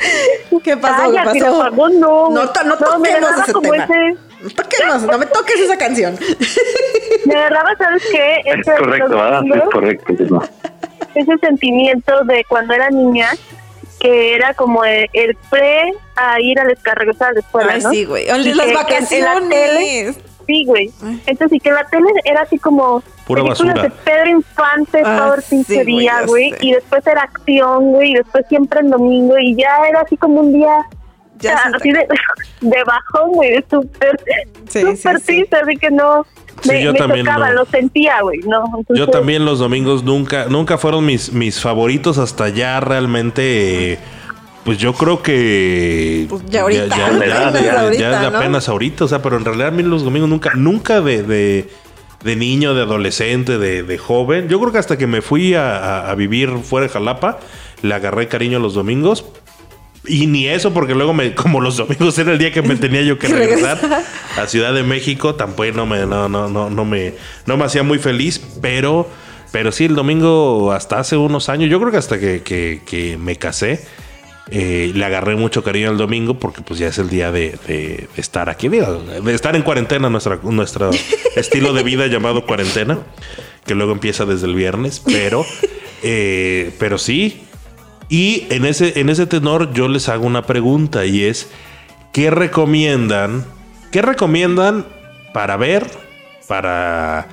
¿Qué 0.64 0.78
pasó? 0.78 1.12
¿Qué 1.12 1.18
pasó? 1.18 1.36
El 1.36 1.46
apagón 1.46 2.00
no. 2.00 2.30
No, 2.30 2.46
no, 2.46 2.64
no 2.64 2.78
toquemos 2.78 3.32
ese 3.44 3.54
tema. 3.62 3.84
Ese... 3.84 4.18
No 4.42 4.50
toquemos, 4.50 5.02
no 5.04 5.18
me 5.18 5.26
toques 5.28 5.60
esa 5.60 5.78
canción. 5.78 6.18
me 7.26 7.36
agarraba, 7.36 7.76
¿sabes 7.78 8.04
qué? 8.12 8.42
es 8.46 8.66
correcto, 8.66 9.10
¿verdad? 9.10 9.42
Es 9.56 9.64
correcto. 9.72 10.14
Ese 11.16 11.38
sentimiento 11.40 12.24
de 12.26 12.44
cuando 12.48 12.74
era 12.74 12.90
niña 12.90 13.32
que 14.00 14.36
era 14.36 14.54
como 14.54 14.84
el, 14.86 15.38
pre 15.50 15.94
a 16.16 16.40
ir 16.40 16.60
a 16.60 16.64
regresar 16.64 17.30
a 17.30 17.34
la 17.34 17.40
escuela, 17.40 17.74
Ay, 17.74 17.82
sí, 17.90 18.06
güey. 18.06 18.28
Las 18.28 18.74
vacaciones 18.74 20.18
sí, 20.48 20.66
güey. 20.66 20.92
Entonces, 21.26 21.58
y 21.58 21.60
que 21.60 21.72
la 21.72 21.86
tele 21.86 22.08
era 22.26 22.42
así 22.42 22.58
como 22.58 23.04
Pura 23.28 23.44
películas 23.44 23.84
de 23.84 23.90
Pedro 23.90 24.30
Infante 24.30 25.02
ah, 25.06 25.18
todo 25.18 25.36
el 25.36 25.44
pinche 25.44 25.84
día, 25.84 26.24
güey. 26.26 26.54
Y 26.62 26.72
después 26.72 27.06
era 27.06 27.24
acción, 27.24 27.92
güey. 27.92 28.12
Y 28.12 28.16
después 28.16 28.46
siempre 28.50 28.80
en 28.80 28.90
domingo. 28.90 29.38
Y 29.38 29.56
ya 29.56 29.70
era 29.88 30.02
así 30.02 30.18
como 30.18 30.40
un 30.40 30.54
día 30.54 30.88
ya 31.40 31.72
así 31.74 31.92
de, 31.92 32.08
de 32.62 32.84
bajón, 32.84 33.32
güey, 33.34 33.52
de 33.52 33.66
súper, 33.70 34.20
sí, 34.68 34.82
súper 34.96 35.22
triste, 35.22 35.56
así 35.56 35.78
que 35.78 35.92
no. 35.92 36.26
me, 36.66 36.84
yo 36.84 36.94
también 36.94 37.26
tocaba, 37.26 37.52
lo 37.52 37.66
sentía, 37.66 38.22
güey, 38.22 38.40
no. 38.40 38.64
yo 38.90 39.08
también 39.08 39.46
los 39.46 39.60
domingos 39.60 40.04
nunca, 40.04 40.46
nunca 40.46 40.78
fueron 40.78 41.06
mis, 41.06 41.32
mis 41.32 41.60
favoritos 41.62 42.18
hasta 42.18 42.50
ya 42.50 42.80
realmente. 42.80 44.00
Pues 44.68 44.80
yo 44.80 44.92
creo 44.92 45.24
que. 45.24 46.26
Pues 46.28 46.44
ya 46.50 46.64
ahorita. 46.64 46.88
Ya, 46.88 47.98
ya, 47.98 48.28
apenas, 48.28 48.68
ahorita, 48.68 49.06
O 49.06 49.08
sea, 49.08 49.22
pero 49.22 49.38
en 49.38 49.46
realidad 49.46 49.70
a 49.70 49.72
mí 49.72 49.82
los 49.82 50.04
domingos 50.04 50.30
nunca, 50.30 50.56
nunca 50.56 51.00
de, 51.00 51.24
de, 51.24 52.36
niño, 52.36 52.74
de 52.74 52.82
adolescente, 52.82 53.58
de, 53.60 53.98
joven. 53.98 54.50
Yo 54.50 54.60
creo 54.60 54.74
que 54.74 54.78
hasta 54.78 54.98
que 54.98 55.08
me 55.08 55.22
fui 55.22 55.54
a, 55.54 56.14
vivir 56.18 56.52
fuera 56.64 56.86
de 56.88 56.92
Jalapa, 56.92 57.40
le 57.82 57.94
agarré 57.94 58.28
cariño 58.28 58.58
a 58.58 58.60
los 58.60 58.74
domingos. 58.74 59.24
Y 60.06 60.28
ni 60.28 60.50
eso, 60.50 60.74
porque 60.74 60.96
luego 60.96 61.14
me, 61.14 61.34
como 61.34 61.62
los 61.62 61.78
domingos 61.78 62.20
era 62.20 62.34
el 62.34 62.38
día 62.38 62.52
que 62.52 62.62
me 62.62 62.76
tenía 62.76 63.04
yo 63.04 63.18
que 63.18 63.30
regresar 63.30 63.80
a 64.36 64.48
Ciudad 64.48 64.74
de 64.74 64.84
México, 64.84 65.36
tampoco 65.36 65.72
no 65.72 65.86
me, 65.86 66.06
no, 66.06 66.28
no, 66.28 66.50
no, 66.50 66.70
no 66.70 66.84
me, 66.84 67.14
no 67.46 67.56
me 67.56 67.64
hacía 67.64 67.84
muy 67.84 68.00
feliz, 68.00 68.42
pero, 68.62 69.08
pero 69.54 69.72
sí, 69.72 69.86
el 69.86 69.96
domingo 69.96 70.74
hasta 70.74 71.00
hace 71.00 71.16
unos 71.16 71.48
años, 71.48 71.70
yo 71.70 71.80
creo 71.80 71.90
que 71.90 71.98
hasta 72.00 72.20
que, 72.20 72.42
que, 72.42 72.82
que 72.86 73.18
me 73.18 73.38
casé, 73.38 73.88
eh, 74.50 74.92
le 74.94 75.06
agarré 75.06 75.36
mucho 75.36 75.64
cariño 75.64 75.90
al 75.90 75.98
domingo 75.98 76.40
porque 76.40 76.62
pues 76.62 76.80
ya 76.80 76.88
es 76.88 76.98
el 76.98 77.10
día 77.10 77.32
de, 77.32 78.08
estar 78.16 78.50
aquí, 78.50 78.70
de 78.70 78.88
estar 79.34 79.56
en 79.56 79.62
cuarentena, 79.62 80.10
nuestra, 80.10 80.40
nuestro 80.44 80.92
estilo 81.36 81.74
de 81.74 81.84
vida 81.84 82.08
llamado 82.08 82.46
cuarentena, 82.46 83.00
que 83.66 83.76
luego 83.76 83.92
empieza 83.92 84.26
desde 84.26 84.48
el 84.48 84.56
viernes, 84.56 85.02
pero, 85.06 85.46
eh, 86.04 86.74
pero 86.80 86.98
sí. 86.98 87.44
Y 88.10 88.48
en 88.50 88.66
ese, 88.66 89.02
en 89.02 89.10
ese 89.10 89.28
tenor 89.28 89.74
yo 89.74 89.90
les 89.90 90.08
hago 90.08 90.26
una 90.26 90.44
pregunta 90.44 91.06
y 91.06 91.26
es, 91.26 91.50
¿qué 92.14 92.30
recomiendan? 92.30 93.46
¿Qué 93.92 94.02
recomiendan 94.02 94.86
para 95.34 95.58
ver, 95.58 95.86
para, 96.48 97.28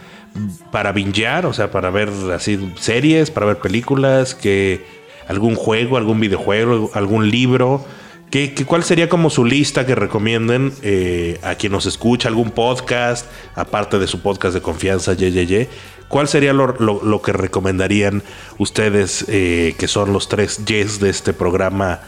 para 0.72 0.90
bingear, 0.90 1.46
o 1.46 1.52
sea, 1.52 1.70
para 1.70 1.90
ver 1.90 2.10
así 2.34 2.72
series, 2.76 3.30
para 3.30 3.46
ver 3.46 3.58
películas, 3.58 4.34
que 4.34 5.03
algún 5.28 5.54
juego, 5.56 5.96
algún 5.96 6.20
videojuego, 6.20 6.90
algún 6.94 7.30
libro. 7.30 7.84
¿Qué, 8.30 8.52
cuál 8.66 8.82
sería 8.82 9.08
como 9.08 9.30
su 9.30 9.44
lista 9.44 9.86
que 9.86 9.94
recomienden 9.94 10.72
eh, 10.82 11.38
a 11.42 11.54
quien 11.54 11.72
nos 11.72 11.86
escucha? 11.86 12.28
¿Algún 12.28 12.50
podcast? 12.50 13.26
Aparte 13.54 13.98
de 13.98 14.06
su 14.06 14.20
podcast 14.22 14.54
de 14.54 14.60
confianza, 14.60 15.12
ye, 15.12 15.68
¿Cuál 16.08 16.28
sería 16.28 16.52
lo, 16.52 17.22
que 17.22 17.32
recomendarían 17.32 18.22
ustedes, 18.58 19.24
eh, 19.28 19.74
que 19.78 19.88
son 19.88 20.12
los 20.12 20.28
tres 20.28 20.64
yes 20.64 21.00
de 21.00 21.10
este 21.10 21.32
programa, 21.32 22.00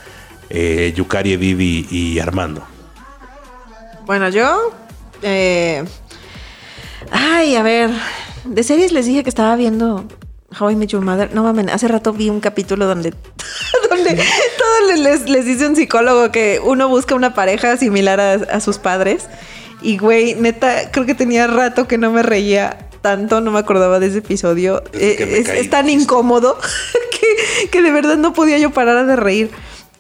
eh, 0.51 0.93
Yukari, 0.97 1.33
Edith 1.33 1.93
y, 1.93 2.19
Armando? 2.19 2.62
Bueno, 4.05 4.29
yo... 4.29 4.73
Ay, 7.11 7.57
a 7.57 7.62
ver, 7.62 7.91
de 8.45 8.62
series 8.62 8.93
les 8.93 9.07
dije 9.07 9.23
que 9.23 9.29
estaba 9.29 9.57
viendo 9.57 10.05
How 10.59 10.71
I 10.71 10.77
Met 10.77 10.89
Your 10.89 11.03
Mother. 11.03 11.35
No 11.35 11.43
mames, 11.43 11.73
hace 11.73 11.89
rato 11.89 12.13
vi 12.13 12.31
un 12.31 12.41
capítulo 12.41 12.87
donde, 12.87 13.11
donde 13.91 14.15
todos 14.15 14.99
les, 14.99 15.29
les, 15.29 15.45
dice 15.45 15.67
un 15.67 15.77
psicólogo 15.77 16.31
que 16.31 16.61
uno 16.63 16.89
busca 16.89 17.15
una 17.15 17.35
pareja 17.35 17.77
similar 17.77 18.21
a, 18.21 18.61
sus 18.61 18.79
padres. 18.79 19.27
Y 19.83 19.99
güey, 19.99 20.35
neta, 20.35 20.91
creo 20.91 21.05
que 21.05 21.15
tenía 21.15 21.47
rato 21.47 21.87
que 21.87 21.99
no 21.99 22.11
me 22.11 22.23
reía 22.23 22.89
tanto, 23.03 23.41
no 23.41 23.51
me 23.51 23.59
acordaba 23.59 24.01
de 24.01 24.07
ese 24.07 24.19
episodio. 24.19 24.83
Es, 24.93 25.71
tan 25.71 25.91
incómodo 25.91 26.59
que, 27.11 27.69
que, 27.69 27.83
de 27.83 27.93
verdad 27.93 28.17
no 28.17 28.33
podía 28.33 28.59
yo 28.59 28.71
parar 28.71 29.07
de 29.07 29.17
reír. 29.17 29.51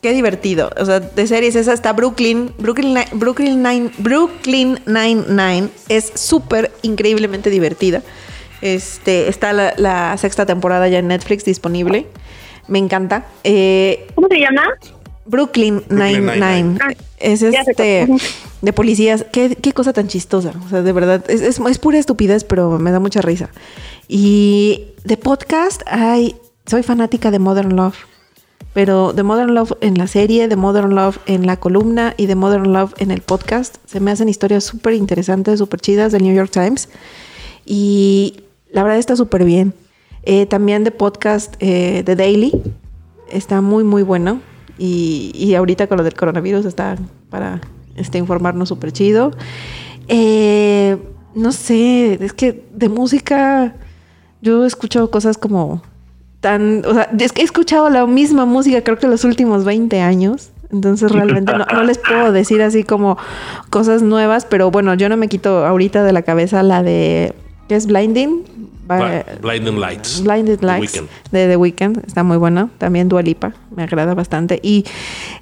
Qué 0.02 0.12
divertido. 0.12 0.70
O 0.78 0.84
sea, 0.84 1.00
de 1.00 1.26
series 1.26 1.56
esa 1.56 1.72
está 1.72 1.92
Brooklyn. 1.92 2.52
Brooklyn, 2.58 2.98
Brooklyn 3.12 3.62
Nine, 3.62 3.90
Brooklyn 3.98 4.78
Nine 4.86 5.24
Nine 5.28 5.68
es 5.88 6.12
súper 6.14 6.70
increíblemente 6.82 7.50
divertida. 7.50 8.02
Este, 8.74 9.28
está 9.28 9.52
la, 9.52 10.16
sexta 10.16 10.44
temporada 10.44 10.88
ya 10.88 10.98
en 10.98 11.06
Netflix 11.06 11.44
disponible. 11.44 12.06
Me 12.66 12.78
encanta. 12.80 13.26
Eh, 13.44 14.08
¿Cómo 14.16 14.26
se 14.28 14.40
llama? 14.40 14.62
Brooklyn 15.24 15.84
Nine-Nine. 15.88 16.78
Ah, 16.80 16.92
es 17.18 17.42
este 17.42 18.08
de 18.62 18.72
policías. 18.72 19.24
¿Qué, 19.32 19.72
cosa 19.72 19.92
tan 19.92 20.08
chistosa. 20.08 20.52
O 20.64 20.68
sea, 20.68 20.82
de 20.82 20.92
verdad, 20.92 21.24
es, 21.28 21.42
es, 21.42 21.78
pura 21.78 21.98
estupidez, 21.98 22.42
pero 22.42 22.78
me 22.80 22.90
da 22.90 22.98
mucha 22.98 23.22
risa. 23.22 23.50
Y 24.08 24.86
de 25.04 25.16
podcast, 25.16 25.82
ay, 25.86 26.34
soy 26.66 26.82
fanática 26.82 27.30
de 27.30 27.38
Modern 27.38 27.76
Love. 27.76 27.96
Pero 28.72 29.12
de 29.12 29.22
Modern 29.22 29.54
Love 29.54 29.74
en 29.80 29.96
la 29.96 30.08
serie, 30.08 30.48
de 30.48 30.56
Modern 30.56 30.94
Love 30.94 31.18
en 31.26 31.46
la 31.46 31.56
columna 31.56 32.14
y 32.16 32.26
de 32.26 32.34
Modern 32.34 32.72
Love 32.72 32.94
en 32.98 33.12
el 33.12 33.22
podcast, 33.22 33.76
se 33.86 34.00
me 34.00 34.10
hacen 34.10 34.28
historias 34.28 34.64
súper 34.64 34.94
interesantes, 34.94 35.60
súper 35.60 35.80
chidas 35.80 36.10
del 36.10 36.24
New 36.24 36.34
York 36.34 36.50
Times. 36.50 36.88
Y 37.64 38.42
la 38.70 38.82
verdad 38.82 38.98
está 38.98 39.16
súper 39.16 39.44
bien. 39.44 39.74
Eh, 40.22 40.46
también 40.46 40.82
de 40.82 40.90
podcast 40.90 41.54
eh, 41.60 42.02
de 42.04 42.16
Daily. 42.16 42.52
Está 43.30 43.60
muy, 43.60 43.84
muy 43.84 44.02
bueno. 44.02 44.40
Y, 44.78 45.54
ahorita 45.54 45.86
con 45.86 45.96
lo 45.96 46.04
del 46.04 46.14
coronavirus 46.14 46.66
está 46.66 46.96
para 47.30 47.60
este, 47.94 48.18
informarnos 48.18 48.68
súper 48.68 48.92
chido. 48.92 49.30
Eh, 50.08 50.98
no 51.34 51.52
sé, 51.52 52.18
es 52.22 52.32
que 52.32 52.66
de 52.74 52.88
música 52.88 53.74
yo 54.42 54.64
he 54.64 54.66
escuchado 54.66 55.10
cosas 55.10 55.38
como 55.38 55.82
tan... 56.40 56.84
O 56.84 56.92
sea, 56.92 57.08
es 57.18 57.32
que 57.32 57.40
he 57.40 57.44
escuchado 57.44 57.88
la 57.88 58.06
misma 58.06 58.44
música 58.44 58.82
creo 58.82 58.98
que 58.98 59.06
los 59.06 59.24
últimos 59.24 59.64
20 59.64 60.00
años. 60.00 60.50
Entonces 60.70 61.12
realmente 61.12 61.52
no, 61.52 61.64
no, 61.64 61.84
les 61.84 61.98
puedo 61.98 62.32
decir 62.32 62.60
así 62.60 62.82
como 62.82 63.16
cosas 63.70 64.02
nuevas, 64.02 64.44
pero 64.44 64.70
bueno, 64.72 64.94
yo 64.94 65.08
no 65.08 65.16
me 65.16 65.28
quito 65.28 65.64
ahorita 65.64 66.02
de 66.02 66.12
la 66.12 66.22
cabeza 66.22 66.62
la 66.64 66.82
de 66.82 67.32
que 67.68 67.76
es 67.76 67.86
Blinding. 67.86 68.44
Blinding 69.40 69.80
Lights. 69.80 70.22
Blinding 70.22 70.58
Lights 70.60 71.02
de 71.32 71.48
The 71.48 71.56
Weeknd. 71.56 72.04
Está 72.06 72.22
muy 72.22 72.36
bueno. 72.36 72.70
También 72.78 73.08
Dualipa. 73.08 73.52
Me 73.74 73.82
agrada 73.82 74.14
bastante. 74.14 74.60
Y 74.62 74.84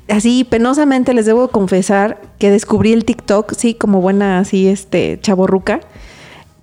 así, 0.08 0.44
penosamente 0.44 1.12
les 1.12 1.26
debo 1.26 1.48
confesar 1.48 2.20
que 2.38 2.50
descubrí 2.50 2.92
el 2.92 3.04
TikTok, 3.04 3.52
sí, 3.54 3.74
como 3.74 4.00
buena 4.00 4.38
así, 4.38 4.68
este, 4.68 5.18
chaborruca. 5.20 5.80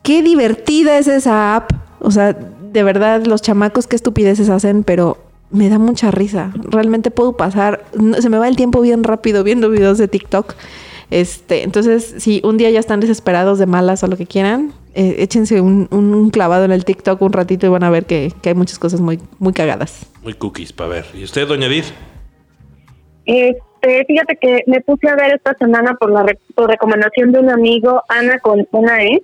Qué 0.02 0.24
divertida 0.24 0.98
es 0.98 1.08
esa 1.08 1.56
app. 1.56 1.72
O 2.00 2.10
sea, 2.10 2.34
de 2.34 2.84
verdad, 2.84 3.26
los 3.26 3.42
chamacos 3.42 3.86
qué 3.86 3.96
estupideces 3.96 4.50
hacen, 4.50 4.84
pero 4.84 5.18
me 5.52 5.70
da 5.70 5.78
mucha 5.78 6.10
risa. 6.10 6.52
Realmente 6.56 7.12
puedo 7.12 7.34
pasar, 7.34 7.84
se 8.20 8.30
me 8.30 8.38
va 8.38 8.48
el 8.48 8.56
tiempo 8.56 8.82
bien 8.82 9.04
rápido 9.04 9.44
viendo 9.44 9.70
videos 9.70 9.98
de 9.98 10.08
TikTok. 10.08 10.56
Este, 11.12 11.64
entonces, 11.64 12.16
si 12.20 12.42
un 12.44 12.58
día 12.58 12.70
ya 12.70 12.80
están 12.80 13.02
desesperados 13.02 13.60
de 13.60 13.66
malas 13.66 14.02
o 14.04 14.08
lo 14.08 14.16
que 14.16 14.26
quieran, 14.26 14.72
eh, 14.96 15.18
échense 15.20 15.60
un, 15.60 16.30
clavado 16.32 16.64
en 16.66 16.72
el 16.72 16.86
TikTok 16.86 17.22
un 17.22 17.34
ratito 17.34 17.68
y 17.68 17.70
van 17.70 17.84
a 17.84 17.90
ver 17.90 18.06
que, 18.06 18.32
hay 18.44 18.54
muchas 18.54 18.80
cosas 18.80 19.02
muy, 19.02 19.20
muy 19.38 19.52
cagadas. 19.52 20.10
Muy 20.24 20.34
cookies 20.34 20.72
para 20.72 20.90
ver. 20.90 21.06
¿Y 21.14 21.26
usted, 21.26 21.48
doña 21.48 21.68
Edith? 21.68 21.88
Este, 23.26 24.06
fíjate 24.06 24.38
que 24.38 24.64
me 24.68 24.80
puse 24.82 25.10
a 25.10 25.16
ver 25.16 25.36
esta 25.36 25.54
semana 25.56 25.96
por 25.96 26.12
la 26.12 26.26
por 26.56 26.70
recomendación 26.70 27.34
de 27.34 27.40
un 27.40 27.50
amigo, 27.50 28.02
Ana 28.08 28.40
con 28.40 28.66
una 28.72 29.04
E. 29.04 29.22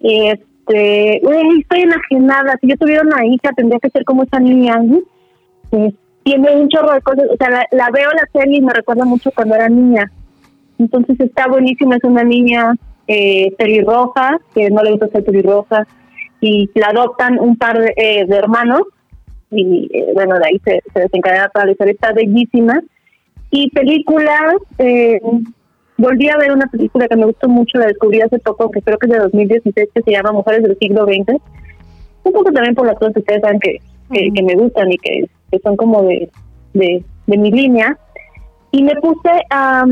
Este, 0.00 1.16
estoy 1.16 1.80
enajenada. 1.80 2.56
Si 2.60 2.68
yo 2.68 2.76
tuviera 2.76 3.02
una 3.02 3.24
hija, 3.26 3.50
tendría 3.54 3.78
que 3.80 3.90
ser 3.90 4.04
como 4.04 4.22
esa 4.22 4.40
niña. 4.40 4.80
tiene 6.24 6.56
un 6.56 6.68
chorro 6.68 6.94
de 6.94 7.02
cosas. 7.02 7.24
O 7.30 7.36
sea, 7.36 7.50
la, 7.70 7.90
veo 7.90 8.10
la 8.12 8.28
serie 8.32 8.58
y 8.58 8.62
me 8.62 8.72
recuerda 8.72 9.04
mucho 9.04 9.30
cuando 9.34 9.54
era 9.54 9.68
niña. 9.68 10.10
Entonces 10.78 11.18
está 11.20 11.48
buenísima. 11.48 11.96
Es 11.96 12.04
una 12.04 12.24
niña 12.24 12.74
eh, 13.08 13.52
pelirroja, 13.56 14.38
que 14.54 14.70
no 14.70 14.82
le 14.82 14.92
gusta 14.92 15.08
ser 15.08 15.24
pelirroja, 15.24 15.86
y 16.40 16.70
la 16.74 16.88
adoptan 16.88 17.38
un 17.38 17.56
par 17.56 17.78
de, 17.78 17.92
eh, 17.96 18.26
hermanos. 18.28 18.82
Y 19.50 19.88
eh, 19.92 20.10
bueno, 20.14 20.38
de 20.38 20.46
ahí 20.46 20.60
se, 20.64 20.82
se 20.92 21.00
desencadena 21.00 21.48
para 21.48 21.66
la 21.66 21.72
historia. 21.72 21.92
Está 21.92 22.12
bellísima. 22.12 22.80
Y 23.50 23.70
películas, 23.70 24.54
eh, 24.78 25.20
volví 25.96 26.28
a 26.28 26.36
ver 26.36 26.52
una 26.52 26.66
película 26.66 27.08
que 27.08 27.16
me 27.16 27.26
gustó 27.26 27.48
mucho, 27.48 27.78
la 27.78 27.86
descubrí 27.86 28.20
hace 28.20 28.38
poco, 28.38 28.70
que 28.70 28.82
creo 28.82 28.98
que 28.98 29.06
es 29.06 29.12
de 29.12 29.18
2016, 29.18 29.88
que 29.94 30.02
se 30.02 30.10
llama 30.10 30.32
Mujeres 30.32 30.62
del 30.62 30.76
siglo 30.78 31.04
XX. 31.04 31.40
Un 32.24 32.32
poco 32.32 32.52
también 32.52 32.74
por 32.74 32.86
las 32.86 32.96
cosas 32.96 33.14
que 33.14 33.20
ustedes 33.20 33.40
saben 33.40 33.60
que, 33.60 33.78
que, 34.10 34.42
me 34.42 34.54
gustan 34.56 34.90
y 34.90 34.98
que, 34.98 35.28
son 35.62 35.76
como 35.76 36.02
de, 36.02 36.28
de, 36.74 37.04
mi 37.26 37.50
línea. 37.52 37.96
Y 38.72 38.82
me 38.82 38.96
puse 38.96 39.30
a, 39.50 39.84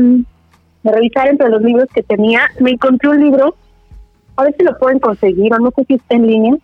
revisar 0.91 1.27
entre 1.27 1.49
los 1.49 1.61
libros 1.61 1.87
que 1.93 2.03
tenía. 2.03 2.41
Me 2.59 2.71
encontré 2.71 3.09
un 3.09 3.19
libro, 3.19 3.55
a 4.35 4.43
ver 4.43 4.55
si 4.57 4.63
lo 4.63 4.77
pueden 4.77 4.99
conseguir, 4.99 5.53
o 5.53 5.59
no 5.59 5.71
sé 5.75 5.85
si 5.85 5.95
está 5.95 6.15
en 6.15 6.27
línea. 6.27 6.55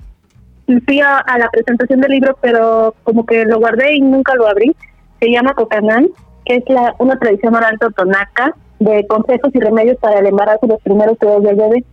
Fui 0.86 1.02
a, 1.02 1.18
a 1.18 1.38
la 1.38 1.50
presentación 1.50 2.02
del 2.02 2.12
libro, 2.12 2.38
pero 2.42 2.96
como 3.04 3.26
que 3.26 3.46
lo 3.46 3.60
guardé 3.60 3.96
y 3.96 4.02
nunca 4.02 4.36
lo 4.36 4.48
abrí. 4.48 4.76
Se 5.20 5.30
llama 5.30 5.54
Cocanán, 5.54 6.08
que 6.46 6.58
es 6.58 6.64
la, 6.68 6.96
una 7.00 7.18
tradición 7.18 7.56
oral 7.56 7.78
totonaca 7.80 8.56
de 8.80 9.06
consejos 9.08 9.52
y 9.54 9.60
remedios 9.60 9.98
para 9.98 10.20
el 10.20 10.26
embarazo 10.26 10.68
los 10.68 10.82
primeros 10.82 11.20
días 11.20 11.44
del 11.44 11.56
bebé. 11.56 11.84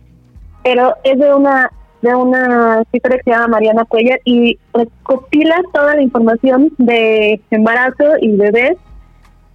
Pero 0.63 0.95
es 1.03 1.19
de 1.19 1.33
una 1.33 1.69
de 2.01 2.15
una 2.15 2.81
escritora 2.81 3.17
que 3.17 3.23
se 3.23 3.31
llama 3.31 3.47
Mariana 3.47 3.85
Cuellar 3.85 4.19
y 4.23 4.57
recopila 4.73 5.61
toda 5.73 5.95
la 5.95 6.01
información 6.01 6.71
de 6.77 7.41
embarazo 7.51 8.05
y 8.21 8.37
bebés 8.37 8.77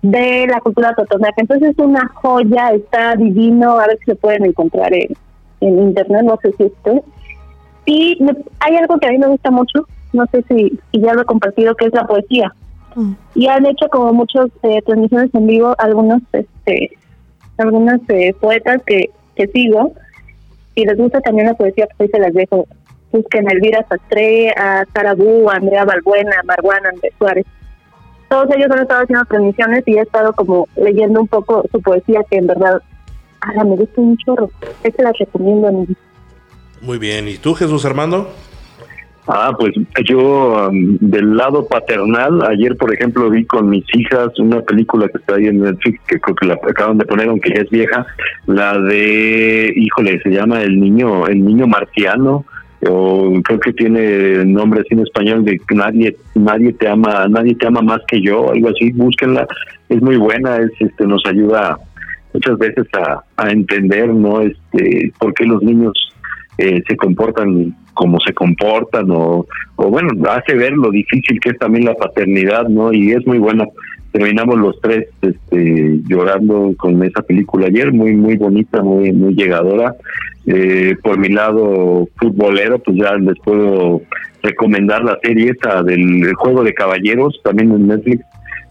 de 0.05 0.47
la 0.47 0.60
cultura 0.60 0.94
totonaca. 0.94 1.35
Entonces 1.39 1.70
es 1.70 1.78
una 1.78 2.06
joya, 2.09 2.72
está 2.72 3.16
divino, 3.16 3.78
a 3.78 3.86
ver 3.86 3.98
si 4.01 4.05
se 4.05 4.14
pueden 4.16 4.44
encontrar 4.44 4.93
en, 4.93 5.16
internet, 5.60 6.22
no 6.24 6.39
sé 6.43 6.52
si 6.59 6.64
esté. 6.64 7.02
Y 7.86 8.18
hay 8.60 8.76
algo 8.76 8.98
que 8.98 9.06
a 9.06 9.10
mí 9.10 9.18
me 9.18 9.28
gusta 9.28 9.51
mucho, 9.51 9.86
no 10.12 10.26
sé 10.26 10.44
si, 10.48 10.78
si 10.93 11.01
ya 11.01 11.14
lo 11.14 11.22
he 11.22 11.24
compartido, 11.24 11.74
que 11.74 11.86
es 11.86 11.94
la 11.94 12.06
poesía. 12.06 12.55
Mm. 12.94 13.12
Y 13.35 13.47
han 13.47 13.64
hecho 13.64 13.89
como 13.89 14.12
muchas 14.12 14.48
eh, 14.62 14.82
transmisiones 14.85 15.35
en 15.35 15.47
vivo 15.47 15.74
algunos 15.78 16.20
este, 16.32 16.90
algunas 17.56 18.01
eh, 18.09 18.35
poetas 18.39 18.82
que, 18.86 19.09
que 19.35 19.47
sigo. 19.48 19.94
y 20.74 20.85
les 20.85 20.98
gusta 20.98 21.22
también 21.22 21.47
la 21.47 21.55
poesía, 21.55 21.89
pues 21.97 22.09
ahí 22.09 22.09
se 22.12 22.20
las 22.20 22.35
dejo. 22.35 22.66
Busquen 23.10 23.48
a 23.48 23.52
Elvira 23.52 23.86
Sastre, 23.89 24.51
a 24.51 24.85
Sarabú, 24.93 25.48
a 25.48 25.55
Andrea 25.55 25.86
Balbuena, 25.86 26.40
a 26.40 26.43
Marguana, 26.43 26.90
Andrés 26.90 27.14
Suárez. 27.16 27.47
Todos 28.35 28.48
ellos 28.56 28.69
han 28.73 28.81
estado 28.81 29.02
haciendo 29.05 29.24
transmisiones 29.27 29.85
y 29.86 29.97
he 29.97 30.01
estado 30.01 30.32
como 30.32 30.66
leyendo 30.74 31.20
un 31.20 31.28
poco 31.28 31.65
su 31.70 31.81
poesía 31.81 32.20
que 32.28 32.39
en 32.39 32.48
verdad 32.48 32.82
a 33.40 33.62
me 33.62 33.77
gusta 33.77 34.01
un 34.01 34.16
chorro. 34.16 34.51
Este 34.82 35.05
la 35.05 35.12
recomiendo. 35.16 35.86
Muy 36.81 36.98
bien. 36.98 37.28
¿Y 37.28 37.36
tú, 37.36 37.55
Jesús 37.55 37.85
Armando? 37.85 38.28
Ah, 39.28 39.52
pues 39.56 39.73
yo 40.05 40.69
um, 40.69 40.98
del 41.01 41.36
lado 41.36 41.65
paternal, 41.69 42.43
ayer 42.51 42.77
por 42.77 42.93
ejemplo 42.93 43.31
vi 43.31 43.47
con 43.47 43.69
mis 43.69 43.85
hijas 43.94 44.36
una 44.40 44.61
película 44.62 45.06
que 45.06 45.19
está 45.19 45.36
ahí 45.36 45.47
en 45.47 45.61
Netflix, 45.61 46.01
que 46.09 46.19
creo 46.19 46.35
que 46.35 46.47
la 46.48 46.55
acaban 46.55 46.98
de 46.98 47.05
poner, 47.05 47.28
aunque 47.28 47.55
ya 47.55 47.62
es 47.62 47.70
vieja, 47.70 48.05
la 48.47 48.77
de, 48.81 49.73
híjole, 49.77 50.20
se 50.23 50.31
llama 50.31 50.61
El 50.61 50.81
Niño, 50.81 51.28
El 51.28 51.44
Niño 51.44 51.69
Marciano, 51.69 52.44
o 52.89 53.32
creo 53.43 53.61
que 53.61 53.73
tiene 53.73 54.44
nombre 54.44 54.81
así 54.81 54.94
en 54.94 55.01
español 55.01 55.44
de 55.44 55.61
nadie 55.70 56.16
nadie 56.35 56.73
te 56.73 56.89
ama 56.89 57.27
nadie 57.28 57.55
te 57.55 57.66
ama 57.66 57.81
más 57.82 58.01
que 58.09 58.20
yo 58.20 58.51
algo 58.52 58.69
así 58.69 58.93
búsquenla 58.93 59.47
es 59.89 60.02
muy 60.02 60.16
buena 60.16 60.56
es 60.56 60.70
este 60.78 61.06
nos 61.06 61.24
ayuda 61.27 61.78
muchas 62.32 62.59
veces 62.59 62.86
a, 62.94 63.23
a 63.36 63.51
entender 63.51 64.09
no 64.09 64.40
este 64.40 65.12
por 65.19 65.35
qué 65.35 65.44
los 65.44 65.62
niños 65.62 65.93
eh, 66.59 66.82
se 66.86 66.97
comportan 66.97 67.74
como 67.94 68.19
se 68.20 68.35
comportan 68.35 69.11
o, 69.11 69.47
o 69.77 69.89
bueno, 69.89 70.09
hace 70.28 70.55
ver 70.55 70.73
lo 70.73 70.90
difícil 70.90 71.40
que 71.40 71.51
es 71.51 71.59
también 71.59 71.86
la 71.86 71.94
paternidad, 71.94 72.69
¿no? 72.69 72.93
Y 72.93 73.12
es 73.12 73.27
muy 73.27 73.39
buena. 73.39 73.65
Terminamos 74.15 74.57
los 74.59 74.81
tres 74.81 75.09
este, 75.23 76.01
llorando 76.07 76.73
con 76.77 77.03
esa 77.03 77.20
película 77.23 77.66
ayer, 77.66 77.93
muy 77.93 78.15
muy 78.15 78.36
bonita, 78.36 78.81
muy 78.81 79.12
muy 79.12 79.35
llegadora. 79.35 79.97
Eh, 80.47 80.95
por 81.03 81.19
mi 81.19 81.31
lado 81.31 82.09
futbolero, 82.20 82.78
pues 82.78 82.97
ya 82.97 83.16
les 83.16 83.36
puedo 83.41 84.03
recomendar 84.41 85.03
la 85.03 85.19
serie 85.20 85.51
esa 85.51 85.82
del 85.82 86.32
juego 86.35 86.62
de 86.62 86.73
caballeros, 86.74 87.41
también 87.43 87.73
en 87.73 87.89
Netflix, 87.89 88.24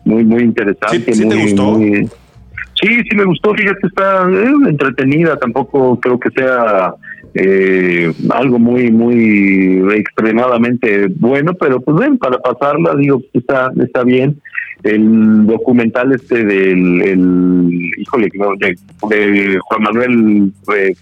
muy 0.05 0.23
muy 0.23 0.43
interesante, 0.43 1.13
¿Sí, 1.13 1.25
muy, 1.25 1.41
gustó? 1.41 1.77
sí, 1.77 2.87
sí 3.09 3.15
me 3.17 3.25
gustó, 3.25 3.53
fíjate, 3.53 3.85
está 3.87 4.25
eh, 4.31 4.69
entretenida, 4.69 5.35
tampoco 5.35 5.99
creo 5.99 6.17
que 6.21 6.29
sea 6.29 6.93
eh, 7.33 8.13
algo 8.29 8.59
muy, 8.59 8.91
muy 8.91 9.83
extremadamente 9.93 11.07
bueno, 11.17 11.53
pero 11.55 11.81
pues 11.81 11.97
ven, 11.97 12.17
para 12.17 12.37
pasarla, 12.37 12.95
digo, 12.95 13.21
está, 13.33 13.73
está 13.83 14.05
bien. 14.05 14.39
El 14.83 15.45
documental 15.47 16.13
este 16.13 16.43
del, 16.43 17.01
el, 17.01 17.91
híjole, 17.97 18.29
de, 18.59 18.77
de 19.09 19.59
Juan 19.59 19.81
Manuel 19.81 20.51
eh, 20.75 20.93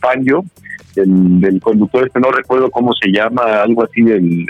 del, 0.95 1.61
conductor 1.61 2.05
este, 2.05 2.19
no 2.19 2.31
recuerdo 2.31 2.69
cómo 2.69 2.91
se 2.93 3.11
llama, 3.11 3.61
algo 3.61 3.83
así 3.83 4.01
del 4.01 4.45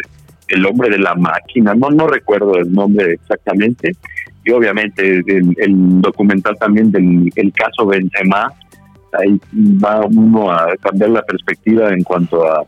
el 0.49 0.66
hombre 0.66 0.90
de 0.90 0.99
la 0.99 1.16
máquina, 1.16 1.74
no, 1.74 1.90
no 1.91 2.08
recuerdo 2.08 2.58
el 2.58 2.74
nombre 2.74 3.14
exactamente, 3.14 3.95
y 4.44 4.52
obviamente 4.52 5.20
el, 5.26 5.56
el 5.58 6.02
documental 6.02 6.58
también 6.60 6.91
del 6.91 7.32
el 7.36 7.53
caso 7.53 7.86
Benzema, 7.86 8.52
ahí 9.14 9.40
va 9.84 10.02
uno 10.06 10.52
a 10.52 10.76
cambiar 10.78 11.10
la 11.12 11.22
perspectiva 11.24 11.90
en 11.91 12.03
cuanto 12.03 12.45
a, 12.45 12.64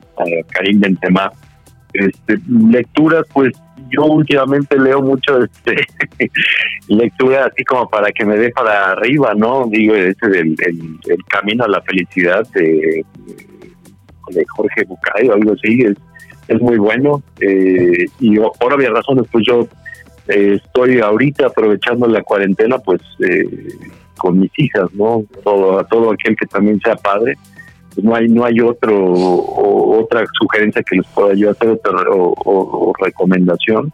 Karim 0.49 0.79
Benzema. 0.79 1.31
Este, 1.93 2.39
lecturas, 2.47 3.23
pues 3.33 3.53
yo 3.93 4.05
últimamente 4.05 4.77
leo 4.77 5.01
mucho 5.01 5.43
este 5.43 5.75
lectura 6.87 7.45
así 7.45 7.63
como 7.63 7.89
para 7.89 8.11
que 8.11 8.25
me 8.25 8.37
dé 8.37 8.49
para 8.49 8.91
arriba, 8.91 9.33
¿no? 9.35 9.67
Digo, 9.67 9.95
ese 9.95 10.27
del 10.27 10.55
el, 10.65 10.99
camino 11.27 11.63
a 11.63 11.67
la 11.67 11.81
felicidad 11.81 12.47
de, 12.53 13.05
Jorge 14.55 14.83
Bucay 14.85 15.27
algo 15.29 15.53
así, 15.53 15.81
es, 15.81 15.95
es 16.47 16.61
muy 16.61 16.77
bueno. 16.77 17.21
Eh, 17.39 18.05
y 18.19 18.37
por 18.37 18.73
obvias 18.73 18.91
razones, 18.91 19.25
pues 19.31 19.45
yo 19.45 19.67
eh, 20.27 20.59
estoy 20.63 20.99
ahorita 20.99 21.47
aprovechando 21.47 22.07
la 22.07 22.21
cuarentena, 22.21 22.79
pues 22.79 23.01
eh, 23.19 23.45
con 24.17 24.39
mis 24.39 24.51
hijas, 24.57 24.91
¿no? 24.93 25.25
Todo, 25.43 25.79
a 25.79 25.83
todo 25.85 26.11
aquel 26.11 26.35
que 26.35 26.45
también 26.47 26.79
sea 26.79 26.95
padre, 26.95 27.35
no 28.01 28.15
hay 28.15 28.27
no 28.27 28.45
hay 28.45 28.59
otro 28.59 29.13
otra 29.13 30.23
sugerencia 30.39 30.81
que 30.83 30.97
les 30.97 31.07
pueda 31.07 31.33
yo 31.35 31.51
hacer 31.51 31.79
o, 32.09 32.93
recomendación 32.99 33.91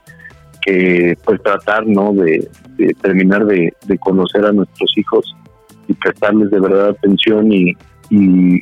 que 0.62 1.18
pues 1.24 1.42
tratar, 1.42 1.88
¿no? 1.88 2.14
De, 2.14 2.48
terminar 3.02 3.46
de, 3.46 3.74
conocer 4.00 4.46
a 4.46 4.52
nuestros 4.52 4.92
hijos 4.98 5.36
y 5.88 5.94
prestarles 5.94 6.52
de 6.52 6.60
verdad 6.60 6.90
atención 6.90 7.52
y, 7.52 7.72
y 8.10 8.62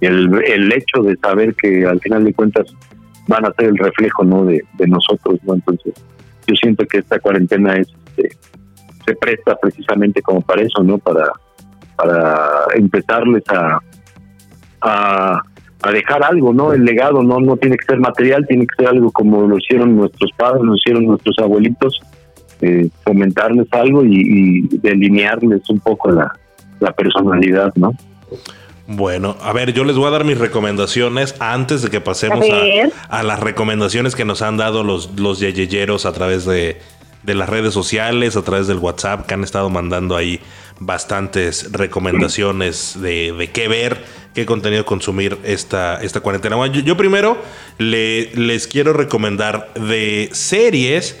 el, 0.00 0.30
el 0.44 0.72
hecho 0.72 1.02
de 1.02 1.16
saber 1.16 1.54
que 1.54 1.86
al 1.86 2.00
final 2.00 2.24
de 2.24 2.34
cuentas 2.34 2.66
van 3.26 3.44
a 3.46 3.52
ser 3.54 3.70
el 3.70 3.78
reflejo, 3.78 4.24
¿no? 4.24 4.44
De, 4.44 4.62
de 4.78 4.86
nosotros, 4.86 5.38
¿no? 5.44 5.54
Entonces 5.54 5.94
yo 6.46 6.54
siento 6.54 6.86
que 6.86 6.98
esta 6.98 7.18
cuarentena 7.18 7.76
es 7.76 7.88
este, 8.18 8.36
se 9.06 9.14
presta 9.16 9.56
precisamente 9.56 10.22
como 10.22 10.40
para 10.40 10.62
eso, 10.62 10.82
¿no? 10.82 10.98
Para, 10.98 11.30
para 11.96 12.66
empezarles 12.74 13.42
a, 13.48 13.80
a, 14.80 15.42
dejar 15.92 16.24
algo, 16.24 16.52
¿no? 16.52 16.72
El 16.72 16.84
legado 16.84 17.22
no, 17.22 17.40
no 17.40 17.56
tiene 17.56 17.76
que 17.76 17.86
ser 17.86 17.98
material, 17.98 18.46
tiene 18.46 18.66
que 18.66 18.74
ser 18.76 18.88
algo 18.88 19.10
como 19.10 19.46
lo 19.46 19.56
hicieron 19.58 19.96
nuestros 19.96 20.30
padres, 20.36 20.62
lo 20.62 20.74
hicieron 20.74 21.06
nuestros 21.06 21.38
abuelitos, 21.38 22.00
eh, 22.60 22.88
fomentarles 23.04 23.68
algo 23.72 24.04
y, 24.04 24.68
delinearles 24.78 25.68
un 25.70 25.80
poco 25.80 26.10
la, 26.10 26.32
la 26.80 26.92
personalidad, 26.92 27.72
¿no? 27.76 27.92
Bueno, 28.90 29.36
a 29.42 29.52
ver, 29.52 29.74
yo 29.74 29.84
les 29.84 29.96
voy 29.96 30.06
a 30.06 30.10
dar 30.10 30.24
mis 30.24 30.38
recomendaciones 30.38 31.34
antes 31.40 31.82
de 31.82 31.90
que 31.90 32.00
pasemos 32.00 32.42
a, 33.10 33.22
las 33.22 33.38
recomendaciones 33.38 34.16
que 34.16 34.24
nos 34.24 34.40
han 34.40 34.56
dado 34.56 34.82
los, 34.82 35.10
los 35.20 35.40
yeyeyeros 35.40 36.06
a 36.06 36.12
través 36.14 36.46
de, 36.46 36.78
de 37.22 37.34
las 37.34 37.50
redes 37.50 37.74
sociales, 37.74 38.36
a 38.36 38.42
través 38.42 38.66
del 38.66 38.78
WhatsApp, 38.78 39.26
que 39.26 39.34
han 39.34 39.44
estado 39.44 39.68
mandando 39.68 40.16
ahí 40.16 40.40
bastantes 40.80 41.72
recomendaciones 41.72 43.00
de, 43.00 43.50
qué 43.52 43.68
ver, 43.68 44.04
qué 44.34 44.46
contenido 44.46 44.84
consumir 44.84 45.38
esta, 45.44 46.02
esta 46.02 46.20
cuarentena. 46.20 46.66
yo, 46.66 46.96
primero 46.96 47.38
les 47.78 48.66
quiero 48.66 48.92
recomendar 48.92 49.72
de 49.74 50.28
series. 50.32 51.18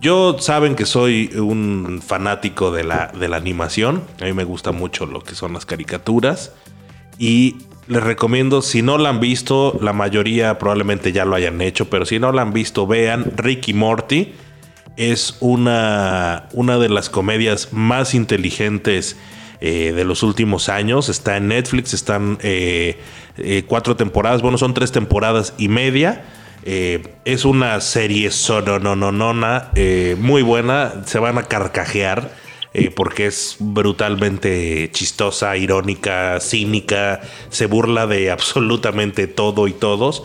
Yo 0.00 0.38
saben 0.38 0.76
que 0.76 0.86
soy 0.86 1.30
un 1.36 2.00
fanático 2.06 2.70
de 2.70 2.84
la, 2.84 3.08
de 3.08 3.28
la 3.28 3.36
animación. 3.36 4.04
A 4.20 4.24
mí 4.24 4.32
me 4.32 4.44
gusta 4.44 4.70
mucho 4.70 5.06
lo 5.06 5.22
que 5.22 5.34
son 5.34 5.52
las 5.52 5.66
caricaturas. 5.66 6.52
Y 7.18 7.56
les 7.88 8.02
recomiendo, 8.02 8.62
si 8.62 8.82
no 8.82 8.96
la 8.98 9.08
han 9.08 9.18
visto, 9.18 9.76
la 9.80 9.92
mayoría 9.92 10.58
probablemente 10.58 11.10
ya 11.10 11.24
lo 11.24 11.34
hayan 11.34 11.60
hecho, 11.60 11.90
pero 11.90 12.06
si 12.06 12.18
no 12.20 12.30
la 12.30 12.42
han 12.42 12.52
visto, 12.52 12.86
vean 12.86 13.32
Ricky 13.36 13.74
Morty 13.74 14.34
es 14.98 15.36
una, 15.38 16.48
una 16.52 16.76
de 16.76 16.88
las 16.88 17.08
comedias 17.08 17.72
más 17.72 18.14
inteligentes 18.14 19.16
eh, 19.60 19.92
de 19.94 20.04
los 20.04 20.22
últimos 20.24 20.68
años. 20.68 21.08
Está 21.08 21.36
en 21.36 21.48
Netflix, 21.48 21.94
están 21.94 22.38
eh, 22.42 22.98
eh, 23.38 23.62
cuatro 23.66 23.96
temporadas, 23.96 24.42
bueno, 24.42 24.58
son 24.58 24.74
tres 24.74 24.92
temporadas 24.92 25.54
y 25.56 25.68
media. 25.68 26.24
es 26.64 27.44
una 27.44 27.80
serie 27.80 28.30
sonononona, 28.30 29.70
muy 30.18 30.42
buena, 30.42 31.02
se 31.06 31.18
van 31.18 31.38
a 31.38 31.44
carcajear. 31.44 32.30
porque 32.94 33.26
es 33.26 33.56
brutalmente 33.58 34.90
chistosa, 34.92 35.56
irónica, 35.56 36.38
cínica, 36.40 37.20
se 37.48 37.66
burla 37.66 38.06
de 38.06 38.30
absolutamente 38.30 39.26
todo 39.26 39.66
y 39.66 39.72
todos, 39.72 40.24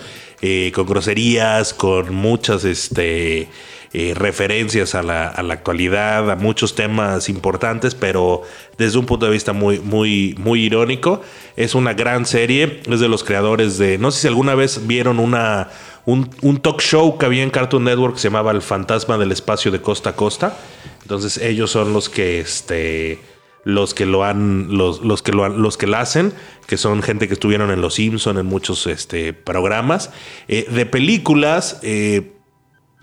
con 0.73 0.85
groserías, 0.85 1.73
con 1.73 2.13
muchas 2.13 2.65
este, 2.65 3.47
eh, 3.95 4.13
referencias 4.15 4.95
a 4.95 5.03
la, 5.03 5.27
actualidad, 5.27 6.31
a 6.31 6.35
muchos 6.35 6.73
temas 6.73 7.29
importantes, 7.29 7.93
pero 7.93 8.41
desde 8.75 8.97
un 8.97 9.05
punto 9.05 9.27
de 9.27 9.31
vista 9.31 9.53
muy, 9.53 9.79
muy, 9.79 10.33
muy 10.39 10.63
irónico. 10.63 11.21
Es 11.55 11.75
una 11.75 11.93
gran 11.93 12.25
serie, 12.25 12.81
es 12.89 12.99
de 12.99 13.07
los 13.07 13.23
creadores 13.23 13.77
de, 13.77 13.99
no 13.99 14.09
sé 14.09 14.21
si 14.21 14.27
alguna 14.27 14.55
vez 14.55 14.87
vieron 14.87 15.19
una, 15.19 15.69
un, 16.05 16.27
talk 16.59 16.81
show 16.81 17.19
que 17.19 17.27
había 17.27 17.43
en 17.43 17.51
Cartoon 17.51 17.83
Network 17.83 18.15
que 18.15 18.21
se 18.21 18.29
llamaba 18.29 18.51
El 18.51 18.63
Fantasma 18.63 19.19
del 19.19 19.31
Espacio 19.31 19.69
de 19.69 19.79
Costa 19.79 20.09
a 20.09 20.15
Costa. 20.15 20.57
Entonces 21.03 21.37
ellos 21.37 21.69
son 21.69 21.93
los 21.93 22.09
que 22.09 22.39
este 22.39 23.19
los 23.63 23.93
que 23.93 24.05
lo 24.05 24.25
han 24.25 24.75
los, 24.75 25.01
los 25.01 25.21
que 25.21 25.31
lo 25.31 25.47
los 25.47 25.77
que 25.77 25.87
la 25.87 26.01
hacen 26.01 26.33
que 26.67 26.75
son 26.75 27.01
gente 27.01 27.27
que 27.29 27.33
estuvieron 27.33 27.71
en 27.71 27.79
Los 27.79 27.93
Simpson 27.93 28.37
en 28.37 28.45
muchos 28.45 28.87
este 28.87 29.31
programas 29.31 30.11
eh, 30.49 30.67
de 30.69 30.85
películas 30.85 31.79
eh, 31.81 32.32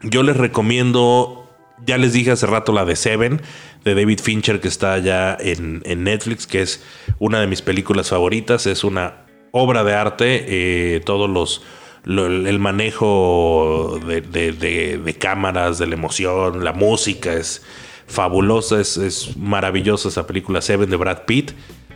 yo 0.02 0.22
les 0.22 0.36
recomiendo, 0.36 1.48
ya 1.84 1.98
les 1.98 2.12
dije 2.12 2.30
hace 2.32 2.46
rato 2.46 2.72
la 2.72 2.84
de 2.84 2.96
Seven, 2.96 3.40
de 3.84 3.94
David 3.94 4.20
Fincher, 4.20 4.60
que 4.60 4.68
está 4.68 4.98
ya 4.98 5.36
en, 5.38 5.82
Netflix, 6.04 6.46
que 6.46 6.62
es 6.62 6.84
una 7.18 7.40
de 7.40 7.46
mis 7.46 7.62
películas 7.62 8.10
favoritas. 8.10 8.66
Es 8.66 8.84
una 8.84 9.26
obra 9.52 9.84
de 9.84 9.94
arte. 9.94 10.44
Eh, 10.46 11.00
todos 11.00 11.28
los. 11.28 11.62
el 12.06 12.58
manejo 12.58 13.98
de, 14.06 15.16
cámaras, 15.18 15.78
de 15.78 15.86
la 15.86 15.94
emoción, 15.94 16.64
la 16.64 16.72
música 16.72 17.32
es 17.32 17.62
fabulosa, 18.06 18.80
es, 18.80 18.96
es 18.96 19.36
maravillosa 19.36 20.08
esa 20.08 20.26
película 20.26 20.60
Seven 20.60 20.90
de 20.90 20.96
Brad 20.96 21.24
Pitt. 21.26 21.52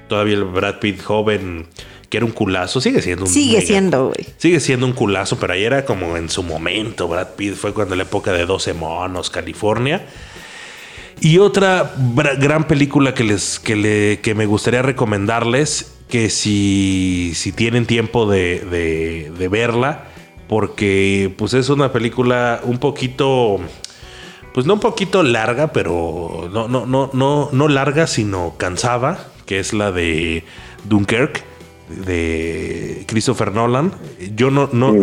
Todavía 0.08 0.34
el 0.34 0.44
Brad 0.44 0.78
Pitt 0.80 1.02
joven 1.02 1.66
que 2.08 2.18
era 2.18 2.26
un 2.26 2.32
culazo, 2.32 2.80
sigue 2.80 3.02
siendo 3.02 3.24
un 3.24 3.30
Sigue 3.30 3.60
siendo, 3.60 4.06
güey. 4.06 4.26
Sigue 4.36 4.60
siendo 4.60 4.86
un 4.86 4.92
culazo, 4.92 5.38
pero 5.38 5.52
ahí 5.52 5.64
era 5.64 5.84
como 5.84 6.16
en 6.16 6.28
su 6.28 6.42
momento. 6.42 7.08
Brad 7.08 7.28
Pitt 7.36 7.54
fue 7.54 7.72
cuando 7.72 7.96
la 7.96 8.02
época 8.02 8.32
de 8.32 8.46
12 8.46 8.74
monos, 8.74 9.30
California. 9.30 10.06
Y 11.20 11.38
otra 11.38 11.94
gran 12.38 12.64
película 12.64 13.14
que 13.14 13.24
les 13.24 13.58
que, 13.58 13.76
le, 13.76 14.20
que 14.20 14.34
me 14.34 14.46
gustaría 14.46 14.82
recomendarles, 14.82 15.94
que 16.08 16.28
si, 16.28 17.32
si 17.34 17.52
tienen 17.52 17.86
tiempo 17.86 18.28
de, 18.28 19.30
de, 19.36 19.48
verla, 19.48 20.08
porque 20.48 21.32
pues 21.38 21.54
es 21.54 21.68
una 21.70 21.92
película 21.92 22.60
un 22.64 22.78
poquito 22.78 23.60
pues 24.52 24.66
no 24.66 24.74
un 24.74 24.80
poquito 24.80 25.22
larga, 25.22 25.72
pero 25.72 26.48
no, 26.52 26.68
no, 26.68 26.86
no, 26.86 27.10
no, 27.12 27.48
no 27.50 27.68
larga, 27.68 28.06
sino 28.06 28.54
cansada, 28.56 29.32
que 29.46 29.58
es 29.58 29.72
la 29.72 29.90
de 29.90 30.44
Dunkirk 30.84 31.53
de 31.88 33.04
Christopher 33.06 33.52
Nolan. 33.52 33.92
Yo 34.34 34.50
no, 34.50 34.68
no, 34.72 34.94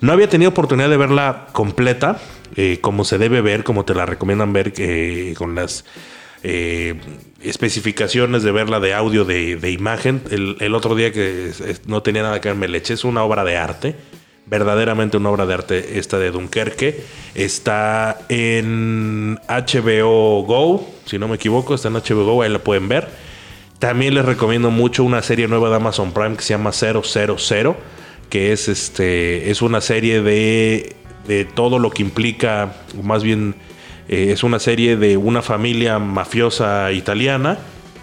no 0.00 0.12
había 0.12 0.28
tenido 0.28 0.50
oportunidad 0.50 0.90
de 0.90 0.96
verla 0.96 1.46
completa, 1.52 2.20
eh, 2.56 2.78
como 2.80 3.04
se 3.04 3.18
debe 3.18 3.40
ver, 3.40 3.64
como 3.64 3.84
te 3.84 3.94
la 3.94 4.06
recomiendan 4.06 4.52
ver, 4.52 4.72
eh, 4.78 5.34
con 5.36 5.54
las 5.54 5.84
eh, 6.42 6.94
especificaciones 7.42 8.42
de 8.42 8.52
verla 8.52 8.80
de 8.80 8.94
audio, 8.94 9.24
de, 9.24 9.70
imagen. 9.70 10.22
El, 10.30 10.74
otro 10.74 10.94
día 10.94 11.12
que 11.12 11.52
no 11.86 12.02
tenía 12.02 12.22
nada 12.22 12.40
que 12.40 12.48
ver, 12.48 12.56
me 12.56 12.68
le 12.68 12.78
eché, 12.78 12.94
es 12.94 13.04
una 13.04 13.22
obra 13.24 13.44
de 13.44 13.56
arte. 13.56 13.94
Verdaderamente 14.46 15.16
una 15.16 15.30
obra 15.30 15.46
de 15.46 15.54
arte 15.54 15.98
esta 15.98 16.18
de 16.18 16.32
Dunkerque. 16.32 17.04
Está 17.36 18.18
en 18.28 19.38
HBO 19.48 20.42
Go, 20.42 20.88
si 21.04 21.18
no 21.18 21.28
me 21.28 21.36
equivoco, 21.36 21.74
está 21.74 21.86
en 21.86 21.94
HBO 21.94 22.24
Go, 22.24 22.42
ahí 22.42 22.50
la 22.50 22.58
pueden 22.58 22.88
ver. 22.88 23.29
También 23.80 24.14
les 24.14 24.26
recomiendo 24.26 24.70
mucho 24.70 25.04
una 25.04 25.22
serie 25.22 25.48
nueva 25.48 25.70
de 25.70 25.76
Amazon 25.76 26.12
Prime 26.12 26.36
que 26.36 26.42
se 26.42 26.52
llama 26.52 26.70
000, 26.70 27.02
que 28.28 28.52
es, 28.52 28.68
este, 28.68 29.50
es 29.50 29.62
una 29.62 29.80
serie 29.80 30.20
de, 30.20 30.94
de 31.26 31.46
todo 31.46 31.78
lo 31.78 31.90
que 31.90 32.02
implica, 32.02 32.74
más 33.02 33.22
bien 33.22 33.54
eh, 34.06 34.32
es 34.32 34.44
una 34.44 34.58
serie 34.58 34.98
de 34.98 35.16
una 35.16 35.40
familia 35.40 35.98
mafiosa 35.98 36.92
italiana 36.92 37.56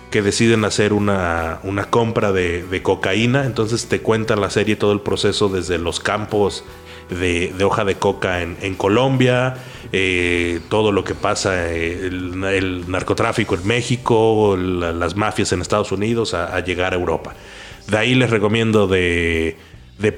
que 0.10 0.24
deciden 0.24 0.66
hacer 0.66 0.94
una, 0.94 1.60
una 1.62 1.86
compra 1.86 2.32
de, 2.32 2.64
de, 2.64 2.82
cocaína. 2.82 3.46
Entonces 3.46 3.86
te 3.86 4.00
cuenta 4.00 4.36
la 4.36 4.50
serie 4.50 4.78
todo 4.78 4.94
el 4.94 5.02
proceso 5.02 5.48
desde 5.48 5.78
los 5.78 6.00
campos 6.00 6.64
de, 7.10 7.64
hoja 7.64 7.86
de 7.86 7.96
coca 7.96 8.42
en, 8.42 8.76
Colombia, 8.76 9.56
eh, 9.92 10.60
todo 10.70 10.92
lo 10.92 11.04
que 11.04 11.16
pasa, 11.16 11.72
eh, 11.74 12.08
el, 12.08 12.90
narcotráfico 12.90 13.56
en 13.56 13.66
México, 13.66 14.58
las 14.58 15.16
mafias 15.16 15.52
en 15.52 15.62
Estados 15.62 15.92
Unidos 15.92 16.34
a, 16.34 16.60
llegar 16.60 16.94
a 16.94 16.98
Europa. 16.98 17.36
De 17.88 17.98
ahí 17.98 18.16
les 18.16 18.30
recomiendo 18.30 18.88
de, 18.88 19.56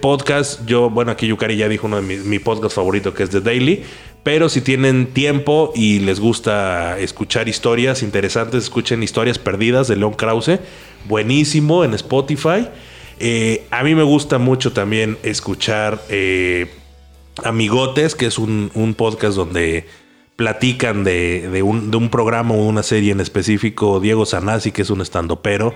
podcast. 0.01 0.65
Yo, 0.65 0.89
bueno, 0.89 1.11
aquí 1.11 1.27
Yukari 1.27 1.55
ya 1.57 1.69
dijo 1.69 1.87
uno 1.87 1.97
de 1.97 2.01
mis 2.01 2.25
mi 2.25 2.39
podcast 2.39 2.75
favorito 2.75 3.13
que 3.13 3.23
es 3.23 3.29
The 3.29 3.41
Daily. 3.41 3.83
Pero 4.21 4.49
si 4.49 4.59
tienen 4.59 5.07
tiempo 5.07 5.71
y 5.73 5.99
les 5.99 6.19
gusta 6.19 6.99
escuchar 6.99 7.47
historias 7.47 8.03
interesantes, 8.03 8.63
escuchen 8.65 9.01
Historias 9.01 9.39
Perdidas 9.39 9.87
de 9.87 9.95
Leon 9.95 10.13
Krause. 10.13 10.59
Buenísimo 11.07 11.85
en 11.85 11.93
Spotify. 11.93 12.67
Eh, 13.19 13.65
a 13.71 13.83
mí 13.83 13.95
me 13.95 14.03
gusta 14.03 14.37
mucho 14.37 14.73
también 14.73 15.17
escuchar 15.23 16.01
Amigotes, 17.45 18.15
que 18.15 18.25
es 18.25 18.37
un, 18.37 18.95
podcast 18.97 19.35
donde 19.35 19.87
platican 20.35 21.03
de, 21.03 21.61
un, 21.63 22.09
programa 22.09 22.55
o 22.55 22.65
una 22.65 22.83
serie 22.83 23.11
en 23.11 23.19
específico, 23.19 23.99
Diego 23.99 24.25
Sanasi, 24.25 24.71
que 24.71 24.83
es 24.83 24.89
un 24.89 25.01
estandopero, 25.01 25.73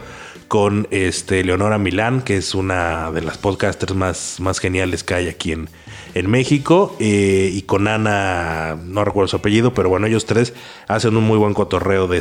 con 0.48 0.88
este 0.92 1.44
Leonora 1.44 1.78
Milán, 1.78 2.22
que 2.22 2.38
es 2.38 2.56
una 2.56 3.12
de 3.12 3.22
las 3.22 3.38
podcasters 3.38 3.96
más, 3.96 4.60
geniales 4.60 5.04
que 5.04 5.16
hay 5.16 5.28
aquí 5.28 5.52
en, 5.52 5.70
en 6.14 6.30
México, 6.30 6.96
eh, 7.00 7.50
y 7.54 7.64
con 7.64 7.88
Ana, 7.88 8.78
no 8.86 9.04
recuerdo 9.04 9.28
su 9.28 9.36
apellido, 9.36 9.74
pero 9.74 9.90
bueno, 9.90 10.08
ellos 10.08 10.26
tres 10.26 10.54
hacen 10.88 11.18
un 11.18 11.24
muy 11.24 11.38
buen 11.38 11.54
cotorreo 11.54 12.08
de, 12.08 12.20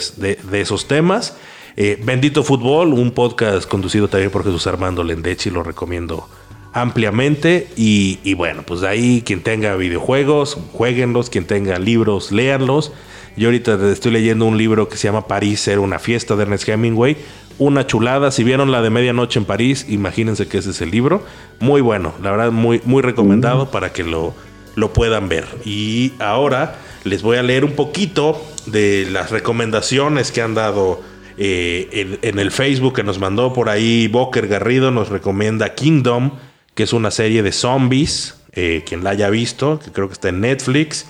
esos 0.53 0.89
temas. 0.89 1.37
Eh, 1.77 1.99
Bendito 2.05 2.43
Fútbol, 2.43 2.93
un 2.93 3.13
podcast 3.13 3.69
conducido 3.69 4.09
también 4.09 4.31
por 4.31 4.45
Jesús 4.45 4.67
Armando 4.67 5.03
Lendechi, 5.05 5.51
lo 5.51 5.63
recomiendo 5.63 6.29
ampliamente 6.73 7.69
y, 7.77 8.35
bueno, 8.35 8.63
pues 8.63 8.81
de 8.81 8.89
ahí 8.89 9.23
quien 9.25 9.43
tenga 9.43 9.77
videojuegos, 9.77 10.59
jueguenlos, 10.73 11.31
quien 11.31 11.45
tenga 11.45 11.79
libros, 11.79 12.33
léanlos. 12.33 12.93
Yo 13.37 13.49
ahorita 13.49 13.79
estoy 13.91 14.13
leyendo 14.13 14.45
un 14.45 14.59
libro 14.59 14.89
que 14.89 14.97
se 14.97 15.09
llama 15.09 15.27
París 15.27 15.67
era 15.69 15.81
una 15.81 15.99
fiesta 15.99 16.37
de 16.37 16.43
Ernest 16.43 16.69
Hemingway. 16.69 17.17
Una 17.59 17.87
chulada, 17.87 18.31
si 18.31 18.45
vieron 18.45 18.73
la 18.73 18.83
de 18.83 18.91
Medianoche 18.91 19.39
en 19.39 19.45
París, 19.45 19.87
imagínense 19.89 20.49
que 20.49 20.59
ese 20.59 20.71
es 20.71 20.81
el 20.81 20.91
libro. 20.91 21.25
Muy 21.61 21.81
bueno, 21.81 22.15
la 22.23 22.31
verdad 22.31 22.51
muy, 22.51 22.81
muy 22.85 23.03
recomendado 23.03 23.71
para 23.71 23.93
que 23.93 24.05
lo, 24.05 24.35
lo 24.75 24.93
puedan 24.93 25.29
ver. 25.29 25.47
Y 25.65 26.13
ahora 26.19 26.79
les 27.05 27.23
voy 27.23 27.37
a 27.37 27.43
leer 27.43 27.65
un 27.65 27.73
poquito 27.73 28.43
de 28.67 29.07
las 29.11 29.31
recomendaciones 29.31 30.33
que 30.33 30.41
han 30.41 30.55
dado 30.55 31.01
eh, 31.37 31.89
en, 31.93 32.19
en, 32.23 32.39
el 32.39 32.51
Facebook 32.51 32.95
que 32.95 33.03
nos 33.03 33.19
mandó 33.19 33.53
por 33.53 33.69
ahí 33.69 34.09
Boker 34.09 34.49
Garrido, 34.49 34.91
nos 34.91 35.09
recomienda 35.09 35.75
Kingdom 35.75 36.33
que 36.75 36.83
es 36.85 36.93
una 36.93 37.11
serie 37.11 37.43
de 37.43 37.53
zombies, 37.53 38.37
eh, 38.53 38.83
quien 38.87 39.05
la 39.05 39.11
haya 39.11 39.31
visto, 39.31 39.79
que 39.79 39.91
creo 39.91 40.09
que 40.09 40.15
está 40.15 40.29
en 40.29 40.41
Netflix. 40.41 41.07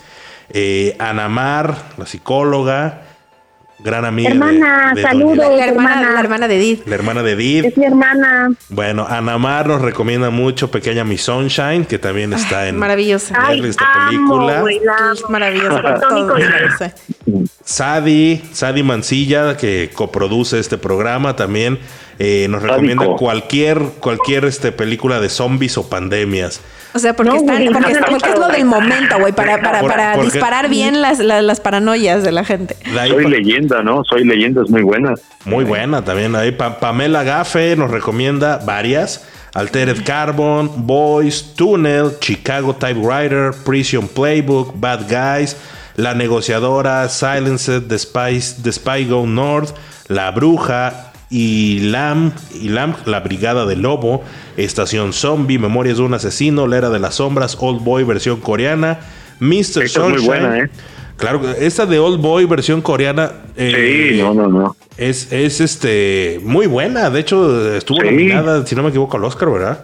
Eh, 0.49 0.95
Anamar, 0.99 1.75
la 1.97 2.05
psicóloga, 2.05 3.03
gran 3.79 4.05
amiga. 4.05 4.29
Hermana, 4.29 4.93
saludos. 5.01 5.37
La 5.57 5.65
hermana, 5.65 6.11
la 6.11 6.19
hermana 6.19 6.47
de 6.47 6.57
Edith. 6.57 6.87
La 6.87 6.95
hermana 6.95 7.23
de 7.23 7.31
Edith. 7.33 7.65
Es 7.65 7.77
mi 7.77 7.85
hermana. 7.85 8.49
Bueno, 8.69 9.05
Anamar 9.07 9.67
nos 9.67 9.81
recomienda 9.81 10.29
mucho 10.29 10.71
Pequeña 10.71 11.03
Miss 11.03 11.23
Sunshine, 11.23 11.85
que 11.85 11.99
también 11.99 12.33
está 12.33 12.67
en 12.67 12.77
maravillosa. 12.77 13.53
esta 13.53 14.07
película. 14.09 14.63
maravillosa. 15.29 16.93
Sadi, 17.63 18.41
Sadi 18.51 18.83
Mancilla, 18.83 19.57
que 19.57 19.89
coproduce 19.93 20.59
este 20.59 20.77
programa, 20.77 21.35
también 21.35 21.79
eh, 22.19 22.47
nos 22.49 22.61
recomienda 22.61 23.05
cualquier, 23.17 23.79
cualquier 23.99 24.45
este, 24.45 24.71
película 24.71 25.19
de 25.19 25.29
zombies 25.29 25.77
o 25.77 25.89
pandemias. 25.89 26.61
O 26.95 26.99
sea, 26.99 27.15
porque, 27.15 27.31
porque, 27.31 27.91
es 27.91 28.39
lo 28.39 28.47
del 28.49 28.65
momento, 28.65 29.17
güey, 29.19 29.33
para, 29.33 29.59
para, 29.59 29.81
para 29.81 30.17
disparar 30.17 30.69
bien 30.69 31.01
las, 31.01 31.17
las, 31.17 31.59
paranoias 31.59 32.23
de 32.23 32.31
la 32.31 32.45
gente. 32.45 32.75
Soy 33.07 33.27
leyenda, 33.27 33.81
¿no? 33.81 34.03
Soy 34.03 34.23
leyenda, 34.23 34.61
es 34.63 34.69
muy 34.69 34.83
buena. 34.83 35.15
Muy 35.45 35.63
buena 35.63 36.03
también. 36.03 36.35
Ahí 36.35 36.51
Pamela 36.51 37.23
Gafe 37.23 37.75
nos 37.75 37.89
recomienda 37.89 38.59
varias. 38.63 39.27
Altered 39.55 40.03
Carbon, 40.03 40.87
Boys, 40.87 41.53
Tunnel, 41.55 42.11
Chicago 42.19 42.75
Typewriter, 42.75 43.53
Prison 43.63 44.07
Playbook, 44.07 44.79
Bad 44.79 45.07
Guys, 45.07 45.57
La 45.95 46.13
Negociadora, 46.13 47.07
Silenced, 47.07 47.87
The, 47.87 47.99
Spice, 47.99 48.61
The 48.63 48.71
Spy 48.71 49.05
Go 49.05 49.27
North, 49.27 49.75
La 50.07 50.31
Bruja, 50.31 51.12
y 51.33 51.79
Lam, 51.79 52.31
y 52.61 52.69
Lam, 52.69 52.93
La 53.05 53.19
Brigada 53.21 53.65
del 53.65 53.81
Lobo, 53.81 54.21
Estación 54.55 55.13
Zombie, 55.13 55.57
Memorias 55.57 55.97
de 55.97 56.03
un 56.03 56.13
Asesino, 56.13 56.67
La 56.67 56.77
Era 56.77 56.89
de 56.91 56.99
las 56.99 57.15
Sombras, 57.15 57.57
Old 57.59 57.83
Boy 57.83 58.03
versión 58.03 58.39
coreana, 58.39 58.99
Mr. 59.39 59.89
Sunshine. 59.89 60.15
Es 60.15 60.25
buena, 60.25 60.59
¿eh? 60.59 60.69
Claro, 61.17 61.41
esta 61.59 61.87
de 61.87 61.97
Old 61.97 62.21
Boy 62.21 62.45
versión 62.45 62.83
coreana. 62.83 63.31
Eh, 63.55 64.11
sí, 64.11 64.21
no, 64.21 64.35
no, 64.35 64.47
no. 64.47 64.75
Es, 64.95 65.31
es 65.31 65.59
este 65.59 66.39
muy 66.43 66.67
buena. 66.67 67.09
De 67.09 67.21
hecho, 67.21 67.75
estuvo 67.75 68.03
nominada, 68.03 68.63
si 68.67 68.75
no 68.75 68.83
me 68.83 68.89
equivoco, 68.89 69.17
al 69.17 69.25
Oscar, 69.25 69.49
¿verdad? 69.49 69.83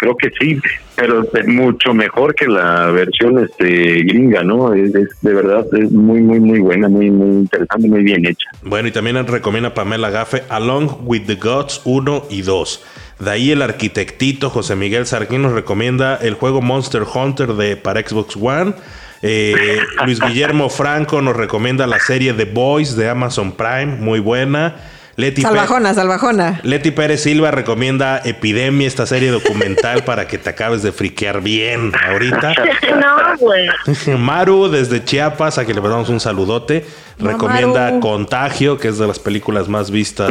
Creo 0.00 0.16
que 0.16 0.30
sí, 0.40 0.58
pero 0.96 1.22
es 1.30 1.46
mucho 1.46 1.92
mejor 1.92 2.34
que 2.34 2.46
la 2.46 2.86
versión 2.86 3.38
este 3.38 4.02
gringa, 4.02 4.42
¿no? 4.42 4.72
Es, 4.72 4.92
de 4.92 5.34
verdad 5.34 5.66
es 5.74 5.92
muy 5.92 6.20
muy 6.22 6.40
muy 6.40 6.58
buena, 6.58 6.88
muy 6.88 7.10
muy 7.10 7.40
interesante, 7.40 7.86
muy 7.86 8.02
bien 8.02 8.24
hecha. 8.24 8.48
Bueno, 8.62 8.88
y 8.88 8.92
también 8.92 9.26
recomienda 9.26 9.74
Pamela 9.74 10.08
Gafe 10.08 10.44
Along 10.48 11.02
with 11.04 11.26
the 11.26 11.34
Gods 11.34 11.82
1 11.84 12.28
y 12.30 12.40
2. 12.40 12.84
De 13.18 13.30
ahí 13.30 13.50
el 13.50 13.60
arquitectito 13.60 14.48
José 14.48 14.74
Miguel 14.74 15.04
Sarquín 15.04 15.42
nos 15.42 15.52
recomienda 15.52 16.16
el 16.16 16.32
juego 16.32 16.62
Monster 16.62 17.02
Hunter 17.02 17.48
de 17.48 17.76
para 17.76 18.00
Xbox 18.00 18.36
One. 18.36 18.72
Eh, 19.20 19.80
Luis 20.06 20.18
Guillermo 20.18 20.70
Franco 20.70 21.20
nos 21.20 21.36
recomienda 21.36 21.86
la 21.86 21.98
serie 21.98 22.32
The 22.32 22.46
Boys 22.46 22.96
de 22.96 23.10
Amazon 23.10 23.52
Prime, 23.52 23.96
muy 23.98 24.18
buena. 24.18 24.76
Leti 25.20 25.42
salvajona, 25.42 25.92
salvajona. 25.92 26.60
Leti 26.62 26.90
Pérez 26.90 27.22
Silva 27.22 27.50
recomienda 27.50 28.22
Epidemia, 28.24 28.88
esta 28.88 29.04
serie 29.04 29.30
documental 29.30 30.02
para 30.06 30.26
que 30.26 30.38
te 30.38 30.48
acabes 30.48 30.82
de 30.82 30.92
friquear 30.92 31.42
bien 31.42 31.92
ahorita. 32.08 32.54
no, 33.00 33.36
güey. 33.38 33.68
Maru, 34.18 34.68
desde 34.68 35.04
Chiapas, 35.04 35.58
a 35.58 35.64
quien 35.64 35.76
le 35.76 35.82
mandamos 35.82 36.08
un 36.08 36.20
saludote, 36.20 36.86
recomienda 37.18 38.00
Contagio, 38.00 38.78
que 38.78 38.88
es 38.88 38.98
de 38.98 39.06
las 39.06 39.18
películas 39.18 39.68
más 39.68 39.90
vistas 39.90 40.30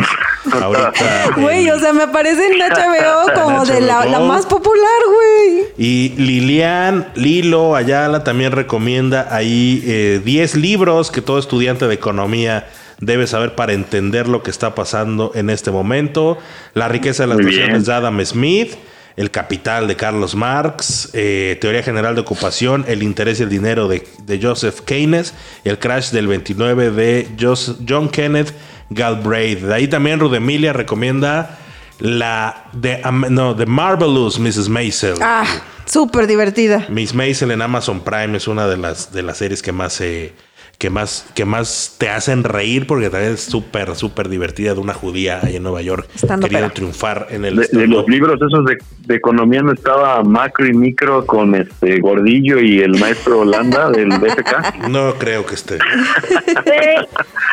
ahorita. 0.52 0.92
Güey, 1.38 1.70
o 1.70 1.80
sea, 1.80 1.94
me 1.94 2.04
aparece 2.04 2.48
en 2.48 2.60
HBO 2.60 3.34
como 3.36 3.66
de 3.66 3.82
la, 3.82 4.20
más 4.22 4.48
popular, 4.48 5.02
güey. 5.08 5.66
Y 5.78 6.10
Lilian 6.18 7.10
Lilo 7.14 7.76
Ayala 7.76 8.24
también 8.24 8.52
recomienda 8.52 9.28
ahí 9.30 10.22
10 10.26 10.56
eh, 10.56 10.58
libros 10.58 11.12
que 11.12 11.22
todo 11.22 11.38
estudiante 11.38 11.88
de 11.88 11.94
economía 11.94 12.68
debe 13.02 13.28
saber 13.28 13.56
para 13.56 13.74
entender 13.74 14.28
lo 14.28 14.44
que 14.44 14.52
está 14.52 14.76
pasando 14.76 15.32
en 15.36 15.50
este 15.50 15.72
momento. 15.72 16.38
La 16.74 16.88
riqueza 16.88 17.24
de 17.24 17.30
las 17.30 17.40
naciones 17.40 17.86
de 17.86 17.94
Adam 17.94 18.24
Smith. 18.26 18.76
El 19.16 19.32
capital 19.32 19.86
de 19.90 19.98
Carlos 19.98 20.34
Marx, 20.34 21.10
eh, 21.12 21.58
Teoría 21.60 21.84
General 21.84 22.16
de 22.16 22.22
Ocupación, 22.22 22.86
El 22.88 23.04
interés 23.04 23.42
y 23.42 23.44
el 23.44 23.50
dinero 23.50 23.90
de, 23.90 24.08
Joseph 24.42 24.80
Keynes, 24.86 25.34
El 25.66 25.78
crash 25.78 26.12
del 26.12 26.28
29 26.28 26.92
de 26.92 27.28
John 27.38 28.08
Kenneth 28.08 28.54
Galbraith. 28.90 29.60
De 29.60 29.74
ahí 29.74 29.90
también 29.90 30.22
Rudemilia 30.22 30.72
recomienda 30.72 31.58
la 32.00 32.70
de 32.72 33.02
no, 33.30 33.56
The 33.58 33.66
Marvelous 33.66 34.40
Mrs. 34.40 34.70
Maisel. 34.70 35.16
Ah, 35.22 35.46
súper 35.86 36.26
divertida. 36.26 36.86
Miss 36.88 37.14
Maisel 37.14 37.52
en 37.52 37.62
Amazon 37.62 38.00
Prime 38.02 38.38
es 38.38 38.48
una 38.48 38.68
de 38.68 38.78
las, 38.78 39.12
de 39.12 39.22
las 39.22 39.38
series 39.38 39.62
que 39.62 39.74
más 39.74 39.94
se 39.94 40.34
que 40.80 40.90
más, 40.90 41.30
que 41.36 41.44
más 41.44 41.98
te 41.98 42.08
hacen 42.08 42.46
reír 42.46 42.88
porque 42.88 43.10
también 43.10 43.34
es 43.34 43.42
súper, 43.42 43.96
súper 43.96 44.30
divertida 44.30 44.74
de 44.74 44.80
una 44.80 44.94
judía 44.94 45.42
ahí 45.44 45.58
en 45.58 45.64
Nueva 45.64 45.82
York 45.82 46.08
queriendo 46.42 46.70
triunfar 46.70 47.28
en 47.32 47.44
el... 47.44 47.58
De, 47.58 47.86
los 47.86 48.08
libros 48.08 48.40
esos 48.42 48.66
de, 48.66 49.16
economía 49.16 49.62
no 49.62 49.74
estaba 49.74 50.24
macro 50.24 50.66
y 50.68 50.74
micro 50.74 51.26
con 51.26 51.54
este 51.54 52.00
Gordillo 52.00 52.60
y 52.60 52.80
el 52.80 52.98
maestro 52.98 53.40
Holanda 53.40 53.92
del 53.92 54.08
BFK. 54.08 54.88
No 54.90 55.14
creo 55.16 55.46
que 55.46 55.56
esté. 55.56 55.78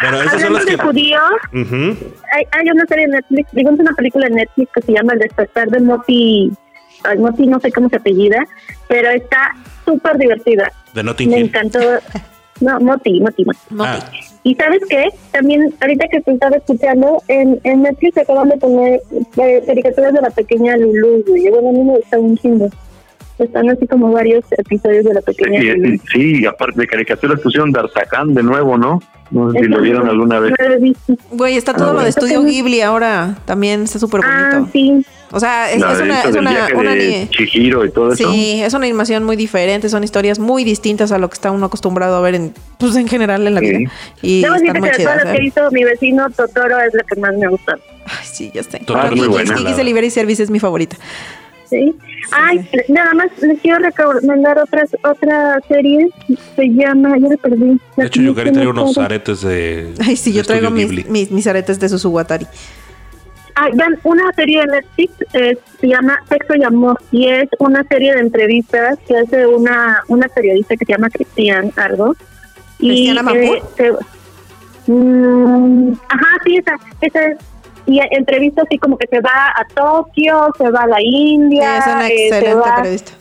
bueno, 0.03 0.23
esas 0.23 0.41
son 0.41 0.53
las 0.53 0.65
que... 0.65 0.77
de 0.77 0.79
judíos, 0.79 1.21
hay, 1.53 2.71
una 2.71 2.87
serie 2.87 3.07
de 3.07 3.13
Netflix, 3.15 3.51
digo, 3.53 3.71
es 3.73 3.81
una 3.81 3.93
película 3.95 4.29
de 4.29 4.37
Netflix 4.37 4.71
que 4.73 4.83
se 4.83 4.93
llama 4.93 5.15
El 5.15 5.19
despertar 5.19 5.69
de 5.69 5.81
Moti, 5.81 6.53
Moti 7.19 7.47
no 7.49 7.59
sé 7.59 7.73
cómo 7.73 7.89
se 7.89 7.97
apellida, 7.97 8.47
pero 8.87 9.11
está 9.11 9.53
súper 9.85 10.17
divertida. 10.17 10.71
De 10.95 11.03
Notting 11.03 11.31
Me 11.31 11.41
encantó. 11.41 11.81
No, 12.61 12.81
Moti, 12.81 13.21
Moti, 13.21 13.45
Moti. 13.45 13.61
Ah. 13.81 14.11
Y 14.45 14.55
sabes 14.55 14.81
qué? 14.89 15.09
También, 15.33 15.75
ahorita 15.81 16.07
que 16.09 16.21
te 16.21 16.33
estaba 16.33 16.57
escuchando, 16.57 17.23
en, 17.29 17.61
en 17.65 17.83
Netflix 17.83 18.17
acaban 18.19 18.49
de 18.49 18.57
poner 18.57 19.01
eh, 19.37 19.63
caricaturas 19.67 20.15
de 20.15 20.21
la 20.21 20.31
pequeña 20.31 20.77
Lulu, 20.77 21.37
y 21.37 21.51
Bueno, 21.51 21.69
a 21.69 21.73
mí 21.73 21.83
me 21.83 21.97
gusta 21.97 22.19
un 22.19 22.37
chingo. 22.39 22.69
Están 23.39 23.69
así 23.69 23.87
como 23.87 24.13
varios 24.13 24.45
episodios 24.53 25.05
de 25.05 25.15
la 25.15 25.21
pequeña 25.21 25.61
sí, 25.61 25.67
Lulu. 25.67 25.99
Sí, 26.13 26.47
aparte 26.47 26.81
de 26.81 26.87
caricaturas 26.87 27.41
pusieron 27.41 27.73
D'Artagnan 27.73 28.35
de 28.35 28.43
nuevo, 28.43 28.79
¿no? 28.79 29.01
No 29.31 29.51
sé 29.51 29.59
si 29.59 29.65
lo 29.67 29.81
vieron 29.81 30.09
alguna 30.09 30.39
vez. 30.39 30.55
Güey, 31.33 31.57
está 31.57 31.75
todo 31.75 31.93
lo 31.93 32.01
de 32.01 32.09
Estudio 32.11 32.43
Ghibli 32.45 32.81
ahora. 32.81 33.37
También 33.45 33.83
está 33.83 33.99
súper 33.99 34.21
bonito. 34.21 34.57
Ah, 34.65 34.69
sí. 34.73 35.05
O 35.37 35.39
sea, 35.41 35.71
es, 35.71 35.83
una, 35.83 36.23
es 36.23 36.35
una, 36.35 37.29
Chihiro 37.29 37.85
y 37.85 37.91
todo 37.91 38.11
eso. 38.11 38.33
Sí, 38.33 38.63
es 38.63 38.73
una 38.73 38.87
animación 38.87 39.23
muy 39.23 39.37
diferente, 39.37 39.91
son 39.91 40.03
historias 40.03 40.39
muy 40.39 40.65
distintas 40.65 41.13
a 41.13 41.19
lo 41.19 41.29
que 41.29 41.35
está 41.35 41.51
uno 41.51 41.67
acostumbrado 41.67 42.17
a 42.17 42.23
ver 42.23 42.37
en, 42.37 42.55
pues 42.79 42.97
en 42.97 43.07
general 43.07 43.47
en 43.47 43.55
la 43.55 43.61
vida. 43.61 43.81
Y 44.23 44.41
Debo 44.41 44.55
decir 44.55 44.73
que 44.73 44.81
de 44.81 44.91
todas 44.97 45.25
las 45.25 45.37
que 45.37 45.43
¿eh? 45.43 45.45
hizo 45.45 45.71
mi 45.73 45.85
vecino 45.85 46.31
Totoro 46.31 46.81
es 46.81 46.95
la 46.95 47.03
que 47.03 47.21
más 47.21 47.37
me 47.37 47.49
gusta. 47.49 47.77
Ay, 48.07 48.25
sí, 48.25 48.51
ya 48.55 48.63
sé. 48.63 48.79
Totoro 48.79 49.09
es 49.09 49.17
muy 49.17 49.29
buena. 49.29 49.55
Delivery 49.77 50.09
Service 50.09 50.43
es 50.43 50.49
mi 50.49 50.59
favorita. 50.59 50.97
Sí. 51.69 51.95
Ay, 52.33 52.67
nada 52.89 53.13
más 53.13 53.27
les 53.43 53.61
quiero 53.61 53.79
recomendar 53.81 54.59
otra, 54.59 54.87
otra 55.05 55.61
serie. 55.69 56.09
Se 56.57 56.65
llama, 56.65 57.19
yo 57.19 57.29
le 57.29 57.37
perdí. 57.37 57.79
De 57.95 58.07
hecho, 58.07 58.23
yo 58.23 58.35
quería 58.35 58.55
traer 58.55 58.69
unos 58.69 58.97
aretes 58.97 59.43
de. 59.43 59.93
Ay, 60.03 60.17
sí, 60.17 60.33
yo 60.33 60.45
traigo 60.45 60.71
mis, 60.71 61.07
mis, 61.11 61.31
mis, 61.31 61.47
aretes 61.47 61.79
de 61.79 61.91
Susuwatari. 61.91 62.47
Ah, 63.59 63.69
una 64.05 64.33
serie 64.35 64.61
de 64.61 64.67
Netflix 64.67 65.13
eh, 65.33 65.59
se 65.81 65.89
llama 65.89 66.19
Sexo 66.29 66.55
y 66.57 66.63
Amor 66.63 67.01
y 67.11 67.29
es 67.29 67.49
una 67.59 67.83
serie 67.85 68.15
de 68.15 68.21
entrevistas 68.21 68.99
que 69.09 69.17
hace 69.17 69.47
una 69.47 70.03
una 70.09 70.29
periodista 70.29 70.77
que 70.77 70.85
se 70.85 70.93
llama 70.93 71.09
Cristian 71.09 71.73
algo. 71.77 72.15
¿Cristiana 72.77 73.33
eh, 73.35 73.93
mm, 74.87 75.93
ajá, 76.09 76.27
sí, 76.45 76.57
esa, 76.59 76.77
esa 77.01 77.25
es 77.25 77.39
y 77.87 78.01
entrevista 78.11 78.63
así 78.63 78.79
como 78.79 78.99
que 78.99 79.07
se 79.07 79.21
va 79.21 79.55
a 79.55 79.65
Tokio, 79.75 80.53
se 80.59 80.71
va 80.71 80.83
a 80.83 80.87
la 80.87 81.01
India. 81.01 81.79
es 81.79 81.87
una 81.87 82.09
eh, 82.09 82.29
excelente 82.29 82.69
periodista. 82.77 83.13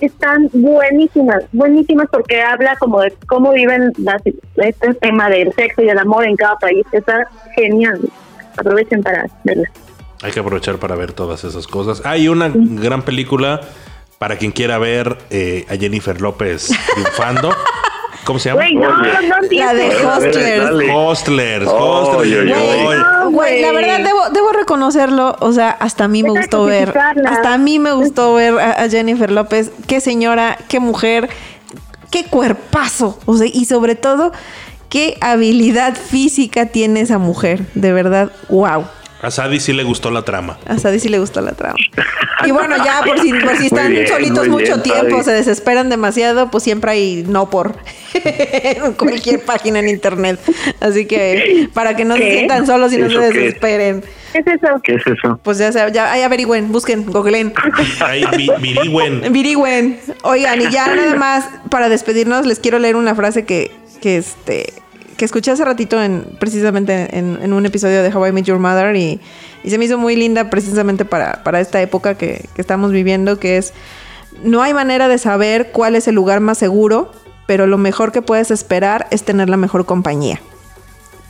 están 0.00 0.48
buenísimas, 0.52 1.44
buenísimas 1.52 2.08
porque 2.10 2.40
habla 2.40 2.74
como 2.76 3.00
de 3.00 3.12
cómo 3.28 3.52
viven 3.52 3.92
las, 3.98 4.22
este 4.56 4.94
tema 4.94 5.28
del 5.28 5.52
sexo 5.52 5.82
y 5.82 5.90
el 5.90 5.98
amor 5.98 6.24
en 6.24 6.36
cada 6.36 6.56
país. 6.56 6.84
Está 6.92 7.28
genial. 7.54 8.00
Aprovechen 8.56 9.02
para 9.02 9.26
verla. 9.44 9.70
Hay 10.22 10.32
que 10.32 10.40
aprovechar 10.40 10.78
para 10.78 10.94
ver 10.94 11.12
todas 11.12 11.44
esas 11.44 11.66
cosas. 11.66 12.02
Hay 12.04 12.28
una 12.28 12.50
gran 12.54 13.02
película 13.02 13.60
para 14.18 14.36
quien 14.36 14.52
quiera 14.52 14.78
ver 14.78 15.18
eh, 15.30 15.66
a 15.68 15.76
Jennifer 15.76 16.20
López 16.20 16.70
triunfando. 16.94 17.52
¿Cómo 18.24 18.38
se 18.38 18.50
llama? 18.50 18.62
no, 18.72 18.80
no, 18.80 19.36
la 19.50 19.74
de 19.74 19.96
Hostlers. 20.94 21.66
Hostlers. 21.68 21.68
Güey, 23.30 23.60
la 23.62 23.72
verdad 23.72 23.98
debo, 23.98 24.30
debo 24.32 24.52
reconocerlo. 24.52 25.36
O 25.40 25.52
sea, 25.52 25.70
hasta 25.70 26.04
a 26.04 26.08
mí 26.08 26.22
me 26.22 26.30
gustó 26.30 26.64
ver. 26.64 26.96
Hasta 26.96 27.54
a 27.54 27.58
mí 27.58 27.78
me 27.78 27.92
gustó 27.92 28.34
ver 28.34 28.58
a, 28.58 28.88
Jennifer 28.88 29.30
López. 29.30 29.72
Qué 29.88 30.00
señora, 30.00 30.56
qué 30.68 30.78
mujer, 30.78 31.28
qué 32.10 32.24
cuerpazo. 32.26 33.18
O 33.26 33.36
sea, 33.36 33.48
y 33.52 33.64
sobre 33.64 33.96
todo, 33.96 34.32
qué 34.92 35.16
habilidad 35.22 35.96
física 35.96 36.66
tiene 36.66 37.00
esa 37.00 37.16
mujer. 37.16 37.64
De 37.74 37.94
verdad, 37.94 38.30
wow. 38.50 38.84
A 39.22 39.30
Sadie 39.30 39.58
sí 39.58 39.72
le 39.72 39.84
gustó 39.84 40.10
la 40.10 40.22
trama. 40.22 40.58
A 40.66 40.76
Sadie 40.78 40.98
sí 41.00 41.08
le 41.08 41.18
gustó 41.18 41.40
la 41.40 41.52
trama. 41.52 41.78
Y 42.44 42.50
bueno, 42.50 42.74
ya 42.84 43.02
por 43.06 43.20
si, 43.20 43.32
por 43.34 43.56
si 43.56 43.66
están 43.66 43.94
solitos 44.08 44.48
mucho 44.48 44.82
tiempo, 44.82 45.22
se 45.22 45.30
desesperan 45.30 45.88
demasiado, 45.88 46.50
pues 46.50 46.64
siempre 46.64 46.90
hay 46.90 47.24
no 47.28 47.48
por 47.48 47.76
en 48.14 48.92
cualquier 48.98 49.44
página 49.44 49.78
en 49.78 49.88
internet. 49.88 50.40
Así 50.80 51.06
que 51.06 51.68
para 51.72 51.94
que 51.94 52.04
no 52.04 52.16
se 52.16 52.32
sientan 52.32 52.66
solos 52.66 52.92
y 52.92 52.98
no 52.98 53.08
se 53.08 53.20
desesperen. 53.20 54.02
¿Qué 54.32 54.40
es 54.40 54.46
eso? 54.48 54.80
¿Qué 54.82 54.94
es 54.94 55.06
eso? 55.06 55.38
Pues 55.44 55.58
ya, 55.58 55.70
sea, 55.70 55.88
ya 55.90 56.10
ahí 56.10 56.22
averigüen, 56.22 56.72
busquen, 56.72 57.06
googleen. 57.06 57.52
Ahí 58.00 58.24
virigüen. 58.60 59.22
Virigüen. 59.32 60.00
Oigan, 60.24 60.62
y 60.62 60.68
ya 60.68 60.92
nada 60.92 61.14
más 61.14 61.48
para 61.70 61.88
despedirnos 61.88 62.44
les 62.44 62.58
quiero 62.58 62.80
leer 62.80 62.96
una 62.96 63.14
frase 63.14 63.44
que, 63.44 63.70
que 64.00 64.16
este 64.16 64.81
que 65.22 65.26
escuché 65.26 65.52
hace 65.52 65.64
ratito 65.64 66.02
en 66.02 66.24
precisamente 66.40 67.16
en, 67.16 67.52
un 67.52 67.64
episodio 67.64 68.02
de 68.02 68.12
How 68.12 68.26
I 68.26 68.32
Met 68.32 68.44
Your 68.44 68.58
Mother 68.58 68.96
y, 68.96 69.20
se 69.64 69.78
me 69.78 69.84
hizo 69.84 69.96
muy 69.96 70.16
linda 70.16 70.50
precisamente 70.50 71.04
para, 71.04 71.44
para 71.44 71.60
esta 71.60 71.80
época 71.80 72.16
que, 72.16 72.48
que 72.56 72.60
estamos 72.60 72.90
viviendo, 72.90 73.38
que 73.38 73.56
es 73.56 73.72
no 74.42 74.62
hay 74.62 74.74
manera 74.74 75.06
de 75.06 75.18
saber 75.18 75.70
cuál 75.70 75.94
es 75.94 76.08
el 76.08 76.16
lugar 76.16 76.40
más 76.40 76.58
seguro, 76.58 77.12
pero 77.46 77.68
lo 77.68 77.78
mejor 77.78 78.10
que 78.10 78.20
puedes 78.20 78.50
esperar 78.50 79.06
es 79.12 79.22
tener 79.22 79.48
la 79.48 79.56
mejor 79.56 79.86
compañía. 79.86 80.40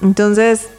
Entonces, 0.00 0.70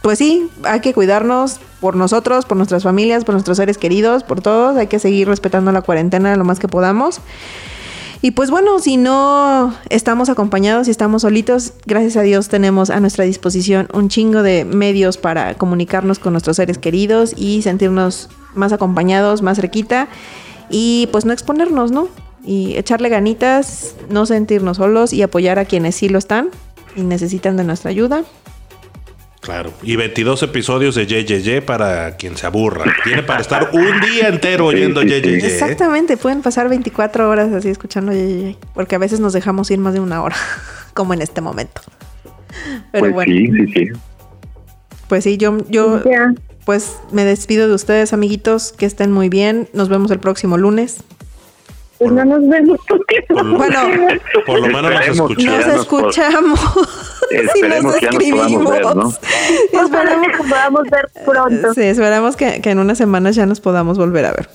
pues 0.00 0.16
sí, 0.16 0.48
hay 0.62 0.80
que 0.80 0.94
cuidarnos 0.94 1.60
por 1.82 1.94
nosotros, 1.94 2.46
por 2.46 2.56
nuestras 2.56 2.84
familias, 2.84 3.26
por 3.26 3.34
nuestros 3.34 3.58
seres 3.58 3.76
queridos, 3.76 4.22
por 4.22 4.40
todos. 4.40 4.78
Hay 4.78 4.86
que 4.86 4.98
seguir 4.98 5.28
respetando 5.28 5.72
la 5.72 5.82
cuarentena 5.82 6.34
lo 6.36 6.44
más 6.44 6.58
que 6.58 6.68
podamos. 6.68 7.20
Y 8.26 8.32
pues 8.32 8.50
bueno, 8.50 8.80
si 8.80 8.96
no 8.96 9.72
estamos 9.88 10.28
acompañados 10.30 10.88
y 10.88 10.90
estamos 10.90 11.22
solitos, 11.22 11.74
gracias 11.86 12.16
a 12.16 12.22
Dios 12.22 12.48
tenemos 12.48 12.90
a 12.90 12.98
nuestra 12.98 13.24
disposición 13.24 13.86
un 13.94 14.08
chingo 14.08 14.42
de 14.42 14.64
medios 14.64 15.16
para 15.16 15.54
comunicarnos 15.54 16.18
con 16.18 16.32
nuestros 16.32 16.56
seres 16.56 16.76
queridos 16.76 17.34
y 17.36 17.62
sentirnos 17.62 18.28
más 18.56 18.72
acompañados, 18.72 19.42
más 19.42 19.58
cerquita 19.58 20.08
y 20.70 21.08
pues 21.12 21.24
no 21.24 21.32
exponernos, 21.32 21.92
¿no? 21.92 22.08
Y 22.44 22.76
echarle 22.76 23.10
ganitas, 23.10 23.94
no 24.10 24.26
sentirnos 24.26 24.78
solos 24.78 25.12
y 25.12 25.22
apoyar 25.22 25.60
a 25.60 25.64
quienes 25.64 25.94
sí 25.94 26.08
lo 26.08 26.18
están 26.18 26.48
y 26.96 27.02
necesitan 27.02 27.56
de 27.56 27.62
nuestra 27.62 27.92
ayuda. 27.92 28.24
Claro, 29.46 29.72
y 29.80 29.94
22 29.94 30.42
episodios 30.42 30.96
de 30.96 31.06
JJJ 31.06 31.64
para 31.64 32.16
quien 32.16 32.36
se 32.36 32.48
aburra. 32.48 32.84
Tiene 33.04 33.22
para 33.22 33.40
estar 33.40 33.70
un 33.72 34.00
día 34.00 34.26
entero 34.26 34.66
oyendo 34.66 35.02
JJJ. 35.02 35.46
Exactamente, 35.46 36.16
pueden 36.16 36.42
pasar 36.42 36.68
24 36.68 37.30
horas 37.30 37.52
así 37.52 37.68
escuchando 37.68 38.10
JJJ, 38.10 38.58
porque 38.74 38.96
a 38.96 38.98
veces 38.98 39.20
nos 39.20 39.32
dejamos 39.32 39.70
ir 39.70 39.78
más 39.78 39.94
de 39.94 40.00
una 40.00 40.20
hora, 40.20 40.34
como 40.94 41.14
en 41.14 41.22
este 41.22 41.40
momento. 41.40 41.80
Pero 42.90 43.04
pues 43.04 43.12
bueno. 43.12 43.32
Sí, 43.32 43.46
sí, 43.46 43.72
sí. 43.72 43.88
Pues 45.06 45.22
sí, 45.22 45.36
yo, 45.36 45.58
yo 45.68 46.02
pues 46.64 46.96
me 47.12 47.24
despido 47.24 47.68
de 47.68 47.74
ustedes, 47.74 48.12
amiguitos, 48.12 48.72
que 48.72 48.84
estén 48.84 49.12
muy 49.12 49.28
bien. 49.28 49.68
Nos 49.72 49.88
vemos 49.88 50.10
el 50.10 50.18
próximo 50.18 50.58
lunes. 50.58 51.04
Pues 51.98 52.12
no 52.12 52.24
nos 52.24 52.48
vemos 52.48 52.78
bueno, 53.56 53.78
por 54.44 54.60
lo 54.60 54.66
menos 54.66 54.92
nos 54.92 55.08
escuchamos. 55.08 55.66
Nos 55.66 55.80
escuchamos. 55.80 56.60
Esperemos 57.30 57.96
que 57.96 58.06
ya 58.06 58.10
nos 58.12 58.24
podamos 58.24 58.70
ver, 58.70 58.96
¿no? 58.96 59.08
Esperemos 59.08 60.26
que 60.36 60.48
podamos 60.48 60.82
ver 60.90 61.08
pronto. 61.24 61.74
Sí, 61.74 61.82
esperamos 61.82 62.36
que, 62.36 62.60
en 62.62 62.78
unas 62.78 62.98
semanas 62.98 63.34
ya 63.34 63.46
nos 63.46 63.60
podamos 63.60 63.98
volver 63.98 64.26
a 64.26 64.32
ver. 64.32 64.48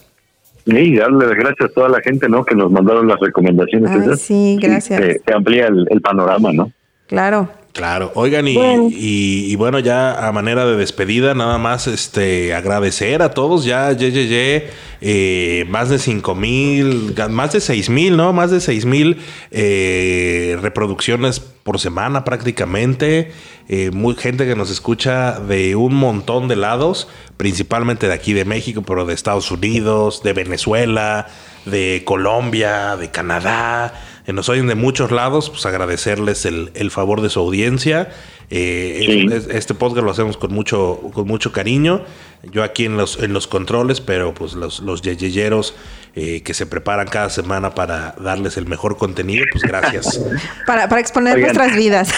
Y 0.66 0.96
darle 0.96 1.26
las 1.26 1.36
gracias 1.36 1.72
a 1.72 1.74
toda 1.74 1.90
la 1.90 2.02
gente, 2.02 2.30
¿no? 2.30 2.46
Que 2.46 2.56
nos 2.56 2.72
mandaron 2.72 3.08
las 3.08 3.20
recomendaciones. 3.20 4.22
sí, 4.22 4.58
gracias. 4.62 5.02
Se, 5.26 5.34
amplía 5.34 5.68
el 5.68 6.02
panorama, 6.02 6.54
¿no? 6.54 6.72
Claro. 7.08 7.50
Claro, 7.74 8.12
oigan, 8.16 8.48
y 8.50 8.56
bueno. 8.56 8.90
Y, 8.92 9.56
bueno, 9.56 9.80
ya 9.80 10.28
a 10.28 10.32
manera 10.34 10.66
de 10.66 10.76
despedida, 10.76 11.34
nada 11.34 11.58
más 11.58 11.88
este 11.88 12.54
agradecer 12.54 13.22
a 13.22 13.32
todos, 13.32 13.64
ya, 13.64 13.94
ya, 13.94 14.10
ya, 14.10 14.64
eh, 15.00 15.66
más 15.70 15.90
de 15.90 15.98
cinco 15.98 16.36
mil, 16.36 17.16
más 17.30 17.54
de 17.54 17.62
seis 17.62 17.90
mil, 17.90 18.18
¿no? 18.18 18.34
Más 18.34 18.52
de 18.52 18.60
seis 18.60 18.86
mil 18.86 19.18
eh, 19.52 20.58
reproducciones 20.62 21.40
por 21.40 21.80
semana 21.80 22.26
prácticamente. 22.26 23.32
Eh, 23.70 23.90
muy 23.92 24.16
gente 24.16 24.46
que 24.46 24.56
nos 24.56 24.70
escucha 24.70 25.40
de 25.40 25.78
un 25.78 25.96
montón 25.96 26.50
de 26.50 26.58
lados, 26.58 27.08
principalmente 27.38 28.08
de 28.08 28.14
aquí 28.14 28.34
de 28.34 28.44
México, 28.44 28.84
pero 28.86 29.06
de 29.06 29.14
Estados 29.14 29.50
Unidos, 29.50 30.24
de 30.24 30.34
Venezuela, 30.34 31.30
de 31.66 32.02
Colombia, 32.04 32.98
de 32.98 33.12
Canadá 33.12 33.94
nos 34.28 34.50
oyen 34.50 34.68
de 34.68 34.76
muchos 34.76 35.12
lados, 35.12 35.50
pues 35.50 35.66
agradecerles 35.66 36.46
el, 36.46 36.72
el 36.76 36.92
favor 36.92 37.22
de 37.22 37.30
su 37.30 37.40
audiencia. 37.40 38.10
Eh, 38.54 39.28
este 39.52 39.74
podcast 39.74 40.04
lo 40.04 40.12
hacemos 40.12 40.36
con 40.36 40.54
mucho, 40.54 41.00
con 41.14 41.26
mucho 41.26 41.52
cariño. 41.52 42.04
Yo 42.52 42.64
aquí 42.64 42.86
en 42.86 42.98
los, 42.98 43.22
en 43.22 43.34
los 43.34 43.48
controles, 43.48 44.02
pero 44.02 44.34
pues 44.34 44.54
los, 44.54 44.82
los 44.82 45.02
yeyeyeros 45.02 45.76
eh, 46.16 46.42
que 46.44 46.54
se 46.54 46.66
preparan 46.66 47.08
cada 47.08 47.30
semana 47.30 47.74
para 47.74 48.14
darles 48.20 48.58
el 48.58 48.66
mejor 48.66 48.98
contenido, 48.98 49.46
pues 49.52 49.64
gracias. 49.64 50.22
para, 50.68 50.90
para 50.90 51.00
exponer 51.00 51.40
nuestras 51.40 51.76
vidas. 51.76 52.14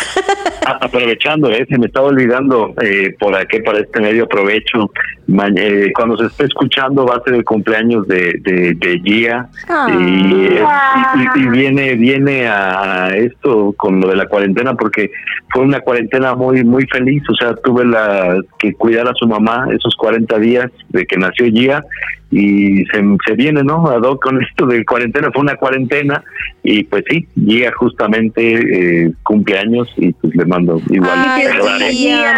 aprovechando, 0.65 1.51
eh, 1.51 1.65
se 1.69 1.77
me 1.77 1.85
estaba 1.87 2.07
olvidando 2.07 2.73
eh, 2.81 3.15
por 3.19 3.35
aquí, 3.35 3.59
para 3.59 3.79
este 3.79 3.99
medio 3.99 4.23
aprovecho. 4.23 4.91
Eh, 5.25 5.91
cuando 5.95 6.17
se 6.17 6.25
esté 6.25 6.45
escuchando 6.45 7.05
va 7.05 7.15
a 7.15 7.23
ser 7.23 7.35
el 7.35 7.45
cumpleaños 7.45 8.05
de, 8.07 8.33
de, 8.41 8.99
Gia 9.03 9.49
ah. 9.69 9.87
y, 9.89 11.39
y, 11.39 11.47
viene 11.47 11.95
viene 11.95 12.45
a 12.45 13.09
esto 13.15 13.73
con 13.77 14.01
lo 14.01 14.09
de 14.09 14.17
la 14.17 14.25
cuarentena 14.27 14.73
porque 14.73 15.11
fue 15.53 15.63
una 15.63 15.79
cuarentena 15.79 16.35
muy 16.35 16.65
muy 16.65 16.85
feliz, 16.87 17.23
o 17.29 17.35
sea, 17.35 17.55
tuve 17.55 17.85
la 17.85 18.37
que 18.59 18.73
cuidar 18.73 19.07
a 19.07 19.13
su 19.13 19.25
mamá 19.25 19.67
esos 19.71 19.95
40 19.95 20.37
días 20.39 20.69
de 20.89 21.05
que 21.05 21.15
nació 21.15 21.45
Gia 21.45 21.83
y 22.29 22.83
se, 22.85 23.01
se 23.25 23.33
viene, 23.35 23.63
¿no? 23.63 23.85
Con 24.19 24.41
esto 24.41 24.65
de 24.65 24.83
cuarentena, 24.83 25.29
fue 25.31 25.41
una 25.41 25.55
cuarentena 25.55 26.23
y 26.63 26.85
pues 26.85 27.03
sí, 27.09 27.27
llega 27.35 27.73
justamente 27.73 29.05
eh, 29.05 29.11
cumpleaños 29.23 29.89
y 29.97 30.13
pues 30.13 30.33
le 30.33 30.45
mando 30.45 30.81
igual. 30.89 31.11
Ay, 31.13 31.45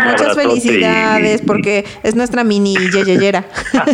muchas 0.10 0.36
felicidades 0.36 1.44
porque 1.44 1.86
es 2.02 2.16
nuestra 2.16 2.44
mini 2.44 2.76
yeyeyera. 2.76 3.46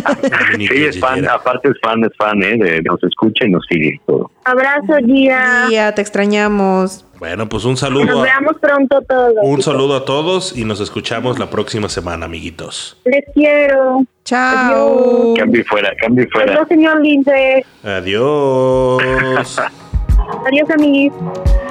sí, 0.56 0.68
es 0.72 0.98
fan, 0.98 1.28
aparte 1.28 1.68
es 1.68 1.78
fan, 1.82 2.02
es 2.04 2.16
fan, 2.16 2.42
¿eh? 2.42 2.56
De, 2.56 2.82
nos 2.82 3.02
escucha 3.04 3.44
y 3.46 3.50
nos 3.50 3.64
sigue 3.66 4.00
todo. 4.06 4.30
Abrazo, 4.44 4.94
Gia. 5.04 5.66
Gia, 5.68 5.94
te 5.94 6.00
extrañamos. 6.00 7.04
Bueno, 7.18 7.48
pues 7.48 7.66
un 7.66 7.76
saludo. 7.76 8.06
Nos 8.06 8.22
veamos 8.22 8.56
pronto 8.58 9.02
todos. 9.02 9.34
Un 9.42 9.62
saludo 9.62 9.96
a 9.96 10.04
todos 10.06 10.56
y 10.56 10.64
nos 10.64 10.80
escuchamos 10.80 11.38
la 11.38 11.50
próxima 11.50 11.90
semana, 11.90 12.24
amiguitos. 12.24 12.98
Les 13.04 13.24
quiero. 13.34 14.02
Chao. 14.24 15.34
Cambio 15.36 15.62
fuera, 15.66 15.94
cambio 16.00 16.26
fuera. 16.32 16.54
Adiós, 16.54 16.68
señor 16.68 17.00
Lince. 17.02 17.66
Adiós. 17.84 19.02
Adiós, 20.44 20.70
amiguitos. 20.70 21.61